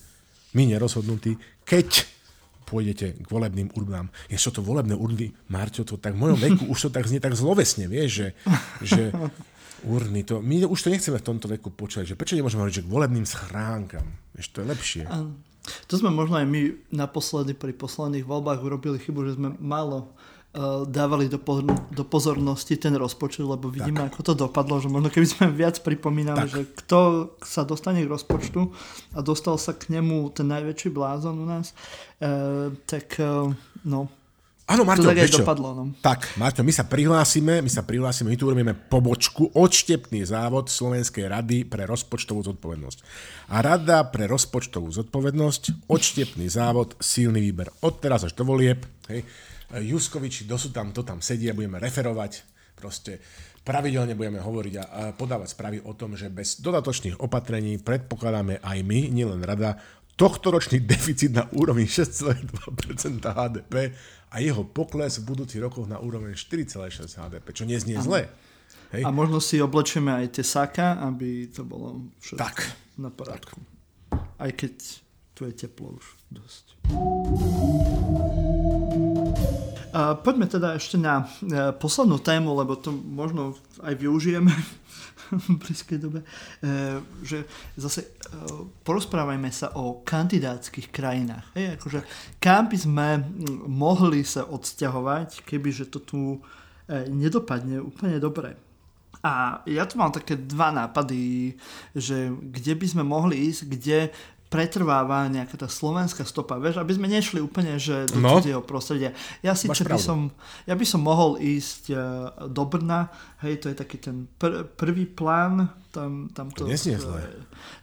my 0.58 0.62
nerozhodnutí, 0.74 1.38
keď 1.62 2.02
pôjdete 2.66 3.18
k 3.22 3.26
volebným 3.26 3.70
urnám. 3.74 4.10
Je 4.30 4.38
čo 4.38 4.54
to 4.54 4.62
volebné 4.62 4.94
urny, 4.94 5.34
Marťo, 5.50 5.82
to 5.82 5.98
tak 5.98 6.14
v 6.14 6.22
mojom 6.22 6.38
veku 6.38 6.64
už 6.70 6.86
to 6.86 6.90
tak 6.94 7.06
znie 7.06 7.18
tak 7.18 7.34
zlovesne, 7.34 7.90
vieš, 7.90 8.10
že, 8.10 8.28
že 8.82 9.02
urny, 9.86 10.24
to, 10.26 10.44
my 10.44 10.64
už 10.66 10.80
to 10.82 10.92
nechceme 10.92 11.16
v 11.16 11.26
tomto 11.26 11.46
veku 11.48 11.72
počať, 11.72 12.12
že 12.12 12.18
prečo 12.18 12.36
nemôžeme 12.36 12.64
hovoriť, 12.64 12.76
že 12.80 12.84
k 12.86 12.92
volebným 12.92 13.26
schránkam, 13.26 14.06
vieš, 14.36 14.52
to 14.52 14.60
je 14.60 14.66
lepšie. 14.66 15.02
A, 15.08 15.24
to 15.86 15.94
sme 16.00 16.10
možno 16.10 16.40
aj 16.40 16.46
my 16.48 16.60
naposledy 16.90 17.52
pri 17.52 17.76
posledných 17.76 18.24
voľbách 18.24 18.64
urobili 18.64 18.96
chybu, 18.96 19.20
že 19.28 19.36
sme 19.36 19.54
málo 19.60 20.10
uh, 20.56 20.88
dávali 20.88 21.28
do, 21.28 21.36
po, 21.36 21.60
do 21.92 22.04
pozornosti 22.04 22.80
ten 22.80 22.96
rozpočet, 22.96 23.44
lebo 23.44 23.68
vidíme, 23.68 24.08
tak. 24.08 24.16
ako 24.16 24.20
to 24.24 24.32
dopadlo, 24.48 24.80
že 24.80 24.88
možno 24.88 25.12
keby 25.12 25.26
sme 25.28 25.46
viac 25.52 25.78
pripomínali, 25.84 26.48
tak. 26.48 26.50
že 26.50 26.60
kto 26.84 26.98
sa 27.44 27.62
dostane 27.62 28.02
k 28.02 28.10
rozpočtu 28.10 28.72
a 29.14 29.18
dostal 29.20 29.60
sa 29.60 29.76
k 29.76 29.92
nemu 29.92 30.32
ten 30.32 30.48
najväčší 30.48 30.88
blázon 30.90 31.36
u 31.38 31.46
nás, 31.46 31.76
uh, 32.24 32.72
tak 32.88 33.20
uh, 33.20 33.52
no, 33.84 34.08
Áno, 34.70 34.86
Marto, 34.86 35.02
to 35.02 35.10
tak 35.10 35.26
aj 35.26 35.34
dopadlo. 35.34 35.68
No. 35.74 35.82
Tak, 35.98 36.38
Marto, 36.38 36.62
my 36.62 36.70
sa 36.70 36.86
prihlásime, 36.86 37.58
my 37.58 37.66
sa 37.66 37.82
prihlásime, 37.82 38.30
my 38.30 38.38
tu 38.38 38.46
urobíme 38.46 38.70
pobočku, 38.86 39.50
odštepný 39.50 40.22
závod 40.22 40.70
Slovenskej 40.70 41.26
rady 41.26 41.66
pre 41.66 41.90
rozpočtovú 41.90 42.46
zodpovednosť. 42.54 42.98
A 43.50 43.66
rada 43.66 44.06
pre 44.06 44.30
rozpočtovú 44.30 44.94
zodpovednosť, 44.94 45.90
odštepný 45.90 46.46
závod, 46.46 46.94
silný 47.02 47.50
výber. 47.50 47.66
Od 47.82 47.98
teraz 47.98 48.22
až 48.22 48.38
do 48.38 48.46
volieb, 48.46 48.86
hej, 49.10 49.26
Juskoviči, 49.70 50.46
dosud 50.46 50.70
tam, 50.70 50.94
to 50.94 51.02
tam 51.02 51.18
sedí 51.18 51.50
a 51.50 51.54
budeme 51.54 51.82
referovať, 51.82 52.42
proste 52.78 53.18
pravidelne 53.60 54.18
budeme 54.18 54.40
hovoriť 54.42 54.74
a 54.78 55.14
podávať 55.14 55.54
správy 55.54 55.78
o 55.84 55.94
tom, 55.94 56.18
že 56.18 56.32
bez 56.32 56.58
dodatočných 56.58 57.22
opatrení 57.22 57.78
predpokladáme 57.78 58.62
aj 58.62 58.78
my, 58.82 59.12
nielen 59.12 59.42
rada, 59.42 59.78
tohtoročný 60.20 60.84
deficit 60.84 61.32
na 61.32 61.48
úrovni 61.56 61.88
6,2% 61.88 63.24
HDP 63.24 63.96
a 64.28 64.36
jeho 64.44 64.68
pokles 64.68 65.16
v 65.16 65.32
budúcich 65.32 65.64
rokoch 65.64 65.88
na 65.88 65.96
úroveň 65.96 66.36
4,6 66.36 67.16
HDP, 67.16 67.46
čo 67.56 67.64
neznie 67.64 67.96
zle. 67.96 68.28
Hej. 68.92 69.08
A 69.08 69.08
možno 69.08 69.40
si 69.40 69.56
oblečieme 69.56 70.12
aj 70.12 70.36
tie 70.36 70.44
saka, 70.44 71.00
aby 71.00 71.48
to 71.48 71.64
bolo 71.64 72.12
všetko 72.20 72.36
tak. 72.36 72.68
na 73.00 73.08
poriadku. 73.08 73.56
Aj 74.36 74.50
keď 74.52 74.74
tu 75.32 75.48
je 75.48 75.52
teplo 75.56 75.96
už 75.96 76.04
dosť. 76.28 76.64
Poďme 80.20 80.46
teda 80.46 80.78
ešte 80.78 81.00
na 81.00 81.26
e, 81.42 81.74
poslednú 81.74 82.22
tému, 82.22 82.54
lebo 82.54 82.78
to 82.78 82.92
možno 82.92 83.58
aj 83.82 83.96
využijeme 83.98 84.52
v 85.46 85.56
blízkej 85.62 85.98
dobe, 85.98 86.20
e, 86.22 86.26
že 87.22 87.46
zase 87.78 88.00
e, 88.02 88.08
porozprávajme 88.82 89.50
sa 89.54 89.72
o 89.78 90.02
kandidátskych 90.02 90.90
krajinách. 90.90 91.46
Hej, 91.54 91.78
akože 91.78 92.00
kam 92.42 92.66
by 92.66 92.76
sme 92.78 93.06
mohli 93.66 94.26
sa 94.26 94.46
odsťahovať, 94.46 95.46
kebyže 95.46 95.90
to 95.94 95.98
tu 96.02 96.20
e, 96.34 96.38
nedopadne 97.10 97.78
úplne 97.78 98.18
dobre. 98.18 98.58
A 99.20 99.60
ja 99.68 99.84
tu 99.84 100.00
mám 100.00 100.16
také 100.16 100.32
dva 100.32 100.72
nápady, 100.72 101.52
že 101.92 102.32
kde 102.32 102.72
by 102.72 102.86
sme 102.88 103.04
mohli 103.04 103.52
ísť, 103.52 103.60
kde 103.68 103.98
pretrváva 104.50 105.30
nejaká 105.30 105.54
tá 105.54 105.70
slovenská 105.70 106.26
stopa, 106.26 106.58
vieš, 106.58 106.82
aby 106.82 106.90
sme 106.90 107.06
nešli 107.06 107.38
úplne 107.38 107.78
že 107.78 108.10
do 108.10 108.18
no. 108.18 108.34
cudzieho 108.34 108.58
prostredia. 108.58 109.14
Ja 109.46 109.54
síce 109.54 109.86
by 109.86 109.94
som, 109.94 110.34
ja 110.66 110.74
by 110.74 110.82
som 110.82 111.06
mohol 111.06 111.38
ísť 111.38 111.94
uh, 111.94 111.98
do 112.50 112.66
Brna, 112.66 113.14
hej, 113.46 113.62
to 113.62 113.70
je 113.70 113.78
taký 113.78 114.02
ten 114.02 114.26
pr- 114.42 114.66
prvý 114.66 115.06
plán, 115.06 115.70
tam, 115.94 116.26
tam 116.34 116.50
to, 116.50 116.66
to 116.66 117.14
je. 117.14 117.30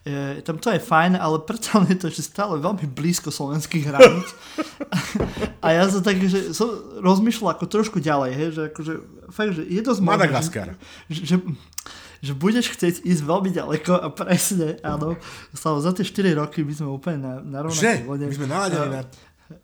Je, 0.04 0.44
tam 0.44 0.60
to 0.60 0.68
je 0.76 0.80
fajn, 0.84 1.16
ale 1.16 1.40
predsa 1.48 1.80
je 1.88 1.96
to 1.96 2.12
ešte 2.12 2.36
stále 2.36 2.60
veľmi 2.60 2.84
blízko 2.92 3.32
slovenských 3.32 3.88
hraníc. 3.88 4.28
a 5.64 5.68
ja 5.72 5.88
som 5.88 6.04
tak, 6.04 6.20
že 6.20 6.52
som 6.52 6.68
rozmýšľal 7.00 7.56
ako 7.56 7.66
trošku 7.72 8.04
ďalej, 8.04 8.32
hej, 8.36 8.50
že 8.52 8.62
akože, 8.76 8.94
fakt, 9.32 9.56
že 9.56 9.64
je 9.72 9.80
dosť 9.80 10.02
Madagaskar. 10.04 10.76
Že, 11.08 11.16
že, 11.16 11.24
že 11.24 11.36
budeš 12.34 12.74
chcieť 12.74 13.06
ísť 13.06 13.22
veľmi 13.22 13.52
ďaleko 13.54 13.94
a 13.98 14.08
presne, 14.10 14.82
áno, 14.82 15.18
stalo 15.54 15.78
za 15.82 15.94
tie 15.94 16.06
4 16.06 16.34
roky 16.38 16.66
by 16.66 16.74
sme 16.74 16.90
úplne 16.90 17.20
na, 17.22 17.34
na 17.42 17.60
rovnakej 17.66 18.06
vode. 18.06 18.26
My 18.26 18.36
sme 18.36 18.50
naladili 18.50 18.88
na... 18.90 19.02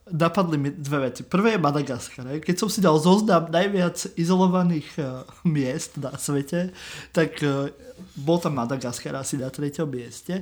Napadli 0.08 0.56
mi 0.56 0.72
dve 0.72 1.12
veci. 1.12 1.28
Prvé 1.28 1.60
je 1.60 1.60
Madagaskar. 1.60 2.24
Keď 2.39 2.56
som 2.56 2.72
si 2.72 2.80
dal 2.80 2.95
zoznam 2.95 3.51
najviac 3.51 4.16
izolovaných 4.16 4.88
uh, 4.95 5.28
miest 5.43 5.99
na 5.99 6.16
svete, 6.16 6.72
tak 7.12 7.36
uh, 7.43 7.68
bol 8.16 8.39
tam 8.39 8.56
Madagaskar 8.56 9.12
asi 9.20 9.36
na 9.36 9.51
treťom 9.51 9.91
mieste. 9.91 10.39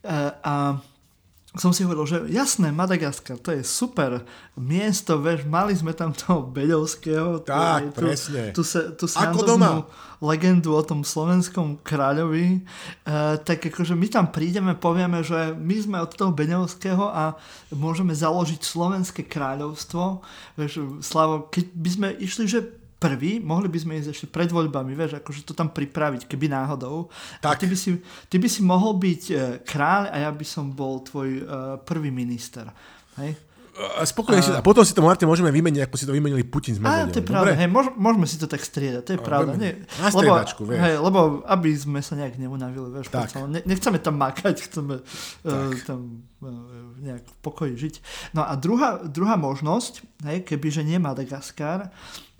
Uh, 0.00 0.32
a 0.40 0.54
som 1.52 1.68
si 1.68 1.84
hovoril, 1.84 2.08
že 2.08 2.18
jasné, 2.32 2.72
Madagaskar, 2.72 3.36
to 3.36 3.52
je 3.52 3.60
super 3.60 4.24
miesto, 4.56 5.20
vieš, 5.20 5.44
mali 5.44 5.76
sme 5.76 5.92
tam 5.92 6.16
toho 6.16 6.48
Beďovského. 6.48 7.44
Tak, 7.44 7.92
tu, 7.92 8.00
presne. 8.00 8.56
Tu, 8.56 8.64
sa, 8.64 8.88
tu 8.96 9.04
Ako 9.04 9.44
doma. 9.44 9.84
legendu 10.24 10.72
o 10.72 10.80
tom 10.80 11.04
slovenskom 11.04 11.84
kráľovi. 11.84 12.64
Uh, 13.04 13.36
tak 13.44 13.68
akože 13.68 13.92
my 13.92 14.08
tam 14.08 14.32
prídeme, 14.32 14.72
povieme, 14.72 15.20
že 15.20 15.52
my 15.52 15.76
sme 15.76 15.98
od 16.00 16.16
toho 16.16 16.32
Beňovského 16.32 17.04
a 17.12 17.36
môžeme 17.76 18.16
založiť 18.16 18.64
slovenské 18.64 19.28
kráľovstvo. 19.28 20.24
Vieš, 20.56 21.04
Slavo, 21.04 21.52
keď 21.52 21.64
by 21.76 21.90
sme 21.92 22.08
išli, 22.16 22.48
že 22.48 22.81
prvý, 23.02 23.42
mohli 23.42 23.66
by 23.66 23.78
sme 23.82 23.98
ísť 23.98 24.10
ešte 24.14 24.26
pred 24.30 24.46
voľbami, 24.46 24.94
vieš, 24.94 25.18
akože 25.18 25.42
to 25.42 25.58
tam 25.58 25.74
pripraviť, 25.74 26.30
keby 26.30 26.46
náhodou. 26.46 27.10
Tak. 27.42 27.50
A 27.50 27.58
ty 27.58 27.66
by 27.66 27.74
si, 27.74 27.98
ty 28.30 28.38
by 28.38 28.46
si 28.46 28.62
mohol 28.62 28.94
byť 29.02 29.22
uh, 29.34 29.38
kráľ 29.66 30.14
a 30.14 30.16
ja 30.22 30.30
by 30.30 30.46
som 30.46 30.70
bol 30.70 31.02
tvoj 31.02 31.28
uh, 31.42 31.44
prvý 31.82 32.14
minister. 32.14 32.70
Hej? 33.18 33.34
Spokojne 34.04 34.44
a... 34.52 34.60
a 34.60 34.62
potom 34.62 34.84
si 34.84 34.92
to 34.92 35.00
Martin 35.00 35.24
môžeme 35.24 35.48
vymeniť, 35.48 35.88
ako 35.88 35.96
si 35.96 36.04
to 36.04 36.12
vymenili 36.12 36.44
Putin 36.44 36.76
s 36.76 36.80
Medvedom. 36.80 37.08
to 37.08 37.20
je 37.24 37.26
pravda, 37.26 37.56
hej, 37.56 37.68
môž, 37.72 37.88
môžeme 37.96 38.28
si 38.28 38.36
to 38.36 38.44
tak 38.44 38.60
striedať, 38.60 39.00
to 39.00 39.12
je 39.16 39.20
a, 39.20 39.24
pravda. 39.24 39.56
Nie, 39.56 39.80
na 39.96 40.12
lebo, 40.12 40.36
vieš. 40.68 40.76
Hej, 40.76 40.94
lebo 41.00 41.18
aby 41.48 41.70
sme 41.72 42.04
sa 42.04 42.12
nejak 42.20 42.36
neunavili, 42.36 42.92
vieš, 42.92 43.08
tak. 43.08 43.32
ne, 43.48 43.64
nechceme 43.64 43.96
tam 43.96 44.20
makať, 44.20 44.68
chceme 44.68 45.00
uh, 45.00 45.72
tam 45.88 46.20
uh, 46.44 46.52
nejak 47.00 47.24
v 47.24 47.34
pokoji 47.40 47.72
žiť. 47.80 47.94
No 48.36 48.44
a 48.44 48.52
druhá, 48.60 49.00
druhá 49.08 49.40
možnosť, 49.40 50.04
hej, 50.28 50.44
kebyže 50.44 50.84
nie 50.84 51.00
Madagaskar, 51.00 51.88
Eh, 51.88 52.30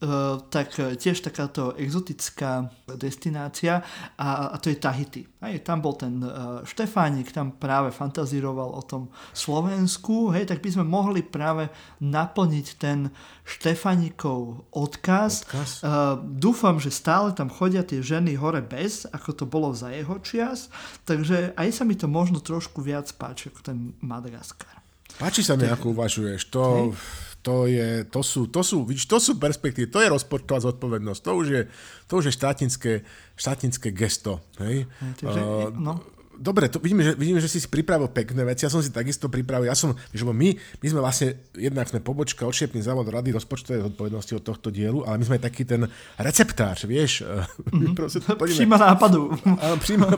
tak 0.51 0.75
eh, 0.83 0.99
tiež 0.99 1.23
takáto 1.23 1.79
exotická 1.79 2.67
destinácia 2.99 3.87
a, 4.19 4.51
a 4.51 4.57
to 4.59 4.75
je 4.75 4.77
Tahiti. 4.83 5.23
Hej, 5.43 5.63
tam 5.67 5.83
bol 5.83 5.99
ten 5.99 6.23
uh, 6.23 6.63
Štefánik, 6.63 7.35
tam 7.35 7.59
práve 7.59 7.91
fantazíroval 7.91 8.79
o 8.79 8.83
tom 8.87 9.11
Slovensku, 9.35 10.31
hej, 10.31 10.47
tak 10.47 10.63
by 10.63 10.71
sme 10.71 10.85
mohli 10.87 11.19
práve 11.23 11.67
naplniť 11.99 12.67
ten 12.79 13.11
Štefánikov 13.43 14.71
odkaz. 14.71 15.43
odkaz? 15.51 15.71
Uh, 15.83 16.19
dúfam, 16.23 16.79
že 16.79 16.95
stále 16.95 17.35
tam 17.35 17.51
chodia 17.51 17.83
tie 17.83 17.99
ženy 17.99 18.39
hore 18.39 18.63
bez, 18.63 19.03
ako 19.11 19.31
to 19.35 19.45
bolo 19.51 19.75
za 19.75 19.91
jeho 19.91 20.19
čias, 20.23 20.71
takže 21.07 21.59
aj 21.59 21.69
sa 21.75 21.83
mi 21.83 21.99
to 21.99 22.07
možno 22.07 22.39
trošku 22.39 22.79
viac 22.79 23.11
páči 23.19 23.51
ako 23.51 23.61
ten 23.67 23.79
Madagaskar. 23.99 24.79
Páči 25.19 25.43
sa 25.43 25.59
mi, 25.59 25.67
ako 25.67 25.91
uvažuješ. 25.91 26.41
To... 26.55 26.63
Hej 26.71 27.32
to, 27.43 27.67
je, 27.67 28.07
to, 28.07 28.23
sú, 28.23 28.47
to, 28.47 28.63
sú, 28.63 28.87
vidíš, 28.87 29.11
to 29.11 29.19
sú 29.19 29.35
perspektívy, 29.35 29.91
to 29.91 29.99
je 29.99 30.15
rozpočtová 30.15 30.63
zodpovednosť, 30.63 31.21
to 31.27 31.33
už 31.35 31.47
je, 31.51 31.63
to 32.07 32.13
už 32.23 32.25
je 32.31 32.39
štátnické, 32.39 32.93
štátnické 33.35 33.91
gesto. 33.91 34.39
Hej? 34.63 34.87
Takže, 35.19 35.41
uh, 35.43 35.75
no. 35.75 35.99
Dobre, 36.39 36.69
to 36.69 36.83
vidíme, 36.83 37.03
že, 37.05 37.13
vidíme, 37.15 37.39
že 37.39 37.49
si 37.49 37.59
si 37.63 37.69
pripravil 37.69 38.11
pekné 38.11 38.43
veci, 38.47 38.65
ja 38.65 38.73
som 38.73 38.81
si 38.81 38.91
takisto 38.91 39.31
pripravil, 39.31 39.69
ja 39.69 39.77
som, 39.77 39.95
že 40.11 40.25
my, 40.25 40.49
my 40.57 40.87
sme 40.87 41.01
vlastne, 41.01 41.39
jednak 41.55 41.89
sme 41.89 42.01
pobočka, 42.03 42.49
odšiepný 42.49 42.83
závod 42.83 43.09
rady 43.09 43.33
rozpočtovej 43.37 43.93
zodpovednosti 43.93 44.33
od 44.39 44.45
tohto 44.45 44.69
dielu, 44.73 45.05
ale 45.05 45.21
my 45.21 45.25
sme 45.29 45.39
taký 45.39 45.63
ten 45.65 45.87
receptár, 46.19 46.77
vieš. 46.85 47.23
Mm-hmm. 47.73 48.37
príma 48.37 48.77
nápadu. 48.77 49.33
Áno, 49.65 49.77
príma, 49.81 50.13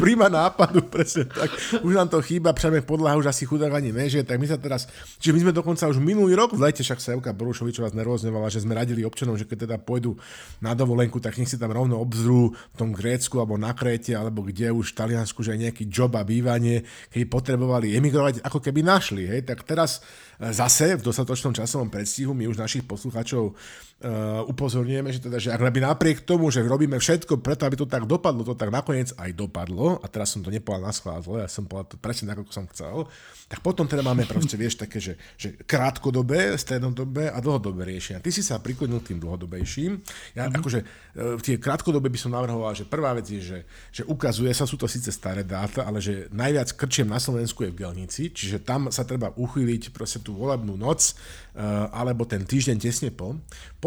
príma 0.00 0.26
nápadu, 0.32 0.88
presne 0.88 1.28
tak. 1.28 1.52
Už 1.84 1.92
nám 1.94 2.08
to 2.08 2.18
chýba, 2.24 2.56
přeme 2.56 2.80
podľa, 2.80 3.20
už 3.20 3.28
asi 3.28 3.44
chudák 3.44 3.70
ani 3.70 3.92
nežije, 3.92 4.24
tak 4.24 4.40
my 4.40 4.46
sa 4.48 4.56
teraz, 4.56 4.88
čiže 5.20 5.36
my 5.36 5.40
sme 5.44 5.52
dokonca 5.52 5.84
už 5.84 6.00
minulý 6.00 6.32
rok 6.34 6.56
v 6.56 6.64
lete, 6.64 6.80
však 6.80 6.98
sa 6.98 7.12
Evka 7.14 7.36
Borušovičová 7.36 7.92
znervozňovala, 7.92 8.48
že 8.48 8.64
sme 8.64 8.78
radili 8.78 9.04
občanom, 9.04 9.36
že 9.36 9.44
keď 9.44 9.68
teda 9.68 9.76
pôjdu 9.76 10.16
na 10.64 10.72
dovolenku, 10.72 11.20
tak 11.20 11.36
nech 11.36 11.50
si 11.50 11.60
tam 11.60 11.70
rovno 11.70 12.00
obzrú 12.00 12.56
v 12.56 12.76
tom 12.76 12.90
Grécku 12.90 13.36
alebo 13.38 13.60
na 13.60 13.76
Kréte, 13.76 14.16
alebo 14.16 14.42
kde 14.42 14.72
už 14.72 14.92
v 14.92 14.96
Taliansku, 14.96 15.37
že 15.42 15.54
aj 15.54 15.60
nejaký 15.68 15.84
job 15.90 16.12
a 16.18 16.22
bývanie, 16.22 16.84
keď 17.10 17.22
potrebovali 17.26 17.94
emigrovať, 17.96 18.44
ako 18.44 18.58
keby 18.62 18.80
našli. 18.84 19.24
Hej? 19.26 19.48
Tak 19.48 19.64
teraz 19.64 19.98
e, 19.98 20.50
zase 20.52 20.98
v 20.98 21.04
dostatočnom 21.04 21.56
časovom 21.56 21.88
predstihu 21.88 22.36
my 22.36 22.46
už 22.46 22.60
našich 22.60 22.84
poslucháčov 22.84 23.56
uh, 24.04 24.46
upozorňujeme, 24.46 25.10
že 25.10 25.20
teda, 25.22 25.36
že 25.42 25.50
ak 25.50 25.60
by 25.60 25.80
napriek 25.82 26.22
tomu, 26.22 26.50
že 26.54 26.62
robíme 26.62 26.98
všetko 26.98 27.42
preto, 27.42 27.66
aby 27.66 27.76
to 27.78 27.86
tak 27.86 28.06
dopadlo, 28.06 28.46
to 28.46 28.54
tak 28.54 28.70
nakoniec 28.70 29.10
aj 29.18 29.30
dopadlo, 29.34 29.98
a 29.98 30.06
teraz 30.06 30.34
som 30.34 30.42
to 30.42 30.54
nepovedal 30.54 30.86
na 30.86 30.92
schvál, 30.94 31.20
ja 31.38 31.50
som 31.50 31.66
povedal 31.66 31.94
to 31.94 31.96
presne 31.98 32.30
ako 32.30 32.50
som 32.54 32.66
chcel, 32.70 33.10
tak 33.48 33.64
potom 33.64 33.88
teda 33.88 34.04
máme 34.04 34.28
proste, 34.28 34.54
vieš, 34.60 34.76
také, 34.76 35.00
že, 35.00 35.16
že 35.40 35.56
krátkodobé, 35.64 36.52
strednodobé 36.60 37.32
a 37.32 37.40
dlhodobé 37.40 37.88
riešenia. 37.88 38.20
Ty 38.20 38.30
si 38.30 38.44
sa 38.44 38.60
priklonil 38.60 39.00
tým 39.00 39.16
dlhodobejším. 39.18 39.96
Ja 40.36 40.46
mm-hmm. 40.46 40.58
akože 40.60 40.78
uh, 40.84 41.40
tie 41.40 41.56
krátkodobé 41.56 42.12
by 42.12 42.18
som 42.20 42.36
navrhoval, 42.36 42.76
že 42.76 42.84
prvá 42.84 43.16
vec 43.16 43.24
je, 43.32 43.40
že, 43.40 43.58
že 43.88 44.02
ukazuje 44.04 44.52
sa, 44.52 44.68
sú 44.68 44.76
to 44.76 44.84
síce 44.84 45.08
staré 45.08 45.48
dáta, 45.48 45.88
ale 45.88 45.98
že 45.98 46.28
najviac 46.28 46.76
krčiem 46.76 47.08
na 47.08 47.16
Slovensku 47.16 47.64
je 47.64 47.72
v 47.72 47.80
Gelnici, 47.80 48.28
čiže 48.28 48.60
tam 48.60 48.92
sa 48.92 49.08
treba 49.08 49.32
uchýliť 49.32 49.96
proste 49.96 50.20
tú 50.20 50.36
volebnú 50.36 50.76
noc, 50.76 51.16
uh, 51.56 51.88
alebo 51.88 52.28
ten 52.28 52.44
týždeň 52.44 52.76
tesne 52.76 53.08
po. 53.08 53.32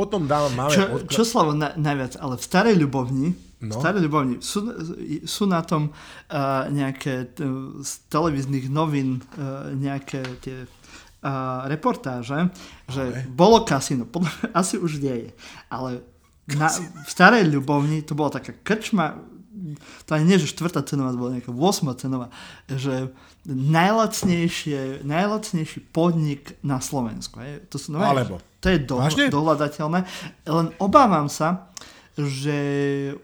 Potom 0.01 0.25
dávam 0.25 0.49
máme... 0.57 0.73
Čo, 0.73 0.83
odkla- 0.97 1.13
čo 1.13 1.21
slovo 1.21 1.51
na, 1.53 1.77
najviac, 1.77 2.17
ale 2.17 2.41
v 2.41 2.43
Starej 2.43 2.75
Ľubovni, 2.81 3.29
no. 3.61 3.77
Starej 3.77 4.01
Ľubovni 4.09 4.35
sú, 4.41 4.65
sú 5.29 5.43
na 5.45 5.61
tom 5.61 5.93
uh, 5.93 6.65
nejaké 6.73 7.29
uh, 7.37 7.77
z 7.85 7.91
televíznych 8.09 8.65
novín 8.65 9.21
uh, 9.37 9.69
nejaké 9.77 10.25
tie 10.41 10.65
uh, 10.65 11.69
reportáže, 11.69 12.49
že 12.89 13.29
bolo 13.29 13.61
kasino, 13.61 14.09
podľa 14.09 14.33
asi 14.65 14.81
už 14.81 14.97
nie 15.05 15.29
je, 15.29 15.31
ale 15.69 16.01
na, 16.49 16.73
v 17.05 17.09
Starej 17.09 17.45
Ľubovni 17.45 18.01
to 18.01 18.17
bola 18.17 18.41
taká 18.41 18.57
krčma, 18.57 19.21
to 20.09 20.17
ani 20.17 20.25
nie, 20.25 20.41
že 20.41 20.49
štvrtá 20.49 20.81
cenová, 20.81 21.13
to 21.13 21.21
bola 21.21 21.37
nejaká 21.37 21.53
8 21.53 22.01
cenová, 22.01 22.27
že 22.65 23.13
najlacnejšie, 23.45 25.05
najlacnejší 25.05 25.79
podnik 25.93 26.57
na 26.65 26.81
Slovensku. 26.81 27.37
Je. 27.41 27.61
To, 27.69 27.77
sú, 27.77 27.93
no, 27.93 28.01
Alebo. 28.01 28.41
To 28.62 28.70
je 28.70 28.78
do, 28.78 29.01
dohľadateľné. 29.34 29.99
Len 30.45 30.68
obávam 30.78 31.26
sa, 31.26 31.74
že 32.20 32.57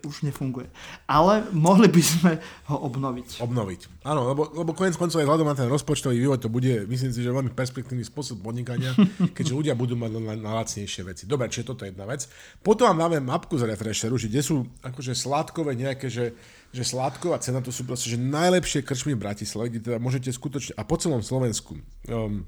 už 0.08 0.24
nefunguje. 0.24 0.72
Ale 1.06 1.44
mohli 1.52 1.92
by 1.92 2.02
sme 2.02 2.32
ho 2.72 2.78
obnoviť. 2.88 3.44
Obnoviť. 3.44 3.82
Áno, 4.08 4.32
lebo, 4.32 4.48
lebo 4.56 4.72
konec 4.72 4.96
koncov 4.96 5.20
aj 5.20 5.28
vzhľadom 5.28 5.48
na 5.48 5.60
ten 5.60 5.68
rozpočtový 5.68 6.16
vývoj 6.16 6.40
to 6.40 6.48
bude, 6.48 6.88
myslím 6.88 7.12
si, 7.12 7.20
že 7.20 7.36
veľmi 7.36 7.52
perspektívny 7.52 8.08
spôsob 8.08 8.40
podnikania, 8.40 8.96
keďže 9.38 9.54
ľudia 9.54 9.74
budú 9.76 10.00
mať 10.00 10.12
na, 10.18 10.34
na 10.40 10.52
lacnejšie 10.64 11.04
veci. 11.04 11.24
Dobre, 11.28 11.52
čiže 11.52 11.68
toto 11.68 11.84
je 11.84 11.92
jedna 11.92 12.08
vec. 12.08 12.32
Potom 12.64 12.88
vám 12.88 13.08
dáme 13.08 13.20
mapku 13.20 13.60
z 13.60 13.68
refresheru, 13.68 14.16
že 14.16 14.32
kde 14.32 14.42
sú 14.42 14.64
akože 14.82 15.14
sládkové 15.14 15.76
nejaké, 15.76 16.08
že 16.08 16.34
že 16.68 16.84
sládková 16.84 17.40
cena 17.40 17.64
to 17.64 17.72
sú 17.72 17.88
proste, 17.88 18.12
že 18.12 18.20
najlepšie 18.20 18.84
krčmy 18.84 19.16
v 19.16 19.24
Bratislave, 19.24 19.72
kde 19.72 19.88
teda 19.88 19.98
môžete 20.04 20.36
skutočne, 20.36 20.76
a 20.76 20.84
po 20.84 21.00
celom 21.00 21.24
Slovensku, 21.24 21.80
um, 22.12 22.44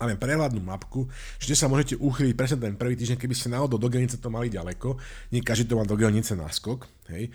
máme 0.00 0.16
prehľadnú 0.16 0.62
mapku, 0.62 1.10
že 1.38 1.56
sa 1.56 1.68
môžete 1.68 1.98
uchyliť 1.98 2.34
presne 2.36 2.58
ten 2.62 2.76
prvý 2.78 2.94
týždeň, 2.96 3.18
keby 3.18 3.34
ste 3.36 3.52
náhodou 3.52 3.78
do 3.78 3.88
Gelnice 3.90 4.18
to 4.18 4.32
mali 4.32 4.48
ďaleko, 4.48 4.96
nie 5.32 5.44
každý 5.44 5.68
to 5.68 5.78
má 5.78 5.84
do 5.86 5.98
Gelnice 5.98 6.38
náskok, 6.38 6.88
hej. 7.12 7.30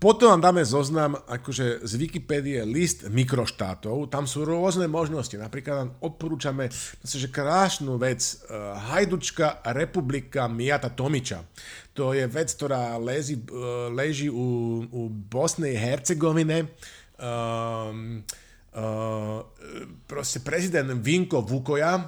Potom 0.00 0.32
vám 0.32 0.40
dáme 0.40 0.64
zoznam 0.64 1.12
akože 1.12 1.84
z 1.84 1.92
Wikipédie 2.00 2.64
list 2.64 3.04
mikroštátov, 3.04 4.08
tam 4.08 4.24
sú 4.24 4.48
rôzne 4.48 4.88
možnosti, 4.88 5.36
napríklad 5.36 5.76
vám 5.76 5.90
odporúčame 6.00 6.72
že 7.04 7.28
krásnu 7.28 8.00
vec, 8.00 8.40
uh, 8.48 8.80
Hajdučka 8.80 9.60
republika 9.76 10.48
Mijata 10.48 10.88
Tomiča. 10.88 11.44
To 11.92 12.16
je 12.16 12.24
vec, 12.24 12.48
ktorá 12.48 12.96
leží, 12.96 13.44
uh, 13.52 13.92
leží 13.92 14.32
u, 14.32 14.88
u 14.88 15.12
Bosnej 15.12 15.76
Hercegovine. 15.76 16.72
Um, 17.20 18.24
proste 20.06 20.38
prezident 20.38 20.86
Vinko 21.02 21.42
Vukoja 21.42 21.98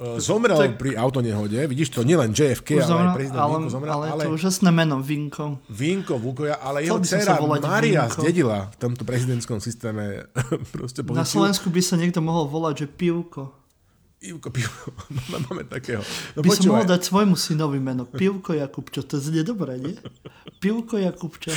uh, 0.00 0.16
zomrel 0.16 0.56
tak, 0.56 0.80
pri 0.80 0.96
autonehode. 0.96 1.60
Vidíš 1.68 1.92
to, 1.92 2.00
nielen 2.04 2.32
JFK, 2.32 2.80
ale 2.84 2.92
aj 2.96 3.08
prezident 3.16 3.42
ale, 3.44 3.52
Vinko 3.52 3.70
zomrel. 3.72 3.92
Ale, 3.92 4.06
ale 4.12 4.22
to 4.24 4.32
úžasné 4.32 4.70
meno, 4.72 4.96
Vinko. 5.04 5.60
Vinko 5.68 6.16
Vukoja, 6.16 6.56
ale 6.56 6.88
jeho 6.88 7.00
dcera 7.00 7.36
Maria 7.40 8.08
Vinko. 8.08 8.20
zdedila 8.24 8.72
v 8.72 8.76
tomto 8.80 9.02
prezidentskom 9.04 9.60
systéme 9.60 10.24
proste 10.74 11.04
pozíciu. 11.04 11.20
Na 11.20 11.28
Slovensku 11.28 11.68
by 11.68 11.80
sa 11.84 12.00
niekto 12.00 12.24
mohol 12.24 12.48
volať, 12.48 12.84
že 12.84 12.86
Pivko. 12.88 13.65
Ivko 14.26 14.50
Pivko, 14.50 14.90
máme 15.46 15.62
takého. 15.70 16.02
No, 16.34 16.42
by 16.42 16.50
počúvaj. 16.50 16.58
som 16.58 16.70
mohol 16.74 16.86
dať 16.90 17.00
svojmu 17.06 17.36
synovi 17.38 17.78
meno 17.78 18.04
Pivko 18.04 18.58
Jakubčo, 18.58 19.06
to 19.06 19.22
znie 19.22 19.46
dobre, 19.46 19.78
nie? 19.78 19.94
Pivko 20.58 20.98
Jakubčo. 20.98 21.54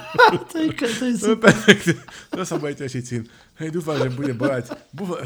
to 0.50 0.56
je, 0.62 0.68
to 0.78 1.04
je 1.10 1.14
super. 1.18 1.50
No, 2.30 2.38
to 2.38 2.42
sa 2.46 2.56
bude 2.62 2.78
tešiť 2.78 3.02
syn. 3.02 3.22
Hej, 3.58 3.74
dúfam, 3.74 3.98
že 3.98 4.10
bude 4.14 4.32
bojať. 4.38 4.70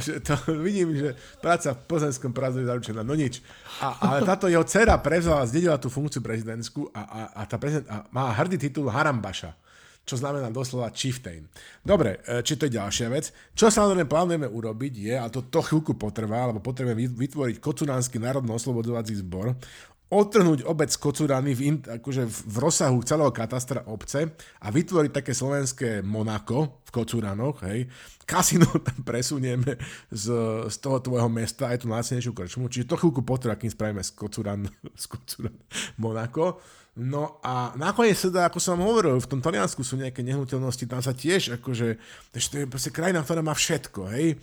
že 0.01 0.13
to, 0.25 0.35
vidím, 0.65 0.97
že 0.97 1.13
práca 1.45 1.77
v 1.77 1.81
pozemskom 1.85 2.33
prázdne 2.33 2.65
je 2.65 2.71
zaručená. 2.73 3.01
No 3.05 3.13
nič. 3.13 3.45
A, 3.85 4.17
ale 4.17 4.19
táto 4.25 4.49
jeho 4.49 4.65
dcera 4.65 4.97
prevzala, 4.97 5.45
zdedila 5.45 5.77
tú 5.77 5.93
funkciu 5.93 6.25
prezidentskú 6.25 6.89
a, 6.97 7.03
a, 7.05 7.21
a 7.33 7.41
tá 7.45 7.61
prezident, 7.61 7.87
a 7.93 8.09
má 8.09 8.33
hrdý 8.33 8.57
titul 8.57 8.89
Harambaša 8.89 9.66
čo 10.07 10.15
znamená 10.15 10.55
doslova 10.55 10.95
chieftain. 10.95 11.43
Dobre, 11.83 12.23
e, 12.23 12.47
či 12.47 12.55
to 12.55 12.71
je 12.71 12.79
ďalšia 12.79 13.11
vec. 13.11 13.35
Čo 13.59 13.75
samozrejme 13.75 14.07
plánujeme 14.07 14.47
urobiť 14.47 14.93
je, 14.95 15.15
a 15.19 15.27
to, 15.27 15.43
to 15.51 15.59
chvíľku 15.59 15.99
potrvá, 15.99 16.47
lebo 16.47 16.63
potrebujeme 16.63 17.11
vytvoriť 17.11 17.59
Kocuránsky 17.59 18.23
národno-oslobodzovací 18.23 19.19
zbor, 19.19 19.59
odtrhnúť 20.07 20.63
obec 20.71 20.95
Kocurany 20.95 21.51
v, 21.51 21.83
akože 21.83 22.23
v 22.31 22.57
rozsahu 22.63 23.03
celého 23.03 23.35
katastra 23.35 23.83
obce 23.91 24.31
a 24.63 24.67
vytvoriť 24.71 25.11
také 25.11 25.35
slovenské 25.35 26.07
Monako 26.07 26.79
v 26.87 26.91
Kocuranoch, 26.95 27.67
hej. 27.67 27.91
Kasino 28.23 28.71
tam 28.87 29.03
presunieme 29.03 29.75
z, 30.11 30.27
z 30.71 30.77
toho 30.79 31.03
tvojho 31.03 31.27
mesta 31.27 31.75
aj 31.75 31.83
tú 31.83 31.87
najcenejšiu 31.91 32.33
krčmu, 32.35 32.71
čiže 32.71 32.87
to 32.87 32.99
chvíľku 32.99 33.27
potrvá, 33.27 33.59
kým 33.59 33.71
spravíme 33.71 34.03
z 34.07 34.15
Kocuran, 34.15 34.71
z 35.03 35.05
Kocuran 35.11 35.57
Monako. 35.99 36.63
No 36.97 37.43
a 37.45 37.77
nakoniec 37.77 38.17
teda, 38.17 38.49
ako 38.49 38.57
som 38.63 38.81
hovoril, 38.81 39.21
v 39.21 39.29
tom 39.29 39.43
Taliansku 39.43 39.85
sú 39.85 40.01
nejaké 40.01 40.25
nehnuteľnosti, 40.25 40.87
tam 40.89 41.03
sa 41.05 41.13
tiež 41.13 41.61
akože, 41.61 41.89
to 42.33 42.37
je 42.41 42.65
proste 42.65 42.89
krajina, 42.95 43.21
ktorá 43.21 43.45
má 43.45 43.53
všetko, 43.53 44.01
hej. 44.17 44.39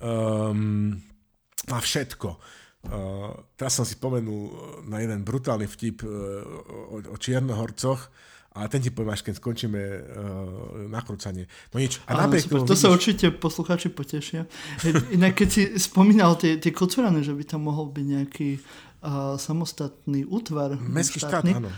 Um, 0.00 0.96
má 1.68 1.76
všetko. 1.76 2.40
Uh, 2.80 3.36
teraz 3.60 3.76
som 3.76 3.84
si 3.84 3.92
spomenul 3.92 4.56
na 4.88 5.04
jeden 5.04 5.20
brutálny 5.20 5.68
vtip 5.68 6.00
uh, 6.00 6.10
o, 6.96 6.96
o 7.12 7.16
Čiernohorcoch, 7.20 8.08
ale 8.56 8.66
ten 8.72 8.82
ti 8.82 8.90
poviem, 8.90 9.14
až 9.14 9.22
keď 9.22 9.36
skončíme 9.36 9.78
uh, 9.78 10.00
nakrúcanie. 10.88 11.44
No 11.70 11.78
nič. 11.78 12.00
A 12.08 12.24
Áno, 12.24 12.34
super, 12.40 12.64
to 12.64 12.72
vidíš... 12.72 12.82
sa 12.82 12.88
určite 12.88 13.26
poslucháči 13.36 13.92
potešia. 13.92 14.48
Inak 15.12 15.38
keď 15.38 15.48
si 15.52 15.62
spomínal 15.76 16.34
tie, 16.40 16.56
tie 16.56 16.72
kocurany, 16.72 17.20
že 17.20 17.36
by 17.36 17.44
tam 17.46 17.68
mohol 17.68 17.92
byť 17.92 18.06
nejaký 18.10 18.48
uh, 18.58 19.36
samostatný 19.36 20.24
útvar. 20.26 20.74
Mestský 20.80 21.20
štát, 21.20 21.46
áno. 21.46 21.70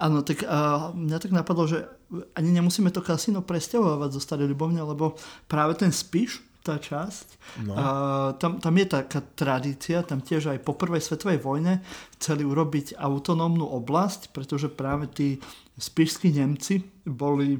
Áno, 0.00 0.18
tak 0.22 0.44
uh, 0.44 0.92
mňa 0.92 1.18
tak 1.18 1.32
napadlo, 1.32 1.66
že 1.66 1.88
ani 2.36 2.52
nemusíme 2.52 2.92
to 2.92 3.00
kasíno 3.00 3.40
presťahovať 3.42 4.10
zo 4.12 4.20
Starej 4.20 4.48
Ľubovne, 4.54 4.84
lebo 4.84 5.16
práve 5.48 5.76
ten 5.76 5.88
Spiš, 5.90 6.40
tá 6.60 6.76
časť, 6.76 7.26
no. 7.64 7.72
uh, 7.72 8.28
tam, 8.36 8.60
tam 8.60 8.74
je 8.76 8.86
taká 8.86 9.20
tradícia, 9.32 10.04
tam 10.04 10.20
tiež 10.20 10.52
aj 10.52 10.60
po 10.60 10.76
prvej 10.76 11.00
svetovej 11.00 11.40
vojne 11.40 11.80
chceli 12.20 12.44
urobiť 12.44 13.00
autonómnu 13.00 13.64
oblasť, 13.64 14.28
pretože 14.36 14.68
práve 14.68 15.08
tí 15.08 15.40
spišskí 15.80 16.36
Nemci 16.36 16.84
boli 17.08 17.56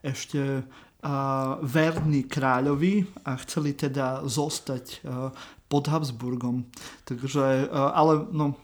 ešte 0.00 0.64
uh, 0.64 1.60
verní 1.60 2.24
kráľovi 2.24 3.24
a 3.28 3.36
chceli 3.44 3.76
teda 3.76 4.24
zostať 4.24 4.84
uh, 5.04 5.28
pod 5.74 5.90
Habsburgom. 5.90 6.70
Takže, 7.02 7.66
e, 7.66 7.68
ale 7.72 8.30
no, 8.30 8.54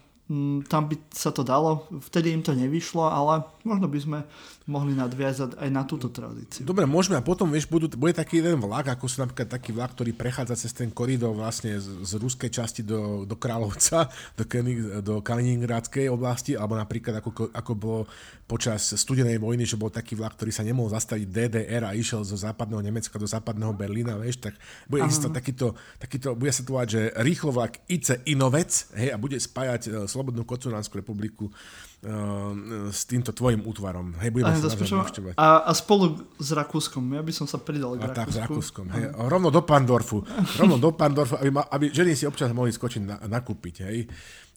tam 0.70 0.86
by 0.86 0.96
sa 1.11 1.34
to 1.34 1.42
dalo. 1.42 1.90
Vtedy 1.90 2.30
im 2.30 2.42
to 2.46 2.54
nevyšlo, 2.54 3.02
ale 3.02 3.42
možno 3.64 3.86
by 3.86 3.98
sme 4.00 4.18
mohli 4.66 4.96
nadviazať 4.96 5.58
aj 5.58 5.68
na 5.72 5.82
túto 5.84 6.08
tradíciu. 6.08 6.64
Dobre, 6.64 6.86
môžeme 6.86 7.18
a 7.18 7.24
potom, 7.24 7.50
vieš, 7.50 7.66
budú, 7.66 7.90
bude 7.96 8.14
taký 8.14 8.40
jeden 8.40 8.61
vlak, 8.62 8.92
ako 8.94 9.04
sú 9.11 9.22
napríklad 9.22 9.50
taký 9.50 9.74
vlak, 9.74 9.92
ktorý 9.94 10.14
prechádza 10.16 10.56
cez 10.56 10.72
ten 10.72 10.88
koridor 10.88 11.34
vlastne 11.34 11.76
z, 11.76 12.04
z 12.06 12.12
ruskej 12.16 12.50
časti 12.50 12.82
do, 12.86 13.24
do 13.28 13.36
Kráľovca, 13.36 14.08
do, 14.38 14.44
Kenig, 14.46 15.02
do 15.04 15.20
Kaliningradskej 15.20 16.08
oblasti, 16.08 16.54
alebo 16.56 16.78
napríklad 16.78 17.20
ako, 17.20 17.50
ako 17.52 17.72
bolo 17.76 18.00
počas 18.50 18.82
studenej 18.98 19.38
vojny, 19.38 19.62
že 19.62 19.78
bol 19.78 19.94
taký 19.94 20.18
vlak, 20.18 20.34
ktorý 20.34 20.50
sa 20.50 20.66
nemohol 20.66 20.90
zastaviť 20.90 21.26
DDR 21.30 21.86
a 21.86 21.94
išiel 21.94 22.26
zo 22.26 22.34
západného 22.34 22.82
Nemecka 22.82 23.14
do 23.14 23.28
západného 23.30 23.70
Berlína, 23.78 24.18
vieš, 24.18 24.42
tak 24.42 24.58
bude 24.90 25.06
existovať 25.06 25.34
takýto, 25.38 25.66
takýto, 26.02 26.28
bude 26.34 26.50
sa 26.50 26.66
to 26.66 26.74
volať, 26.74 26.88
že 26.90 27.02
rýchlo 27.22 27.54
vlak 27.54 27.78
IC 27.86 28.26
Inovec, 28.26 28.90
hej, 28.98 29.14
a 29.14 29.16
bude 29.22 29.38
spájať 29.38 29.82
uh, 29.86 29.92
Slobodnú 30.11 30.42
Kocúranskú 30.42 30.98
republiku 30.98 31.46
s 32.88 33.04
týmto 33.04 33.36
tvojim 33.36 33.60
útvarom. 33.60 34.16
Hej, 34.24 34.32
budeme 34.32 34.56
sa 34.56 34.72
a, 35.36 35.68
a 35.68 35.72
spolu 35.76 36.16
s 36.40 36.48
Rakúskom. 36.48 37.04
Ja 37.12 37.20
by 37.20 37.32
som 37.36 37.44
sa 37.44 37.60
pridal 37.60 38.00
k 38.00 38.08
a 38.08 38.08
Rakúsku. 38.08 38.16
Tak, 38.16 38.28
s 38.32 38.36
Rakúskom. 38.40 38.86
Hej. 38.88 39.12
Rovno 39.28 39.52
do 39.52 39.60
Pandorfu. 39.60 40.24
Rovno 40.56 40.80
do 40.80 40.96
Pandorfu, 40.96 41.36
aby, 41.36 41.52
ma, 41.52 41.68
aby 41.68 41.92
ženy 41.92 42.16
si 42.16 42.24
občas 42.24 42.48
mohli 42.56 42.72
skočiť 42.72 43.02
na, 43.04 43.20
nakúpiť. 43.28 43.74
Hej. 43.84 44.08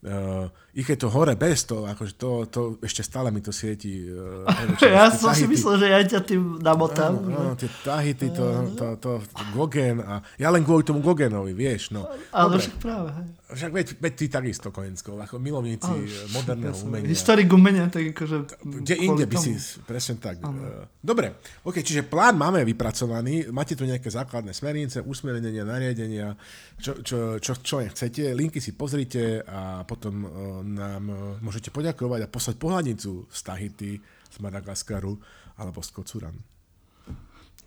Uh, 0.03 0.51
ich 0.75 0.83
je 0.83 0.99
to 0.99 1.07
hore 1.07 1.31
bez 1.39 1.63
toho, 1.63 1.87
akože 1.87 2.19
to, 2.19 2.43
to 2.51 2.61
ešte 2.83 3.07
stále 3.07 3.31
mi 3.31 3.39
to 3.39 3.55
sieti. 3.55 4.03
Uh, 4.13 4.45
ja 4.83 5.07
som 5.09 5.31
si 5.31 5.47
myslel, 5.47 5.79
že 5.79 5.87
ja 5.87 5.99
ťa 6.03 6.19
tým 6.27 6.43
namotám. 6.59 7.15
No, 7.23 7.51
no, 7.51 7.55
tie 7.55 7.71
tahity, 7.81 8.35
to, 8.35 8.45
to, 8.75 8.85
to, 8.99 9.11
to, 9.23 9.43
Gogen 9.55 10.03
a 10.03 10.19
ja 10.35 10.51
len 10.51 10.67
kvôli 10.67 10.83
tomu 10.83 10.99
Gogenovi, 10.99 11.55
vieš. 11.55 11.95
No. 11.95 12.03
Ale 12.35 12.59
však 12.59 12.75
práve. 12.83 13.09
Hej. 13.15 13.27
Však 13.53 13.71
veď, 13.71 13.87
veď 14.01 14.13
ty 14.17 14.25
takisto, 14.33 14.73
Kojensko, 14.73 15.21
ako 15.21 15.37
milovníci 15.37 15.93
Ale, 15.93 16.25
moderného 16.33 16.73
ja 16.73 16.83
umenia. 16.89 17.09
Historik 17.13 17.49
umenia, 17.53 17.85
tak 17.85 18.09
akože... 18.09 18.37
Kde 18.65 18.95
inde 18.97 19.25
by 19.29 19.37
si, 19.37 19.53
presne 19.85 20.17
tak. 20.17 20.41
Ano. 20.41 20.89
Dobre, 20.97 21.37
ok, 21.61 21.85
čiže 21.85 22.01
plán 22.01 22.33
máme 22.33 22.65
vypracovaný, 22.65 23.53
máte 23.53 23.77
tu 23.77 23.85
nejaké 23.85 24.09
základné 24.09 24.57
smernice, 24.57 25.05
usmernenia, 25.05 25.61
nariadenia, 25.61 26.33
čo, 26.81 26.97
čo, 27.05 27.37
čo, 27.37 27.53
čo 27.61 27.75
chcete, 27.93 28.33
linky 28.33 28.57
si 28.57 28.73
pozrite 28.73 29.45
a 29.45 29.85
potom 29.93 30.25
uh, 30.25 30.29
nám 30.65 31.03
uh, 31.05 31.17
môžete 31.45 31.69
poďakovať 31.69 32.25
a 32.25 32.31
poslať 32.33 32.57
pohľadnicu 32.57 33.29
z 33.29 33.39
Tahiti, 33.45 33.93
z 34.01 34.35
Madagaskaru 34.41 35.13
alebo 35.61 35.85
z 35.85 35.89
Kocuran. 35.93 36.33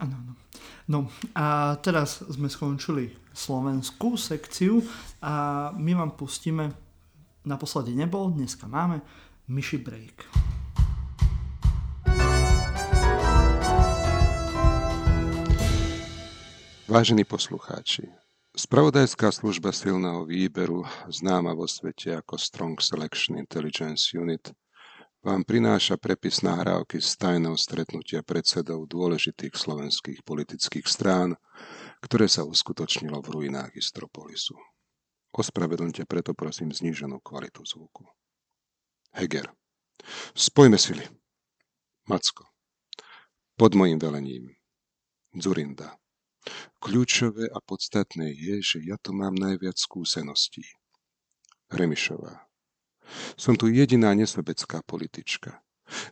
Áno, 0.03 0.13
áno. 0.19 0.33
No 0.91 0.99
a 1.39 1.79
teraz 1.79 2.27
sme 2.27 2.51
skončili 2.51 3.15
slovenskú 3.31 4.19
sekciu 4.19 4.83
a 5.23 5.71
my 5.73 5.95
vám 5.95 6.19
pustíme, 6.19 6.75
naposledy 7.47 7.95
nebol, 7.95 8.35
dneska 8.35 8.67
máme, 8.67 9.01
Myši 9.47 9.79
Break. 9.79 10.17
Vážení 16.87 17.25
poslucháči, 17.25 18.07
Spravodajská 18.57 19.29
služba 19.29 19.69
silného 19.69 20.25
výberu, 20.25 20.81
známa 21.13 21.53
vo 21.53 21.69
svete 21.69 22.17
ako 22.17 22.41
Strong 22.41 22.81
Selection 22.81 23.37
Intelligence 23.37 24.17
Unit, 24.17 24.49
vám 25.21 25.45
prináša 25.45 26.01
prepis 26.01 26.41
nahrávky 26.41 26.97
z 26.97 27.21
tajného 27.21 27.53
stretnutia 27.53 28.25
predsedov 28.25 28.89
dôležitých 28.89 29.53
slovenských 29.53 30.25
politických 30.25 30.89
strán, 30.89 31.37
ktoré 32.01 32.33
sa 32.33 32.49
uskutočnilo 32.49 33.21
v 33.21 33.29
ruinách 33.29 33.77
Istropolisu. 33.77 34.57
Ospravedlňte 35.37 36.09
preto 36.09 36.33
prosím 36.33 36.73
zníženú 36.73 37.21
kvalitu 37.21 37.61
zvuku. 37.61 38.09
Heger. 39.13 39.53
Spojme 40.33 40.81
sily. 40.81 41.05
Macko. 42.09 42.49
Pod 43.53 43.77
mojim 43.77 44.01
velením. 44.01 44.49
Zurinda. 45.37 45.93
Kľúčové 46.79 47.51
a 47.51 47.59
podstatné 47.59 48.31
je, 48.31 48.57
že 48.63 48.79
ja 48.85 48.97
tu 49.01 49.11
mám 49.13 49.35
najviac 49.35 49.75
skúseností. 49.79 50.63
Remišová. 51.71 52.47
Som 53.35 53.59
tu 53.59 53.71
jediná 53.71 54.15
nesobecká 54.15 54.83
politička. 54.83 55.63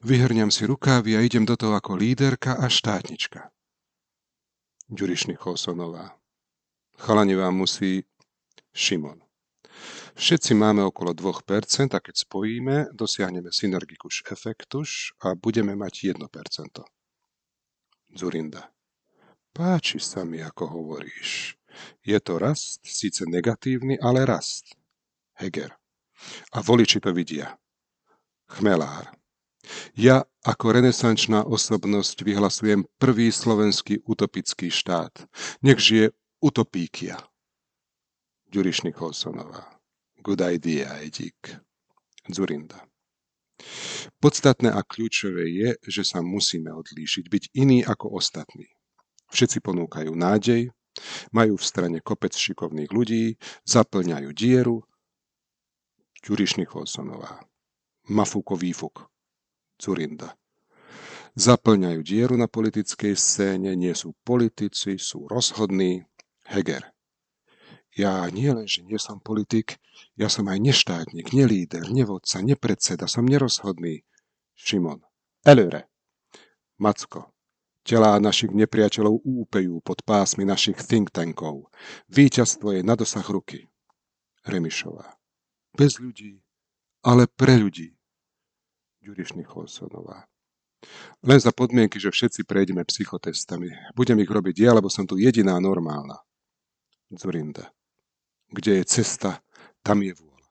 Vyhrňam 0.06 0.54
si 0.54 0.66
rukávy 0.66 1.18
a 1.18 1.24
idem 1.26 1.42
do 1.42 1.58
toho 1.58 1.74
ako 1.74 1.98
líderka 1.98 2.58
a 2.58 2.70
štátnička. 2.70 3.50
Ďurišný 4.90 5.34
Chosonová. 5.34 6.14
Chalani 6.98 7.34
vám 7.34 7.58
musí 7.58 8.06
Šimon. 8.70 9.24
Všetci 10.14 10.54
máme 10.54 10.86
okolo 10.86 11.10
2% 11.10 11.90
a 11.90 11.98
keď 11.98 12.14
spojíme, 12.14 12.94
dosiahneme 12.94 13.50
synergikus 13.50 14.22
efektus 14.30 15.10
a 15.18 15.34
budeme 15.34 15.74
mať 15.74 16.14
1%. 16.14 16.22
Zurinda. 18.14 18.73
Páči 19.54 20.02
sa 20.02 20.26
mi, 20.26 20.42
ako 20.42 20.66
hovoríš. 20.66 21.54
Je 22.02 22.18
to 22.18 22.42
rast, 22.42 22.82
síce 22.82 23.22
negatívny, 23.22 23.94
ale 24.02 24.26
rast. 24.26 24.74
Heger. 25.38 25.78
A 26.50 26.58
voliči 26.58 26.98
to 26.98 27.14
vidia. 27.14 27.54
Chmelár. 28.50 29.14
Ja 29.94 30.26
ako 30.42 30.74
renesančná 30.74 31.46
osobnosť 31.46 32.26
vyhlasujem 32.26 32.82
prvý 32.98 33.30
slovenský 33.30 34.02
utopický 34.02 34.74
štát. 34.74 35.22
Nech 35.62 35.78
žije 35.78 36.10
utopíkia. 36.42 37.22
Ďuriš 38.50 38.90
Nikolsonová. 38.90 39.78
Good 40.18 40.42
idea, 40.42 40.98
Edík. 40.98 41.62
Zurinda. 42.26 42.82
Podstatné 44.18 44.74
a 44.74 44.82
kľúčové 44.82 45.46
je, 45.46 45.70
že 45.86 46.02
sa 46.02 46.20
musíme 46.26 46.74
odlíšiť, 46.74 47.24
byť 47.30 47.44
iný 47.54 47.86
ako 47.86 48.18
ostatní. 48.18 48.66
Všetci 49.34 49.58
ponúkajú 49.66 50.14
nádej, 50.14 50.70
majú 51.34 51.58
v 51.58 51.66
strane 51.66 51.98
kopec 51.98 52.38
šikovných 52.38 52.94
ľudí, 52.94 53.34
zaplňajú 53.66 54.30
dieru. 54.30 54.86
Ďuriš 56.22 56.62
Nicholsonová. 56.62 57.42
Mafúko 58.06 58.54
výfuk. 58.54 59.10
Curinda. 59.74 60.38
Zaplňajú 61.34 62.00
dieru 62.06 62.38
na 62.38 62.46
politickej 62.46 63.18
scéne, 63.18 63.74
nie 63.74 63.90
sú 63.98 64.14
politici, 64.22 65.02
sú 65.02 65.26
rozhodní. 65.26 66.06
Heger. 66.46 66.94
Ja 67.98 68.22
nie 68.30 68.54
len, 68.54 68.70
že 68.70 68.86
nie 68.86 69.02
som 69.02 69.18
politik, 69.18 69.82
ja 70.14 70.30
som 70.30 70.46
aj 70.46 70.62
neštátnik, 70.62 71.34
nelíder, 71.34 71.90
nevodca, 71.90 72.38
nepredseda, 72.38 73.10
som 73.10 73.26
nerozhodný. 73.26 74.06
Šimon. 74.54 75.02
Elure. 75.42 75.90
Macko. 76.78 77.33
Telá 77.84 78.16
našich 78.16 78.48
nepriateľov 78.48 79.20
úpejú 79.28 79.84
pod 79.84 80.00
pásmy 80.08 80.48
našich 80.48 80.80
think 80.80 81.12
tankov. 81.12 81.68
Výťazstvo 82.08 82.80
je 82.80 82.80
na 82.80 82.96
dosah 82.96 83.24
ruky. 83.28 83.68
Remišová. 84.40 85.20
Bez 85.76 86.00
ľudí, 86.00 86.40
ale 87.04 87.28
pre 87.28 87.60
ľudí. 87.60 87.92
Ďuriš 89.04 89.36
Nicholsonová. 89.36 90.24
Len 91.20 91.40
za 91.40 91.52
podmienky, 91.52 92.00
že 92.00 92.08
všetci 92.08 92.48
prejdeme 92.48 92.84
psychotestami. 92.88 93.68
Budem 93.92 94.20
ich 94.24 94.32
robiť 94.32 94.56
ja, 94.64 94.72
lebo 94.72 94.88
som 94.88 95.04
tu 95.04 95.20
jediná 95.20 95.60
normálna. 95.60 96.20
Zurinda. 97.12 97.68
Kde 98.48 98.80
je 98.80 98.84
cesta, 98.88 99.44
tam 99.84 100.00
je 100.00 100.16
vôľa. 100.16 100.48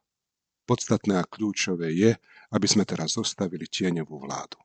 Podstatné 0.69 1.17
a 1.17 1.25
kľúčové 1.25 1.89
je, 1.97 2.13
aby 2.53 2.67
sme 2.69 2.85
teraz 2.85 3.17
zostavili 3.17 3.65
tieňovú 3.65 4.21
vládu. 4.21 4.61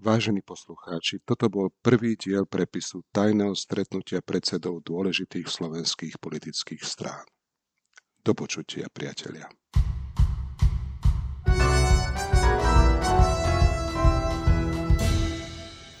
Vážení 0.00 0.40
poslucháči, 0.40 1.20
toto 1.28 1.52
bol 1.52 1.68
prvý 1.84 2.16
diel 2.16 2.48
prepisu 2.48 3.04
tajného 3.12 3.52
stretnutia 3.52 4.24
predsedov 4.24 4.80
dôležitých 4.80 5.44
slovenských 5.44 6.16
politických 6.16 6.80
strán. 6.80 7.20
Do 8.24 8.32
počutia, 8.32 8.88
priatelia. 8.88 9.44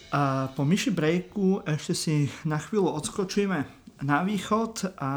A 0.08 0.48
po 0.56 0.64
myši 0.64 0.96
brejku 0.96 1.60
ešte 1.68 1.92
si 1.92 2.14
na 2.48 2.56
chvíľu 2.56 2.96
odskočíme 2.96 3.58
na 4.00 4.24
východ 4.24 4.96
a, 4.96 4.96
a 4.96 5.12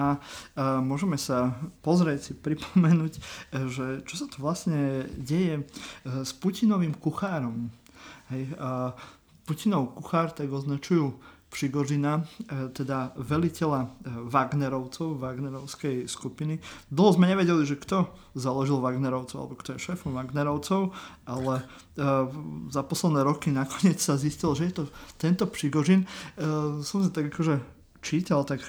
môžeme 0.83 1.15
sa 1.15 1.55
pozrieť 1.79 2.19
si 2.19 2.33
pripomenúť, 2.35 3.13
že 3.71 4.03
čo 4.03 4.15
sa 4.19 4.27
to 4.27 4.43
vlastne 4.43 5.07
deje 5.15 5.63
s 6.03 6.35
Putinovým 6.35 6.91
kuchárom. 6.99 7.71
Hej, 8.33 8.49
a 8.57 8.97
Putinov 9.45 9.93
kuchár 9.93 10.33
tak 10.33 10.49
označujú 10.49 11.13
Prigožina, 11.53 12.25
e, 12.49 12.73
teda 12.73 13.13
veliteľa 13.13 13.85
e, 13.85 13.89
Wagnerovcov, 14.25 15.21
Wagnerovskej 15.21 16.09
skupiny. 16.09 16.57
Dlho 16.89 17.13
sme 17.13 17.29
nevedeli, 17.29 17.61
že 17.61 17.77
kto 17.77 18.09
založil 18.33 18.81
Wagnerovcov, 18.81 19.37
alebo 19.37 19.53
kto 19.61 19.77
je 19.77 19.85
šéfom 19.85 20.17
Wagnerovcov, 20.17 20.89
ale 21.29 21.61
e, 21.61 21.63
za 22.73 22.81
posledné 22.81 23.21
roky 23.21 23.53
nakoniec 23.53 24.01
sa 24.01 24.17
zistilo, 24.17 24.57
že 24.57 24.73
je 24.73 24.81
to 24.81 24.83
tento 25.21 25.45
Prigožin. 25.45 26.09
Som 26.81 27.05
si 27.05 27.13
tak 27.13 27.29
akože 27.29 27.61
čítal, 28.01 28.41
tak 28.49 28.65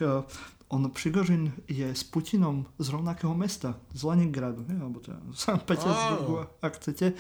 on 0.69 0.85
Prigožin 0.93 1.57
je 1.65 1.89
s 1.89 2.05
Putinom 2.05 2.69
z 2.77 2.93
rovnakého 2.93 3.33
mesta, 3.33 3.81
z 3.97 4.05
Leningradu, 4.05 4.61
ne? 4.69 4.77
alebo 4.77 5.01
teda 5.01 5.17
St. 5.33 5.65
Petersburgu, 5.65 6.45
oh. 6.45 6.51
ak 6.61 6.77
chcete. 6.77 7.17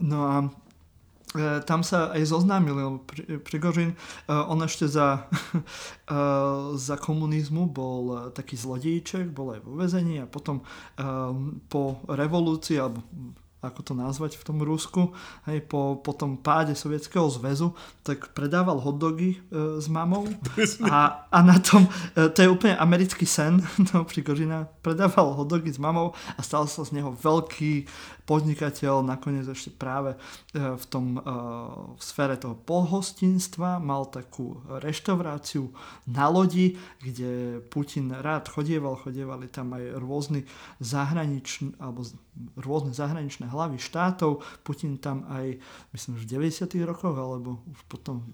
No 0.00 0.18
a 0.24 0.36
tam 1.64 1.80
sa 1.80 2.12
aj 2.12 2.28
zoznámili, 2.28 2.76
lebo 2.76 3.00
Prigožin, 3.40 3.92
e, 3.92 3.96
on 4.28 4.60
ešte 4.60 4.84
za, 4.88 5.26
e, 6.12 6.18
za 6.76 6.96
komunizmu 7.00 7.68
bol 7.72 8.32
taký 8.36 8.56
zlodíček, 8.56 9.32
bol 9.32 9.56
aj 9.56 9.60
vo 9.64 9.72
vezení 9.80 10.20
a 10.20 10.28
potom 10.28 10.64
po 11.68 11.82
revolúcii, 12.06 12.76
alebo 12.78 13.00
ako 13.62 13.80
to 13.86 13.92
nazvať 13.94 14.34
v 14.34 14.42
tom 14.42 14.58
Rusku, 14.58 15.14
hej, 15.46 15.62
po, 15.70 16.02
po 16.02 16.10
tom 16.10 16.34
páde 16.34 16.74
Sovietskeho 16.74 17.30
zväzu, 17.30 17.78
tak 18.02 18.34
predával 18.34 18.82
hotdogy 18.82 19.38
e, 19.38 19.78
s 19.78 19.86
mamou. 19.86 20.26
A, 20.90 21.30
a 21.30 21.38
na 21.46 21.62
tom, 21.62 21.86
e, 22.18 22.26
to 22.34 22.42
je 22.42 22.50
úplne 22.50 22.74
americký 22.74 23.22
sen, 23.22 23.62
no, 23.94 24.02
Prigožina, 24.02 24.66
predával 24.82 25.38
hotdogy 25.38 25.70
s 25.70 25.78
mamou 25.78 26.10
a 26.34 26.40
stal 26.42 26.66
sa 26.66 26.82
z 26.82 26.98
neho 26.98 27.14
veľký 27.14 27.86
podnikateľ, 28.24 29.02
nakoniec 29.02 29.46
ešte 29.48 29.74
práve 29.74 30.14
e, 30.14 30.18
v 30.58 30.84
tom 30.86 31.18
e, 31.18 31.20
v 31.96 32.02
sfére 32.02 32.38
toho 32.38 32.54
polhostinstva 32.54 33.82
mal 33.82 34.06
takú 34.08 34.62
reštauráciu 34.82 35.70
na 36.06 36.30
lodi, 36.30 36.78
kde 37.02 37.62
Putin 37.66 38.14
rád 38.14 38.48
chodieval, 38.48 38.98
chodievali 38.98 39.50
tam 39.50 39.74
aj 39.74 39.98
rôzny 39.98 40.46
zahraničný, 40.78 41.76
alebo 41.82 42.06
rôzne 42.56 42.96
zahraničné 42.96 43.44
hlavy 43.52 43.76
štátov. 43.76 44.40
Putin 44.64 44.96
tam 44.96 45.28
aj, 45.28 45.60
myslím, 45.92 46.16
v 46.16 46.48
90. 46.48 46.64
rokoch, 46.88 47.12
alebo 47.12 47.60
už 47.68 47.80
potom 47.92 48.24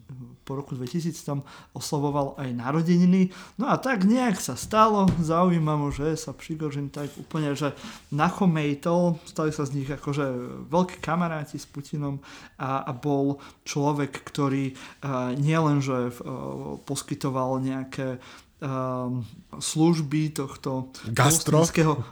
po 0.47 0.55
roku 0.55 0.79
2000 0.79 1.19
tam 1.27 1.43
oslavoval 1.75 2.39
aj 2.39 2.55
narodeniny. 2.55 3.35
No 3.59 3.67
a 3.69 3.77
tak 3.77 4.07
nejak 4.07 4.39
sa 4.39 4.55
stalo, 4.55 5.11
zaujímavo, 5.19 5.91
že 5.91 6.15
sa 6.15 6.31
Prigožin 6.31 6.95
tak 6.95 7.11
úplne, 7.19 7.59
že 7.59 7.75
nachomejtol, 8.15 9.19
stali 9.27 9.51
sa 9.51 9.67
z 9.67 9.83
nich 9.83 9.88
akože 9.97 10.27
veľkí 10.69 11.01
kamaráti 11.01 11.57
s 11.57 11.65
Putinom 11.65 12.21
a, 12.61 12.85
a 12.85 12.93
bol 12.93 13.41
človek, 13.65 14.13
ktorý 14.29 14.75
uh, 14.75 15.33
nielenže 15.39 16.13
uh, 16.13 16.77
poskytoval 16.85 17.63
nejaké 17.65 18.21
um, 18.61 19.25
služby 19.59 20.35
tohto 20.35 20.91
gastro. 21.15 21.63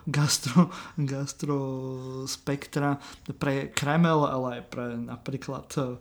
gastro, 0.07 0.71
gastro 0.99 1.59
spektra 2.27 2.99
pre 3.39 3.71
Kreml, 3.75 4.27
ale 4.27 4.61
aj 4.61 4.63
pre 4.71 4.87
napríklad 4.97 5.67
uh, 5.79 5.99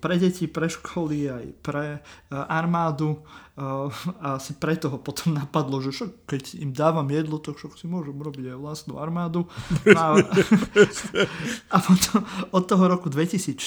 pre 0.00 0.14
deti, 0.16 0.48
pre 0.48 0.68
školy, 0.68 1.28
aj 1.28 1.46
pre 1.60 1.86
uh, 2.00 2.46
armádu. 2.48 3.20
A 3.60 3.92
asi 4.40 4.56
preto 4.56 4.88
ho 4.88 4.96
potom 4.96 5.36
napadlo, 5.36 5.84
že 5.84 5.92
však 5.92 6.10
keď 6.24 6.42
im 6.64 6.72
dávam 6.72 7.04
jedlo, 7.12 7.36
tak 7.36 7.60
však 7.60 7.76
si 7.76 7.84
môžem 7.84 8.16
robiť 8.16 8.56
aj 8.56 8.58
vlastnú 8.58 8.96
armádu. 8.96 9.44
A, 9.92 10.16
a 11.74 11.76
potom 11.84 12.24
od 12.56 12.64
toho 12.64 12.84
roku 12.88 13.12
2014 13.12 13.60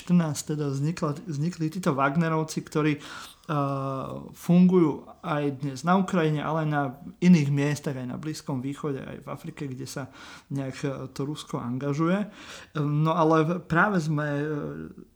teda 0.57 0.73
vznikla, 0.73 1.21
vznikli 1.29 1.69
títo 1.69 1.93
Wagnerovci, 1.93 2.65
ktorí 2.65 2.97
uh, 2.97 4.33
fungujú 4.33 5.05
aj 5.21 5.61
dnes 5.61 5.85
na 5.85 6.01
Ukrajine, 6.01 6.41
ale 6.41 6.65
aj 6.65 6.69
na 6.73 6.83
iných 7.21 7.49
miestach, 7.53 7.93
aj 7.93 8.09
na 8.09 8.17
Blízkom 8.17 8.65
východe, 8.65 8.97
aj 8.97 9.21
v 9.21 9.27
Afrike, 9.29 9.69
kde 9.69 9.85
sa 9.85 10.09
nejak 10.49 11.13
to 11.13 11.21
Rusko 11.21 11.61
angažuje. 11.61 12.33
No 12.81 13.13
ale 13.13 13.61
práve 13.61 14.01
sme 14.01 14.25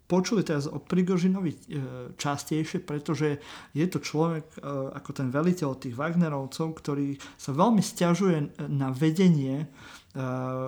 počuli 0.08 0.42
teraz 0.42 0.72
o 0.72 0.80
Prigožinovi 0.80 1.52
e, 1.52 1.60
častejšie, 2.16 2.82
pretože 2.82 3.44
je 3.76 3.86
to 3.92 4.00
človek 4.00 4.48
ako 4.96 5.12
ten 5.12 5.28
veliteľ 5.28 5.76
tých 5.78 5.94
Wagnerovcov, 5.94 6.80
ktorý 6.80 7.20
sa 7.36 7.52
veľmi 7.52 7.84
stiažuje 7.84 8.64
na 8.72 8.90
vedenie 8.96 9.68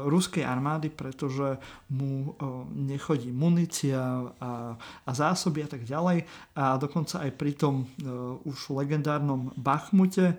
ruskej 0.06 0.46
armády, 0.46 0.94
pretože 0.94 1.58
mu 1.90 2.32
eh, 2.32 2.46
nechodí 2.76 3.34
munícia 3.34 4.00
a, 4.38 4.78
a 4.78 5.12
zásoby 5.12 5.66
a 5.66 5.70
tak 5.70 5.84
ďalej. 5.86 6.26
A 6.56 6.78
dokonca 6.78 7.26
aj 7.26 7.32
pri 7.34 7.58
tom 7.58 7.86
eh, 7.86 8.06
už 8.46 8.74
legendárnom 8.76 9.52
Bachmute, 9.58 10.38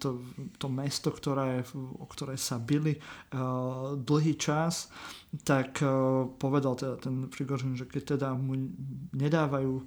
to, 0.00 0.24
to 0.56 0.66
mesto, 0.72 1.12
ktoré, 1.12 1.60
o 1.76 2.08
ktoré 2.08 2.40
sa 2.40 2.56
byli 2.56 2.96
dlhý 3.92 4.40
čas, 4.40 4.88
tak 5.44 5.84
povedal 6.40 6.80
teda 6.80 6.96
ten 6.96 7.28
Prigožin, 7.28 7.76
že 7.76 7.84
keď 7.84 8.16
teda 8.16 8.32
mu 8.32 8.56
nedávajú 9.12 9.84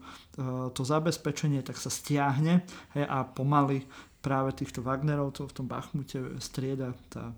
to 0.77 0.81
zabezpečenie, 0.85 1.65
tak 1.65 1.81
sa 1.81 1.89
stiahne 1.89 2.61
a 2.93 3.25
pomaly 3.25 3.81
práve 4.21 4.53
týchto 4.53 4.85
Wagnerovcov 4.85 5.49
v 5.49 5.55
tom 5.57 5.65
Bachmute 5.65 6.37
strieda 6.37 6.93
tá 7.09 7.33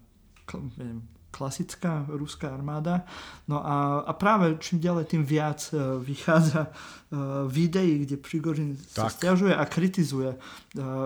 neviem, 0.53 1.01
klasická 1.35 2.07
ruská 2.07 2.55
armáda. 2.55 3.03
No 3.51 3.59
a, 3.59 4.07
a 4.07 4.11
práve 4.15 4.55
čím 4.63 4.79
ďalej, 4.79 5.05
tým 5.11 5.23
viac 5.27 5.59
uh, 5.75 5.99
vychádza 5.99 6.71
uh, 6.71 7.43
videí, 7.51 8.07
kde 8.07 8.15
Prigožin 8.15 8.79
sa 8.79 9.11
stiažuje 9.11 9.51
a 9.51 9.67
kritizuje 9.67 10.31
uh, 10.31 10.39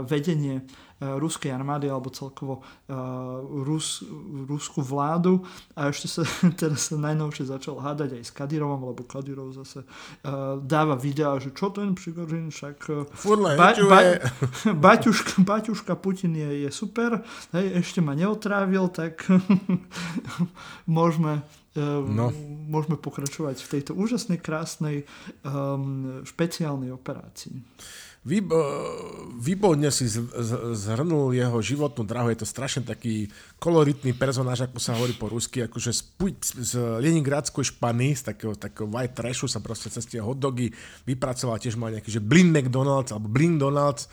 vedenie 0.05 0.61
ruskej 0.99 1.55
armády 1.55 1.87
alebo 1.87 2.11
celkovo 2.11 2.59
eh, 2.59 2.93
Rus, 3.63 4.03
ruskú 4.45 4.83
vládu 4.83 5.47
a 5.75 5.87
ešte 5.89 6.07
sa 6.11 6.23
teraz 6.59 6.91
sa 6.91 6.99
najnovšie 6.99 7.47
začal 7.47 7.79
hádať 7.79 8.19
aj 8.19 8.23
s 8.27 8.31
Kadirovom, 8.35 8.91
lebo 8.91 9.07
Kadirov 9.07 9.55
zase 9.55 9.83
eh, 9.83 10.29
dáva 10.59 10.99
videá, 10.99 11.39
že 11.39 11.55
čo 11.55 11.71
ten 11.71 11.95
Prigožin, 11.95 12.51
však 12.51 12.77
Furle, 13.15 13.55
ba, 13.55 13.71
ba, 13.75 13.99
baťuška, 14.91 15.41
baťuška 15.43 15.95
Putin 15.95 16.35
je, 16.35 16.67
je 16.67 16.69
super, 16.71 17.23
hej, 17.55 17.79
ešte 17.79 18.03
ma 18.03 18.11
neotrávil, 18.11 18.91
tak 18.91 19.23
môžeme 20.99 21.43
No. 21.79 22.33
môžeme 22.67 22.97
pokračovať 22.97 23.61
v 23.61 23.71
tejto 23.77 23.91
úžasnej, 23.93 24.41
krásnej 24.41 25.05
um, 25.45 26.25
špeciálnej 26.25 26.89
operácii. 26.91 27.61
Výborne 28.27 29.87
si 29.95 30.11
zhrnul 30.75 31.31
jeho 31.31 31.55
životnú 31.63 32.03
drahu. 32.03 32.27
Je 32.35 32.43
to 32.43 32.47
strašne 32.47 32.83
taký 32.83 33.31
koloritný 33.63 34.11
personáž, 34.11 34.67
ako 34.67 34.75
sa 34.75 34.99
hovorí 34.99 35.15
po 35.15 35.31
rusky, 35.31 35.63
akože 35.63 35.91
z, 35.95 36.03
z 36.59 36.71
Leningradskej 36.99 37.71
špany, 37.71 38.19
z 38.19 38.27
takého, 38.27 38.59
takého 38.59 38.91
white 38.91 39.15
trashu 39.15 39.47
sa 39.47 39.63
proste 39.63 39.87
cez 39.87 40.03
tie 40.03 40.19
hotdogy 40.19 40.75
vypracoval, 41.07 41.63
tiež 41.63 41.79
mal 41.79 41.95
nejaký, 41.95 42.11
že 42.11 42.19
Blind 42.19 42.51
McDonald's 42.51 43.15
alebo 43.15 43.31
Blind 43.31 43.55
Donald's, 43.55 44.11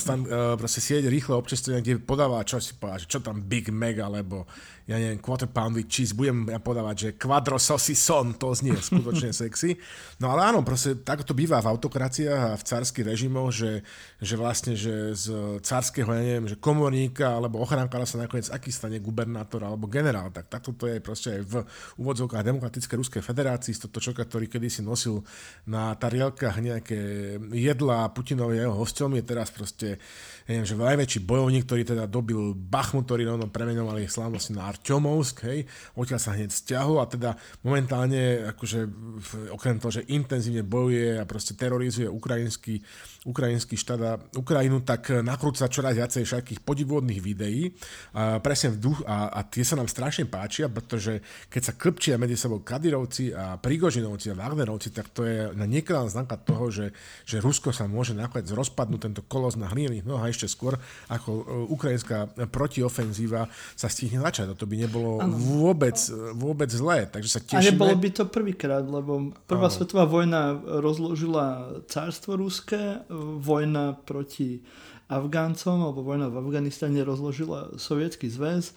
tam 0.00 0.24
e, 0.24 0.56
proste 0.56 0.80
sieť 0.80 1.12
rýchle 1.12 1.36
občerstvenia, 1.36 1.84
kde 1.84 2.00
podáva, 2.00 2.40
čo 2.48 2.56
si 2.56 2.72
povedal, 2.72 3.04
čo 3.04 3.20
tam 3.20 3.44
Big 3.44 3.68
Mac 3.68 4.00
alebo 4.00 4.48
ja 4.86 4.98
neviem, 4.98 5.22
quarter 5.22 5.46
pound 5.46 5.78
with 5.78 5.86
cheese, 5.86 6.10
budem 6.10 6.50
ja 6.50 6.58
podávať, 6.58 6.96
že 6.98 7.08
quadro 7.14 7.58
son, 7.58 8.34
to 8.34 8.50
znie 8.50 8.74
skutočne 8.74 9.30
sexy. 9.46 9.78
No 10.18 10.34
ale 10.34 10.50
áno, 10.50 10.66
proste 10.66 10.98
tak 10.98 11.22
to 11.22 11.32
býva 11.32 11.62
v 11.62 11.70
autokraciách 11.70 12.42
a 12.52 12.58
v 12.58 12.66
carských 12.66 13.06
režimoch, 13.06 13.54
že, 13.54 13.86
že 14.18 14.34
vlastne, 14.34 14.74
že 14.74 15.14
z 15.14 15.58
carského, 15.62 16.10
ja 16.10 16.22
neviem, 16.22 16.50
že 16.50 16.58
komorníka 16.58 17.38
alebo 17.38 17.62
ochrankára 17.62 18.02
sa 18.02 18.18
nakoniec 18.18 18.50
aký 18.50 18.74
stane 18.74 18.98
gubernátor 18.98 19.62
alebo 19.62 19.86
generál, 19.86 20.34
tak 20.34 20.50
takto 20.50 20.74
to 20.74 20.90
je 20.90 20.98
proste 20.98 21.28
aj 21.38 21.42
v 21.46 21.54
úvodzovkách 22.02 22.42
Demokratickej 22.42 22.96
Ruskej 22.98 23.22
federácii, 23.22 23.78
toto 23.78 24.02
človeka, 24.02 24.26
ktorý 24.26 24.50
kedysi 24.50 24.82
nosil 24.82 25.22
na 25.66 25.94
tarielkách 25.94 26.56
nejaké 26.58 26.98
jedla 27.54 28.10
Putinovi 28.10 28.58
a 28.58 28.66
jeho 28.66 28.76
hostom, 28.76 29.14
je 29.14 29.22
teraz 29.22 29.54
proste, 29.54 30.02
neviem, 30.52 30.68
že 30.68 30.76
najväčší 30.76 31.20
bojovník, 31.24 31.64
ktorý 31.64 31.82
teda 31.88 32.04
dobil 32.04 32.52
Bachmut, 32.52 33.08
ktorý 33.08 33.32
rovno 33.32 33.48
premenovali 33.48 34.04
slávnosti 34.04 34.52
na 34.52 34.68
Arťomovsk, 34.68 35.48
hej, 35.48 35.64
odtiaľ 35.96 36.20
sa 36.20 36.36
hneď 36.36 36.52
stiahol 36.52 37.00
a 37.00 37.08
teda 37.08 37.34
momentálne, 37.64 38.52
akože 38.52 38.84
okrem 39.48 39.80
toho, 39.80 39.96
že 39.96 40.06
intenzívne 40.12 40.60
bojuje 40.60 41.16
a 41.16 41.24
proste 41.24 41.56
terorizuje 41.56 42.06
ukrajinský, 42.06 42.84
ukrajinský 43.22 43.78
štát 43.78 44.00
a 44.02 44.18
Ukrajinu, 44.34 44.82
tak 44.82 45.12
nakrúca 45.22 45.70
čoraz 45.70 45.94
viacej 45.94 46.26
všetkých 46.26 46.60
podivodných 46.66 47.20
videí 47.22 47.70
a 48.16 48.42
presne 48.42 48.74
v 48.74 48.78
duch, 48.82 48.98
a, 49.06 49.30
a 49.30 49.46
tie 49.46 49.62
sa 49.62 49.78
nám 49.78 49.86
strašne 49.86 50.26
páčia, 50.26 50.66
pretože 50.66 51.22
keď 51.46 51.62
sa 51.62 51.72
klpčia 51.76 52.14
medzi 52.18 52.34
sebou 52.34 52.64
Kadirovci 52.64 53.30
a 53.30 53.60
Prigožinovci 53.60 54.32
a 54.32 54.38
Wagnerovci, 54.38 54.90
tak 54.90 55.12
to 55.14 55.22
je 55.22 55.54
na 55.54 55.66
niektorá 55.68 56.02
známka 56.08 56.34
toho, 56.40 56.72
že, 56.72 56.86
že 57.22 57.38
Rusko 57.38 57.70
sa 57.70 57.86
môže 57.86 58.16
nakoniec 58.16 58.50
rozpadnúť 58.50 59.00
tento 59.06 59.22
kolos 59.26 59.54
na 59.54 59.70
hlinených 59.70 60.02
nohách 60.02 60.34
ešte 60.34 60.50
skôr, 60.50 60.74
ako 61.06 61.30
e, 61.30 61.42
ukrajinská 61.70 62.50
protiofenzíva 62.50 63.46
sa 63.78 63.86
stihne 63.86 64.18
začať 64.18 64.54
to 64.62 64.70
by 64.70 64.76
nebolo 64.78 65.18
vôbec, 65.32 65.96
vôbec 66.36 66.70
zlé. 66.70 67.08
Takže 67.08 67.28
sa 67.30 67.40
tešíme. 67.42 67.58
A 67.58 67.68
nebolo 67.72 67.94
by 67.98 68.08
to 68.14 68.24
prvýkrát, 68.28 68.84
lebo 68.84 69.34
prvá 69.48 69.68
ano. 69.68 69.74
svetová 69.74 70.04
vojna 70.06 70.54
rozložila 70.60 71.78
cárstvo 71.88 72.36
ruské, 72.38 73.02
vojna 73.38 73.92
proti 73.92 74.64
Afgáncom, 75.12 75.84
alebo 75.84 76.00
vojna 76.00 76.32
v 76.32 76.40
Afganistane 76.40 77.04
rozložila 77.04 77.76
sovietský 77.76 78.32
zväz 78.32 78.72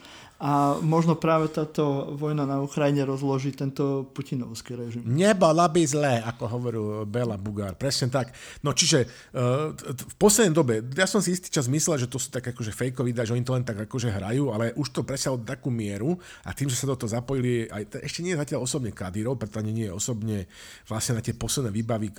A 0.46 0.78
možno 0.78 1.18
práve 1.18 1.50
táto 1.50 2.14
vojna 2.14 2.46
na 2.46 2.62
Ukrajine 2.62 3.02
rozloží 3.02 3.50
tento 3.50 4.06
putinovský 4.14 4.78
režim. 4.78 5.02
Nebola 5.02 5.66
by 5.66 5.82
zlé, 5.82 6.22
ako 6.22 6.44
hovoril 6.46 6.86
Bela 7.10 7.34
Bugár. 7.34 7.74
Presne 7.74 8.14
tak. 8.14 8.30
No 8.62 8.70
čiže 8.78 9.10
uh, 9.34 9.74
v 9.74 10.16
poslednej 10.22 10.54
dobe, 10.54 10.86
ja 10.94 11.10
som 11.10 11.18
si 11.18 11.34
istý 11.34 11.50
čas 11.50 11.66
myslel, 11.66 12.06
že 12.06 12.06
to 12.06 12.22
sú 12.22 12.30
tak 12.30 12.46
akože 12.54 12.70
fejkový 12.70 13.18
že 13.26 13.34
oni 13.34 13.42
to 13.42 13.58
len 13.58 13.66
tak 13.66 13.90
akože 13.90 14.14
hrajú, 14.14 14.54
ale 14.54 14.70
už 14.78 14.94
to 14.94 15.02
presiahlo 15.02 15.42
takú 15.42 15.74
mieru 15.74 16.14
a 16.46 16.54
tým, 16.54 16.70
že 16.70 16.78
sa 16.78 16.86
do 16.86 16.94
toho 16.94 17.10
zapojili 17.10 17.66
aj, 17.66 18.06
ešte 18.06 18.22
nie 18.22 18.38
je 18.38 18.42
zatiaľ 18.46 18.70
osobne 18.70 18.94
Kadyrov, 18.94 19.42
preto 19.42 19.58
ani 19.58 19.74
nie 19.74 19.90
je 19.90 19.98
osobne 19.98 20.46
vlastne 20.86 21.18
na 21.18 21.26
tie 21.26 21.34
posledné 21.34 21.74
výbavy, 21.74 22.14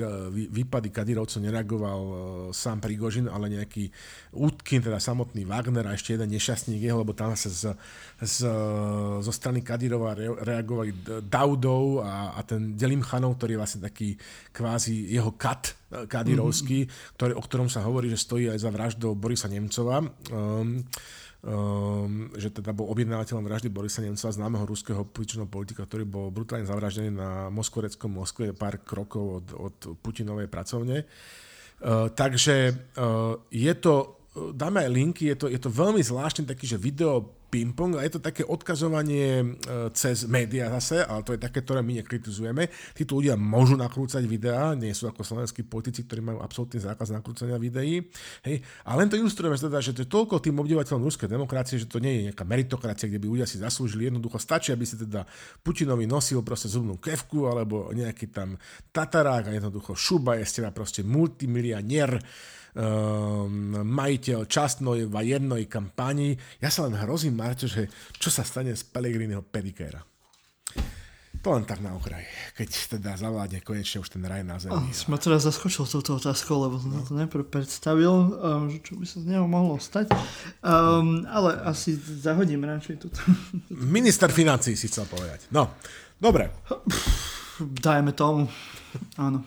výpady 0.50 0.90
Kadyrovcov 0.90 1.46
nereagoval 1.46 2.00
uh, 2.02 2.16
sám 2.50 2.82
Prigožin, 2.82 3.30
ale 3.30 3.54
nejaký 3.54 3.86
Utkin, 4.34 4.82
teda 4.82 4.98
samotný 4.98 5.46
Wagner 5.46 5.86
a 5.86 5.94
ešte 5.94 6.18
jeden 6.18 6.26
nešťastník 6.34 6.82
jeho, 6.82 7.06
lebo 7.06 7.14
tam 7.14 7.30
sa 7.38 7.46
z 7.46 7.70
z, 8.16 8.48
zo 9.20 9.32
strany 9.32 9.60
Kadyrova 9.60 10.16
reagovali 10.40 11.20
Daudov 11.28 12.00
a, 12.00 12.32
a 12.32 12.40
ten 12.48 12.72
Delim 12.72 13.04
Chanov, 13.04 13.36
ktorý 13.36 13.56
je 13.56 13.60
vlastne 13.60 13.80
taký 13.84 14.16
kvázi 14.56 15.12
jeho 15.12 15.36
kat 15.36 15.76
e, 15.92 16.08
Kadyrovský, 16.08 16.88
mm-hmm. 16.88 17.12
ktorý, 17.20 17.32
o 17.36 17.42
ktorom 17.44 17.68
sa 17.68 17.84
hovorí, 17.84 18.08
že 18.08 18.16
stojí 18.16 18.48
aj 18.48 18.64
za 18.64 18.72
vraždou 18.72 19.12
Borisa 19.12 19.52
Nemcova. 19.52 20.00
Um, 20.32 20.80
um, 21.44 22.32
že 22.40 22.48
teda 22.56 22.72
bol 22.72 22.88
objednávateľom 22.88 23.44
vraždy 23.44 23.68
Borisa 23.68 24.00
Nemcova, 24.00 24.32
známeho 24.32 24.64
ruského 24.64 25.04
političného 25.04 25.52
politika, 25.52 25.84
ktorý 25.84 26.08
bol 26.08 26.32
brutálne 26.32 26.64
zavraždený 26.64 27.12
na 27.12 27.52
Moskvoreckom 27.52 28.16
Moskve 28.16 28.56
pár 28.56 28.80
krokov 28.80 29.44
od, 29.44 29.46
od 29.52 29.76
Putinovej 30.00 30.48
pracovne. 30.48 31.04
Uh, 31.84 32.08
takže 32.08 32.72
uh, 32.96 33.36
je 33.52 33.72
to, 33.76 34.24
dáme 34.56 34.80
aj 34.80 34.88
linky, 34.88 35.28
je 35.28 35.36
to, 35.36 35.46
je 35.52 35.60
to 35.60 35.68
veľmi 35.68 36.00
zvláštny 36.00 36.48
taký, 36.48 36.64
že 36.64 36.80
video 36.80 37.36
ping-pong 37.56 37.96
a 37.96 38.04
je 38.04 38.12
to 38.12 38.20
také 38.20 38.44
odkazovanie 38.44 39.40
e, 39.40 39.44
cez 39.96 40.28
médiá 40.28 40.68
zase, 40.76 41.00
ale 41.00 41.24
to 41.24 41.32
je 41.32 41.40
také, 41.40 41.64
ktoré 41.64 41.80
my 41.80 42.04
nekritizujeme. 42.04 42.68
Títo 42.92 43.16
ľudia 43.16 43.40
môžu 43.40 43.80
nakrúcať 43.80 44.20
videá, 44.28 44.76
nie 44.76 44.92
sú 44.92 45.08
ako 45.08 45.24
slovenskí 45.24 45.64
politici, 45.64 46.04
ktorí 46.04 46.20
majú 46.20 46.44
absolútny 46.44 46.84
zákaz 46.84 47.16
nakrúcania 47.16 47.56
videí. 47.56 48.04
Hej. 48.44 48.60
A 48.84 48.92
len 49.00 49.08
to 49.08 49.16
ilustrujeme 49.16 49.56
teda, 49.56 49.80
že 49.80 49.96
to 49.96 50.04
je 50.04 50.12
toľko 50.12 50.44
tým 50.44 50.60
obdivateľom 50.60 51.00
ruskej 51.00 51.32
demokracie, 51.32 51.80
že 51.80 51.88
to 51.88 51.96
nie 51.96 52.20
je 52.20 52.22
nejaká 52.28 52.44
meritokracia, 52.44 53.08
kde 53.08 53.24
by 53.24 53.26
ľudia 53.32 53.48
si 53.48 53.56
zaslúžili. 53.56 54.12
Jednoducho 54.12 54.36
stačí, 54.36 54.76
aby 54.76 54.84
si 54.84 55.00
teda 55.00 55.24
Putinovi 55.64 56.04
nosil 56.04 56.44
proste 56.44 56.68
zubnú 56.68 57.00
kevku 57.00 57.48
alebo 57.48 57.88
nejaký 57.96 58.28
tam 58.28 58.60
tatarák 58.92 59.48
a 59.48 59.56
jednoducho 59.56 59.96
šuba 59.96 60.36
je 60.36 60.44
z 60.44 60.52
teba 60.60 60.76
proste 60.76 61.00
multimilianier 61.00 62.20
majiteľ 62.76 64.44
častnej 64.44 65.08
vojennej 65.08 65.64
kampani. 65.64 66.36
Ja 66.60 66.68
sa 66.68 66.84
len 66.84 66.96
hrozím, 67.00 67.40
Marťo, 67.40 67.66
že 67.66 67.88
čo 68.20 68.28
sa 68.28 68.44
stane 68.44 68.76
z 68.76 68.84
Pelegriniho 68.84 69.40
pedikéra. 69.40 70.04
To 71.46 71.54
len 71.54 71.62
tak 71.62 71.78
na 71.78 71.94
okraj, 71.94 72.26
keď 72.58 72.98
teda 72.98 73.14
zavládne 73.14 73.62
konečne 73.62 74.02
už 74.02 74.10
ten 74.10 74.24
raj 74.26 74.42
na 74.42 74.58
zemi. 74.58 74.74
Oh, 74.74 74.82
sme 74.90 75.14
teraz 75.14 75.46
zaskočil 75.46 75.86
touto 75.86 76.18
otázkou, 76.18 76.58
lebo 76.58 76.74
som 76.82 76.90
no. 76.90 77.06
to 77.06 77.14
najprv 77.14 77.46
predstavil, 77.46 78.34
um, 78.34 78.66
že 78.66 78.82
čo 78.82 78.98
by 78.98 79.06
sa 79.06 79.22
z 79.22 79.26
neho 79.30 79.46
mohlo 79.46 79.78
stať. 79.78 80.10
Um, 80.66 81.22
ale 81.30 81.54
asi 81.62 81.94
zahodím 81.94 82.66
radšej 82.66 82.96
túto. 82.98 83.22
Minister 83.70 84.26
financí 84.34 84.74
si 84.74 84.90
chcel 84.90 85.06
povedať. 85.06 85.46
No, 85.54 85.78
dobre. 86.18 86.50
Dajme 87.62 88.10
tomu. 88.10 88.50
Áno. 89.14 89.46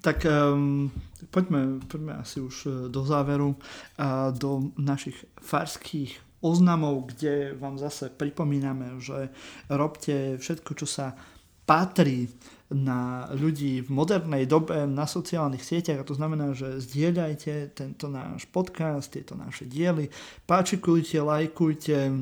Tak 0.00 0.24
um, 0.24 0.88
poďme, 1.30 1.80
poďme 1.84 2.16
asi 2.16 2.40
už 2.40 2.56
e, 2.66 2.70
do 2.88 3.04
záveru 3.04 3.56
a 4.00 4.32
do 4.32 4.72
našich 4.80 5.16
farských 5.40 6.16
oznamov, 6.40 7.12
kde 7.12 7.52
vám 7.60 7.76
zase 7.76 8.08
pripomíname, 8.08 8.96
že 8.96 9.28
robte 9.68 10.40
všetko, 10.40 10.72
čo 10.72 10.86
sa 10.88 11.12
patrí 11.68 12.32
na 12.70 13.26
ľudí 13.34 13.82
v 13.82 13.90
modernej 13.90 14.46
dobe 14.46 14.86
na 14.86 15.02
sociálnych 15.02 15.62
sieťach 15.62 16.02
a 16.02 16.06
to 16.06 16.14
znamená, 16.14 16.54
že 16.54 16.78
zdieľajte 16.78 17.74
tento 17.74 18.06
náš 18.06 18.46
podcast, 18.46 19.10
tieto 19.10 19.34
naše 19.34 19.66
diely, 19.66 20.06
páčikujte, 20.46 21.18
lajkujte, 21.18 21.98
e, 22.06 22.12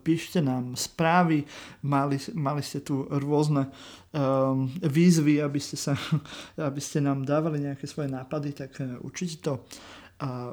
píšte 0.00 0.40
nám 0.40 0.80
správy, 0.80 1.44
mali, 1.84 2.16
mali 2.32 2.62
ste 2.64 2.80
tu 2.80 3.04
rôzne 3.04 3.68
um, 3.68 4.64
výzvy, 4.80 5.44
aby 5.44 5.60
ste, 5.60 5.76
sa, 5.76 5.92
aby 6.56 6.80
ste 6.80 7.04
nám 7.04 7.28
dávali 7.28 7.60
nejaké 7.60 7.84
svoje 7.84 8.08
nápady, 8.08 8.56
tak 8.56 8.72
e, 8.80 8.96
určite 9.04 9.44
to 9.44 9.54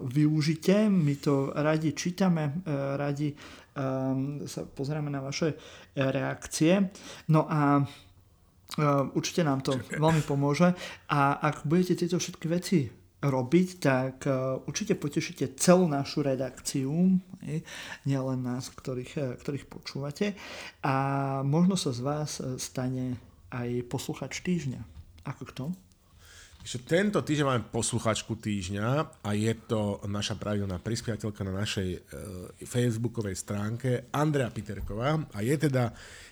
využite. 0.02 0.90
My 0.90 1.14
to 1.22 1.54
radi 1.54 1.94
čítame, 1.94 2.66
radi 2.98 3.30
sa 4.50 4.66
pozrieme 4.66 5.14
na 5.14 5.22
vaše 5.22 5.54
reakcie. 5.94 6.90
No 7.30 7.46
a 7.46 7.86
určite 9.18 9.42
nám 9.42 9.66
to 9.66 9.80
veľmi 9.98 10.22
pomôže 10.28 10.76
a 11.10 11.20
ak 11.42 11.66
budete 11.66 12.06
tieto 12.06 12.22
všetky 12.22 12.46
veci 12.52 12.80
robiť, 13.20 13.68
tak 13.84 14.24
uh, 14.32 14.64
určite 14.64 14.96
potešíte 14.96 15.60
celú 15.60 15.92
našu 15.92 16.24
redakciu, 16.24 17.20
nielen 18.08 18.40
nás, 18.40 18.72
ktorých, 18.72 19.14
eh, 19.20 19.36
ktorých 19.36 19.68
počúvate 19.68 20.40
a 20.80 20.96
možno 21.44 21.76
sa 21.76 21.92
z 21.92 22.00
vás 22.00 22.40
stane 22.56 23.20
aj 23.52 23.84
posluchač 23.92 24.40
týždňa. 24.40 24.82
Ako 25.28 25.44
kto? 25.52 25.64
Tento 26.70 27.24
týždeň 27.24 27.46
máme 27.48 27.64
posluchačku 27.72 28.36
týždňa 28.36 28.88
a 29.26 29.30
je 29.32 29.54
to 29.64 30.04
naša 30.06 30.36
pravidelná 30.36 30.78
prispiateľka 30.78 31.42
na 31.48 31.56
našej 31.56 31.90
e, 31.96 32.00
facebookovej 32.68 33.34
stránke 33.40 34.12
Andrea 34.12 34.52
Piterková 34.52 35.18
a 35.34 35.40
je 35.40 35.56
teda 35.56 35.90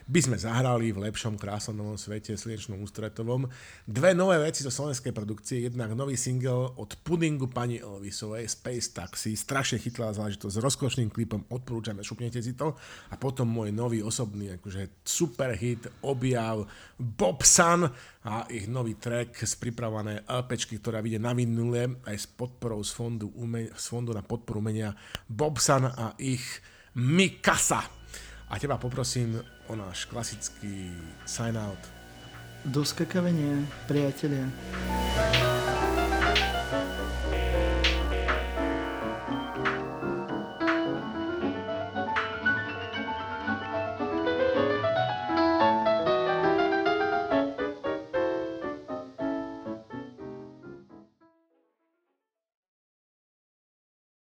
by 0.08 0.20
sme 0.24 0.38
zahrali 0.40 0.96
v 0.96 1.04
lepšom, 1.04 1.36
krásnom 1.36 2.00
svete, 2.00 2.40
slnečnom 2.40 2.80
ústretovom. 2.80 3.52
Dve 3.84 4.16
nové 4.16 4.40
veci 4.40 4.64
zo 4.64 4.72
slovenskej 4.72 5.12
produkcie, 5.12 5.68
jednak 5.68 5.92
nový 5.92 6.16
single 6.16 6.80
od 6.80 6.96
Pudingu 7.04 7.52
pani 7.52 7.84
Elvisovej, 7.84 8.48
Space 8.48 8.96
Taxi, 8.96 9.36
strašne 9.36 9.84
chytlá 9.84 10.16
záležitosť 10.16 10.56
s 10.56 10.64
rozkošným 10.64 11.12
klipom, 11.12 11.44
odporúčame, 11.52 12.08
šupnete 12.08 12.40
si 12.40 12.56
to. 12.56 12.80
A 13.12 13.20
potom 13.20 13.52
môj 13.52 13.76
nový 13.76 14.00
osobný, 14.00 14.56
akože 14.56 15.04
super 15.04 15.52
hit, 15.60 15.84
objav 16.00 16.64
Bob 16.96 17.44
Sun 17.44 17.92
a 18.24 18.48
ich 18.48 18.72
nový 18.72 18.96
track 18.96 19.36
z 19.44 19.54
pripravené 19.60 20.24
LPčky, 20.24 20.80
ktorá 20.80 21.04
vyjde 21.04 21.20
na 21.20 21.36
vinule 21.36 22.00
aj 22.08 22.16
s 22.16 22.26
podporou 22.32 22.80
z 22.80 22.96
fondu, 22.96 23.28
ume- 23.36 23.76
z 23.76 23.86
fondu 23.92 24.16
na 24.16 24.24
podporu 24.24 24.64
umenia 24.64 24.96
Bob 25.28 25.60
Sun 25.60 25.84
a 25.84 26.16
ich 26.16 26.44
Mikasa. 26.96 27.84
A 28.48 28.56
teba 28.56 28.80
poprosím 28.80 29.36
o 29.68 29.76
náš 29.76 30.06
klasický 30.06 30.92
sign 31.26 31.58
out. 31.58 31.80
Do 32.66 32.84
skakavenia, 32.86 33.64
priatelia. 33.88 34.48